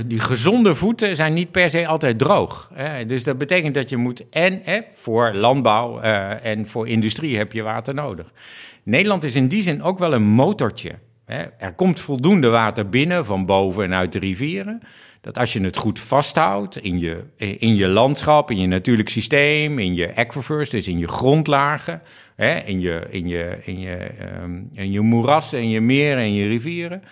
die 0.06 0.20
gezonde 0.20 0.76
voeten 0.76 1.16
zijn 1.16 1.34
niet 1.34 1.52
per 1.52 1.70
se 1.70 1.88
altijd 1.88 2.20
droog. 2.20 2.72
Hè? 2.74 3.06
Dus 3.06 3.24
dat 3.24 3.38
betekent 3.38 3.74
dat 3.74 3.90
je 3.90 3.98
moet... 3.98 4.30
En 4.30 4.62
voor 4.94 5.34
landbouw 5.34 6.00
en 6.00 6.68
voor 6.68 6.88
industrie 6.88 7.38
heb 7.38 7.52
je 7.52 7.62
water 7.62 7.94
nodig. 7.94 8.32
Nederland 8.84 9.24
is 9.24 9.36
in 9.36 9.48
die 9.48 9.62
zin 9.62 9.84
ook 9.84 10.00
wel 10.00 10.14
een 10.14 10.24
motortje. 10.24 10.92
Er 11.58 11.74
komt 11.76 12.00
voldoende 12.00 12.50
water 12.50 12.90
binnen 12.90 13.26
van 13.26 13.46
boven 13.46 13.84
en 13.84 13.94
uit 13.94 14.14
de 14.14 14.20
rivieren 14.20 14.82
dat 15.26 15.38
als 15.38 15.54
je 15.54 15.64
het 15.64 15.78
goed 15.78 16.00
vasthoudt 16.00 16.78
in 16.78 17.00
je, 17.00 17.24
in 17.38 17.76
je 17.76 17.88
landschap, 17.88 18.52
in 18.52 18.60
je 18.60 18.68
natuurlijk 18.68 19.10
systeem, 19.10 19.80
in 19.80 19.96
je 19.96 20.16
aquifers, 20.16 20.70
dus 20.70 20.88
in 20.88 20.98
je 20.98 21.08
grondlagen, 21.08 22.02
in, 22.66 22.80
je, 22.80 23.08
in, 23.10 23.28
je, 23.28 23.58
in, 23.64 23.80
je, 23.80 24.10
um, 24.42 24.70
in 24.74 24.92
je 24.92 25.02
moerassen, 25.02 25.60
in 25.60 25.70
je 25.70 25.82
meren 25.82 26.24
en 26.24 26.34
je 26.34 26.48
rivieren, 26.48 27.04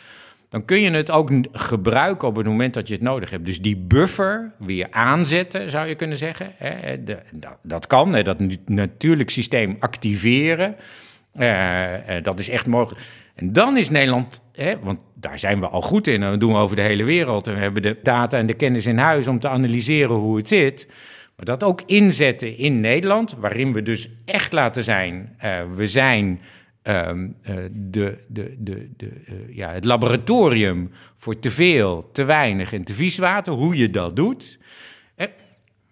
dan 0.50 0.66
kun 0.66 0.82
je 0.82 0.92
het 0.92 1.12
ook 1.12 1.32
gebruiken 1.52 2.28
op 2.28 2.36
het 2.36 2.46
moment 2.46 2.74
dat 2.74 2.88
je 2.88 2.94
het 2.94 3.04
nodig 3.04 3.30
hebt. 3.30 3.46
Dus 3.46 3.62
die 3.62 3.78
buffer 3.78 4.52
weer 4.60 4.88
aanzetten, 4.92 5.70
zou 5.70 5.88
je 5.88 5.96
kunnen 5.96 6.18
zeggen. 6.18 6.52
Dat, 7.62 7.88
kan, 7.88 8.12
dat 8.12 8.40
natuurlijk 8.66 9.30
systeem 9.30 9.76
activeren. 9.80 10.76
Uh, 11.40 11.86
dat 12.22 12.40
is 12.40 12.50
echt 12.50 12.68
mogelijk. 12.68 13.02
En 13.36 13.52
dan 13.52 13.78
is 13.78 13.90
Nederland, 13.90 14.44
hè, 14.52 14.80
want 14.80 15.00
daar 15.16 15.40
zijn 15.40 15.60
we 15.60 15.68
al 15.68 15.82
goed 15.82 16.08
in, 16.08 16.24
en 16.24 16.30
dat 16.30 16.40
doen 16.40 16.52
we 16.52 16.58
over 16.58 16.76
de 16.76 16.82
hele 16.82 17.04
wereld. 17.04 17.48
En 17.48 17.54
we 17.54 17.60
hebben 17.60 17.82
de 17.82 18.00
data 18.04 18.38
en 18.38 18.46
de 18.46 18.54
kennis 18.54 18.86
in 18.86 18.98
huis 18.98 19.28
om 19.28 19.40
te 19.40 19.50
analyseren 19.50 20.16
hoe 20.16 20.38
het 20.38 20.48
zit. 20.48 20.88
Maar 21.36 21.46
dat 21.46 21.64
ook 21.64 21.82
inzetten 21.86 22.58
in 22.58 22.80
Nederland, 22.80 23.36
waarin 23.40 23.74
we 23.74 23.82
dus 23.82 24.10
echt 24.26 24.54
laten 24.54 24.84
zijn, 24.84 25.36
uh, 25.44 25.62
we 25.76 25.88
zijn 25.88 26.40
um, 26.84 27.36
uh, 27.50 27.56
de, 27.72 28.18
de, 28.28 28.56
de, 28.58 28.90
de, 28.98 29.06
uh, 29.06 29.56
ja, 29.56 29.72
het 29.72 29.86
laboratorium 29.86 30.92
voor 31.16 31.40
te 31.40 31.50
veel, 31.50 32.10
te 32.12 32.24
weinig 32.24 32.74
en 32.74 32.84
te 32.84 32.94
vies 32.94 33.18
water, 33.18 33.54
hoe 33.54 33.78
je 33.78 33.90
dat 33.90 34.16
doet. 34.16 34.60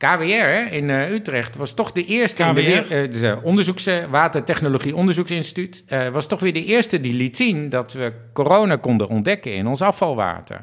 KWR 0.02 0.74
in 0.74 0.90
uh, 0.90 1.12
Utrecht 1.12 1.56
was 1.56 1.74
toch 1.74 1.92
de 1.92 2.06
eerste. 2.06 2.44
KWR? 2.44 2.60
In 2.60 2.84
de, 2.90 3.04
uh, 3.04 3.12
dus, 3.12 3.44
onderzoeks, 3.44 3.88
Watertechnologie 4.10 4.96
Onderzoeksinstituut. 4.96 5.84
was 6.12 6.28
toch 6.28 6.40
weer 6.40 6.54
de 6.54 6.66
eerste 6.66 7.00
die 7.00 7.14
liet 7.14 7.36
zien 7.36 7.70
dat 7.70 7.94
we 7.94 8.14
corona 8.34 8.76
konden 8.76 9.08
ontdekken 9.08 9.54
in 9.54 9.68
ons 9.68 9.82
afvalwater. 9.82 10.62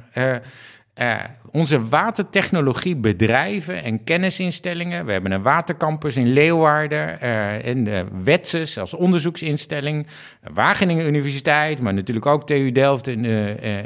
onze 1.51 1.89
watertechnologiebedrijven 1.89 3.85
en 3.85 4.05
kennisinstellingen. 4.05 5.07
We 5.07 5.13
hebben 5.13 5.33
een 5.33 5.43
watercampus 5.43 6.17
in 6.17 6.33
Leeuwarden. 6.33 7.21
en 7.63 7.85
de 7.85 8.05
Wetses 8.23 8.79
als 8.79 8.95
onderzoeksinstelling. 8.95 10.07
Wageningen 10.53 11.07
Universiteit, 11.07 11.81
maar 11.81 11.95
natuurlijk 11.95 12.27
ook 12.27 12.47
TU 12.47 12.73
Delft 12.73 13.09
en, 13.09 13.25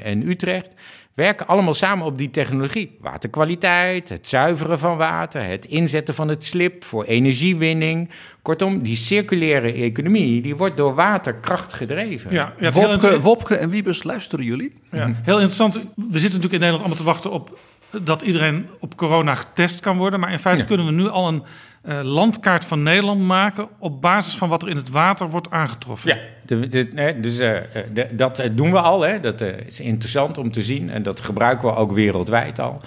en 0.02 0.28
Utrecht 0.28 0.74
werken 1.14 1.46
allemaal 1.46 1.74
samen 1.74 2.06
op 2.06 2.18
die 2.18 2.30
technologie. 2.30 2.96
Waterkwaliteit, 3.00 4.08
het 4.08 4.28
zuiveren 4.28 4.78
van 4.78 4.96
water, 4.96 5.44
het 5.44 5.64
inzetten 5.64 6.14
van 6.14 6.28
het 6.28 6.44
slip 6.44 6.84
voor 6.84 7.04
energiewinning. 7.04 8.10
Kortom, 8.42 8.82
die 8.82 8.96
circulaire 8.96 9.72
economie 9.72 10.42
die 10.42 10.56
wordt 10.56 10.76
door 10.76 10.94
waterkracht 10.94 11.72
gedreven. 11.72 12.32
Ja, 12.32 12.54
ja 12.58 12.70
Wopke, 12.70 13.20
Wopke 13.20 13.54
en 13.54 13.70
Wiebes, 13.70 14.02
luisteren 14.02 14.44
jullie? 14.44 14.72
Ja, 14.90 15.06
heel 15.22 15.34
interessant. 15.34 15.74
We 15.74 15.82
zitten 16.18 16.20
natuurlijk 16.20 16.52
in 16.52 16.60
Nederland 16.60 16.80
allemaal 16.80 16.96
te 16.96 17.04
wachten 17.04 17.30
op 17.30 17.58
dat 18.02 18.22
iedereen 18.22 18.68
op 18.80 18.96
corona 18.96 19.34
getest 19.34 19.80
kan 19.80 19.96
worden. 19.96 20.20
Maar 20.20 20.32
in 20.32 20.38
feite 20.38 20.64
kunnen 20.64 20.86
we 20.86 20.92
nu 20.92 21.08
al 21.08 21.28
een 21.28 21.42
uh, 21.84 22.00
landkaart 22.02 22.64
van 22.64 22.82
Nederland 22.82 23.20
maken 23.20 23.68
op 23.78 24.00
basis 24.00 24.36
van 24.36 24.48
wat 24.48 24.62
er 24.62 24.68
in 24.68 24.76
het 24.76 24.90
water 24.90 25.30
wordt 25.30 25.50
aangetroffen. 25.50 26.08
Ja, 26.10 26.18
de, 26.46 26.68
de, 26.68 27.16
dus 27.20 27.40
uh, 27.40 27.56
de, 27.94 28.06
dat 28.12 28.42
doen 28.52 28.70
we 28.70 28.80
al. 28.80 29.00
Hè. 29.00 29.20
Dat 29.20 29.40
uh, 29.40 29.48
is 29.66 29.80
interessant 29.80 30.38
om 30.38 30.50
te 30.50 30.62
zien 30.62 30.90
en 30.90 31.02
dat 31.02 31.20
gebruiken 31.20 31.68
we 31.68 31.74
ook 31.74 31.92
wereldwijd 31.92 32.58
al. 32.58 32.80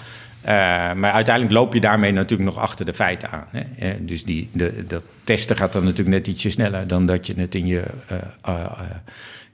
maar 0.94 1.12
uiteindelijk 1.12 1.54
loop 1.54 1.74
je 1.74 1.80
daarmee 1.80 2.12
natuurlijk 2.12 2.50
nog 2.50 2.58
achter 2.58 2.84
de 2.84 2.94
feiten 2.94 3.30
aan. 3.30 3.46
Hè. 3.50 4.04
dus 4.04 4.24
die, 4.24 4.48
de, 4.52 4.84
dat 4.86 5.04
testen 5.24 5.56
gaat 5.56 5.72
dan 5.72 5.82
natuurlijk 5.84 6.16
net 6.16 6.26
ietsje 6.26 6.50
sneller 6.50 6.86
dan 6.86 7.06
dat 7.06 7.26
je 7.26 7.34
het 7.36 7.54
in 7.54 7.66
je 7.66 7.82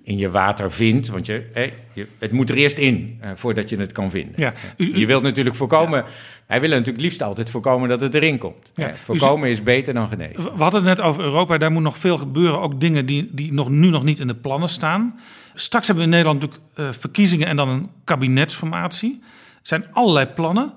in 0.02 0.16
je 0.16 0.30
water 0.30 0.72
vindt. 0.72 1.08
Want 1.08 1.26
je, 1.26 1.70
je, 1.92 2.06
het 2.18 2.32
moet 2.32 2.50
er 2.50 2.56
eerst 2.56 2.78
in 2.78 3.20
uh, 3.22 3.30
voordat 3.34 3.68
je 3.68 3.76
het 3.76 3.92
kan 3.92 4.10
vinden. 4.10 4.34
Ja, 4.36 4.52
je 4.76 5.06
wilt 5.06 5.22
natuurlijk 5.22 5.56
voorkomen. 5.56 5.98
Ja. 5.98 6.06
Wij 6.46 6.60
willen 6.60 6.76
natuurlijk 6.76 7.04
liefst 7.04 7.22
altijd 7.22 7.50
voorkomen 7.50 7.88
dat 7.88 8.00
het 8.00 8.14
erin 8.14 8.38
komt. 8.38 8.72
Ja, 8.74 8.94
voorkomen 8.94 9.48
is 9.48 9.62
beter 9.62 9.94
dan 9.94 10.08
genezen. 10.08 10.56
We 10.56 10.62
hadden 10.62 10.86
het 10.86 10.96
net 10.96 11.06
over 11.06 11.22
Europa. 11.22 11.58
Daar 11.58 11.72
moet 11.72 11.82
nog 11.82 11.98
veel 11.98 12.18
gebeuren. 12.18 12.60
Ook 12.60 12.80
dingen 12.80 13.06
die, 13.06 13.28
die 13.32 13.52
nog, 13.52 13.68
nu 13.68 13.88
nog 13.88 14.04
niet 14.04 14.20
in 14.20 14.26
de 14.26 14.34
plannen 14.34 14.68
staan. 14.68 15.20
Straks 15.54 15.86
hebben 15.86 16.04
we 16.04 16.10
in 16.10 16.16
Nederland 16.16 16.40
natuurlijk 16.40 16.70
uh, 16.76 17.00
verkiezingen 17.00 17.46
en 17.46 17.56
dan 17.56 17.68
een 17.68 17.90
kabinetsformatie. 18.04 19.18
Er 19.22 19.60
zijn 19.62 19.84
allerlei 19.92 20.26
plannen. 20.26 20.72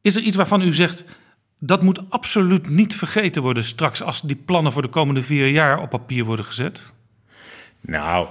Is 0.00 0.16
er 0.16 0.22
iets 0.22 0.36
waarvan 0.36 0.62
u 0.62 0.72
zegt. 0.72 1.04
Dat 1.58 1.82
moet 1.82 2.10
absoluut 2.10 2.68
niet 2.68 2.94
vergeten 2.94 3.42
worden 3.42 3.64
straks 3.64 4.02
als 4.02 4.20
die 4.20 4.36
plannen 4.36 4.72
voor 4.72 4.82
de 4.82 4.88
komende 4.88 5.22
vier 5.22 5.48
jaar 5.48 5.80
op 5.80 5.90
papier 5.90 6.24
worden 6.24 6.44
gezet? 6.44 6.92
Nou, 7.80 8.28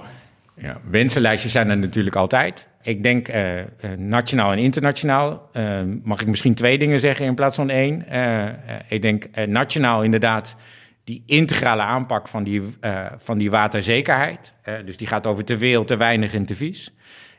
ja, 0.60 0.80
wensenlijstjes 0.90 1.52
zijn 1.52 1.70
er 1.70 1.78
natuurlijk 1.78 2.16
altijd. 2.16 2.68
Ik 2.82 3.02
denk 3.02 3.28
uh, 3.28 3.60
nationaal 3.96 4.52
en 4.52 4.58
internationaal. 4.58 5.50
Uh, 5.52 5.80
mag 6.02 6.20
ik 6.20 6.26
misschien 6.26 6.54
twee 6.54 6.78
dingen 6.78 7.00
zeggen 7.00 7.26
in 7.26 7.34
plaats 7.34 7.56
van 7.56 7.70
één? 7.70 8.04
ik 8.88 9.02
denk 9.02 9.26
nationaal 9.46 10.02
inderdaad 10.02 10.56
die 11.04 11.22
integrale 11.26 11.82
aanpak 11.82 12.28
van 12.28 12.44
die, 12.44 12.62
van 13.16 13.38
die 13.38 13.50
waterzekerheid. 13.50 14.54
dus 14.84 14.96
die 14.96 15.06
gaat 15.06 15.26
over 15.26 15.44
te 15.44 15.58
veel, 15.58 15.84
te 15.84 15.96
weinig 15.96 16.34
en 16.34 16.46
te 16.46 16.56
vies. 16.56 16.92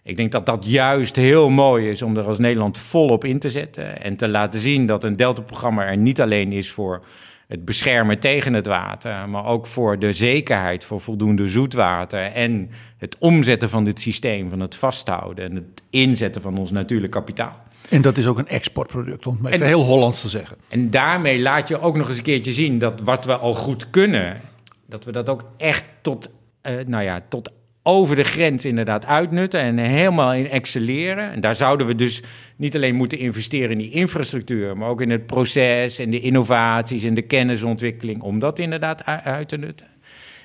Ik 0.03 0.17
denk 0.17 0.31
dat 0.31 0.45
dat 0.45 0.65
juist 0.67 1.15
heel 1.15 1.49
mooi 1.49 1.89
is 1.89 2.01
om 2.01 2.17
er 2.17 2.25
als 2.25 2.39
Nederland 2.39 2.79
volop 2.79 3.23
in 3.23 3.39
te 3.39 3.49
zetten. 3.49 4.01
En 4.01 4.15
te 4.15 4.27
laten 4.27 4.59
zien 4.59 4.85
dat 4.85 5.03
een 5.03 5.15
Delta-programma 5.15 5.85
er 5.85 5.97
niet 5.97 6.21
alleen 6.21 6.51
is 6.51 6.71
voor 6.71 7.05
het 7.51 7.65
beschermen 7.65 8.19
tegen 8.19 8.53
het 8.53 8.65
water, 8.65 9.29
maar 9.29 9.45
ook 9.45 9.67
voor 9.67 9.99
de 9.99 10.13
zekerheid 10.13 10.83
voor 10.83 11.01
voldoende 11.01 11.47
zoetwater 11.47 12.21
en 12.21 12.69
het 12.97 13.15
omzetten 13.19 13.69
van 13.69 13.83
dit 13.83 14.01
systeem, 14.01 14.49
van 14.49 14.59
het 14.59 14.75
vasthouden 14.75 15.49
en 15.49 15.55
het 15.55 15.81
inzetten 15.89 16.41
van 16.41 16.57
ons 16.57 16.71
natuurlijk 16.71 17.11
kapitaal. 17.11 17.55
En 17.89 18.01
dat 18.01 18.17
is 18.17 18.27
ook 18.27 18.37
een 18.37 18.47
exportproduct, 18.47 19.27
om 19.27 19.37
het 19.43 19.53
even 19.53 19.65
heel 19.65 19.83
Hollands 19.83 20.21
te 20.21 20.29
zeggen. 20.29 20.57
En 20.67 20.89
daarmee 20.89 21.39
laat 21.39 21.67
je 21.67 21.79
ook 21.79 21.97
nog 21.97 22.07
eens 22.07 22.17
een 22.17 22.23
keertje 22.23 22.53
zien 22.53 22.79
dat 22.79 23.01
wat 23.01 23.25
we 23.25 23.37
al 23.37 23.53
goed 23.53 23.89
kunnen, 23.89 24.41
dat 24.85 25.05
we 25.05 25.11
dat 25.11 25.29
ook 25.29 25.45
echt 25.57 25.85
tot, 26.01 26.29
uh, 26.63 26.85
nou 26.85 27.03
ja, 27.03 27.23
tot 27.29 27.51
over 27.83 28.15
de 28.15 28.23
grens 28.23 28.65
inderdaad 28.65 29.05
uitnutten 29.05 29.59
en 29.59 29.77
helemaal 29.77 30.33
in 30.33 30.49
excelleren. 30.49 31.31
En 31.31 31.39
daar 31.39 31.55
zouden 31.55 31.87
we 31.87 31.95
dus 31.95 32.21
niet 32.55 32.75
alleen 32.75 32.95
moeten 32.95 33.17
investeren 33.17 33.71
in 33.71 33.77
die 33.77 33.91
infrastructuur, 33.91 34.77
maar 34.77 34.89
ook 34.89 35.01
in 35.01 35.09
het 35.09 35.25
proces 35.25 35.99
en 35.99 36.09
de 36.09 36.19
innovaties 36.19 37.03
en 37.03 37.13
de 37.13 37.21
kennisontwikkeling 37.21 38.21
om 38.21 38.39
dat 38.39 38.59
inderdaad 38.59 39.05
uit 39.05 39.49
te 39.49 39.57
nutten. 39.57 39.87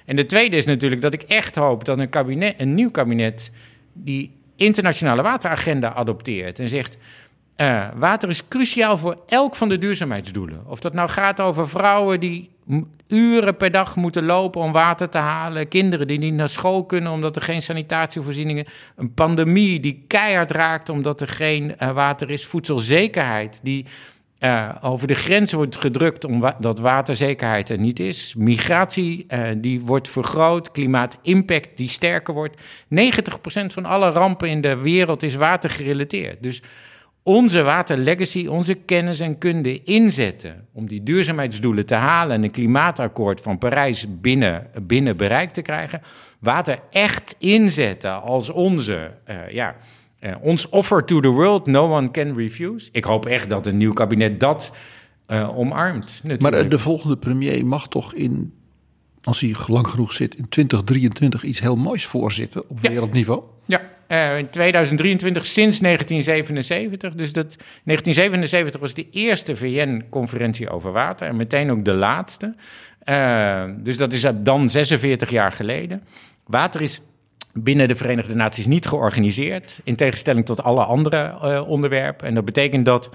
En 0.05 0.17
de 0.17 0.27
tweede 0.27 0.57
is 0.57 0.67
natuurlijk 0.67 1.03
dat 1.03 1.13
ik 1.13 1.23
echt 1.23 1.57
hoop 1.57 1.85
dat 1.85 1.99
een, 1.99 2.09
kabinet, 2.09 2.55
een 2.59 2.75
nieuw 2.75 2.91
kabinet 2.91 3.51
die 3.93 4.31
internationale 4.57 5.23
wateragenda 5.23 5.95
adopteert 5.95 6.59
en 6.59 6.69
zegt: 6.69 6.99
water 7.97 8.29
is 8.29 8.49
cruciaal 8.49 8.99
voor 8.99 9.23
elk 9.27 9.57
van 9.57 9.69
de 9.69 9.79
duurzaamheidsdoelen. 9.79 10.63
Of 10.67 10.81
dat 10.81 10.93
nou 10.93 11.09
gaat 11.09 11.41
over 11.41 11.69
vrouwen 11.69 12.21
die 12.21 12.51
uren 13.09 13.57
per 13.57 13.71
dag 13.71 13.97
moeten 13.97 14.25
lopen 14.25 14.61
om 14.61 14.73
water 14.73 15.09
te 15.09 15.19
halen. 15.19 15.69
Kinderen 15.69 16.07
die 16.07 16.19
niet 16.19 16.35
naar 16.35 16.49
school 16.49 16.85
kunnen 16.85 17.13
omdat 17.13 17.37
er 17.37 17.43
geen 17.43 17.63
sanitatievoorzieningen. 17.63 18.67
Een 18.97 19.15
pandemie 19.15 19.81
die 19.81 20.05
keihard 20.07 20.51
raakt 20.51 20.89
omdat 20.89 21.21
er 21.21 21.29
geen 21.29 21.75
uh, 21.83 21.93
water 21.93 22.31
is. 22.31 22.47
Voedselzekerheid 22.47 23.61
die 23.63 23.87
uh, 24.41 24.69
over 24.81 25.07
de 25.07 25.15
grens 25.15 25.53
wordt 25.53 25.77
gedrukt 25.77 26.25
omdat 26.25 26.79
waterzekerheid 26.79 27.69
er 27.69 27.79
niet 27.79 28.01
is. 28.01 28.35
Migratie 28.35 29.27
uh, 29.29 29.41
die 29.57 29.81
wordt 29.81 30.09
vergroot. 30.09 30.71
Klimaatimpact 30.71 31.77
die 31.77 31.89
sterker 31.89 32.35
wordt. 32.35 32.57
90% 32.57 32.61
van 33.67 33.85
alle 33.85 34.11
rampen 34.11 34.49
in 34.49 34.61
de 34.61 34.77
wereld 34.77 35.23
is 35.23 35.35
watergerelateerd. 35.35 36.43
Dus 36.43 36.63
onze 37.27 37.63
waterlegacy, 37.63 38.47
onze 38.47 38.75
kennis 38.75 39.21
en 39.21 39.39
kunde 39.39 39.83
inzetten 39.83 40.67
om 40.73 40.89
die 40.89 41.03
duurzaamheidsdoelen 41.03 41.87
te 41.87 41.95
halen 41.95 42.37
en 42.37 42.43
een 42.43 42.51
klimaatakkoord 42.51 43.41
van 43.41 43.59
Parijs 43.59 44.07
binnen, 44.21 44.67
binnen 44.83 45.17
bereik 45.17 45.51
te 45.51 45.63
krijgen. 45.63 46.01
Water 46.41 46.79
echt 46.91 47.35
inzetten 47.39 48.23
als 48.23 48.51
onze, 48.51 49.11
uh, 49.31 49.51
ja, 49.51 49.77
uh, 50.21 50.35
ons 50.41 50.69
offer 50.69 51.05
to 51.05 51.21
the 51.21 51.29
world, 51.29 51.67
no 51.67 51.97
one 51.97 52.11
can 52.11 52.37
refuse. 52.37 52.89
Ik 52.93 53.05
hoop 53.05 53.27
echt 53.27 53.49
dat 53.49 53.67
een 53.67 53.77
nieuw 53.77 53.93
kabinet 53.93 54.41
dat 54.41 54.73
uh, 55.29 55.59
omarmt. 55.59 56.21
Natuurlijk. 56.23 56.55
Maar 56.55 56.69
de 56.69 56.79
volgende 56.79 57.17
premier 57.17 57.67
mag 57.67 57.89
toch 57.89 58.15
in, 58.15 58.53
als 59.27 59.41
hij 59.41 59.55
lang 59.67 59.89
genoeg 59.89 60.13
zit, 60.13 60.37
in 60.37 60.49
2023 60.49 61.43
iets 61.43 61.61
heel 61.61 61.77
moois 61.77 62.07
voorzitten 62.07 62.69
op 62.69 62.81
wereldniveau? 62.81 63.43
Ja, 63.65 63.81
uh, 64.09 64.39
in 64.39 64.51
2023 64.51 65.45
sinds 65.45 65.79
1977. 65.79 67.15
Dus 67.15 67.33
dat, 67.33 67.57
1977 67.85 68.81
was 68.81 68.95
de 68.95 69.07
eerste 69.11 69.57
VN-conferentie 69.57 70.71
over 70.71 70.93
water 70.93 71.29
en 71.29 71.37
meteen 71.37 71.71
ook 71.71 71.85
de 71.85 71.95
laatste. 71.95 72.55
Uh, 73.05 73.65
dus 73.77 73.97
dat 73.97 74.13
is 74.13 74.27
dan 74.35 74.69
46 74.69 75.31
jaar 75.31 75.53
geleden. 75.53 76.03
Water 76.45 76.83
is 76.83 77.01
binnen 77.53 77.89
de 77.89 77.97
Verenigde 77.97 78.35
Naties 78.35 78.67
niet 78.67 78.87
georganiseerd, 78.87 79.81
in 79.85 79.97
tegenstelling 79.97 80.47
tot 80.47 80.63
alle 80.63 80.85
andere 80.85 81.39
uh, 81.43 81.69
onderwerpen. 81.69 82.27
En 82.27 82.35
dat 82.35 82.45
betekent 82.45 82.85
dat 82.85 83.11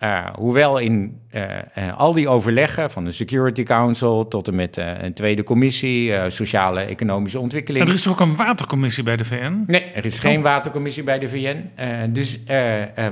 uh, 0.00 0.26
hoewel 0.38 0.78
in 0.78 1.20
uh, 1.32 1.42
uh, 1.78 1.98
al 1.98 2.12
die 2.12 2.28
overleggen, 2.28 2.90
van 2.90 3.04
de 3.04 3.10
Security 3.10 3.62
Council 3.62 4.28
tot 4.28 4.48
en 4.48 4.54
met 4.54 4.76
een 4.76 5.14
tweede 5.14 5.42
commissie, 5.42 6.30
sociale 6.30 6.80
economische 6.80 7.38
ontwikkeling. 7.38 7.84
En 7.84 7.90
er 7.90 7.96
is 7.96 8.08
ook 8.08 8.20
een 8.20 8.36
watercommissie 8.36 9.02
bij 9.02 9.16
de 9.16 9.24
VN? 9.24 9.64
Nee, 9.66 9.82
er 9.82 10.04
is 10.04 10.18
geen 10.18 10.42
watercommissie 10.42 11.02
bij 11.02 11.18
de 11.18 11.28
VN. 11.28 11.70
dus 12.12 12.40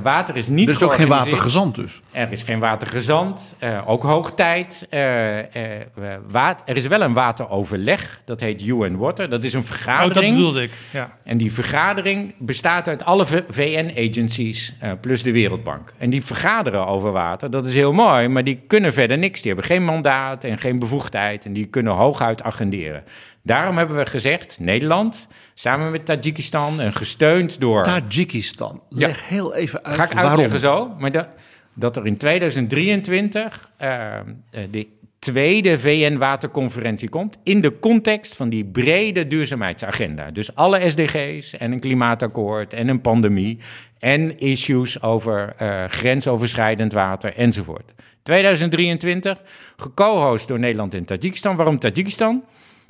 water 0.02 0.36
is 0.36 0.48
niet. 0.48 0.68
Er 0.68 0.74
is 0.74 0.82
ook 0.82 0.94
geen 0.94 1.08
watergezant, 1.08 1.74
dus? 1.74 2.00
Er 2.10 2.32
is 2.32 2.42
geen 2.42 2.58
watergezant, 2.58 3.54
ook 3.86 4.02
hoog 4.02 4.34
tijd. 4.34 4.86
er 4.90 6.76
is 6.76 6.86
wel 6.86 7.00
een 7.00 7.12
wateroverleg, 7.12 8.22
dat 8.24 8.40
heet 8.40 8.62
UN 8.62 8.96
Water. 8.96 9.28
Dat 9.28 9.44
is 9.44 9.52
een 9.52 9.64
vergadering. 9.64 10.16
Oh, 10.16 10.22
dat 10.22 10.30
bedoelde 10.30 10.62
ik. 10.62 10.72
Ja. 10.90 11.16
En 11.24 11.36
die 11.36 11.52
vergadering 11.52 12.34
bestaat 12.38 12.88
uit 12.88 13.04
alle 13.04 13.26
VN-agencies 13.48 14.74
plus 15.00 15.22
de 15.22 15.32
Wereldbank. 15.32 15.92
En 15.98 16.10
die 16.10 16.24
over 16.78 17.12
water. 17.12 17.50
Dat 17.50 17.66
is 17.66 17.74
heel 17.74 17.92
mooi, 17.92 18.28
maar 18.28 18.44
die 18.44 18.60
kunnen 18.66 18.92
verder 18.92 19.18
niks. 19.18 19.42
Die 19.42 19.52
hebben 19.52 19.70
geen 19.70 19.84
mandaat 19.84 20.44
en 20.44 20.58
geen 20.58 20.78
bevoegdheid 20.78 21.44
en 21.44 21.52
die 21.52 21.66
kunnen 21.66 21.92
hooguit 21.92 22.42
agenderen. 22.42 23.04
Daarom 23.42 23.76
hebben 23.76 23.96
we 23.96 24.06
gezegd, 24.06 24.58
Nederland, 24.60 25.28
samen 25.54 25.90
met 25.90 26.06
Tajikistan 26.06 26.80
en 26.80 26.92
gesteund 26.92 27.60
door... 27.60 27.82
Tajikistan, 27.82 28.82
leg 28.88 29.28
heel 29.28 29.54
even 29.54 29.84
uit 29.84 29.96
Ga 29.96 30.04
ik 30.04 30.16
uitleggen 30.16 30.58
zo, 30.58 30.94
maar 30.98 31.12
dat, 31.12 31.28
dat 31.74 31.96
er 31.96 32.06
in 32.06 32.16
2023 32.16 33.70
uh, 33.80 34.18
eh, 34.18 34.22
de 34.70 34.88
tweede 35.22 35.78
VN-waterconferentie 35.78 37.08
komt 37.08 37.38
in 37.42 37.60
de 37.60 37.78
context 37.78 38.36
van 38.36 38.48
die 38.48 38.64
brede 38.64 39.26
duurzaamheidsagenda. 39.26 40.30
Dus 40.30 40.54
alle 40.54 40.90
SDG's 40.90 41.56
en 41.56 41.72
een 41.72 41.80
klimaatakkoord 41.80 42.72
en 42.72 42.88
een 42.88 43.00
pandemie 43.00 43.58
en 44.02 44.38
issues 44.38 45.02
over 45.02 45.54
uh, 45.62 45.84
grensoverschrijdend 45.84 46.92
water 46.92 47.36
enzovoort. 47.36 47.92
2023, 48.22 49.38
geco-host 49.76 50.48
door 50.48 50.58
Nederland 50.58 50.94
en 50.94 51.04
Tajikistan. 51.04 51.56
Waarom 51.56 51.78
Tajikistan? 51.78 52.44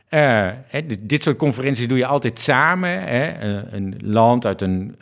Hè, 0.09 0.87
dit 1.01 1.23
soort 1.23 1.37
conferenties 1.37 1.89
doe 1.89 1.99
je 1.99 2.07
altijd 2.07 2.39
samen. 2.39 3.03
Hè? 3.03 3.41
Een 3.75 3.95
land 4.03 4.47
uit 4.47 4.61
een, 4.61 4.97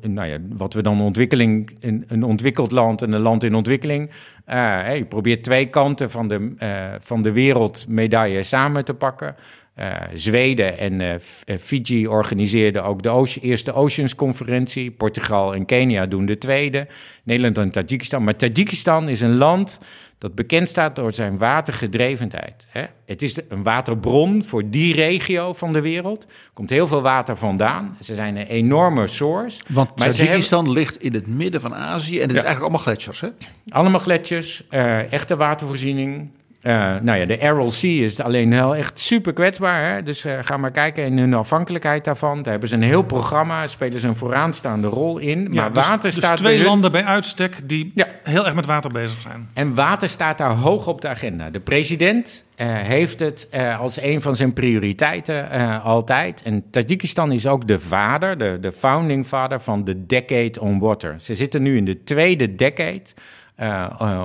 nou 0.00 0.28
ja, 0.28 0.38
wat 0.48 0.74
we 0.74 0.82
dan 0.82 1.00
ontwikkeling, 1.00 1.76
een, 1.80 2.04
een, 2.08 2.22
ontwikkeld 2.22 2.72
land 2.72 3.02
en 3.02 3.12
een 3.12 3.20
land 3.20 3.44
in 3.44 3.54
ontwikkeling. 3.54 4.10
Je 4.46 5.06
probeert 5.08 5.44
twee 5.44 5.66
kanten 5.66 6.10
van 6.10 6.28
de, 6.28 6.54
van 7.00 7.22
de 7.22 7.32
wereldmedaille 7.32 8.42
samen 8.42 8.84
te 8.84 8.94
pakken. 8.94 9.36
Uh, 9.80 9.96
Zweden 10.14 10.78
en 10.78 11.00
uh, 11.00 11.14
Fiji 11.58 12.08
organiseerden 12.08 12.84
ook 12.84 13.02
de 13.02 13.38
eerste 13.40 13.72
Oceans-conferentie. 13.72 14.90
Portugal 14.90 15.54
en 15.54 15.64
Kenia 15.64 16.06
doen 16.06 16.26
de 16.26 16.38
tweede. 16.38 16.86
Nederland 17.22 17.58
en 17.58 17.70
Tajikistan. 17.70 18.24
Maar 18.24 18.36
Tajikistan 18.36 19.08
is 19.08 19.20
een 19.20 19.36
land 19.36 19.80
dat 20.18 20.34
bekend 20.34 20.68
staat 20.68 20.96
door 20.96 21.12
zijn 21.12 21.38
watergedrevenheid. 21.38 22.66
Hè? 22.68 22.84
Het 23.06 23.22
is 23.22 23.38
een 23.48 23.62
waterbron 23.62 24.44
voor 24.44 24.70
die 24.70 24.94
regio 24.94 25.52
van 25.52 25.72
de 25.72 25.80
wereld. 25.80 26.24
Er 26.24 26.50
komt 26.54 26.70
heel 26.70 26.88
veel 26.88 27.02
water 27.02 27.36
vandaan. 27.36 27.96
Ze 28.00 28.14
zijn 28.14 28.36
een 28.36 28.46
enorme 28.46 29.06
source. 29.06 29.62
Want 29.68 29.96
Tajikistan 29.96 30.70
ligt 30.70 31.02
in 31.02 31.14
het 31.14 31.26
midden 31.26 31.60
van 31.60 31.74
Azië 31.74 32.20
en 32.20 32.28
het 32.28 32.36
is 32.36 32.44
eigenlijk 32.44 32.60
allemaal 32.60 32.80
gletsjers, 32.80 33.20
hè? 33.20 33.28
Allemaal 33.68 34.00
gletsjers, 34.00 34.68
echte 35.10 35.36
watervoorziening. 35.36 36.30
Uh, 36.66 36.72
nou 37.00 37.18
ja, 37.18 37.24
de 37.24 37.40
Aral 37.40 37.70
Sea 37.70 38.04
is 38.04 38.20
alleen 38.20 38.52
heel 38.52 38.76
echt 38.76 38.98
super 38.98 39.32
kwetsbaar. 39.32 39.92
Hè? 39.92 40.02
Dus 40.02 40.24
uh, 40.24 40.38
ga 40.40 40.56
maar 40.56 40.70
kijken 40.70 41.04
in 41.04 41.18
hun 41.18 41.34
afhankelijkheid 41.34 42.04
daarvan. 42.04 42.42
Daar 42.42 42.50
hebben 42.50 42.68
ze 42.68 42.74
een 42.74 42.82
heel 42.82 43.02
programma, 43.02 43.66
spelen 43.66 44.00
ze 44.00 44.08
een 44.08 44.16
vooraanstaande 44.16 44.86
rol 44.86 45.18
in. 45.18 45.48
Ja, 45.50 45.60
maar 45.60 45.72
dus, 45.72 45.88
water 45.88 46.10
dus 46.10 46.14
staat 46.16 46.36
twee 46.36 46.62
landen 46.62 46.92
bij 46.92 47.04
uitstek 47.04 47.68
die 47.68 47.92
ja. 47.94 48.06
heel 48.22 48.44
erg 48.44 48.54
met 48.54 48.66
water 48.66 48.92
bezig 48.92 49.20
zijn. 49.20 49.48
En 49.54 49.74
water 49.74 50.08
staat 50.08 50.38
daar 50.38 50.54
hoog 50.54 50.86
op 50.86 51.00
de 51.00 51.08
agenda. 51.08 51.50
De 51.50 51.60
president 51.60 52.44
uh, 52.56 52.66
heeft 52.66 53.20
het 53.20 53.48
als 53.78 54.00
een 54.00 54.22
van 54.22 54.36
zijn 54.36 54.52
prioriteiten 54.52 55.50
altijd. 55.82 56.42
En 56.42 56.64
Tajikistan 56.70 57.32
is 57.32 57.46
ook 57.46 57.66
de 57.66 57.80
vader, 57.80 58.38
de, 58.38 58.58
de 58.60 58.72
founding 58.72 59.26
father 59.26 59.60
van 59.60 59.84
de 59.84 60.06
Decade 60.06 60.60
on 60.60 60.78
Water. 60.78 61.14
Ze 61.20 61.34
zitten 61.34 61.62
nu 61.62 61.76
in 61.76 61.84
de 61.84 62.04
tweede 62.04 62.54
decade 62.54 63.02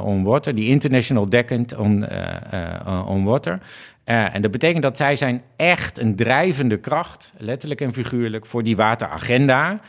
on 0.03 0.23
water, 0.23 0.55
die 0.55 0.67
International 0.69 1.29
Decade 1.29 1.77
on, 1.77 2.05
uh, 2.11 3.05
on 3.07 3.23
Water. 3.23 3.59
en 4.03 4.41
dat 4.41 4.51
betekent 4.51 4.83
dat 4.83 4.97
zij 4.97 5.15
zijn 5.15 5.41
echt 5.55 5.99
een 5.99 6.15
drijvende 6.15 6.77
kracht, 6.77 7.33
letterlijk 7.37 7.81
en 7.81 7.93
figuurlijk, 7.93 8.45
voor 8.45 8.63
die 8.63 8.75
wateragenda. 8.75 9.79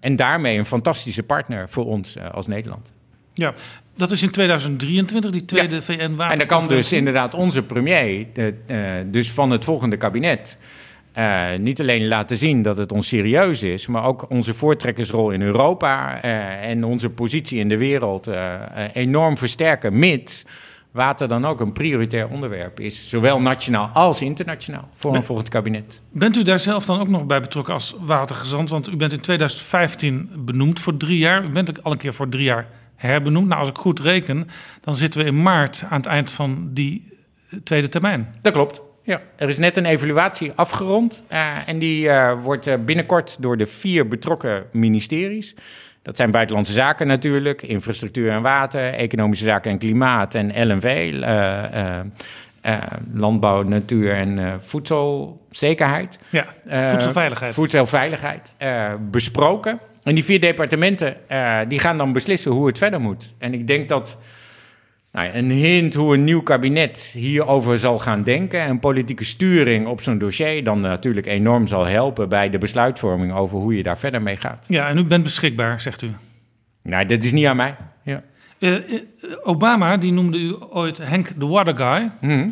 en 0.00 0.16
daarmee 0.16 0.58
een 0.58 0.66
fantastische 0.66 1.22
partner 1.22 1.68
voor 1.68 1.86
ons 1.86 2.16
als 2.32 2.46
Nederland. 2.46 2.92
Ja, 3.34 3.54
dat 3.96 4.10
is 4.10 4.22
in 4.22 4.30
2023, 4.30 5.30
die 5.30 5.44
tweede 5.44 5.82
VN-water. 5.82 6.32
En 6.32 6.38
dan 6.38 6.46
kan 6.46 6.68
dus 6.68 6.92
inderdaad 6.92 7.34
onze 7.34 7.62
premier, 7.62 8.26
de, 8.32 9.04
dus 9.10 9.32
van 9.32 9.50
het 9.50 9.64
volgende 9.64 9.96
kabinet, 9.96 10.58
uh, 11.18 11.46
niet 11.58 11.80
alleen 11.80 12.08
laten 12.08 12.36
zien 12.36 12.62
dat 12.62 12.76
het 12.76 12.92
ons 12.92 13.08
serieus 13.08 13.62
is, 13.62 13.86
maar 13.86 14.04
ook 14.04 14.30
onze 14.30 14.54
voortrekkersrol 14.54 15.30
in 15.30 15.42
Europa 15.42 16.24
uh, 16.24 16.70
en 16.70 16.84
onze 16.84 17.10
positie 17.10 17.58
in 17.58 17.68
de 17.68 17.76
wereld 17.76 18.28
uh, 18.28 18.54
enorm 18.92 19.38
versterken, 19.38 19.98
mits 19.98 20.44
water 20.94 21.28
dan 21.28 21.44
ook 21.44 21.60
een 21.60 21.72
prioritair 21.72 22.28
onderwerp 22.28 22.80
is, 22.80 23.08
zowel 23.08 23.40
nationaal 23.40 23.86
als 23.86 24.22
internationaal, 24.22 24.88
voor 24.92 25.14
een 25.14 25.24
volgend 25.24 25.48
kabinet. 25.48 26.02
Bent 26.10 26.36
u 26.36 26.42
daar 26.42 26.60
zelf 26.60 26.84
dan 26.84 27.00
ook 27.00 27.08
nog 27.08 27.26
bij 27.26 27.40
betrokken 27.40 27.74
als 27.74 27.96
watergezant? 28.00 28.70
Want 28.70 28.88
u 28.88 28.96
bent 28.96 29.12
in 29.12 29.20
2015 29.20 30.30
benoemd 30.38 30.80
voor 30.80 30.96
drie 30.96 31.18
jaar. 31.18 31.44
U 31.44 31.48
bent 31.48 31.82
al 31.82 31.92
een 31.92 31.98
keer 31.98 32.14
voor 32.14 32.28
drie 32.28 32.44
jaar 32.44 32.66
herbenoemd. 32.96 33.48
Nou, 33.48 33.60
als 33.60 33.68
ik 33.68 33.76
goed 33.76 34.00
reken, 34.00 34.48
dan 34.80 34.94
zitten 34.94 35.20
we 35.20 35.26
in 35.26 35.42
maart 35.42 35.84
aan 35.88 35.96
het 35.96 36.06
eind 36.06 36.30
van 36.30 36.70
die 36.72 37.12
tweede 37.64 37.88
termijn. 37.88 38.34
Dat 38.42 38.52
klopt. 38.52 38.82
Ja, 39.06 39.20
er 39.36 39.48
is 39.48 39.58
net 39.58 39.76
een 39.76 39.84
evaluatie 39.84 40.52
afgerond 40.54 41.24
uh, 41.32 41.68
en 41.68 41.78
die 41.78 42.06
uh, 42.06 42.42
wordt 42.42 42.66
uh, 42.66 42.74
binnenkort 42.84 43.36
door 43.40 43.56
de 43.56 43.66
vier 43.66 44.08
betrokken 44.08 44.64
ministeries. 44.72 45.54
Dat 46.02 46.16
zijn 46.16 46.30
buitenlandse 46.30 46.72
zaken 46.72 47.06
natuurlijk, 47.06 47.62
infrastructuur 47.62 48.30
en 48.30 48.42
water, 48.42 48.92
economische 48.92 49.44
zaken 49.44 49.70
en 49.70 49.78
klimaat 49.78 50.34
en 50.34 50.68
LNV, 50.68 51.12
landbouw, 53.12 53.62
natuur 53.62 54.12
en 54.12 54.60
voedselzekerheid. 54.62 56.18
Ja, 56.28 56.46
voedselveiligheid. 56.90 57.54
voedselveiligheid 57.54 58.52
besproken. 59.10 59.78
En 60.02 60.14
die 60.14 60.24
vier 60.24 60.40
departementen 60.40 61.16
die 61.68 61.78
gaan 61.78 61.98
dan 61.98 62.12
beslissen 62.12 62.50
hoe 62.50 62.66
het 62.66 62.78
verder 62.78 63.00
moet. 63.00 63.34
En 63.38 63.54
ik 63.54 63.66
denk 63.66 63.88
dat 63.88 64.18
nou, 65.14 65.30
een 65.32 65.50
hint 65.50 65.94
hoe 65.94 66.14
een 66.14 66.24
nieuw 66.24 66.42
kabinet 66.42 66.98
hierover 67.12 67.78
zal 67.78 67.98
gaan 67.98 68.22
denken 68.22 68.60
en 68.60 68.78
politieke 68.78 69.24
sturing 69.24 69.86
op 69.86 70.00
zo'n 70.00 70.18
dossier 70.18 70.64
dan 70.64 70.80
natuurlijk 70.80 71.26
enorm 71.26 71.66
zal 71.66 71.84
helpen 71.84 72.28
bij 72.28 72.50
de 72.50 72.58
besluitvorming 72.58 73.32
over 73.32 73.58
hoe 73.58 73.76
je 73.76 73.82
daar 73.82 73.98
verder 73.98 74.22
mee 74.22 74.36
gaat. 74.36 74.66
Ja, 74.68 74.88
en 74.88 74.98
u 74.98 75.04
bent 75.04 75.22
beschikbaar, 75.22 75.80
zegt 75.80 76.02
u. 76.02 76.10
Nee, 76.82 77.06
dat 77.06 77.22
is 77.24 77.32
niet 77.32 77.46
aan 77.46 77.56
mij. 77.56 77.76
Ja. 78.02 78.22
Obama, 79.42 79.96
die 79.96 80.12
noemde 80.12 80.38
u 80.38 80.56
ooit 80.70 80.98
Henk 80.98 81.40
de 81.40 81.46
Water 81.46 81.76
Guy. 81.76 82.10
Mhm. 82.20 82.48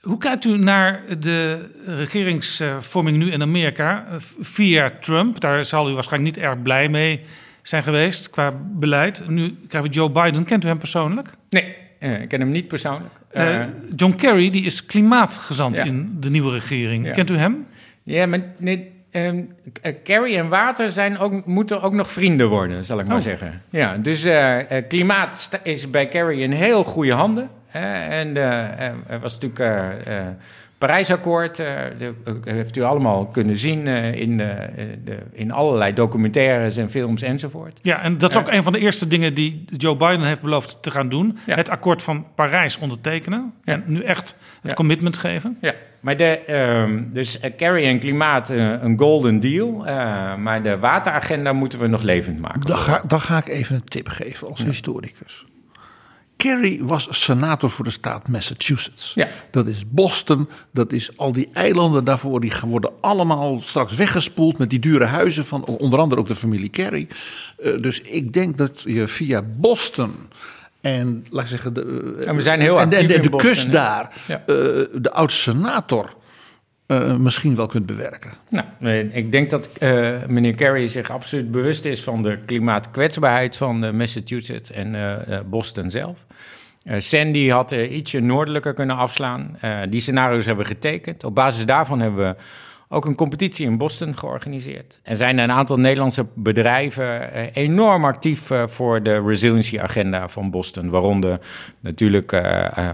Hoe 0.00 0.18
kijkt 0.18 0.44
u 0.44 0.58
naar 0.58 1.02
de 1.18 1.70
regeringsvorming 1.86 3.16
nu 3.16 3.30
in 3.30 3.42
Amerika 3.42 4.06
via 4.40 4.88
Trump? 5.00 5.40
Daar 5.40 5.64
zal 5.64 5.90
u 5.90 5.92
waarschijnlijk 5.92 6.36
niet 6.36 6.44
erg 6.44 6.62
blij 6.62 6.88
mee 6.88 7.16
zijn 7.16 7.44
geweest 7.66 8.30
qua 8.30 8.52
beleid. 8.72 9.28
Nu 9.28 9.56
krijgen 9.68 9.90
we 9.90 9.96
Joe 9.96 10.10
Biden. 10.10 10.44
Kent 10.44 10.64
u 10.64 10.68
hem 10.68 10.78
persoonlijk? 10.78 11.28
Nee, 11.50 11.76
ik 11.98 12.28
ken 12.28 12.40
hem 12.40 12.50
niet 12.50 12.68
persoonlijk. 12.68 13.14
Uh, 13.32 13.64
John 13.96 14.14
Kerry 14.14 14.50
die 14.50 14.64
is 14.64 14.86
klimaatgezant 14.86 15.80
in 15.80 16.16
de 16.20 16.30
nieuwe 16.30 16.52
regering. 16.52 17.12
Kent 17.12 17.30
u 17.30 17.36
hem? 17.36 17.66
Ja, 18.02 18.26
maar 18.26 18.40
nee, 18.58 18.92
um, 19.12 19.54
Kerry 20.02 20.36
en 20.36 20.48
water 20.48 20.90
zijn 20.90 21.18
ook, 21.18 21.46
moeten 21.46 21.82
ook 21.82 21.92
nog 21.92 22.10
vrienden 22.10 22.48
worden, 22.48 22.84
zal 22.84 22.98
ik 22.98 23.06
maar 23.06 23.16
oh. 23.16 23.22
zeggen. 23.22 23.62
Ja, 23.70 23.96
dus 23.96 24.24
uh, 24.24 24.58
klimaat 24.88 25.60
is 25.62 25.90
bij 25.90 26.08
Kerry 26.08 26.42
in 26.42 26.52
heel 26.52 26.84
goede 26.84 27.12
handen. 27.12 27.50
en 27.72 28.34
was 29.20 29.38
natuurlijk 29.38 29.96
Parijsakkoord 30.78 31.58
uh, 31.58 31.66
heeft 32.44 32.76
u 32.76 32.82
allemaal 32.82 33.26
kunnen 33.26 33.56
zien 33.56 33.86
uh, 33.86 34.14
in, 34.14 34.36
de, 34.36 35.18
in 35.32 35.50
allerlei 35.50 35.92
documentaires 35.92 36.76
en 36.76 36.90
films 36.90 37.22
enzovoort. 37.22 37.78
Ja, 37.82 38.02
en 38.02 38.18
dat 38.18 38.30
is 38.30 38.36
ook 38.36 38.48
een 38.48 38.62
van 38.62 38.72
de 38.72 38.78
eerste 38.78 39.08
dingen 39.08 39.34
die 39.34 39.64
Joe 39.66 39.96
Biden 39.96 40.26
heeft 40.26 40.40
beloofd 40.40 40.82
te 40.82 40.90
gaan 40.90 41.08
doen. 41.08 41.38
Het 41.46 41.70
akkoord 41.70 42.02
van 42.02 42.26
Parijs 42.34 42.78
ondertekenen 42.78 43.52
en 43.64 43.82
nu 43.86 44.02
echt 44.02 44.36
het 44.62 44.74
commitment 44.74 45.16
geven. 45.16 45.56
Ja, 45.60 45.74
maar 46.00 46.16
de, 46.16 46.38
ehm, 46.38 47.02
dus 47.12 47.40
Kerry 47.56 47.84
en 47.84 47.98
klimaat 47.98 48.48
een 48.48 48.98
golden 48.98 49.40
deal, 49.40 49.70
maar 50.38 50.62
de 50.62 50.78
wateragenda 50.78 51.52
moeten 51.52 51.78
we 51.78 51.86
nog 51.86 52.02
levend 52.02 52.40
maken. 52.40 52.60
Dan 52.60 52.78
ga, 52.78 53.02
dan 53.06 53.20
ga 53.20 53.38
ik 53.38 53.48
even 53.48 53.74
een 53.74 53.84
tip 53.84 54.08
geven 54.08 54.48
als 54.48 54.64
historicus. 54.64 55.44
Kerry 56.46 56.78
was 56.82 57.08
senator 57.10 57.70
voor 57.70 57.84
de 57.84 57.90
staat 57.90 58.28
Massachusetts. 58.28 59.12
Ja. 59.14 59.28
Dat 59.50 59.66
is 59.66 59.82
Boston, 59.88 60.48
dat 60.70 60.92
is 60.92 61.10
al 61.16 61.32
die 61.32 61.48
eilanden 61.52 62.04
daarvoor. 62.04 62.40
Die 62.40 62.52
worden 62.66 62.90
allemaal 63.00 63.60
straks 63.62 63.94
weggespoeld 63.94 64.58
met 64.58 64.70
die 64.70 64.78
dure 64.78 65.04
huizen 65.04 65.46
van 65.46 65.64
onder 65.64 65.98
andere 65.98 66.20
ook 66.20 66.26
de 66.26 66.36
familie 66.36 66.68
Kerry. 66.68 67.08
Uh, 67.64 67.82
dus 67.82 68.00
ik 68.00 68.32
denk 68.32 68.56
dat 68.56 68.82
je 68.86 69.08
via 69.08 69.42
Boston 69.42 70.12
en 70.80 71.26
laat 71.30 71.42
ik 71.42 71.48
zeggen, 71.48 71.74
de, 71.74 72.16
en 72.26 72.36
we 72.36 72.42
zijn 72.42 72.60
heel 72.60 72.78
actief 72.78 72.98
en, 72.98 73.06
de, 73.06 73.20
de, 73.20 73.30
de 73.30 73.36
kust 73.36 73.72
daar, 73.72 74.12
ja. 74.26 74.40
uh, 74.46 74.46
de 74.94 75.10
oud-senator 75.12 76.14
uh, 76.86 77.16
misschien 77.16 77.56
wel 77.56 77.66
kunt 77.66 77.86
bewerken. 77.86 78.30
Nou, 78.48 78.98
ik 79.12 79.32
denk 79.32 79.50
dat 79.50 79.70
uh, 79.80 80.14
meneer 80.26 80.54
Kerry 80.54 80.86
zich 80.86 81.10
absoluut 81.10 81.50
bewust 81.50 81.84
is 81.84 82.02
van 82.02 82.22
de 82.22 82.38
klimaatkwetsbaarheid 82.46 83.56
van 83.56 83.96
Massachusetts 83.96 84.70
en 84.70 84.96
Boston 85.50 85.90
zelf. 85.90 86.26
Sandy 86.96 87.48
had 87.48 87.72
ietsje 87.72 88.20
noordelijker 88.20 88.74
kunnen 88.74 88.96
afslaan. 88.96 89.58
die 89.88 90.00
scenario's 90.00 90.46
hebben 90.46 90.64
we 90.64 90.70
getekend. 90.70 91.24
Op 91.24 91.34
basis 91.34 91.66
daarvan 91.66 92.00
hebben 92.00 92.28
we 92.28 92.36
ook 92.88 93.04
een 93.04 93.14
competitie 93.14 93.66
in 93.66 93.78
Boston 93.78 94.16
georganiseerd. 94.16 95.00
Er 95.02 95.16
zijn 95.16 95.38
een 95.38 95.50
aantal 95.50 95.78
Nederlandse 95.78 96.26
bedrijven 96.34 97.32
eh, 97.32 97.46
enorm 97.52 98.04
actief 98.04 98.50
eh, 98.50 98.66
voor 98.66 99.02
de 99.02 99.22
resiliency 99.22 99.80
agenda 99.80 100.28
van 100.28 100.50
Boston. 100.50 100.90
Waaronder 100.90 101.40
natuurlijk 101.80 102.32
uh, 102.32 102.40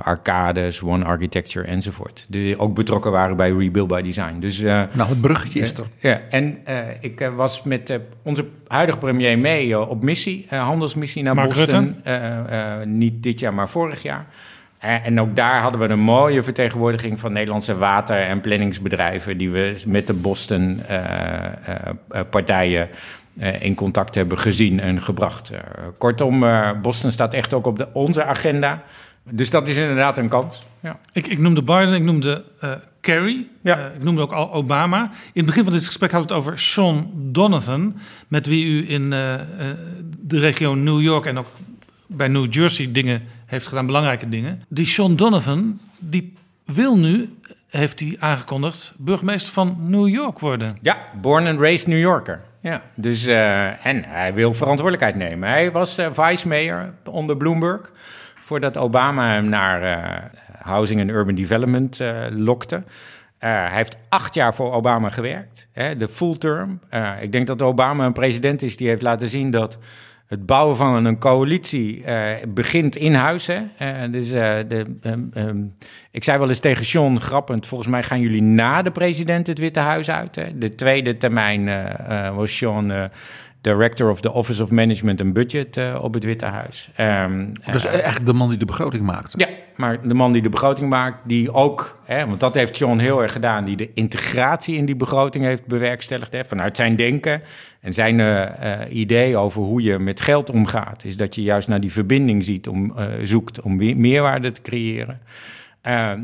Arcades, 0.03 0.83
One 0.83 1.05
Architecture 1.05 1.67
enzovoort. 1.67 2.27
Die 2.29 2.59
ook 2.59 2.75
betrokken 2.75 3.11
waren 3.11 3.37
bij 3.37 3.51
Rebuild 3.51 3.89
by 3.89 4.01
Design. 4.01 4.39
Dus, 4.39 4.61
nou, 4.61 4.89
het 5.09 5.21
bruggetje 5.21 5.61
is 5.61 5.73
er. 5.73 5.87
ja, 5.99 6.21
en 6.31 6.59
ik 7.01 7.31
was 7.37 7.63
met 7.63 7.99
onze 8.23 8.47
huidige 8.67 8.99
premier 8.99 9.39
mee 9.39 9.81
op 9.81 10.03
missie, 10.03 10.47
handelsmissie 10.49 11.23
naar 11.23 11.35
Mark 11.35 11.49
Boston. 11.49 11.97
niet 12.85 13.23
dit 13.23 13.41
jaar, 13.41 13.55
maar 13.55 13.69
vorig 13.69 14.03
jaar. 14.03 14.27
En 14.83 15.21
ook 15.21 15.37
daar 15.37 15.61
hadden 15.61 15.81
we 15.81 15.89
een 15.89 16.01
mooie 16.01 16.43
vertegenwoordiging 16.43 17.21
van 17.21 17.33
Nederlandse 17.33 17.77
water- 17.77 18.21
en 18.21 18.41
planningsbedrijven, 18.41 19.39
die 19.39 19.51
we 19.51 19.83
met 19.87 20.07
de 20.07 20.13
Boston-partijen 20.13 22.89
uh, 23.39 23.53
uh, 23.53 23.63
in 23.63 23.75
contact 23.75 24.15
hebben 24.15 24.39
gezien 24.39 24.81
en 24.81 25.03
gebracht. 25.03 25.53
kortom, 25.99 26.45
Boston 26.83 27.11
staat 27.11 27.35
echt 27.35 27.55
ook 27.55 27.67
op 27.67 27.79
de, 27.79 27.89
onze 27.93 28.25
agenda. 28.25 28.83
Dus 29.31 29.51
dat 29.51 29.69
is 29.69 29.77
inderdaad 29.77 30.19
een 30.19 30.29
kans. 30.29 30.67
Ja. 30.81 30.99
Ik, 31.13 31.27
ik 31.27 31.39
noemde 31.39 31.63
Biden, 31.63 31.95
ik 31.95 32.03
noemde 32.03 32.45
Kerry, 33.01 33.47
ja. 33.61 33.79
ik 33.79 34.03
noemde 34.03 34.21
ook 34.21 34.33
al 34.33 34.53
Obama. 34.53 35.03
In 35.03 35.11
het 35.33 35.47
begin 35.47 35.65
van 35.65 35.73
dit 35.73 35.87
gesprek 35.87 36.11
hadden 36.11 36.29
we 36.29 36.35
het 36.35 36.45
over 36.45 36.59
Sean 36.59 37.11
Donovan, 37.15 37.97
met 38.29 38.47
wie 38.47 38.65
u 38.65 38.91
in 38.91 39.11
de 39.11 40.39
regio 40.39 40.75
New 40.75 41.01
York 41.01 41.27
en 41.27 41.39
ook 41.39 41.49
bij 42.07 42.29
New 42.29 42.55
Jersey 42.55 42.93
dingen 42.93 43.23
heeft 43.53 43.67
gedaan, 43.67 43.87
belangrijke 43.87 44.29
dingen. 44.29 44.59
Die 44.69 44.87
Sean 44.87 45.17
Donovan, 45.17 45.81
die 45.99 46.35
wil 46.65 46.99
nu, 46.99 47.29
heeft 47.69 48.01
hij 48.01 48.17
aangekondigd, 48.19 48.95
burgemeester 48.97 49.53
van 49.53 49.77
New 49.79 50.09
York 50.09 50.39
worden. 50.39 50.77
Ja, 50.81 50.99
born 51.21 51.47
and 51.47 51.61
raised 51.61 51.87
New 51.87 51.99
Yorker. 51.99 52.41
Ja, 52.61 52.83
dus, 52.95 53.27
uh, 53.27 53.87
en 53.87 54.05
hij 54.05 54.35
wil 54.35 54.55
verantwoordelijkheid 54.55 55.15
nemen. 55.15 55.49
Hij 55.49 55.73
was 55.73 55.99
uh, 55.99 56.07
vice-mayor 56.13 56.95
onder 57.11 57.37
Bloomberg, 57.37 57.93
voordat 58.41 58.79
Obama 58.79 59.33
hem 59.33 59.49
naar 59.49 59.83
uh, 59.83 60.17
Housing 60.63 61.01
and 61.01 61.11
Urban 61.11 61.35
Development 61.35 62.01
lokte. 62.31 62.83
hij 63.39 63.71
heeft 63.73 63.97
acht 64.09 64.35
jaar 64.35 64.55
voor 64.55 64.73
Obama 64.73 65.09
gewerkt, 65.09 65.69
hè, 65.73 65.97
de 65.97 66.09
full 66.09 66.37
term. 66.37 66.81
ik 67.21 67.33
denk 67.33 67.47
dat 67.47 67.63
Obama 67.63 68.07
een 68.07 68.13
president 68.13 68.63
is 68.63 68.77
die 68.77 68.89
heeft 68.89 69.03
laten 69.03 69.29
zien 69.29 69.51
dat 69.51 69.79
het 70.33 70.47
bouwen 70.47 70.77
van 70.77 71.05
een 71.05 71.19
coalitie 71.19 72.03
uh, 72.07 72.31
begint 72.49 72.97
in 72.97 73.15
huis. 73.15 73.47
Hè? 73.47 73.61
Uh, 73.83 74.13
dus, 74.13 74.35
uh, 74.35 74.57
de, 74.69 74.85
um, 75.03 75.31
um, 75.35 75.75
ik 76.11 76.25
zei 76.25 76.39
wel 76.39 76.49
eens 76.49 76.61
tegen 76.61 76.85
John, 76.85 77.17
grappend, 77.17 77.67
volgens 77.67 77.91
mij 77.91 78.03
gaan 78.03 78.21
jullie 78.21 78.43
na 78.43 78.83
de 78.83 78.91
president 78.91 79.47
het 79.47 79.59
Witte 79.59 79.81
Huis 79.81 80.11
uit. 80.11 80.35
Hè? 80.35 80.59
De 80.59 80.75
tweede 80.75 81.17
termijn 81.17 81.71
was 82.35 82.59
John 82.59 83.11
Director 83.61 84.11
of 84.11 84.21
the 84.21 84.33
Office 84.33 84.63
of 84.63 84.71
Management 84.71 85.21
and 85.21 85.33
Budget 85.33 85.81
op 86.01 86.15
het 86.15 86.25
Witte 86.25 86.47
Huis. 86.47 86.91
Um, 87.01 87.53
dus 87.73 87.85
echt 87.85 88.27
de 88.27 88.33
man 88.33 88.49
die 88.49 88.59
de 88.59 88.65
begroting 88.65 89.03
maakt. 89.03 89.35
Ja, 89.37 89.49
maar 89.83 90.09
de 90.09 90.15
man 90.15 90.33
die 90.33 90.43
de 90.43 90.49
begroting 90.49 90.91
maakt, 90.91 91.19
die 91.25 91.53
ook, 91.53 91.99
hè, 92.05 92.27
want 92.27 92.41
dat 92.41 92.55
heeft 92.55 92.79
John 92.79 92.99
heel 92.99 93.23
erg 93.23 93.33
gedaan, 93.33 93.65
die 93.65 93.77
de 93.77 93.91
integratie 93.95 94.77
in 94.77 94.85
die 94.85 94.97
begroting 94.97 95.45
heeft 95.45 95.67
bewerkstelligd. 95.67 96.33
Hè, 96.33 96.45
vanuit 96.45 96.77
zijn 96.77 96.97
denken 96.97 97.43
en 97.81 97.93
zijn 97.93 98.19
uh, 98.19 98.45
idee 98.91 99.37
over 99.37 99.63
hoe 99.63 99.83
je 99.83 99.99
met 99.99 100.21
geld 100.21 100.51
omgaat, 100.51 101.05
is 101.05 101.17
dat 101.17 101.35
je 101.35 101.43
juist 101.43 101.69
naar 101.69 101.81
die 101.81 101.93
verbinding 101.93 102.45
ziet 102.45 102.69
om, 102.69 102.93
uh, 102.99 103.05
zoekt 103.23 103.61
om 103.61 103.77
meerwaarde 104.01 104.51
te 104.51 104.63
creëren. 104.63 105.21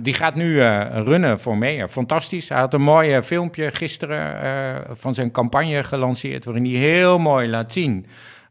Die 0.02 0.14
gaat 0.14 0.34
nu 0.34 0.60
runnen 0.92 1.40
voor 1.40 1.56
Meijer. 1.56 1.88
Fantastisch. 1.88 2.48
Hij 2.48 2.58
had 2.58 2.74
een 2.74 2.82
mooi 2.82 3.22
filmpje 3.22 3.70
gisteren 3.72 4.96
van 4.96 5.14
zijn 5.14 5.30
campagne 5.30 5.82
gelanceerd, 5.82 6.44
waarin 6.44 6.64
hij 6.64 6.74
heel 6.74 7.18
mooi 7.18 7.48
laat 7.48 7.72
zien 7.72 8.06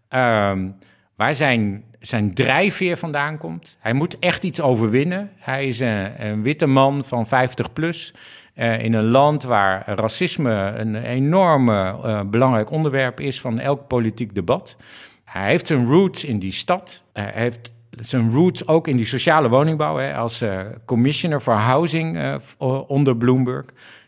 ehm, 0.09 0.67
waar 1.15 1.33
zijn, 1.33 1.83
zijn 2.07 2.33
drijfveer 2.33 2.97
vandaan 2.97 3.37
komt. 3.37 3.77
Hij 3.79 3.93
moet 3.93 4.19
echt 4.19 4.43
iets 4.43 4.61
overwinnen. 4.61 5.31
Hij 5.35 5.67
is 5.67 5.79
een, 5.79 6.25
een 6.25 6.41
witte 6.41 6.67
man 6.67 7.03
van 7.03 7.27
50 7.27 7.73
plus. 7.73 8.13
Uh, 8.55 8.83
in 8.83 8.93
een 8.93 9.07
land 9.07 9.43
waar 9.43 9.83
racisme 9.85 10.73
een 10.75 10.95
enorm 10.95 11.69
uh, 11.69 12.21
belangrijk 12.25 12.71
onderwerp 12.71 13.19
is 13.19 13.41
van 13.41 13.59
elk 13.59 13.87
politiek 13.87 14.35
debat. 14.35 14.77
Hij 15.23 15.49
heeft 15.49 15.67
zijn 15.67 15.85
roots 15.85 16.25
in 16.25 16.39
die 16.39 16.51
stad. 16.51 17.03
Hij 17.13 17.31
heeft 17.33 17.73
zijn 17.91 18.31
roots 18.31 18.67
ook 18.67 18.87
in 18.87 18.95
die 18.97 19.05
sociale 19.05 19.49
woningbouw 19.49 19.97
hè, 19.97 20.15
als 20.15 20.43
commissioner 20.85 21.39
for 21.39 21.53
housing 21.53 22.39
onder 22.87 23.17
Bloomberg. 23.17 23.65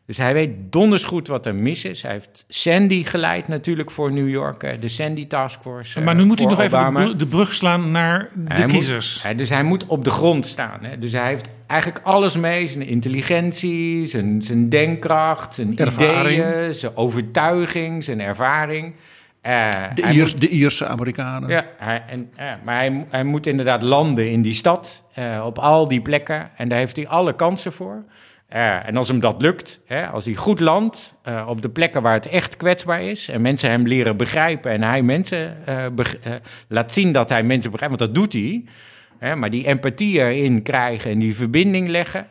Dus 0.10 0.18
hij 0.18 0.34
weet 0.34 0.50
donders 0.70 1.04
goed 1.04 1.28
wat 1.28 1.46
er 1.46 1.56
mis 1.56 1.86
is. 1.86 2.02
Hij 2.02 2.12
heeft 2.12 2.46
Sandy 2.48 3.04
geleid 3.04 3.48
natuurlijk 3.48 3.92
voor 3.92 4.12
New 4.12 4.30
York, 4.30 4.82
de 4.82 4.88
Sandy 4.88 5.28
Task 5.28 5.62
Force. 5.62 6.02
Maar 6.02 6.16
nu 6.16 6.26
moet 6.26 6.40
hij 6.40 6.48
nog 6.48 6.62
Obama. 6.62 7.02
even 7.04 7.18
de, 7.18 7.26
brug 7.26 7.54
slaan 7.54 7.92
naar 7.92 8.30
de 8.36 8.54
hij 8.54 8.66
kiezers. 8.66 9.24
Moet, 9.24 9.38
dus 9.38 9.50
hij 9.50 9.64
moet 9.64 9.86
op 9.86 10.04
de 10.04 10.10
grond 10.10 10.46
staan. 10.46 10.84
Hè. 10.84 11.00
Dus 11.00 11.12
hij 11.12 11.28
heeft 11.28 11.50
eigenlijk 11.68 12.02
alles 12.04 12.38
mee: 12.38 12.68
zijn 12.68 12.88
intelligentie, 12.88 14.06
zijn, 14.06 14.42
zijn 14.42 14.70
denkkracht, 14.70 15.56
zijn 15.56 15.72
ideeën, 15.72 16.74
zijn 16.74 16.98
overtuiging, 16.98 18.04
zijn 18.04 18.22
ervaring. 18.22 18.94
Uh, 19.44 19.70
de, 19.96 20.02
Iers, 20.02 20.32
moet, 20.32 20.42
de, 20.42 20.50
Ierse 20.50 20.88
Amerikanen. 20.88 21.50
Ja, 21.50 21.66
hij, 21.78 22.04
en, 22.08 22.32
uh, 22.40 22.52
maar 22.64 22.76
hij, 22.76 23.06
hij, 23.10 23.24
moet 23.24 23.48
inderdaad 23.48 23.82
landen 23.82 24.32
in 24.32 24.42
die 24.42 24.54
stad, 24.54 25.04
uh, 25.20 25.44
op 25.46 25.58
al 25.58 25.88
die 25.88 26.02
plekken. 26.02 26.50
En 26.56 26.70
daar 26.70 26.78
heeft 26.78 26.96
hij 26.96 27.08
alle 27.08 27.36
kansen 27.36 27.74
voor. 27.74 28.04
Uh, 28.54 28.88
en 28.88 28.98
als 28.98 29.08
hem 29.08 29.20
dat 29.20 29.42
lukt, 29.42 29.82
hè, 29.86 30.08
als 30.08 30.26
hij 30.26 30.34
goed 30.34 30.60
landt 30.60 31.16
uh, 31.28 31.46
op 31.50 31.62
de 31.62 31.70
plekken 31.70 32.02
waar 32.02 32.14
het 32.14 32.28
echt 32.28 32.58
kwetsbaar 32.58 33.02
is 33.02 33.30
en 33.30 33.42
mensen 33.42 33.70
hem 33.70 33.88
leren 33.88 34.18
begrijpen 34.18 34.72
en 34.72 34.84
hij 34.84 35.02
mensen 35.02 35.58
uh, 35.70 35.86
laat 36.68 36.92
zien 36.92 37.12
dat 37.12 37.30
hij 37.30 37.44
mensen 37.44 37.72
begrijpt, 37.72 37.98
want 37.98 38.12
dat 38.12 38.22
doet 38.22 38.34
hij, 38.34 38.64
hè, 39.18 39.36
maar 39.36 39.50
die 39.50 39.66
empathie 39.66 40.20
erin 40.20 40.62
krijgen 40.62 41.12
en 41.12 41.20
die 41.20 41.36
verbinding 41.36 41.88
leggen, 41.88 42.28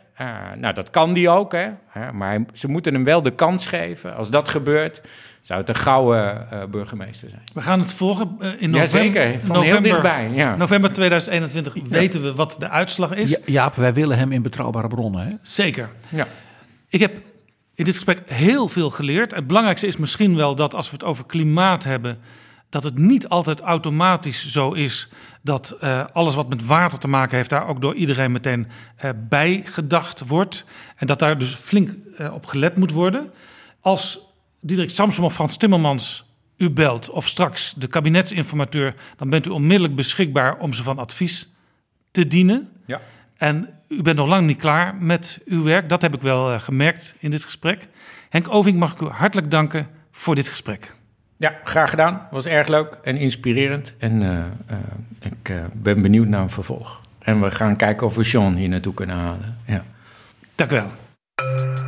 nou, 0.56 0.74
dat 0.74 0.90
kan 0.90 1.12
die 1.12 1.28
ook, 1.28 1.52
hè? 1.52 1.68
maar 2.12 2.44
ze 2.52 2.68
moeten 2.68 2.94
hem 2.94 3.04
wel 3.04 3.22
de 3.22 3.34
kans 3.34 3.66
geven. 3.66 4.16
Als 4.16 4.30
dat 4.30 4.48
gebeurt, 4.48 5.02
zou 5.48 5.60
het 5.60 5.68
een 5.68 5.74
gouden 5.74 6.48
uh, 6.52 6.64
burgemeester 6.64 7.28
zijn. 7.28 7.42
We 7.54 7.60
gaan 7.60 7.78
het 7.78 7.92
volgen 7.92 8.36
uh, 8.38 8.62
in 8.62 8.70
november. 8.70 9.22
Jazeker, 9.22 9.40
van 9.40 9.56
november, 9.56 9.82
heel 9.82 9.92
dichtbij. 9.92 10.30
Ja. 10.34 10.56
November 10.56 10.92
2021 10.92 11.74
weten 11.88 12.22
we 12.22 12.34
wat 12.34 12.56
de 12.58 12.68
uitslag 12.68 13.14
is. 13.14 13.30
Ja, 13.30 13.38
Jaap, 13.44 13.74
wij 13.74 13.94
willen 13.94 14.18
hem 14.18 14.32
in 14.32 14.42
betrouwbare 14.42 14.88
bronnen. 14.88 15.26
Hè? 15.26 15.32
Zeker. 15.42 15.88
Ja. 16.08 16.26
Ik 16.88 17.00
heb 17.00 17.16
in 17.74 17.84
dit 17.84 17.94
gesprek 17.94 18.30
heel 18.30 18.68
veel 18.68 18.90
geleerd. 18.90 19.34
Het 19.34 19.46
belangrijkste 19.46 19.86
is 19.86 19.96
misschien 19.96 20.36
wel 20.36 20.54
dat 20.54 20.74
als 20.74 20.86
we 20.86 20.92
het 20.92 21.04
over 21.04 21.26
klimaat 21.26 21.84
hebben, 21.84 22.18
dat 22.68 22.84
het 22.84 22.98
niet 22.98 23.28
altijd 23.28 23.60
automatisch 23.60 24.52
zo 24.52 24.72
is 24.72 25.08
dat 25.42 25.76
uh, 25.80 26.04
alles 26.12 26.34
wat 26.34 26.48
met 26.48 26.66
water 26.66 26.98
te 26.98 27.08
maken 27.08 27.36
heeft, 27.36 27.50
daar 27.50 27.68
ook 27.68 27.80
door 27.80 27.94
iedereen 27.94 28.32
meteen 28.32 28.66
uh, 29.04 29.10
bij 29.28 29.62
gedacht 29.64 30.26
wordt. 30.26 30.64
En 30.96 31.06
dat 31.06 31.18
daar 31.18 31.38
dus 31.38 31.54
flink 31.54 31.94
uh, 32.18 32.34
op 32.34 32.46
gelet 32.46 32.76
moet 32.76 32.92
worden. 32.92 33.30
Als 33.80 34.27
Diederik 34.60 34.90
Samsom 34.90 35.24
of 35.24 35.34
Frans 35.34 35.56
Timmermans 35.56 36.26
u 36.56 36.70
belt 36.70 37.10
of 37.10 37.28
straks 37.28 37.74
de 37.76 37.86
kabinetsinformateur, 37.86 38.94
dan 39.16 39.30
bent 39.30 39.46
u 39.46 39.50
onmiddellijk 39.50 39.94
beschikbaar 39.94 40.58
om 40.58 40.72
ze 40.72 40.82
van 40.82 40.98
advies 40.98 41.52
te 42.10 42.26
dienen. 42.26 42.68
Ja. 42.86 43.00
En 43.36 43.68
u 43.88 44.02
bent 44.02 44.16
nog 44.16 44.28
lang 44.28 44.46
niet 44.46 44.58
klaar 44.58 44.94
met 44.94 45.40
uw 45.44 45.62
werk. 45.62 45.88
Dat 45.88 46.02
heb 46.02 46.14
ik 46.14 46.22
wel 46.22 46.52
uh, 46.52 46.60
gemerkt 46.60 47.14
in 47.18 47.30
dit 47.30 47.44
gesprek. 47.44 47.88
Henk 48.28 48.54
Oving, 48.54 48.78
mag 48.78 48.92
ik 48.92 49.00
u 49.00 49.06
hartelijk 49.06 49.50
danken 49.50 49.88
voor 50.12 50.34
dit 50.34 50.48
gesprek. 50.48 50.94
Ja, 51.36 51.58
graag 51.64 51.90
gedaan. 51.90 52.26
Was 52.30 52.46
erg 52.46 52.68
leuk 52.68 52.98
en 53.02 53.16
inspirerend. 53.16 53.94
En 53.98 54.20
uh, 54.20 54.30
uh, 54.30 54.76
ik 55.20 55.52
ben 55.72 56.02
benieuwd 56.02 56.26
naar 56.26 56.40
een 56.40 56.50
vervolg. 56.50 57.00
En 57.18 57.40
we 57.40 57.50
gaan 57.50 57.76
kijken 57.76 58.06
of 58.06 58.14
we 58.14 58.24
Sean 58.24 58.54
hier 58.54 58.68
naartoe 58.68 58.94
kunnen 58.94 59.16
halen. 59.16 59.58
Ja. 59.66 59.84
Dank 60.54 60.70
u 60.70 60.74
wel. 60.74 61.87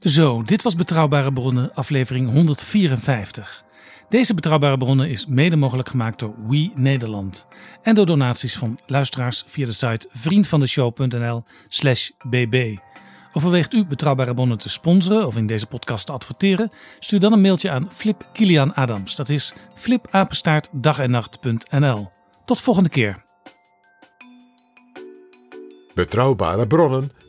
Zo, 0.00 0.42
dit 0.42 0.62
was 0.62 0.74
Betrouwbare 0.74 1.32
Bronnen, 1.32 1.74
aflevering 1.74 2.30
154. 2.30 3.64
Deze 4.08 4.34
Betrouwbare 4.34 4.76
Bronnen 4.76 5.10
is 5.10 5.26
mede 5.26 5.56
mogelijk 5.56 5.88
gemaakt 5.88 6.18
door 6.18 6.34
We 6.48 6.72
Nederland 6.74 7.46
en 7.82 7.94
door 7.94 8.06
donaties 8.06 8.56
van 8.56 8.78
luisteraars 8.86 9.44
via 9.46 9.66
de 9.66 9.72
site 9.72 10.08
vriendvandeshow.nl/slash 10.12 12.10
bb. 12.28 12.76
Overweegt 13.32 13.74
u 13.74 13.86
Betrouwbare 13.86 14.34
Bronnen 14.34 14.58
te 14.58 14.68
sponsoren 14.68 15.26
of 15.26 15.36
in 15.36 15.46
deze 15.46 15.66
podcast 15.66 16.06
te 16.06 16.12
adverteren? 16.12 16.70
Stuur 16.98 17.20
dan 17.20 17.32
een 17.32 17.40
mailtje 17.40 17.70
aan 17.70 17.92
Flip 17.92 18.28
Kilian 18.32 18.74
Adams. 18.74 19.16
Dat 19.16 19.28
is 19.28 19.54
flipapenstaartdagennacht.nl. 19.74 22.08
Tot 22.44 22.60
volgende 22.60 22.88
keer. 22.88 23.24
Betrouwbare 25.94 26.66
bronnen 26.66 27.10